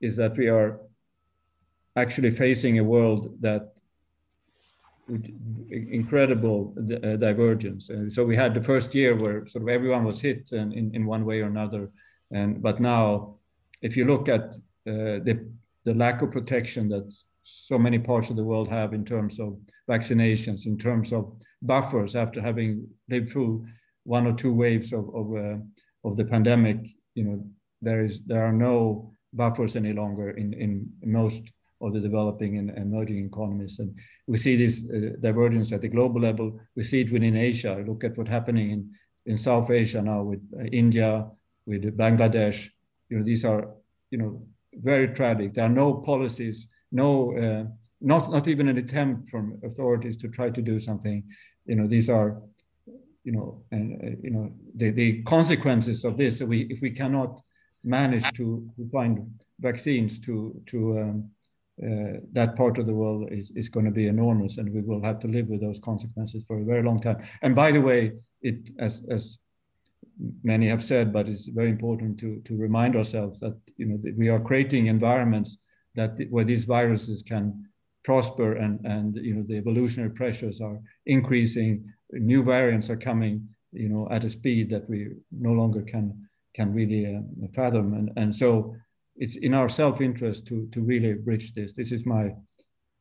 is 0.00 0.16
that 0.16 0.36
we 0.38 0.48
are 0.48 0.80
actually 1.96 2.30
facing 2.30 2.78
a 2.78 2.84
world 2.84 3.36
that 3.40 3.71
incredible 5.70 6.74
uh, 6.78 7.16
divergence. 7.16 7.90
Uh, 7.90 8.08
so 8.08 8.24
we 8.24 8.36
had 8.36 8.54
the 8.54 8.62
first 8.62 8.94
year 8.94 9.16
where 9.16 9.46
sort 9.46 9.62
of 9.62 9.68
everyone 9.68 10.04
was 10.04 10.20
hit 10.20 10.52
in, 10.52 10.72
in, 10.72 10.94
in 10.94 11.06
one 11.06 11.24
way 11.24 11.40
or 11.40 11.46
another. 11.46 11.90
And, 12.30 12.62
but 12.62 12.80
now, 12.80 13.36
if 13.82 13.96
you 13.96 14.04
look 14.04 14.28
at 14.28 14.54
uh, 14.86 15.18
the, 15.26 15.48
the 15.84 15.94
lack 15.94 16.22
of 16.22 16.30
protection 16.30 16.88
that 16.90 17.12
so 17.42 17.78
many 17.78 17.98
parts 17.98 18.30
of 18.30 18.36
the 18.36 18.44
world 18.44 18.68
have 18.68 18.94
in 18.94 19.04
terms 19.04 19.40
of 19.40 19.58
vaccinations, 19.90 20.66
in 20.66 20.78
terms 20.78 21.12
of 21.12 21.32
buffers 21.62 22.14
after 22.14 22.40
having 22.40 22.86
lived 23.08 23.30
through 23.30 23.66
one 24.04 24.26
or 24.26 24.32
two 24.32 24.52
waves 24.52 24.92
of, 24.92 25.12
of, 25.14 25.34
uh, 25.34 25.56
of 26.04 26.16
the 26.16 26.24
pandemic, 26.24 26.78
you 27.14 27.24
know, 27.24 27.44
there 27.80 28.04
is 28.04 28.22
there 28.22 28.44
are 28.44 28.52
no 28.52 29.12
buffers 29.32 29.76
any 29.76 29.92
longer 29.92 30.30
in, 30.30 30.52
in 30.54 30.88
most 31.04 31.42
of 31.82 31.92
the 31.92 32.00
developing 32.00 32.58
and 32.58 32.70
emerging 32.78 33.26
economies. 33.26 33.78
And 33.80 33.98
we 34.26 34.38
see 34.38 34.56
this 34.56 34.84
uh, 34.84 35.16
divergence 35.20 35.72
at 35.72 35.80
the 35.80 35.88
global 35.88 36.20
level. 36.20 36.60
We 36.76 36.84
see 36.84 37.00
it 37.00 37.12
within 37.12 37.36
Asia. 37.36 37.84
Look 37.86 38.04
at 38.04 38.16
what's 38.16 38.30
happening 38.30 38.70
in, 38.70 38.90
in 39.26 39.36
South 39.36 39.70
Asia 39.70 40.00
now 40.00 40.22
with 40.22 40.40
uh, 40.58 40.64
India, 40.64 41.26
with 41.66 41.96
Bangladesh. 41.96 42.68
You 43.08 43.18
know, 43.18 43.24
these 43.24 43.44
are, 43.44 43.68
you 44.10 44.18
know, 44.18 44.42
very 44.74 45.08
tragic. 45.08 45.54
There 45.54 45.64
are 45.64 45.68
no 45.68 45.94
policies, 45.94 46.68
no, 46.92 47.36
uh, 47.36 47.64
not, 48.00 48.30
not 48.30 48.48
even 48.48 48.68
an 48.68 48.78
attempt 48.78 49.28
from 49.28 49.60
authorities 49.64 50.16
to 50.18 50.28
try 50.28 50.50
to 50.50 50.62
do 50.62 50.78
something. 50.78 51.24
You 51.66 51.76
know, 51.76 51.86
these 51.86 52.08
are, 52.08 52.40
you 53.24 53.32
know, 53.32 53.62
and, 53.70 54.00
uh, 54.02 54.16
you 54.22 54.30
know, 54.30 54.52
the, 54.76 54.90
the 54.90 55.22
consequences 55.22 56.04
of 56.04 56.16
this, 56.16 56.40
we, 56.40 56.62
if 56.62 56.80
we 56.80 56.90
cannot 56.90 57.42
manage 57.84 58.24
to, 58.34 58.70
to 58.76 58.88
find 58.90 59.28
vaccines 59.60 60.18
to, 60.20 60.60
to 60.66 61.00
um, 61.00 61.30
uh, 61.80 62.20
that 62.32 62.54
part 62.54 62.78
of 62.78 62.86
the 62.86 62.94
world 62.94 63.28
is, 63.32 63.50
is 63.56 63.68
going 63.68 63.86
to 63.86 63.92
be 63.92 64.06
enormous 64.06 64.58
and 64.58 64.72
we 64.72 64.82
will 64.82 65.02
have 65.02 65.18
to 65.20 65.26
live 65.26 65.48
with 65.48 65.60
those 65.60 65.78
consequences 65.78 66.44
for 66.46 66.60
a 66.60 66.64
very 66.64 66.82
long 66.82 67.00
time. 67.00 67.22
And 67.40 67.54
by 67.54 67.72
the 67.72 67.80
way, 67.80 68.12
it, 68.42 68.70
as, 68.78 69.02
as 69.10 69.38
many 70.42 70.68
have 70.68 70.84
said, 70.84 71.12
but 71.12 71.28
it's 71.28 71.46
very 71.46 71.70
important 71.70 72.18
to, 72.20 72.40
to 72.44 72.56
remind 72.56 72.94
ourselves 72.94 73.40
that 73.40 73.56
you 73.76 73.86
know 73.86 73.98
that 74.02 74.16
we 74.16 74.28
are 74.28 74.40
creating 74.40 74.86
environments 74.86 75.58
that 75.94 76.16
where 76.30 76.44
these 76.44 76.64
viruses 76.64 77.22
can 77.22 77.64
prosper 78.04 78.54
and, 78.54 78.84
and 78.84 79.16
you 79.16 79.34
know 79.34 79.44
the 79.46 79.56
evolutionary 79.56 80.10
pressures 80.10 80.60
are 80.60 80.78
increasing, 81.06 81.84
new 82.12 82.42
variants 82.42 82.90
are 82.90 82.96
coming 82.96 83.48
you 83.72 83.88
know 83.88 84.06
at 84.10 84.24
a 84.24 84.30
speed 84.30 84.68
that 84.70 84.88
we 84.88 85.08
no 85.30 85.52
longer 85.52 85.82
can 85.82 86.28
can 86.54 86.72
really 86.72 87.16
uh, 87.16 87.46
fathom. 87.54 87.94
And, 87.94 88.10
and 88.16 88.34
so 88.34 88.76
it's 89.22 89.36
in 89.36 89.54
our 89.54 89.68
self-interest 89.68 90.48
to, 90.48 90.68
to 90.72 90.80
really 90.80 91.12
bridge 91.14 91.54
this. 91.54 91.72
This 91.72 91.92
is 91.92 92.04
my 92.04 92.34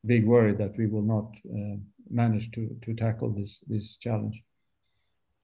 big 0.05 0.23
worry 0.23 0.53
that 0.53 0.77
we 0.77 0.85
will 0.85 1.01
not 1.01 1.35
uh, 1.51 1.77
manage 2.11 2.51
to, 2.51 2.69
to 2.83 2.93
tackle 2.93 3.31
this, 3.31 3.63
this 3.67 3.97
challenge. 3.97 4.39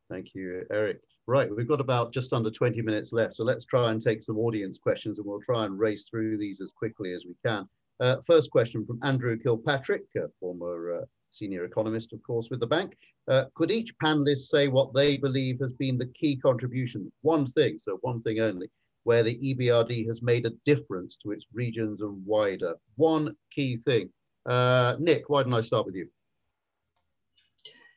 Thank 0.08 0.36
you, 0.36 0.68
Erik. 0.72 1.00
Right, 1.26 1.50
we've 1.54 1.68
got 1.68 1.82
about 1.82 2.14
just 2.14 2.32
under 2.32 2.52
20 2.52 2.80
minutes 2.84 3.12
left, 3.12 3.36
so 3.36 3.44
let's 3.44 3.66
try 3.66 3.90
and 3.90 4.00
take 4.00 4.24
some 4.24 4.38
audience 4.38 4.78
questions 4.78 5.18
and 5.18 5.28
we'll 5.28 5.42
try 5.42 5.66
and 5.66 5.80
race 5.80 6.08
through 6.08 6.38
these 6.38 6.62
as 6.62 6.72
quickly 6.72 7.12
as 7.12 7.26
we 7.26 7.36
can. 7.44 7.68
Uh, 8.00 8.18
first 8.28 8.52
question 8.52 8.86
from 8.86 9.00
Andrew 9.02 9.36
Kilpatrick, 9.36 10.04
former 10.40 11.00
uh, 11.02 11.06
senior 11.32 11.66
economist, 11.66 12.14
of 12.14 12.22
course, 12.22 12.50
with 12.52 12.60
the 12.60 12.68
bank. 12.68 12.96
Uh, 13.28 13.46
could 13.56 13.72
each 13.72 13.98
panelist 13.98 14.48
say 14.50 14.68
what 14.68 14.94
they 14.94 15.18
believe 15.18 15.60
has 15.60 15.74
been 15.74 15.98
the 15.98 16.14
key 16.20 16.38
contribution, 16.38 17.12
one 17.24 17.48
thing, 17.48 17.80
so 17.82 17.98
one 18.02 18.22
thing 18.22 18.40
only, 18.40 18.70
where 19.08 19.24
the 19.24 19.40
EBRD 19.40 20.06
has 20.06 20.22
made 20.22 20.46
a 20.46 20.52
difference 20.66 21.16
to 21.24 21.32
its 21.32 21.46
regions 21.54 22.02
and 22.02 22.26
wider? 22.26 22.76
One 22.98 23.38
key 23.56 23.78
thing. 23.78 24.10
Uh, 24.46 24.98
Nick, 25.00 25.30
why 25.30 25.44
don't 25.44 25.54
I 25.54 25.62
start 25.62 25.86
with 25.86 25.96
you? 25.96 26.10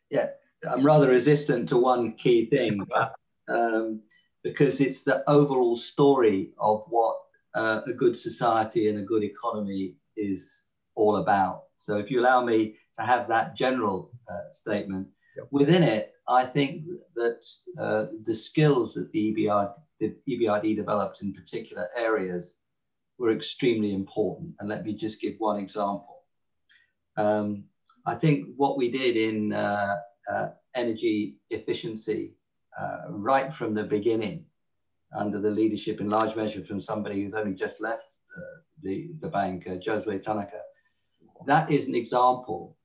Yeah, 0.08 0.28
I'm 0.70 0.86
rather 0.86 1.08
resistant 1.08 1.68
to 1.70 1.78
one 1.78 2.12
key 2.12 2.46
thing, 2.46 2.78
but 2.88 3.16
um, 3.48 4.02
because 4.44 4.80
it's 4.80 5.02
the 5.02 5.28
overall 5.28 5.76
story 5.76 6.50
of 6.60 6.84
what 6.86 7.16
uh, 7.56 7.80
a 7.88 7.92
good 7.92 8.16
society 8.16 8.88
and 8.88 9.00
a 9.00 9.02
good 9.02 9.24
economy 9.24 9.96
is 10.16 10.62
all 10.94 11.16
about. 11.16 11.64
So, 11.78 11.98
if 11.98 12.08
you 12.08 12.20
allow 12.20 12.44
me 12.44 12.76
to 12.96 13.04
have 13.04 13.26
that 13.26 13.56
general 13.56 14.12
uh, 14.28 14.48
statement, 14.48 15.08
yep. 15.36 15.48
within 15.50 15.82
it, 15.82 16.12
I 16.28 16.44
think 16.44 16.84
that 17.16 17.40
uh, 17.76 18.06
the 18.22 18.34
skills 18.34 18.94
that 18.94 19.10
the 19.10 19.34
EBRD, 19.34 19.74
the 20.00 20.14
EBRD 20.28 20.76
developed 20.76 21.22
in 21.22 21.32
particular 21.32 21.88
areas 21.96 22.56
were 23.18 23.30
extremely 23.30 23.94
important. 23.94 24.54
And 24.58 24.68
let 24.68 24.84
me 24.84 24.94
just 24.94 25.20
give 25.20 25.34
one 25.38 25.60
example. 25.60 26.24
Um, 27.16 27.64
I 28.06 28.14
think 28.14 28.48
what 28.56 28.78
we 28.78 28.90
did 28.90 29.16
in 29.16 29.52
uh, 29.52 29.96
uh, 30.32 30.48
energy 30.74 31.36
efficiency 31.50 32.34
uh, 32.80 33.10
right 33.10 33.52
from 33.52 33.74
the 33.74 33.84
beginning 33.84 34.46
under 35.14 35.40
the 35.40 35.50
leadership 35.50 36.00
in 36.00 36.08
large 36.08 36.34
measure 36.34 36.64
from 36.64 36.80
somebody 36.80 37.22
who's 37.22 37.34
only 37.34 37.54
just 37.54 37.80
left 37.80 38.18
uh, 38.36 38.60
the, 38.82 39.10
the 39.20 39.28
bank, 39.28 39.66
uh, 39.66 39.72
Josue 39.72 40.22
Tanaka. 40.22 40.60
That 41.46 41.70
is 41.70 41.86
an 41.86 41.94
example 41.94 42.76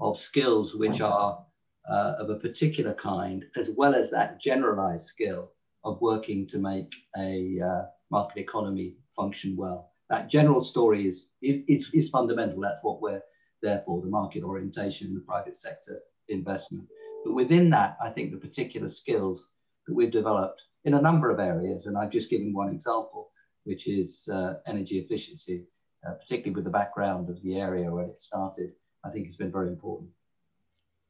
of 0.00 0.18
skills 0.18 0.74
which 0.74 1.00
are 1.00 1.44
uh, 1.88 2.14
of 2.18 2.30
a 2.30 2.36
particular 2.36 2.94
kind, 2.94 3.44
as 3.56 3.70
well 3.76 3.94
as 3.94 4.10
that 4.10 4.40
generalized 4.40 5.06
skill 5.06 5.52
of 5.84 6.00
working 6.00 6.46
to 6.48 6.58
make 6.58 6.92
a 7.16 7.60
uh, 7.60 7.82
market 8.10 8.40
economy 8.40 8.96
function 9.14 9.56
well. 9.56 9.92
That 10.10 10.28
general 10.28 10.62
story 10.62 11.06
is, 11.06 11.28
is, 11.42 11.88
is, 11.92 12.08
fundamental. 12.08 12.60
That's 12.60 12.82
what 12.82 13.00
we're 13.00 13.22
there 13.62 13.82
for, 13.86 14.02
the 14.02 14.08
market 14.08 14.42
orientation, 14.42 15.14
the 15.14 15.20
private 15.20 15.56
sector 15.56 16.00
investment. 16.28 16.84
But 17.24 17.32
within 17.32 17.70
that, 17.70 17.96
I 18.02 18.10
think 18.10 18.30
the 18.30 18.36
particular 18.48 18.88
skills 18.88 19.48
that 19.86 19.94
we've 19.94 20.10
developed 20.10 20.60
in 20.84 20.94
a 20.94 21.00
number 21.00 21.30
of 21.30 21.40
areas, 21.40 21.86
and 21.86 21.96
I've 21.96 22.10
just 22.10 22.30
given 22.30 22.52
one 22.52 22.68
example, 22.68 23.30
which 23.64 23.88
is 23.88 24.28
uh, 24.30 24.54
energy 24.66 24.98
efficiency, 24.98 25.64
uh, 26.06 26.14
particularly 26.14 26.54
with 26.54 26.64
the 26.64 26.70
background 26.70 27.30
of 27.30 27.42
the 27.42 27.56
area 27.56 27.90
where 27.90 28.04
it 28.04 28.22
started, 28.22 28.72
I 29.04 29.10
think 29.10 29.26
it's 29.26 29.36
been 29.36 29.52
very 29.52 29.68
important. 29.68 30.10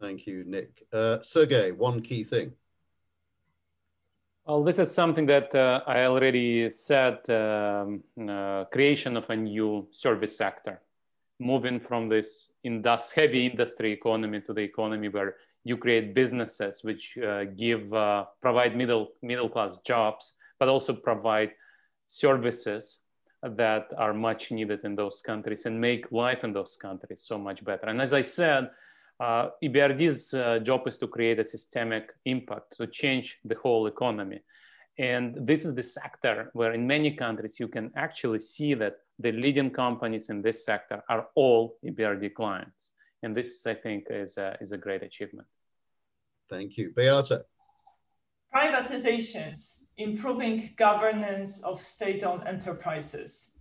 Thank 0.00 0.26
you, 0.26 0.44
Nick. 0.46 0.86
Uh, 0.92 1.18
Sergey, 1.22 1.72
one 1.72 2.00
key 2.00 2.24
thing. 2.24 2.52
Well, 4.46 4.62
this 4.62 4.78
is 4.78 4.92
something 4.92 5.24
that 5.26 5.54
uh, 5.54 5.80
I 5.86 6.04
already 6.04 6.68
said, 6.68 7.30
um, 7.30 8.02
uh, 8.28 8.66
creation 8.66 9.16
of 9.16 9.30
a 9.30 9.36
new 9.36 9.88
service 9.90 10.36
sector, 10.36 10.82
moving 11.40 11.80
from 11.80 12.10
this 12.10 12.52
indus 12.62 13.10
heavy 13.10 13.46
industry 13.46 13.92
economy 13.92 14.42
to 14.42 14.52
the 14.52 14.60
economy 14.60 15.08
where 15.08 15.36
you 15.64 15.78
create 15.78 16.14
businesses 16.14 16.84
which 16.84 17.16
uh, 17.16 17.44
give 17.56 17.90
uh, 17.94 18.26
provide 18.42 18.76
middle 18.76 19.12
middle 19.22 19.48
class 19.48 19.78
jobs 19.78 20.34
but 20.58 20.68
also 20.68 20.92
provide 20.92 21.52
services 22.04 22.98
that 23.42 23.86
are 23.96 24.12
much 24.12 24.52
needed 24.52 24.80
in 24.84 24.94
those 24.94 25.22
countries 25.22 25.64
and 25.64 25.80
make 25.80 26.12
life 26.12 26.44
in 26.44 26.52
those 26.52 26.76
countries 26.76 27.22
so 27.22 27.38
much 27.38 27.64
better. 27.64 27.86
And 27.86 28.00
as 28.02 28.12
i 28.12 28.20
said 28.20 28.68
uh, 29.20 29.50
EBRD's 29.62 30.34
uh, 30.34 30.58
job 30.58 30.86
is 30.86 30.98
to 30.98 31.06
create 31.06 31.38
a 31.38 31.44
systemic 31.44 32.12
impact 32.24 32.76
to 32.76 32.86
change 32.86 33.38
the 33.44 33.54
whole 33.54 33.86
economy. 33.86 34.40
And 34.98 35.36
this 35.40 35.64
is 35.64 35.74
the 35.74 35.82
sector 35.82 36.50
where 36.52 36.72
in 36.72 36.86
many 36.86 37.12
countries 37.12 37.58
you 37.58 37.68
can 37.68 37.90
actually 37.96 38.38
see 38.38 38.74
that 38.74 38.96
the 39.18 39.32
leading 39.32 39.70
companies 39.70 40.28
in 40.28 40.42
this 40.42 40.64
sector 40.64 41.02
are 41.08 41.28
all 41.34 41.78
EBRD 41.84 42.34
clients. 42.34 42.92
And 43.22 43.34
this, 43.34 43.66
I 43.66 43.74
think, 43.74 44.06
is 44.10 44.36
a, 44.36 44.56
is 44.60 44.72
a 44.72 44.78
great 44.78 45.02
achievement. 45.02 45.48
Thank 46.50 46.76
you. 46.76 46.92
Beata. 46.94 47.44
Privatizations, 48.54 49.84
improving 49.96 50.70
governance 50.76 51.62
of 51.64 51.80
state-owned 51.80 52.46
enterprises. 52.46 53.52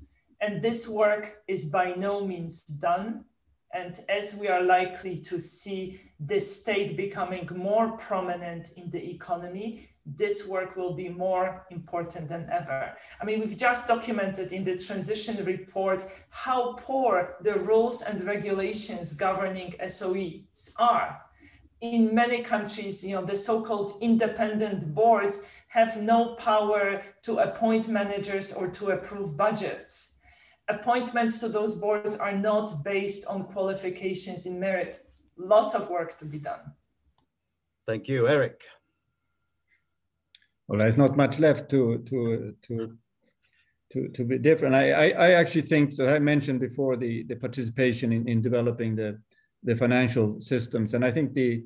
And 0.42 0.62
this 0.62 0.88
work 0.88 1.38
is 1.48 1.68
by 1.68 1.94
no 1.94 2.26
means 2.26 2.62
done. 2.62 3.26
And 3.74 4.00
as 4.08 4.36
we 4.36 4.48
are 4.48 4.62
likely 4.62 5.18
to 5.18 5.40
see 5.40 6.00
the 6.20 6.40
state 6.40 6.96
becoming 6.96 7.50
more 7.56 7.98
prominent 7.98 8.72
in 8.78 8.90
the 8.90 9.10
economy, 9.10 9.90
this 10.06 10.48
work 10.48 10.76
will 10.76 10.94
be 10.94 11.10
more 11.10 11.66
important 11.72 12.28
than 12.28 12.48
ever. 12.52 12.94
I 13.20 13.26
mean, 13.26 13.40
we've 13.40 13.58
just 13.58 13.88
documented 13.88 14.54
in 14.54 14.64
the 14.64 14.78
transition 14.78 15.44
report 15.44 16.06
how 16.30 16.74
poor 16.74 17.38
the 17.42 17.56
rules 17.56 18.02
and 18.02 18.22
regulations 18.22 19.14
governing 19.14 19.74
SOEs 19.88 20.72
are 20.78 21.20
in 21.84 22.16
many 22.16 22.42
countries, 22.42 23.04
you 23.04 23.14
know, 23.14 23.26
the 23.26 23.36
so-called 23.36 23.92
independent 24.00 24.94
boards 24.96 25.62
have 25.68 26.02
no 26.02 26.34
power 26.36 27.02
to 27.22 27.40
appoint 27.40 27.90
managers 27.90 28.54
or 28.54 28.70
to 28.70 28.92
approve 28.92 29.36
budgets. 29.36 30.13
Appointments 30.70 31.40
to 31.40 31.50
those 31.50 31.76
boards 31.76 32.16
are 32.16 32.38
not 32.38 32.84
based 32.84 33.26
on 33.28 33.44
qualifications 33.44 34.46
in 34.46 34.60
merit. 34.60 35.00
Lots 35.38 35.76
of 35.76 35.90
work 35.90 36.18
to 36.18 36.26
be 36.26 36.40
done. 36.40 36.62
Thank 37.88 38.08
you, 38.08 38.28
Erik. 38.28 38.62
Well, 40.68 40.80
there's 40.80 40.98
not 40.98 41.18
much 41.18 41.40
left 41.40 41.70
to 41.72 42.00
to 42.10 42.56
to 42.68 42.98
to, 43.92 44.08
to 44.10 44.24
be 44.24 44.38
different. 44.38 44.74
I, 44.74 44.92
I, 44.92 45.08
I 45.10 45.32
actually 45.34 45.64
think 45.64 45.92
so. 45.92 46.08
I 46.08 46.20
mentioned 46.20 46.60
before 46.60 46.96
the 46.96 47.24
the 47.24 47.36
participation 47.36 48.14
in, 48.14 48.28
in 48.28 48.42
developing 48.42 48.96
the 48.96 49.20
the 49.66 49.76
financial 49.76 50.42
systems. 50.42 50.94
And 50.94 51.06
I 51.06 51.12
think 51.12 51.34
the, 51.34 51.64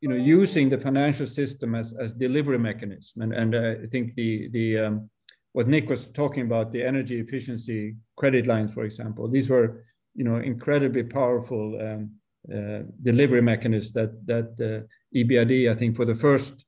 you 0.00 0.08
know, 0.08 0.16
using 0.16 0.70
the 0.70 0.78
financial 0.78 1.26
system 1.26 1.74
as, 1.74 1.94
as 2.00 2.12
delivery 2.12 2.58
mechanism. 2.58 3.22
And, 3.22 3.32
and 3.34 3.54
I 3.54 3.86
think 3.90 4.14
the, 4.14 4.48
the 4.50 4.78
um, 4.78 5.10
what 5.54 5.68
Nick 5.68 5.88
was 5.88 6.08
talking 6.08 6.42
about, 6.42 6.72
the 6.72 6.82
energy 6.82 7.20
efficiency 7.20 7.94
credit 8.16 8.44
lines, 8.48 8.74
for 8.74 8.84
example, 8.84 9.28
these 9.28 9.48
were, 9.48 9.84
you 10.14 10.24
know, 10.24 10.36
incredibly 10.36 11.04
powerful 11.04 11.78
um, 11.80 12.10
uh, 12.52 12.80
delivery 13.00 13.40
mechanisms 13.40 13.92
that, 13.92 14.26
that 14.26 14.48
uh, 14.60 14.84
EBRD, 15.16 15.70
I 15.70 15.76
think 15.76 15.94
for 15.94 16.04
the 16.04 16.14
first, 16.14 16.64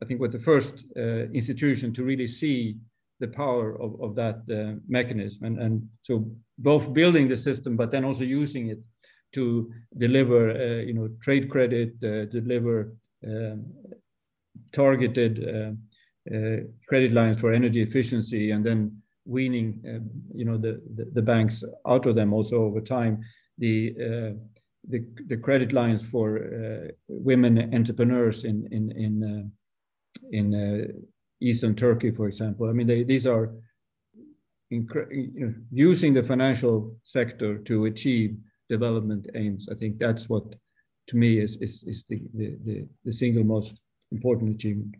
I 0.00 0.06
think 0.06 0.20
was 0.20 0.30
the 0.30 0.38
first 0.38 0.84
uh, 0.96 1.26
institution 1.40 1.92
to 1.94 2.04
really 2.04 2.28
see 2.28 2.76
the 3.18 3.26
power 3.26 3.74
of, 3.82 4.00
of 4.00 4.14
that 4.14 4.36
uh, 4.52 4.78
mechanism. 4.86 5.44
And, 5.44 5.58
and 5.58 5.88
so 6.00 6.30
both 6.58 6.94
building 6.94 7.26
the 7.26 7.36
system, 7.36 7.76
but 7.76 7.90
then 7.90 8.04
also 8.04 8.22
using 8.22 8.68
it 8.68 8.78
to 9.34 9.68
deliver, 9.98 10.50
uh, 10.50 10.82
you 10.82 10.94
know, 10.94 11.08
trade 11.20 11.50
credit, 11.50 11.94
uh, 12.04 12.26
deliver 12.26 12.94
um, 13.26 13.66
targeted 14.72 15.44
uh, 15.44 15.72
credit 16.88 17.12
lines 17.12 17.40
for 17.40 17.52
energy 17.52 17.82
efficiency, 17.82 18.50
and 18.50 18.64
then 18.64 19.02
weaning, 19.24 19.82
um, 19.88 20.10
you 20.34 20.44
know, 20.44 20.56
the, 20.56 20.80
the, 20.96 21.04
the 21.12 21.22
banks 21.22 21.64
out 21.86 22.06
of 22.06 22.14
them 22.14 22.32
also 22.32 22.56
over 22.62 22.80
time. 22.80 23.20
The 23.58 24.36
the, 24.88 25.04
the 25.26 25.36
credit 25.36 25.72
lines 25.72 26.06
for 26.06 26.38
uh, 26.38 26.92
women 27.08 27.74
entrepreneurs 27.74 28.44
in 28.44 28.68
in 28.70 28.92
in 28.92 29.14
uh, 29.24 29.44
in 30.30 30.54
uh, 30.54 30.92
eastern 31.40 31.74
Turkey, 31.74 32.10
for 32.10 32.26
example. 32.26 32.68
I 32.68 32.72
mean, 32.72 32.86
they, 32.86 33.02
these 33.02 33.26
are 33.26 33.52
you 34.70 34.86
know, 35.34 35.54
using 35.70 36.14
the 36.14 36.22
financial 36.22 36.96
sector 37.02 37.58
to 37.58 37.84
achieve 37.86 38.36
development 38.68 39.28
aims. 39.34 39.68
I 39.70 39.74
think 39.74 39.98
that's 39.98 40.28
what, 40.28 40.54
to 41.08 41.16
me, 41.16 41.38
is, 41.38 41.56
is, 41.56 41.84
is 41.86 42.04
the, 42.04 42.22
the, 42.34 42.56
the, 42.64 42.88
the 43.04 43.12
single 43.12 43.44
most 43.44 43.80
important 44.10 44.54
achievement. 44.54 44.96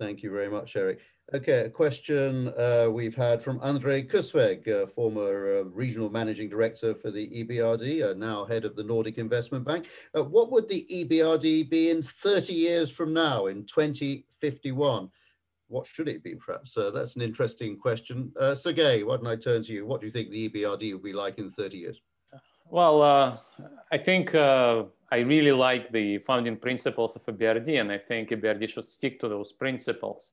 Thank 0.00 0.22
you 0.22 0.30
very 0.30 0.48
much, 0.48 0.74
Erik. 0.74 1.00
Okay, 1.32 1.60
a 1.60 1.70
question 1.70 2.48
uh, 2.58 2.88
we've 2.90 3.14
had 3.14 3.42
from 3.42 3.58
Andre 3.62 4.02
Küüsvek, 4.02 4.68
uh, 4.68 4.86
former 4.88 5.58
uh, 5.58 5.62
regional 5.62 6.10
managing 6.10 6.50
director 6.50 6.94
for 6.94 7.10
the 7.10 7.44
EBRD, 7.44 8.10
uh, 8.10 8.14
now 8.14 8.44
head 8.44 8.64
of 8.64 8.76
the 8.76 8.82
Nordic 8.82 9.18
Investment 9.18 9.64
Bank. 9.64 9.88
Uh, 10.14 10.24
what 10.24 10.50
would 10.50 10.68
the 10.68 10.86
EBRD 10.90 11.70
be 11.70 11.90
in 11.90 12.02
30 12.02 12.52
years 12.52 12.90
from 12.90 13.14
now, 13.14 13.46
in 13.46 13.64
2051? 13.66 15.08
What 15.68 15.86
should 15.86 16.08
it 16.08 16.22
be, 16.22 16.34
perhaps? 16.34 16.76
Uh, 16.76 16.90
that's 16.90 17.16
an 17.16 17.22
interesting 17.22 17.78
question. 17.78 18.32
Sergey, 18.54 19.02
why 19.02 19.16
don't 19.16 19.26
I 19.26 19.36
turn 19.36 19.62
to 19.62 19.72
you? 19.72 19.86
What 19.86 20.00
do 20.00 20.06
you 20.06 20.10
think 20.10 20.30
the 20.30 20.50
EBRD 20.50 20.92
will 20.92 20.98
be 20.98 21.14
like 21.14 21.38
in 21.38 21.50
30 21.50 21.78
years? 21.78 22.00
Well, 22.66 23.02
I 23.90 23.98
think 23.98 24.34
I 25.14 25.18
really 25.18 25.52
like 25.52 25.92
the 25.92 26.18
founding 26.18 26.56
principles 26.56 27.14
of 27.14 27.24
EBRD, 27.26 27.80
and 27.80 27.92
I 27.92 27.98
think 27.98 28.30
EBRD 28.30 28.68
should 28.68 28.88
stick 28.88 29.20
to 29.20 29.28
those 29.28 29.52
principles. 29.52 30.32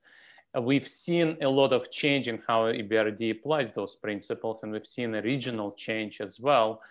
Uh, 0.57 0.61
we've 0.63 0.87
seen 0.87 1.37
a 1.39 1.47
lot 1.47 1.71
of 1.71 1.91
change 1.91 2.27
in 2.27 2.41
how 2.47 2.63
EBRD 2.63 3.29
applies 3.29 3.71
those 3.73 3.95
principles, 3.95 4.63
and 4.63 4.71
we've 4.71 4.87
seen 4.87 5.13
a 5.13 5.21
regional 5.21 5.71
change 5.73 6.19
as 6.19 6.39
well. 6.39 6.81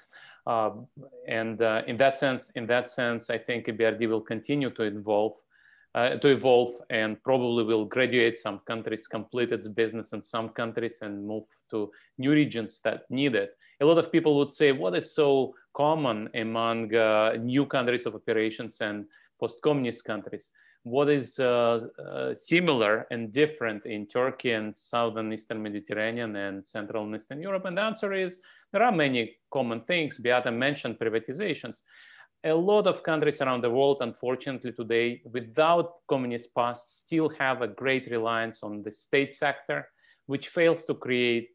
Uh, 0.47 0.71
and 1.27 1.62
uh, 1.62 1.83
in 1.89 1.97
that 1.97 2.17
sense, 2.17 2.51
in 2.51 2.65
that 2.69 2.89
sense, 2.89 3.29
I 3.29 3.39
think 3.39 3.67
EBRD 3.67 4.09
will 4.09 4.21
continue 4.21 4.71
to 4.71 4.83
evolve, 4.85 5.33
uh, 5.97 6.11
to 6.11 6.29
evolve, 6.29 6.71
and 6.91 7.21
probably 7.25 7.65
will 7.65 7.87
graduate 7.87 8.39
some 8.39 8.61
countries, 8.69 9.09
complete 9.09 9.51
its 9.51 9.67
business 9.67 10.12
in 10.12 10.23
some 10.23 10.51
countries, 10.51 11.01
and 11.03 11.27
move 11.27 11.47
to 11.73 11.91
new 12.19 12.31
regions 12.31 12.81
that 12.85 13.11
need 13.11 13.35
it 13.35 13.57
a 13.81 13.86
lot 13.86 13.98
of 13.98 14.12
people 14.12 14.36
would 14.36 14.51
say, 14.51 14.73
what 14.73 14.94
is 14.94 15.15
so 15.15 15.55
common 15.74 16.28
among 16.35 16.94
uh, 16.94 17.36
new 17.40 17.65
countries 17.65 18.07
of 18.07 18.15
operations 18.15 18.78
and 18.81 19.07
post-communist 19.39 20.05
countries? 20.05 20.51
What 20.82 21.09
is 21.09 21.39
uh, 21.39 21.81
uh, 21.98 22.35
similar 22.35 23.07
and 23.11 23.32
different 23.32 23.85
in 23.86 24.07
Turkey 24.07 24.52
and 24.52 24.74
Southern 24.77 25.32
Eastern 25.32 25.62
Mediterranean 25.62 26.36
and 26.36 26.65
Central 26.65 27.05
and 27.05 27.15
Eastern 27.15 27.40
Europe? 27.40 27.65
And 27.65 27.77
the 27.77 27.82
answer 27.82 28.12
is 28.12 28.40
there 28.73 28.82
are 28.82 28.93
many 28.93 29.36
common 29.51 29.81
things. 29.82 30.19
Beata 30.19 30.51
mentioned 30.51 30.98
privatizations. 30.98 31.81
A 32.44 32.55
lot 32.55 32.86
of 32.86 33.02
countries 33.02 33.43
around 33.43 33.62
the 33.62 33.70
world, 33.70 33.98
unfortunately 34.01 34.73
today, 34.73 35.20
without 35.31 35.97
communist 36.09 36.55
past, 36.55 37.05
still 37.05 37.28
have 37.39 37.61
a 37.61 37.69
great 37.69 38.11
reliance 38.11 38.62
on 38.62 38.82
the 38.82 38.90
state 38.90 39.35
sector, 39.35 39.86
which 40.27 40.48
fails 40.48 40.86
to 40.86 40.94
create 40.94 41.51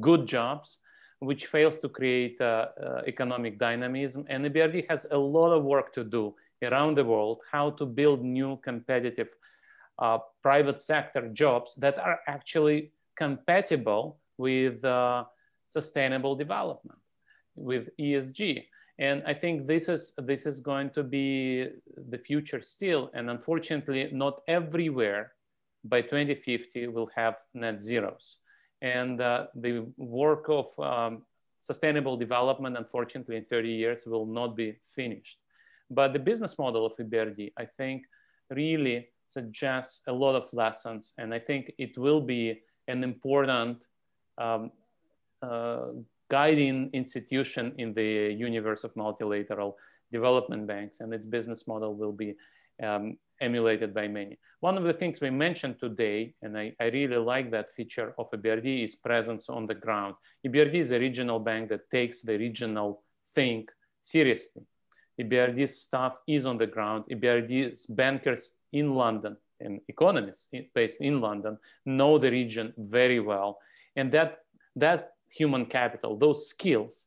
good 0.00 0.26
jobs 0.26 0.78
which 1.20 1.46
fails 1.46 1.78
to 1.80 1.88
create 1.88 2.40
uh, 2.40 2.68
uh, 2.80 3.02
economic 3.06 3.58
dynamism. 3.58 4.24
And 4.28 4.44
EBRD 4.46 4.88
has 4.88 5.06
a 5.10 5.18
lot 5.18 5.52
of 5.52 5.64
work 5.64 5.92
to 5.94 6.04
do 6.04 6.34
around 6.62 6.96
the 6.96 7.04
world, 7.04 7.40
how 7.50 7.70
to 7.70 7.86
build 7.86 8.24
new 8.24 8.56
competitive 8.58 9.28
uh, 9.98 10.18
private 10.42 10.80
sector 10.80 11.28
jobs 11.28 11.74
that 11.76 11.98
are 11.98 12.20
actually 12.26 12.92
compatible 13.16 14.18
with 14.36 14.82
sustainable 15.66 16.36
development, 16.36 16.98
with 17.56 17.88
ESG. 17.98 18.64
And 19.00 19.22
I 19.26 19.34
think 19.34 19.66
this 19.66 19.88
is, 19.88 20.14
this 20.18 20.46
is 20.46 20.60
going 20.60 20.90
to 20.90 21.02
be 21.02 21.68
the 22.10 22.18
future 22.18 22.60
still. 22.60 23.10
And 23.14 23.30
unfortunately, 23.30 24.08
not 24.12 24.42
everywhere 24.46 25.32
by 25.84 26.02
2050 26.02 26.88
will 26.88 27.10
have 27.14 27.36
net 27.54 27.80
zeros 27.82 28.38
and 28.82 29.20
uh, 29.20 29.46
the 29.54 29.86
work 29.96 30.46
of 30.48 30.66
um, 30.78 31.22
sustainable 31.60 32.16
development, 32.16 32.76
unfortunately, 32.76 33.36
in 33.36 33.44
30 33.44 33.68
years 33.68 34.06
will 34.06 34.26
not 34.26 34.56
be 34.56 34.76
finished. 34.94 35.38
But 35.90 36.12
the 36.12 36.18
business 36.18 36.58
model 36.58 36.86
of 36.86 36.96
EBRD, 36.96 37.52
I 37.56 37.64
think, 37.64 38.04
really 38.50 39.08
suggests 39.26 40.02
a 40.06 40.12
lot 40.12 40.34
of 40.34 40.52
lessons, 40.52 41.12
and 41.18 41.34
I 41.34 41.38
think 41.38 41.72
it 41.78 41.96
will 41.98 42.20
be 42.20 42.60
an 42.86 43.04
important 43.04 43.86
um, 44.38 44.70
uh, 45.42 45.88
guiding 46.30 46.90
institution 46.92 47.74
in 47.78 47.94
the 47.94 48.32
universe 48.32 48.84
of 48.84 48.94
multilateral 48.96 49.76
development 50.12 50.66
banks, 50.66 51.00
and 51.00 51.12
its 51.12 51.24
business 51.24 51.66
model 51.66 51.94
will 51.94 52.12
be 52.12 52.34
um, 52.82 53.18
emulated 53.40 53.94
by 53.94 54.08
many. 54.08 54.38
One 54.60 54.76
of 54.76 54.84
the 54.84 54.92
things 54.92 55.20
we 55.20 55.30
mentioned 55.30 55.78
today, 55.78 56.34
and 56.42 56.58
I, 56.58 56.74
I, 56.80 56.86
really 56.86 57.16
like 57.16 57.50
that 57.52 57.72
feature 57.74 58.14
of 58.18 58.30
EBRD, 58.30 58.84
is 58.84 58.96
presence 58.96 59.48
on 59.48 59.66
the 59.66 59.74
ground. 59.74 60.14
EBRD 60.46 60.74
is 60.74 60.90
a 60.90 60.98
regional 60.98 61.38
bank 61.38 61.68
that 61.68 61.88
takes 61.90 62.22
the 62.22 62.36
regional 62.36 63.02
thing 63.34 63.66
seriously. 64.00 64.62
EBRD's 65.20 65.82
staff 65.82 66.14
is 66.26 66.46
on 66.46 66.58
the 66.58 66.66
ground. 66.66 67.04
EBRD's 67.10 67.86
bankers 67.86 68.52
in 68.72 68.94
London 68.94 69.36
and 69.60 69.80
economists 69.88 70.48
based 70.74 71.00
in 71.00 71.20
London 71.20 71.58
know 71.84 72.18
the 72.18 72.30
region 72.30 72.72
very 72.76 73.20
well. 73.20 73.58
And 73.96 74.12
that, 74.12 74.38
that 74.76 75.12
human 75.30 75.66
capital, 75.66 76.16
those 76.16 76.48
skills, 76.48 77.06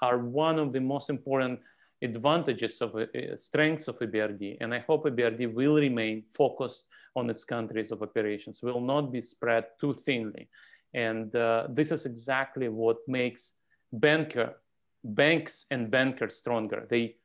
are 0.00 0.18
one 0.18 0.58
of 0.58 0.72
the 0.72 0.80
most 0.80 1.10
important 1.10 1.60
advantages 2.02 2.80
of 2.80 2.94
uh, 2.94 3.06
strengths 3.36 3.88
of 3.88 3.98
EBRD. 3.98 4.58
And 4.60 4.74
I 4.74 4.80
hope 4.80 5.04
EBRD 5.04 5.52
will 5.54 5.76
remain 5.76 6.24
focused 6.32 6.86
on 7.14 7.30
its 7.30 7.44
countries 7.44 7.90
of 7.90 8.02
operations, 8.02 8.62
will 8.62 8.80
not 8.80 9.12
be 9.12 9.22
spread 9.22 9.66
too 9.80 9.92
thinly. 9.92 10.48
And 10.94 11.34
uh, 11.34 11.68
this 11.70 11.90
is 11.90 12.06
exactly 12.06 12.68
what 12.68 12.98
makes 13.06 13.54
banker, 13.92 14.56
banks 15.04 15.66
and 15.70 15.90
bankers 15.90 16.36
stronger. 16.36 16.86
They 16.88 17.16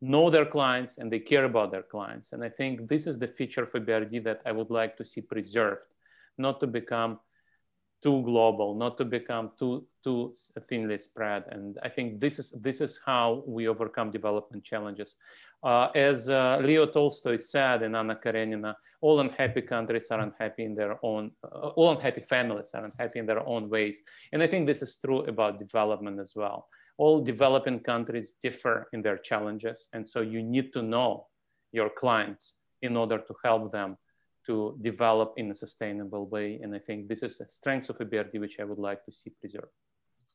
know 0.00 0.30
their 0.30 0.46
clients 0.46 0.98
and 0.98 1.10
they 1.10 1.18
care 1.18 1.44
about 1.44 1.70
their 1.70 1.82
clients. 1.82 2.32
And 2.32 2.44
I 2.44 2.48
think 2.48 2.88
this 2.88 3.06
is 3.06 3.18
the 3.18 3.28
feature 3.28 3.62
of 3.62 3.72
EBRD 3.72 4.24
that 4.24 4.42
I 4.44 4.52
would 4.52 4.70
like 4.70 4.96
to 4.98 5.04
see 5.04 5.20
preserved, 5.20 5.80
not 6.38 6.60
to 6.60 6.66
become 6.66 7.20
too 8.04 8.22
global, 8.22 8.68
not 8.84 8.94
to 8.98 9.04
become 9.18 9.46
too 9.58 9.74
too 10.04 10.20
thinly 10.68 10.98
spread. 10.98 11.42
And 11.54 11.78
I 11.86 11.88
think 11.94 12.20
this 12.24 12.38
is 12.42 12.48
this 12.66 12.78
is 12.86 13.00
how 13.10 13.42
we 13.56 13.62
overcome 13.72 14.08
development 14.18 14.62
challenges. 14.72 15.10
Uh, 15.70 15.88
as 16.10 16.28
uh, 16.28 16.58
Leo 16.68 16.84
Tolstoy 16.86 17.38
said 17.38 17.82
in 17.86 17.94
Anna 18.00 18.16
Karenina, 18.24 18.72
all 19.00 19.16
unhappy 19.20 19.62
countries 19.62 20.06
are 20.12 20.20
unhappy 20.28 20.64
in 20.68 20.74
their 20.80 20.94
own, 21.02 21.24
uh, 21.42 21.68
all 21.76 21.90
unhappy 21.96 22.24
families 22.34 22.70
are 22.74 22.84
unhappy 22.84 23.18
in 23.22 23.26
their 23.26 23.42
own 23.52 23.70
ways. 23.70 23.96
And 24.32 24.42
I 24.44 24.46
think 24.46 24.66
this 24.66 24.82
is 24.82 24.98
true 25.04 25.22
about 25.32 25.58
development 25.58 26.20
as 26.20 26.32
well. 26.36 26.58
all 26.96 27.20
developing 27.22 27.80
countries 27.80 28.34
differ 28.42 28.88
in 28.92 29.02
their 29.02 29.18
challenges. 29.18 29.88
And 29.92 30.08
so 30.08 30.20
you 30.20 30.42
need 30.42 30.72
to 30.74 30.82
know 30.82 31.26
your 31.72 31.90
clients 31.90 32.54
in 32.82 32.96
order 32.96 33.18
to 33.18 33.34
help 33.44 33.72
them 33.72 33.96
to 34.46 34.78
develop 34.82 35.34
in 35.36 35.50
a 35.50 35.54
sustainable 35.54 36.26
way. 36.26 36.60
And 36.62 36.74
I 36.74 36.78
think 36.78 37.08
this 37.08 37.22
is 37.22 37.40
a 37.40 37.48
strength 37.48 37.90
of 37.90 37.98
EBRD, 37.98 38.40
which 38.40 38.60
I 38.60 38.64
would 38.64 38.78
like 38.78 39.04
to 39.04 39.12
see 39.12 39.30
preserved. 39.40 39.72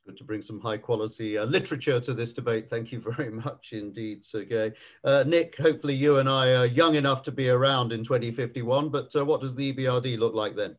Good 0.06 0.18
to 0.18 0.24
bring 0.24 0.42
some 0.42 0.60
high 0.60 0.78
quality 0.78 1.38
uh, 1.38 1.46
literature 1.46 2.00
to 2.00 2.14
this 2.14 2.34
debate. 2.34 2.68
Thank 2.68 2.92
you 2.92 3.00
very 3.16 3.30
much 3.30 3.70
indeed, 3.74 4.26
Sergey. 4.26 4.74
Uh, 5.04 5.24
Nick, 5.28 5.56
hopefully 5.58 5.94
you 5.94 6.18
and 6.18 6.30
I 6.30 6.56
are 6.56 6.66
young 6.66 6.96
enough 6.96 7.22
to 7.24 7.32
be 7.32 7.50
around 7.50 7.92
in 7.92 8.04
2051, 8.04 8.90
but 8.90 9.16
uh, 9.16 9.26
what 9.26 9.42
does 9.42 9.56
the 9.56 9.74
EBRD 9.74 10.18
look 10.18 10.34
like 10.34 10.56
then? 10.56 10.76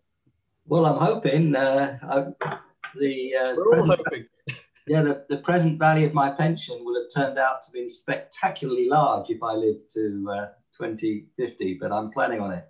Well, 0.66 0.86
I'm 0.86 0.98
hoping 0.98 1.55
uh, 1.55 1.98
I, 2.02 2.59
the, 2.98 3.35
uh, 3.35 3.55
We're 3.57 3.78
all 3.78 3.86
hoping. 3.86 4.27
yeah, 4.86 5.02
the, 5.02 5.24
the 5.28 5.39
present 5.39 5.78
value 5.78 6.07
of 6.07 6.15
my 6.15 6.31
pension 6.31 6.85
will 6.85 7.01
have 7.01 7.12
turned 7.15 7.39
out 7.39 7.65
to 7.66 7.70
be 7.70 7.89
spectacularly 7.89 8.89
large 8.89 9.31
if 9.31 9.43
I 9.43 9.52
live 9.52 9.77
to 9.94 10.31
uh, 10.32 10.47
2050, 10.77 11.78
but 11.81 11.93
I'm 11.93 12.11
planning 12.11 12.40
on 12.40 12.52
it. 12.52 12.69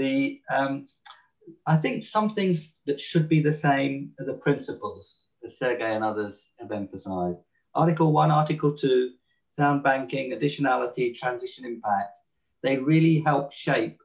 The 0.00 0.40
um, 0.48 0.88
I 1.66 1.76
think 1.76 2.04
some 2.04 2.30
things 2.30 2.72
that 2.86 2.98
should 2.98 3.28
be 3.28 3.40
the 3.42 3.52
same 3.52 4.12
are 4.18 4.24
the 4.24 4.40
principles 4.46 5.04
that 5.42 5.52
Sergey 5.52 5.94
and 5.94 6.02
others 6.02 6.48
have 6.58 6.72
emphasized. 6.72 7.40
Article 7.74 8.10
one, 8.10 8.30
Article 8.30 8.72
two, 8.74 9.10
sound 9.52 9.82
banking, 9.82 10.32
additionality, 10.32 11.14
transition 11.14 11.66
impact, 11.66 12.12
they 12.62 12.78
really 12.78 13.20
help 13.20 13.52
shape 13.52 13.98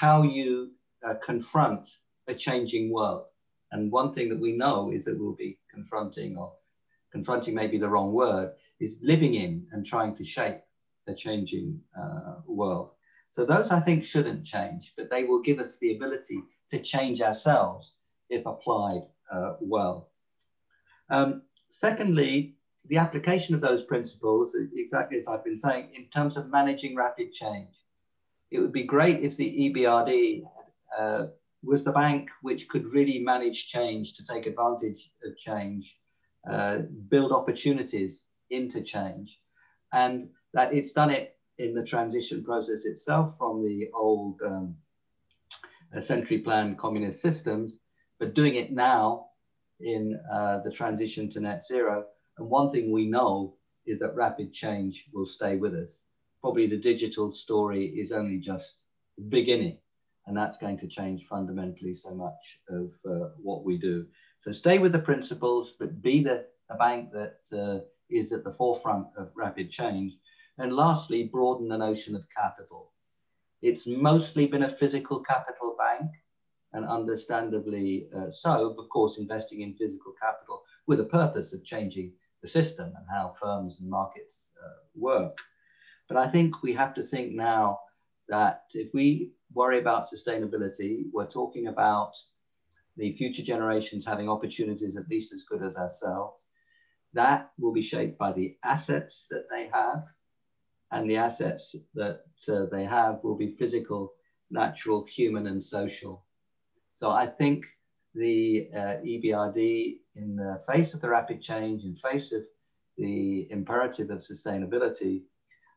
how 0.00 0.22
you 0.22 0.70
uh, 1.04 1.14
confront 1.30 1.88
a 2.28 2.34
changing 2.34 2.92
world. 2.92 3.24
And 3.72 3.90
one 3.90 4.12
thing 4.12 4.28
that 4.28 4.38
we 4.40 4.52
know 4.52 4.92
is 4.92 5.04
that 5.04 5.18
we'll 5.18 5.34
be 5.46 5.58
confronting, 5.68 6.36
or 6.36 6.52
confronting 7.10 7.54
may 7.56 7.66
be 7.66 7.78
the 7.78 7.88
wrong 7.88 8.12
word, 8.12 8.52
is 8.78 8.94
living 9.02 9.34
in 9.34 9.66
and 9.72 9.84
trying 9.84 10.14
to 10.14 10.24
shape 10.24 10.60
a 11.08 11.14
changing 11.14 11.80
uh, 12.00 12.36
world. 12.46 12.93
So 13.34 13.44
those 13.44 13.72
I 13.72 13.80
think 13.80 14.04
shouldn't 14.04 14.46
change, 14.46 14.92
but 14.96 15.10
they 15.10 15.24
will 15.24 15.42
give 15.42 15.58
us 15.58 15.76
the 15.78 15.96
ability 15.96 16.40
to 16.70 16.80
change 16.80 17.20
ourselves 17.20 17.94
if 18.30 18.46
applied 18.46 19.02
uh, 19.30 19.54
well. 19.60 20.08
Um, 21.10 21.42
secondly, 21.68 22.54
the 22.86 22.98
application 22.98 23.56
of 23.56 23.60
those 23.60 23.82
principles, 23.82 24.56
exactly 24.76 25.18
as 25.18 25.26
I've 25.26 25.44
been 25.44 25.58
saying, 25.58 25.88
in 25.94 26.04
terms 26.06 26.36
of 26.36 26.48
managing 26.48 26.94
rapid 26.94 27.32
change. 27.32 27.74
It 28.52 28.60
would 28.60 28.72
be 28.72 28.84
great 28.84 29.24
if 29.24 29.36
the 29.36 29.72
EBRD 29.74 30.44
uh, 30.96 31.26
was 31.64 31.82
the 31.82 31.90
bank 31.90 32.28
which 32.42 32.68
could 32.68 32.86
really 32.92 33.18
manage 33.18 33.66
change 33.66 34.14
to 34.14 34.24
take 34.24 34.46
advantage 34.46 35.10
of 35.26 35.36
change, 35.36 35.96
uh, 36.48 36.82
build 37.08 37.32
opportunities 37.32 38.26
into 38.50 38.80
change, 38.80 39.40
and 39.92 40.28
that 40.52 40.72
it's 40.72 40.92
done 40.92 41.10
it 41.10 41.33
in 41.58 41.74
the 41.74 41.84
transition 41.84 42.42
process 42.44 42.84
itself 42.84 43.36
from 43.38 43.62
the 43.62 43.88
old 43.94 44.40
um, 44.44 44.74
uh, 45.96 46.00
century 46.00 46.38
plan 46.38 46.76
communist 46.76 47.22
systems, 47.22 47.76
but 48.18 48.34
doing 48.34 48.56
it 48.56 48.72
now 48.72 49.26
in 49.80 50.18
uh, 50.32 50.58
the 50.64 50.70
transition 50.70 51.30
to 51.30 51.40
net 51.40 51.64
zero. 51.66 52.04
And 52.38 52.48
one 52.48 52.70
thing 52.72 52.90
we 52.90 53.06
know 53.06 53.56
is 53.86 53.98
that 54.00 54.14
rapid 54.14 54.52
change 54.52 55.04
will 55.12 55.26
stay 55.26 55.56
with 55.56 55.74
us. 55.74 56.04
Probably 56.40 56.66
the 56.66 56.76
digital 56.76 57.30
story 57.30 57.86
is 57.86 58.12
only 58.12 58.38
just 58.38 58.74
beginning, 59.28 59.78
and 60.26 60.36
that's 60.36 60.58
going 60.58 60.78
to 60.78 60.88
change 60.88 61.26
fundamentally 61.28 61.94
so 61.94 62.14
much 62.14 62.60
of 62.68 62.90
uh, 63.08 63.28
what 63.42 63.64
we 63.64 63.78
do. 63.78 64.06
So 64.42 64.52
stay 64.52 64.78
with 64.78 64.92
the 64.92 64.98
principles, 64.98 65.74
but 65.78 66.02
be 66.02 66.22
the, 66.22 66.44
the 66.68 66.76
bank 66.76 67.10
that 67.12 67.38
uh, 67.56 67.84
is 68.10 68.32
at 68.32 68.44
the 68.44 68.52
forefront 68.52 69.06
of 69.16 69.30
rapid 69.34 69.70
change. 69.70 70.12
And 70.58 70.72
lastly, 70.72 71.24
broaden 71.32 71.68
the 71.68 71.76
notion 71.76 72.14
of 72.14 72.26
capital. 72.36 72.92
It's 73.62 73.86
mostly 73.86 74.46
been 74.46 74.64
a 74.64 74.76
physical 74.76 75.20
capital 75.20 75.74
bank, 75.78 76.10
and 76.72 76.84
understandably 76.84 78.08
uh, 78.16 78.30
so, 78.30 78.76
of 78.78 78.88
course, 78.88 79.18
investing 79.18 79.62
in 79.62 79.76
physical 79.76 80.12
capital 80.20 80.62
with 80.86 81.00
a 81.00 81.04
purpose 81.04 81.52
of 81.52 81.64
changing 81.64 82.12
the 82.42 82.48
system 82.48 82.92
and 82.96 83.06
how 83.10 83.34
firms 83.40 83.80
and 83.80 83.88
markets 83.88 84.50
uh, 84.62 84.82
work. 84.94 85.38
But 86.08 86.18
I 86.18 86.30
think 86.30 86.62
we 86.62 86.74
have 86.74 86.94
to 86.94 87.02
think 87.02 87.32
now 87.32 87.80
that 88.28 88.64
if 88.74 88.92
we 88.92 89.32
worry 89.52 89.78
about 89.78 90.06
sustainability, 90.12 91.04
we're 91.12 91.26
talking 91.26 91.68
about 91.68 92.12
the 92.96 93.16
future 93.16 93.42
generations 93.42 94.04
having 94.04 94.28
opportunities 94.28 94.96
at 94.96 95.08
least 95.08 95.32
as 95.32 95.44
good 95.44 95.62
as 95.62 95.76
ourselves. 95.76 96.46
That 97.12 97.50
will 97.58 97.72
be 97.72 97.82
shaped 97.82 98.18
by 98.18 98.32
the 98.32 98.56
assets 98.64 99.26
that 99.30 99.46
they 99.50 99.68
have, 99.72 100.04
and 100.94 101.10
the 101.10 101.16
assets 101.16 101.74
that 101.94 102.20
uh, 102.48 102.66
they 102.70 102.84
have 102.84 103.18
will 103.24 103.34
be 103.34 103.56
physical, 103.58 104.12
natural, 104.50 105.04
human, 105.04 105.48
and 105.48 105.62
social. 105.62 106.24
So 106.94 107.10
I 107.10 107.26
think 107.26 107.64
the 108.14 108.68
uh, 108.72 108.96
EBRD, 109.04 109.98
in 110.14 110.36
the 110.36 110.62
face 110.72 110.94
of 110.94 111.00
the 111.00 111.08
rapid 111.08 111.42
change, 111.42 111.82
in 111.82 111.96
face 111.96 112.30
of 112.30 112.42
the 112.96 113.50
imperative 113.50 114.10
of 114.10 114.20
sustainability, 114.20 115.22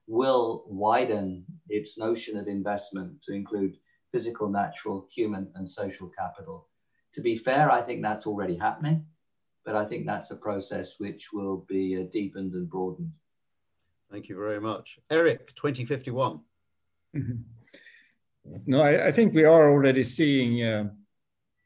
will 0.05 0.63
widen 0.67 1.43
its 1.67 1.97
notion 1.97 2.37
of 2.37 2.47
investment 2.47 3.11
to 3.23 3.33
include 3.33 3.75
physical, 4.11 4.47
natural, 4.49 5.07
human, 5.11 5.51
and 5.55 5.67
social 5.67 6.11
capital. 6.15 6.67
To 7.15 7.21
be 7.21 7.39
fair, 7.39 7.71
I 7.71 7.81
think 7.81 8.03
that's 8.03 8.27
already 8.27 8.55
happening, 8.55 9.03
but 9.65 9.75
I 9.75 9.85
think 9.85 10.05
that's 10.05 10.29
a 10.29 10.35
process 10.35 10.93
which 10.99 11.29
will 11.33 11.65
be 11.67 11.97
uh, 11.97 12.05
deepened 12.13 12.53
and 12.53 12.69
broadened. 12.69 13.11
Thank 14.11 14.29
you 14.29 14.35
very 14.35 14.61
much. 14.61 14.99
Erik, 15.09 15.53
2051. 15.55 16.39
Mm-hmm. 17.15 17.33
No, 18.65 18.81
I, 18.81 19.07
I, 19.07 19.11
think 19.11 19.33
we 19.33 19.43
are 19.43 19.69
already 19.69 20.03
seeing 20.03 20.63
uh, 20.63 20.85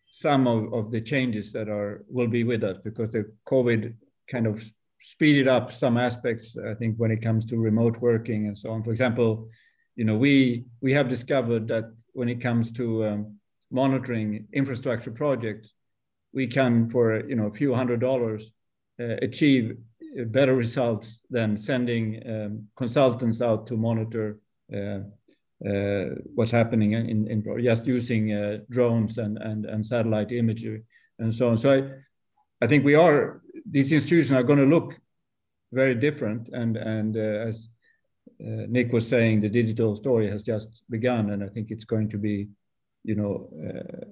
some 0.10 0.48
of, 0.48 0.74
of 0.74 0.92
the 0.92 1.02
changes 1.02 1.54
that 1.54 1.70
are 1.70 2.04
will 2.08 2.28
be 2.28 2.44
with 2.44 2.64
us 2.64 2.78
because 2.84 3.12
the 3.12 3.32
COVID 3.46 3.94
kind 4.28 4.48
of 4.48 4.64
speeded 5.02 5.48
up 5.48 5.72
some 5.72 5.98
aspects. 5.98 6.56
I 6.58 6.74
think 6.74 6.98
when 6.98 7.12
it 7.12 7.22
comes 7.22 7.46
to 7.48 7.58
remote 7.58 7.98
working 7.98 8.48
and 8.48 8.58
so 8.58 8.72
on. 8.72 8.84
For 8.84 8.92
example, 8.92 9.50
you 9.96 10.06
know 10.06 10.18
we 10.18 10.66
we 10.82 10.94
have 10.94 11.10
discovered 11.10 11.68
that 11.68 11.86
when 12.14 12.30
it 12.30 12.42
comes 12.42 12.72
to 12.74 13.06
um, 13.06 13.38
monitoring 13.70 14.48
infrastructure 14.54 15.12
projects, 15.12 15.74
we 16.34 16.48
can 16.48 16.90
for 16.90 17.28
you 17.28 17.36
know 17.36 17.46
a 17.46 17.52
few 17.52 17.74
hundred 17.74 18.00
dollars 18.00 18.52
uh, 19.00 19.16
achieve 19.22 19.78
better 20.28 20.56
results 20.56 21.22
than 21.30 21.58
sending 21.58 22.22
um, 22.28 22.68
consultants 22.76 23.42
out 23.42 23.68
to 23.68 23.78
monitor 23.78 24.40
uh, 24.74 25.00
uh, 25.68 26.16
what's 26.36 26.52
happening 26.52 26.94
in, 26.94 27.28
in 27.28 27.64
just 27.64 27.86
using 27.86 28.34
uh, 28.34 28.58
drones 28.70 29.18
and, 29.18 29.38
and, 29.38 29.66
and 29.66 29.86
satellite 29.86 30.32
imagery 30.32 30.84
and 31.20 31.34
so 31.34 31.50
on. 31.50 31.58
So 31.58 31.72
I, 31.72 32.64
I 32.64 32.68
think 32.68 32.84
we 32.84 32.96
are, 32.96 33.42
these 33.70 33.92
institutions 33.92 34.32
are 34.32 34.44
going 34.44 34.60
to 34.60 34.66
look 34.66 35.00
very 35.72 35.96
different. 35.96 36.50
And, 36.50 36.78
and 36.78 37.16
uh, 37.16 37.48
as 37.48 37.70
uh, 38.42 38.66
Nick 38.68 38.92
was 38.92 39.08
saying, 39.08 39.42
the 39.42 39.50
digital 39.50 39.96
story 39.96 40.30
has 40.30 40.44
just 40.44 40.84
begun. 40.90 41.30
And 41.30 41.44
I 41.44 41.48
think 41.48 41.70
it's 41.70 41.86
going 41.86 42.10
to 42.10 42.18
be, 42.18 42.50
you 43.04 43.16
know, 43.16 43.50
uh, 43.64 44.06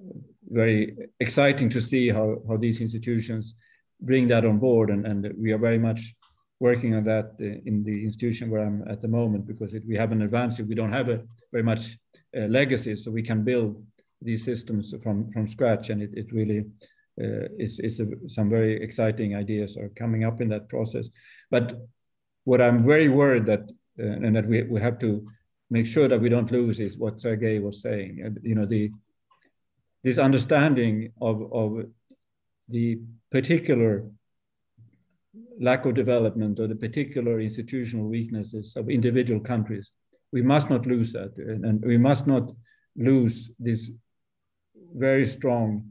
very 0.50 0.98
exciting 1.20 1.70
to 1.72 1.82
see 1.82 2.10
how, 2.10 2.38
how 2.48 2.58
these 2.58 2.80
institutions 2.80 3.56
bring 4.02 4.28
that 4.30 4.46
on 4.46 4.58
board. 4.60 4.90
And, 4.90 5.06
and 5.06 5.34
we 5.38 5.52
are 5.52 5.58
very 5.58 5.78
much 5.78 6.14
working 6.60 6.94
on 6.94 7.04
that 7.06 7.36
in 7.40 7.84
the 7.84 8.04
institution 8.04 8.50
where 8.50 8.66
I'm 8.66 8.84
at 8.88 9.02
the 9.02 9.08
moment 9.08 9.48
because 9.48 9.74
it, 9.74 9.84
we 9.88 9.96
haven't 9.96 10.22
advanced. 10.22 10.60
We 10.60 10.76
don't 10.76 10.92
have 10.92 11.10
a 11.10 11.22
very 11.52 11.64
much 11.64 11.98
uh, 12.36 12.42
legacy, 12.42 12.96
so 12.96 13.12
we 13.12 13.24
can 13.24 13.44
build 13.44 13.82
these 14.22 14.44
systems 14.44 14.94
from 15.02 15.30
from 15.30 15.48
scratch, 15.48 15.90
and 15.90 16.02
it, 16.02 16.12
it 16.14 16.34
really 16.34 16.66
uh, 17.22 17.48
is, 17.58 17.80
is 17.80 18.00
a, 18.00 18.08
some 18.28 18.50
very 18.50 18.82
exciting 18.82 19.36
ideas 19.36 19.78
are 19.78 19.90
coming 19.90 20.26
up 20.26 20.42
in 20.42 20.50
that 20.50 20.68
process. 20.68 21.10
But 21.50 21.78
what 22.44 22.62
I'm 22.62 22.84
very 22.84 23.08
worried 23.08 23.46
that 23.46 23.62
uh, 24.00 24.26
and 24.26 24.36
that 24.36 24.48
we, 24.48 24.64
we 24.64 24.82
have 24.82 25.00
to 25.00 25.26
make 25.70 25.86
sure 25.86 26.08
that 26.08 26.20
we 26.20 26.30
don't 26.30 26.52
lose 26.52 26.80
is 26.80 26.98
what 26.98 27.22
Sergey 27.22 27.60
was 27.60 27.82
saying. 27.82 28.38
You 28.44 28.56
know 28.56 28.66
the 28.66 28.92
this 30.04 30.18
understanding 30.18 31.14
of 31.22 31.54
of 31.54 31.86
the 32.68 33.00
particular 33.32 34.06
lack 35.60 35.86
of 35.86 35.94
development 35.94 36.60
or 36.60 36.68
the 36.68 36.76
particular 36.76 37.40
institutional 37.40 38.08
weaknesses 38.08 38.76
of 38.76 38.90
individual 38.90 39.40
countries. 39.40 39.92
We 40.32 40.42
must 40.42 40.70
not 40.70 40.86
lose 40.86 41.14
that, 41.14 41.36
and, 41.38 41.84
we 41.84 41.98
must 41.98 42.28
not 42.28 42.52
lose 42.96 43.52
this 43.60 43.92
very 44.94 45.26
strong 45.26 45.90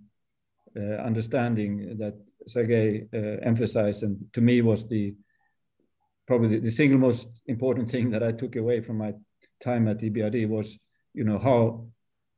uh, 0.76 0.80
understanding 0.80 1.98
that 1.98 2.14
Sergey 2.46 3.06
uh, 3.12 3.18
emphasized, 3.42 4.02
and 4.02 4.18
to 4.32 4.40
me 4.40 4.62
was 4.62 4.88
the 4.88 5.14
probably 6.26 6.48
the, 6.48 6.60
the, 6.60 6.70
single 6.70 6.98
most 6.98 7.42
important 7.46 7.90
thing 7.90 8.10
that 8.10 8.22
I 8.22 8.32
took 8.32 8.54
away 8.56 8.80
from 8.80 8.98
my 8.98 9.14
time 9.60 9.88
at 9.88 9.98
EBRD 9.98 10.48
was, 10.48 10.78
you 11.14 11.24
know, 11.24 11.38
how 11.38 11.86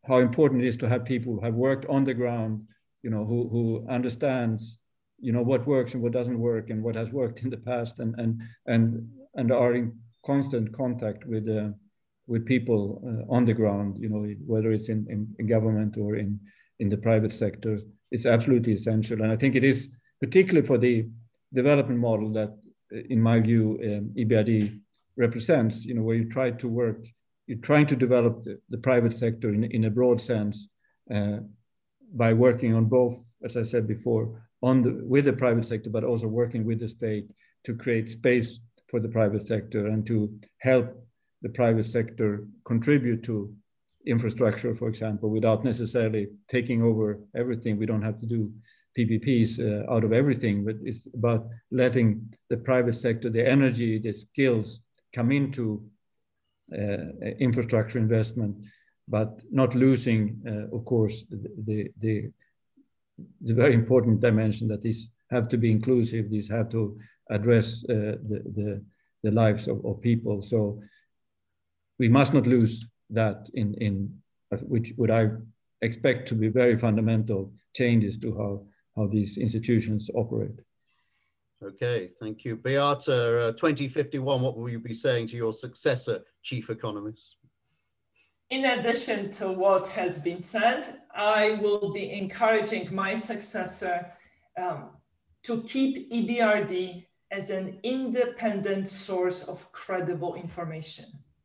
how 0.06 0.18
important 0.18 0.62
it 0.62 0.68
is 0.68 0.77
to 0.78 0.89
have 0.89 1.05
people 1.05 1.35
who 1.35 1.44
have 1.44 1.55
worked 1.55 1.86
on 1.86 2.05
the 2.05 2.14
ground, 2.14 2.62
you 3.02 3.10
know, 3.10 3.24
who 3.24 3.48
who 3.48 3.86
understands 3.89 4.80
you 5.21 5.33
know 5.33 5.43
what 5.43 5.67
works 5.67 5.95
and 5.95 6.03
what 6.03 6.13
doesn't 6.13 6.39
work 6.39 6.71
and 6.71 6.83
what 6.83 6.97
has 6.97 7.11
worked 7.11 7.41
in 7.43 7.51
the 7.51 7.57
past 7.57 8.01
and 8.01 8.15
and 8.19 8.43
and 8.67 9.09
and 9.35 9.53
are 9.53 9.75
in 9.75 9.99
constant 10.25 10.73
contact 10.73 11.25
with 11.27 11.49
uh, 11.49 11.69
with 12.27 12.47
people 12.47 13.03
uh, 13.07 13.35
on 13.35 13.45
the 13.45 13.55
ground 13.55 13.99
you 13.99 14.09
know 14.09 14.27
whether 14.47 14.73
it's 14.73 14.89
in, 14.89 15.07
in, 15.09 15.27
in, 15.39 15.47
government 15.47 15.97
or 15.97 16.17
in 16.17 16.39
in 16.79 16.89
the 16.89 16.97
private 16.97 17.33
sector 17.33 17.79
it's 18.11 18.27
absolutely 18.27 18.73
essential. 18.73 19.23
And 19.23 19.33
i 19.33 19.37
think 19.37 19.55
it 19.55 19.65
is 19.65 19.89
particularly 20.21 20.67
for 20.67 20.79
the 20.79 21.09
development 21.53 22.01
model 22.01 22.33
that 22.33 22.53
uh, 22.95 23.01
in 23.09 23.21
my 23.21 23.41
view 23.41 23.79
um, 23.85 24.13
ebrd 24.17 24.81
represents 25.17 25.85
you 25.85 25.95
know 25.95 26.03
where 26.03 26.17
you 26.17 26.29
try 26.29 26.51
to 26.51 26.69
work 26.69 27.05
you're 27.47 27.59
trying 27.59 27.87
to 27.87 27.97
develop 27.97 28.45
the, 28.45 28.61
the 28.69 28.79
private 28.79 29.13
sector 29.13 29.53
in, 29.53 29.65
in 29.65 29.85
a 29.85 29.91
broad 29.91 30.21
sense 30.21 30.69
uh, 31.15 31.39
by 32.13 32.33
working 32.33 32.75
on 32.75 32.85
both 32.85 33.17
as 33.45 33.57
i 33.57 33.63
said 33.63 33.87
before 33.87 34.41
on 34.62 34.82
the, 34.82 35.01
with 35.05 35.24
the 35.24 35.32
private 35.32 35.65
sector, 35.66 35.91
but 35.91 36.05
also 36.05 36.27
working 36.27 36.65
with 36.65 36.81
the 36.81 36.89
state 36.89 37.27
to 37.65 37.74
create 37.74 38.09
space 38.09 38.61
for 38.89 39.01
the 39.01 39.09
private 39.09 39.47
sector 39.47 39.87
and 39.87 40.07
to 40.07 40.32
help 40.59 40.87
the 41.43 41.49
private 41.49 41.87
sector 41.87 42.47
contribute 42.65 43.23
to 43.24 43.55
infrastructure, 44.07 44.74
for 44.74 44.89
example, 44.89 45.31
without 45.31 45.65
necessarily 45.65 46.28
taking 46.49 46.82
over 46.82 47.20
everything. 47.35 47.77
We 47.77 47.87
don't 47.87 48.03
have 48.03 48.19
to 48.19 48.27
do 48.27 48.53
PPPs 48.99 49.61
uh, 49.61 49.91
out 49.93 50.05
of 50.05 50.12
everything, 50.12 50.65
but 50.65 50.77
it's 50.82 51.07
about 51.15 51.47
letting 51.70 52.35
the 52.49 52.57
private 52.57 52.95
sector, 52.95 53.31
the 53.31 53.47
energy, 53.47 53.99
the 53.99 54.12
skills 54.12 54.81
come 55.15 55.31
into 55.31 55.85
uh, 56.77 57.28
infrastructure 57.39 57.99
investment, 57.99 58.66
but 59.09 59.43
not 59.51 59.74
losing, 59.74 60.41
uh, 60.47 60.74
of 60.77 60.85
course, 60.85 61.24
the, 61.31 61.91
the, 62.01 62.31
the 63.41 63.55
very 63.55 63.75
important 63.75 64.21
dimension 64.21 64.69
that 64.69 64.83
these 64.83 65.11
have 65.31 65.49
to 65.49 65.57
be 65.57 65.71
inclusive, 65.71 66.31
these 66.31 66.49
have 66.49 66.69
to 66.71 66.99
address 67.31 67.85
uh, 67.89 68.17
the, 68.29 68.43
the, 68.57 68.85
the, 69.23 69.31
lives 69.31 69.69
of, 69.69 69.85
of 69.85 70.01
people. 70.01 70.43
So 70.43 70.81
we 71.99 72.09
must 72.09 72.35
not 72.35 72.47
lose 72.47 72.85
that 73.11 73.49
in, 73.55 73.75
in 73.75 74.21
which 74.63 74.93
would 74.97 75.11
I 75.11 75.29
expect 75.83 76.29
to 76.29 76.35
be 76.35 76.49
very 76.49 76.77
fundamental 76.77 77.53
changes 77.75 78.17
to 78.19 78.37
how, 78.37 78.67
how 78.97 79.07
these 79.07 79.39
institutions 79.39 80.11
operate. 80.15 80.61
Okay, 81.63 82.09
thank 82.19 82.45
you. 82.45 82.57
Beata, 82.57 83.49
uh, 83.49 83.53
2051, 83.53 84.41
what 84.41 84.57
will 84.57 84.71
you 84.71 84.81
be 84.81 84.95
saying 84.95 85.27
to 85.29 85.37
your 85.37 85.53
successor, 85.53 86.23
chief 86.43 86.71
economist? 86.71 87.37
In 88.51 88.64
addition 88.64 89.31
to 89.32 89.52
what 89.52 89.86
has 89.89 90.18
been 90.18 90.40
said, 90.40 91.02
I 91.14 91.60
will 91.62 91.93
be 91.93 92.10
encouraging 92.10 92.93
my 92.93 93.14
successor 93.14 94.10
um, 94.60 94.90
to 95.44 95.62
keep 95.62 96.10
EBRD 96.10 97.06
as 97.31 97.51
an 97.51 97.78
independent 97.85 98.89
source 98.89 99.44
of 99.44 99.70
credible 99.70 100.35
information. 100.35 101.05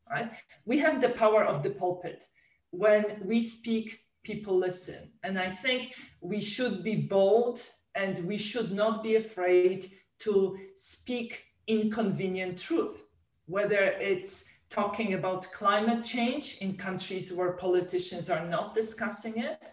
Right? 0.10 0.34
We 0.66 0.80
have 0.80 1.00
the 1.00 1.10
power 1.10 1.46
of 1.46 1.62
the 1.62 1.70
pulpit. 1.70 2.26
When 2.72 3.22
we 3.24 3.40
speak, 3.40 4.00
people 4.24 4.58
listen. 4.58 5.12
And 5.22 5.38
I 5.38 5.50
think 5.50 5.94
we 6.22 6.42
should 6.42 6.84
be 6.84 6.96
bold 6.96 7.62
and 7.94 8.20
we 8.26 8.38
should 8.38 8.72
not 8.72 9.04
be 9.04 9.16
afraid 9.16 9.86
to 10.20 10.58
speak 10.74 11.46
inconvenient 11.68 12.58
truth, 12.58 13.04
whether 13.46 13.80
it's 13.80 14.55
talking 14.70 15.14
about 15.14 15.52
climate 15.52 16.04
change 16.04 16.58
in 16.62 16.76
countries 16.76 17.32
where 17.34 17.54
politicians 17.54 18.30
are 18.30 18.46
not 18.48 18.74
discussing 18.74 19.38
it, 19.38 19.72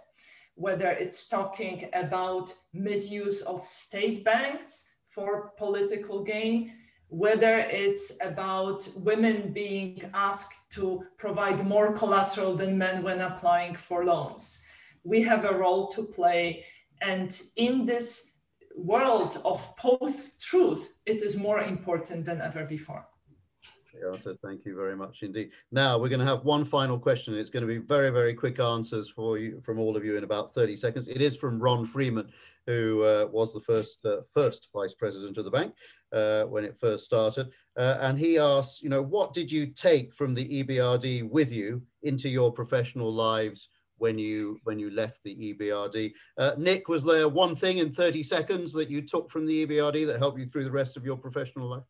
whether 0.54 0.88
it's 0.90 1.28
talking 1.28 1.88
about 1.94 2.54
misuse 2.72 3.40
of 3.42 3.60
state 3.60 4.24
banks 4.24 4.92
for 5.04 5.52
political 5.58 6.22
gain, 6.22 6.72
whether 7.08 7.58
it's 7.58 8.18
about 8.22 8.88
women 8.96 9.52
being 9.52 10.00
asked 10.14 10.70
to 10.72 11.04
provide 11.18 11.66
more 11.66 11.92
collateral 11.92 12.54
than 12.54 12.78
men 12.78 13.02
when 13.02 13.20
applying 13.20 13.74
for 13.74 14.04
loans. 14.04 14.62
We 15.04 15.20
have 15.22 15.44
a 15.44 15.54
role 15.54 15.88
to 15.88 16.04
play. 16.04 16.64
And 17.02 17.38
in 17.56 17.84
this 17.84 18.38
world 18.76 19.42
of 19.44 19.76
post 19.76 20.40
truth, 20.40 20.88
it 21.04 21.22
is 21.22 21.36
more 21.36 21.60
important 21.60 22.24
than 22.24 22.40
ever 22.40 22.64
before. 22.64 23.06
Beata, 23.92 24.36
thank 24.42 24.64
you 24.64 24.74
very 24.74 24.96
much 24.96 25.22
indeed. 25.22 25.50
Now 25.70 25.98
we're 25.98 26.08
going 26.08 26.20
to 26.20 26.26
have 26.26 26.44
one 26.44 26.64
final 26.64 26.98
question. 26.98 27.34
It's 27.34 27.50
going 27.50 27.66
to 27.66 27.72
be 27.72 27.78
very, 27.78 28.10
very 28.10 28.34
quick 28.34 28.58
answers 28.58 29.08
for 29.08 29.38
you 29.38 29.60
from 29.64 29.78
all 29.78 29.96
of 29.96 30.04
you 30.04 30.16
in 30.16 30.24
about 30.24 30.54
30 30.54 30.76
seconds. 30.76 31.08
It 31.08 31.20
is 31.20 31.36
from 31.36 31.60
Ron 31.60 31.84
Freeman, 31.86 32.30
who 32.66 33.02
uh, 33.02 33.28
was 33.30 33.52
the 33.52 33.60
first 33.60 34.04
uh, 34.04 34.22
first 34.32 34.68
vice 34.74 34.94
president 34.94 35.36
of 35.36 35.44
the 35.44 35.50
bank 35.50 35.74
uh, 36.12 36.44
when 36.44 36.64
it 36.64 36.78
first 36.78 37.04
started. 37.04 37.50
Uh, 37.76 37.98
and 38.00 38.18
he 38.18 38.38
asks, 38.38 38.82
you 38.82 38.88
know, 38.88 39.02
what 39.02 39.34
did 39.34 39.50
you 39.50 39.66
take 39.66 40.14
from 40.14 40.34
the 40.34 40.62
EBRD 40.62 41.28
with 41.28 41.52
you 41.52 41.82
into 42.02 42.28
your 42.28 42.52
professional 42.52 43.12
lives 43.12 43.68
when 43.98 44.18
you 44.18 44.58
when 44.64 44.78
you 44.78 44.90
left 44.90 45.20
the 45.22 45.36
EBRD? 45.36 46.12
Uh, 46.38 46.52
Nick, 46.56 46.88
was 46.88 47.04
there 47.04 47.28
one 47.28 47.54
thing 47.54 47.78
in 47.78 47.92
30 47.92 48.22
seconds 48.22 48.72
that 48.72 48.90
you 48.90 49.02
took 49.02 49.30
from 49.30 49.46
the 49.46 49.66
EBRD 49.66 50.06
that 50.06 50.18
helped 50.18 50.38
you 50.38 50.46
through 50.46 50.64
the 50.64 50.70
rest 50.70 50.96
of 50.96 51.04
your 51.04 51.16
professional 51.16 51.68
life? 51.68 51.84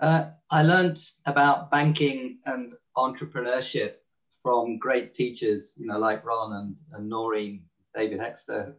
Uh, 0.00 0.30
I 0.50 0.62
learned 0.62 0.98
about 1.26 1.70
banking 1.70 2.38
and 2.46 2.72
entrepreneurship 2.96 3.94
from 4.42 4.78
great 4.78 5.14
teachers, 5.14 5.74
you 5.78 5.86
know, 5.86 5.98
like 5.98 6.24
Ron 6.24 6.52
and, 6.54 6.76
and 6.92 7.08
Noreen, 7.08 7.62
David 7.94 8.18
Hexter. 8.18 8.74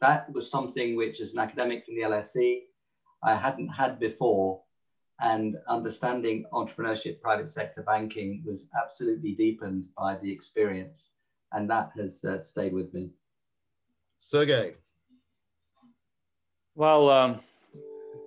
That 0.00 0.32
was 0.32 0.50
something 0.50 0.96
which, 0.96 1.20
as 1.20 1.32
an 1.32 1.38
academic 1.38 1.84
from 1.84 1.96
the 1.96 2.02
LSE, 2.02 2.60
I 3.22 3.34
hadn't 3.34 3.68
had 3.68 4.00
before. 4.00 4.62
And 5.20 5.58
understanding 5.68 6.46
entrepreneurship, 6.54 7.20
private 7.20 7.50
sector 7.50 7.82
banking 7.82 8.42
was 8.46 8.66
absolutely 8.82 9.32
deepened 9.32 9.84
by 9.98 10.16
the 10.16 10.32
experience. 10.32 11.10
And 11.52 11.68
that 11.68 11.90
has 11.98 12.24
uh, 12.24 12.40
stayed 12.40 12.72
with 12.72 12.94
me. 12.94 13.10
Sergey. 14.18 14.76
Well, 16.74 17.10
um, 17.10 17.40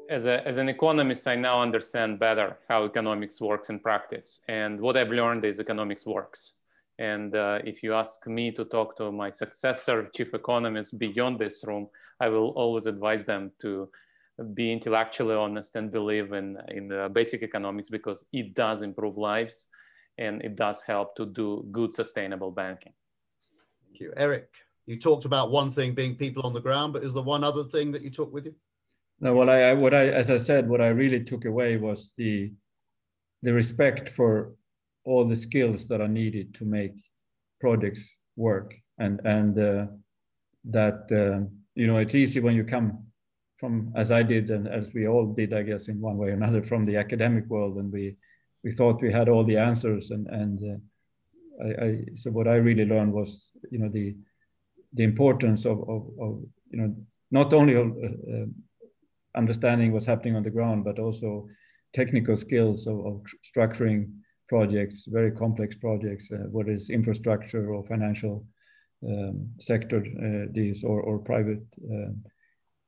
as, 0.10 0.26
a, 0.26 0.46
as 0.48 0.58
an 0.58 0.70
economist, 0.70 1.28
I 1.28 1.36
now 1.36 1.62
understand 1.62 2.20
better 2.20 2.58
how 2.68 2.86
economics 2.86 3.42
works 3.42 3.70
in 3.70 3.80
practice. 3.80 4.42
And 4.48 4.80
what 4.80 4.98
I've 4.98 5.10
learned 5.10 5.46
is 5.46 5.60
economics 5.60 6.06
works. 6.06 6.54
And 7.00 7.36
uh, 7.36 7.60
if 7.64 7.82
you 7.82 7.94
ask 7.94 8.26
me 8.28 8.52
to 8.52 8.66
talk 8.66 8.98
to 8.98 9.12
my 9.12 9.32
successor, 9.32 10.10
chief 10.16 10.34
economist 10.34 11.00
beyond 11.00 11.40
this 11.40 11.64
room, 11.66 11.88
I 12.20 12.30
will 12.30 12.50
always 12.50 12.86
advise 12.86 13.26
them 13.26 13.52
to 13.62 13.90
be 14.54 14.72
intellectually 14.72 15.36
honest 15.36 15.76
and 15.76 15.92
believe 15.92 16.34
in, 16.34 16.58
in 16.70 17.10
basic 17.14 17.44
economics 17.44 17.90
because 17.90 18.26
it 18.32 18.54
does 18.54 18.82
improve 18.82 19.18
lives 19.18 19.68
and 20.18 20.42
it 20.44 20.56
does 20.56 20.84
help 20.84 21.16
to 21.16 21.26
do 21.26 21.66
good, 21.72 21.94
sustainable 21.94 22.52
banking. 22.52 22.94
Thank 23.88 24.02
you. 24.02 24.14
Erik, 24.16 24.50
you 24.86 25.00
talked 25.00 25.26
about 25.26 25.52
one 25.52 25.72
thing 25.72 25.94
being 25.94 26.16
people 26.16 26.44
on 26.44 26.54
the 26.54 26.62
ground, 26.62 26.94
but 26.94 27.04
is 27.04 27.14
there 27.14 27.24
one 27.24 27.44
other 27.44 27.64
thing 27.64 27.92
that 27.92 28.02
you 28.02 28.10
took 28.10 28.34
with 28.34 28.46
you? 28.46 28.56
No, 29.24 29.34
what 29.34 29.48
I, 29.48 29.74
what 29.74 29.94
I, 29.94 30.10
as 30.10 30.30
I 30.30 30.38
said, 30.38 30.68
what 30.68 30.82
I 30.82 30.88
really 30.88 31.24
took 31.24 31.46
away 31.46 31.78
was 31.78 32.12
the, 32.18 32.52
the 33.42 33.54
respect 33.54 34.10
for 34.10 34.54
all 35.06 35.24
the 35.24 35.38
skills 35.38 35.88
that 35.88 36.02
are 36.02 36.10
needed 36.10 36.54
to 36.56 36.66
make 36.66 36.92
projects 37.62 38.18
work, 38.36 38.76
and 38.98 39.22
and 39.24 39.58
uh, 39.58 39.86
that 40.66 41.08
uh, 41.10 41.48
you 41.74 41.88
know 41.88 42.00
it's 42.00 42.16
easy 42.16 42.42
when 42.42 42.54
you 42.54 42.66
come 42.66 43.06
from, 43.60 43.94
as 43.96 44.12
I 44.12 44.24
did, 44.24 44.52
and 44.52 44.68
as 44.68 44.94
we 44.94 45.08
all 45.08 45.28
did, 45.34 45.54
I 45.54 45.64
guess, 45.64 45.88
in 45.88 46.02
one 46.02 46.18
way 46.18 46.28
or 46.28 46.34
another, 46.34 46.62
from 46.62 46.84
the 46.84 46.98
academic 46.98 47.46
world, 47.48 47.78
and 47.78 47.94
we 47.94 48.18
we 48.62 48.72
thought 48.72 49.02
we 49.02 49.14
had 49.14 49.30
all 49.30 49.46
the 49.46 49.58
answers, 49.58 50.12
and 50.12 50.28
and 50.28 50.60
uh, 51.62 51.66
I, 51.66 51.86
I, 51.86 52.00
so 52.16 52.30
what 52.30 52.50
I 52.50 52.56
really 52.56 52.86
learned 52.86 53.14
was 53.14 53.54
you 53.72 53.80
know 53.80 53.88
the 53.88 54.18
the 54.92 55.04
importance 55.04 55.64
of 55.64 55.80
of, 55.88 56.10
of 56.20 56.44
you 56.72 56.78
know 56.82 56.94
not 57.32 57.54
only 57.54 57.76
of, 57.76 57.88
uh, 57.88 58.34
uh, 58.36 58.46
understanding 59.36 59.92
what's 59.92 60.06
happening 60.06 60.36
on 60.36 60.44
the 60.44 60.50
ground, 60.50 60.84
but 60.84 61.00
also 61.00 61.48
technical 61.94 62.36
skills 62.36 62.88
of, 62.88 63.06
of 63.06 63.22
structuring 63.44 64.12
projects, 64.50 65.06
very 65.06 65.32
complex 65.32 65.76
projects, 65.76 66.32
uh, 66.32 66.46
whether 66.52 66.72
it's 66.72 66.90
infrastructure 66.90 67.74
or 67.74 67.84
financial 67.84 68.46
um, 69.08 69.50
sector 69.60 69.98
uh, 69.98 70.52
these 70.52 70.84
or, 70.84 71.02
or 71.02 71.20
private 71.20 71.64
uh, 71.92 72.12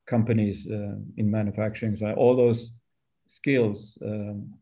companies 0.06 0.68
uh, 0.72 0.96
in 1.18 1.30
manufacturing. 1.30 1.96
So 1.96 2.14
all 2.14 2.36
those 2.36 2.72
skills, 3.28 3.98
um, 4.04 4.54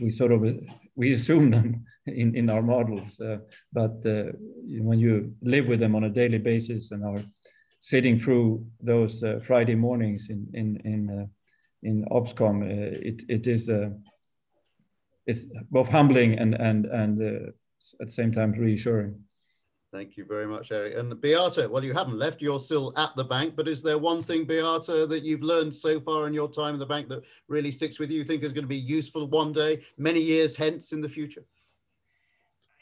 we 0.00 0.10
sort 0.10 0.32
of 0.32 0.44
we 0.96 1.12
assume 1.12 1.50
them 1.56 1.84
in, 2.06 2.34
in 2.34 2.50
our 2.50 2.62
models, 2.62 3.20
uh, 3.20 3.38
but 3.72 4.04
uh, 4.04 4.32
when 4.88 4.98
you 4.98 5.34
live 5.42 5.68
with 5.68 5.80
them 5.80 5.94
on 5.94 6.04
a 6.04 6.10
daily 6.10 6.38
basis 6.38 6.90
and 6.90 7.04
are 7.04 7.22
sitting 7.80 8.18
through 8.18 8.66
those 8.80 9.22
uh, 9.22 9.40
Friday 9.42 9.74
mornings 9.74 10.28
in 10.30 10.46
in 10.54 10.80
in 10.84 11.10
uh, 11.10 11.26
in 11.82 12.04
Opscom, 12.10 12.62
uh, 12.62 12.98
it 13.02 13.22
it 13.28 13.46
is 13.46 13.68
uh, 13.68 13.90
it's 15.26 15.46
both 15.70 15.88
humbling 15.88 16.38
and 16.38 16.54
and 16.54 16.86
and 16.86 17.22
uh, 17.22 17.50
at 18.00 18.08
the 18.08 18.12
same 18.12 18.32
time 18.32 18.52
reassuring. 18.52 19.22
Thank 19.90 20.18
you 20.18 20.26
very 20.26 20.46
much, 20.46 20.70
Erik. 20.70 20.98
And 20.98 21.18
Beata, 21.18 21.66
well, 21.66 21.82
you 21.82 21.94
haven't 21.94 22.18
left, 22.18 22.42
you're 22.42 22.60
still 22.60 22.92
at 22.98 23.16
the 23.16 23.24
bank, 23.24 23.56
but 23.56 23.66
is 23.66 23.82
there 23.82 23.96
one 23.96 24.22
thing, 24.22 24.44
Beata, 24.44 25.06
that 25.06 25.24
you've 25.24 25.42
learned 25.42 25.74
so 25.74 25.98
far 25.98 26.26
in 26.26 26.34
your 26.34 26.50
time 26.50 26.74
in 26.74 26.78
the 26.78 26.84
bank 26.84 27.08
that 27.08 27.22
really 27.48 27.70
sticks 27.70 27.98
with 27.98 28.10
you, 28.10 28.18
you 28.18 28.24
think 28.24 28.42
is 28.42 28.52
going 28.52 28.64
to 28.64 28.68
be 28.68 28.76
useful 28.76 29.26
one 29.28 29.50
day, 29.50 29.80
many 29.96 30.20
years 30.20 30.54
hence 30.54 30.92
in 30.92 31.00
the 31.00 31.08
future? 31.08 31.42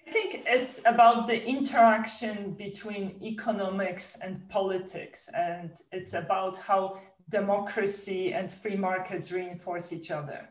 I 0.06 0.10
think 0.10 0.42
it's 0.46 0.80
about 0.86 1.26
the 1.26 1.44
interaction 1.46 2.52
between 2.52 3.18
economics 3.22 4.16
and 4.22 4.48
politics, 4.48 5.28
and 5.34 5.70
it's 5.90 6.14
about 6.14 6.56
how 6.58 7.00
democracy 7.28 8.32
and 8.32 8.50
free 8.50 8.76
markets 8.76 9.32
reinforce 9.32 9.92
each 9.92 10.10
other. 10.10 10.48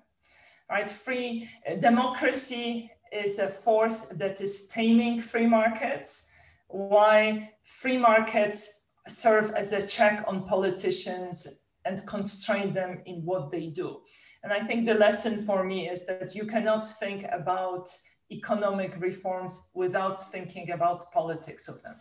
Right? 0.69 0.89
Free 0.89 1.47
uh, 1.69 1.75
democracy 1.75 2.91
is 3.13 3.39
a 3.39 3.47
force 3.47 4.01
that 4.01 4.41
is 4.41 4.67
taming 4.67 5.21
free 5.21 5.47
markets 5.47 6.27
why 6.67 7.51
free 7.63 7.97
markets 7.97 8.81
serve 9.07 9.51
as 9.51 9.71
a 9.71 9.85
check 9.85 10.23
on 10.27 10.45
politicians 10.45 11.61
and 11.85 12.05
constrain 12.07 12.73
them 12.73 13.01
in 13.05 13.23
what 13.23 13.51
they 13.51 13.67
do. 13.67 14.01
And 14.43 14.51
I 14.51 14.59
think 14.59 14.85
the 14.85 14.95
lesson 14.95 15.37
for 15.37 15.63
me 15.63 15.87
is 15.89 16.05
that 16.07 16.33
you 16.33 16.45
cannot 16.45 16.85
think 16.99 17.25
about 17.31 17.87
economic 18.31 18.99
reforms 18.99 19.69
without 19.73 20.19
thinking 20.19 20.71
about 20.71 21.11
politics 21.11 21.67
of 21.67 21.81
them. 21.83 21.95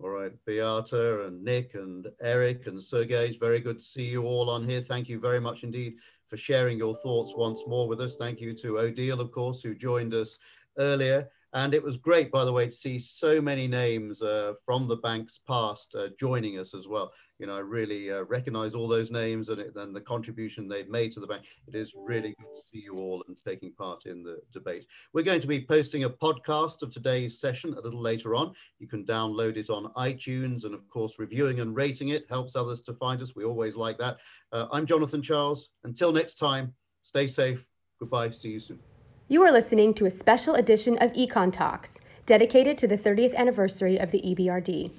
All 0.00 0.10
right, 0.10 0.32
Beata 0.46 1.26
and 1.26 1.42
Nick 1.42 1.74
and 1.74 2.06
Erik 2.22 2.66
and 2.66 2.80
Sergey, 2.80 3.28
it's 3.28 3.36
very 3.36 3.58
good 3.58 3.78
to 3.78 3.84
see 3.84 4.04
you 4.04 4.24
all 4.24 4.48
on 4.48 4.68
here. 4.68 4.80
Thank 4.80 5.08
you 5.08 5.18
very 5.18 5.40
much 5.40 5.64
indeed 5.64 5.94
for 6.28 6.36
sharing 6.36 6.78
your 6.78 6.94
thoughts 6.94 7.34
once 7.36 7.62
more 7.66 7.88
with 7.88 8.00
us. 8.00 8.16
Thank 8.16 8.40
you 8.40 8.54
to 8.54 8.78
Odile, 8.78 9.20
of 9.20 9.32
course, 9.32 9.62
who 9.62 9.74
joined 9.74 10.14
us 10.14 10.38
earlier. 10.78 11.28
And 11.54 11.72
it 11.72 11.82
was 11.82 11.96
great, 11.96 12.30
by 12.30 12.44
the 12.44 12.52
way, 12.52 12.66
to 12.66 12.72
see 12.72 12.98
so 12.98 13.40
many 13.40 13.66
names 13.66 14.22
uh, 14.22 14.52
from 14.64 14.86
the 14.86 14.98
bank's 14.98 15.38
past 15.38 15.94
uh, 15.98 16.08
joining 16.20 16.58
us 16.58 16.74
as 16.74 16.86
well. 16.86 17.10
You 17.38 17.46
know, 17.46 17.56
I 17.56 17.60
really 17.60 18.10
uh, 18.10 18.22
recognize 18.22 18.74
all 18.74 18.88
those 18.88 19.12
names 19.12 19.48
and, 19.48 19.60
it, 19.60 19.76
and 19.76 19.94
the 19.94 20.00
contribution 20.00 20.66
they've 20.66 20.88
made 20.88 21.12
to 21.12 21.20
the 21.20 21.26
bank. 21.26 21.44
It 21.68 21.76
is 21.76 21.94
really 21.96 22.34
good 22.38 22.56
to 22.56 22.62
see 22.62 22.80
you 22.80 22.96
all 22.96 23.22
and 23.28 23.36
taking 23.46 23.72
part 23.72 24.06
in 24.06 24.24
the 24.24 24.40
debate. 24.52 24.86
We're 25.12 25.22
going 25.22 25.40
to 25.40 25.46
be 25.46 25.64
posting 25.64 26.02
a 26.02 26.10
podcast 26.10 26.82
of 26.82 26.90
today's 26.90 27.40
session 27.40 27.74
a 27.74 27.80
little 27.80 28.02
later 28.02 28.34
on. 28.34 28.54
You 28.80 28.88
can 28.88 29.04
download 29.04 29.56
it 29.56 29.70
on 29.70 29.92
iTunes 29.96 30.64
and, 30.64 30.74
of 30.74 30.88
course, 30.88 31.20
reviewing 31.20 31.60
and 31.60 31.76
rating 31.76 32.08
it 32.08 32.26
helps 32.28 32.56
others 32.56 32.80
to 32.82 32.94
find 32.94 33.22
us. 33.22 33.36
We 33.36 33.44
always 33.44 33.76
like 33.76 33.98
that. 33.98 34.16
Uh, 34.50 34.66
I'm 34.72 34.84
Jonathan 34.84 35.22
Charles. 35.22 35.70
Until 35.84 36.12
next 36.12 36.36
time, 36.36 36.74
stay 37.04 37.28
safe. 37.28 37.64
Goodbye. 38.00 38.30
See 38.30 38.50
you 38.50 38.60
soon. 38.60 38.80
You 39.28 39.42
are 39.42 39.52
listening 39.52 39.94
to 39.94 40.06
a 40.06 40.10
special 40.10 40.54
edition 40.54 40.98
of 40.98 41.12
Econ 41.12 41.52
Talks, 41.52 42.00
dedicated 42.26 42.78
to 42.78 42.88
the 42.88 42.96
30th 42.96 43.34
anniversary 43.36 43.98
of 43.98 44.10
the 44.10 44.22
EBRD. 44.22 44.90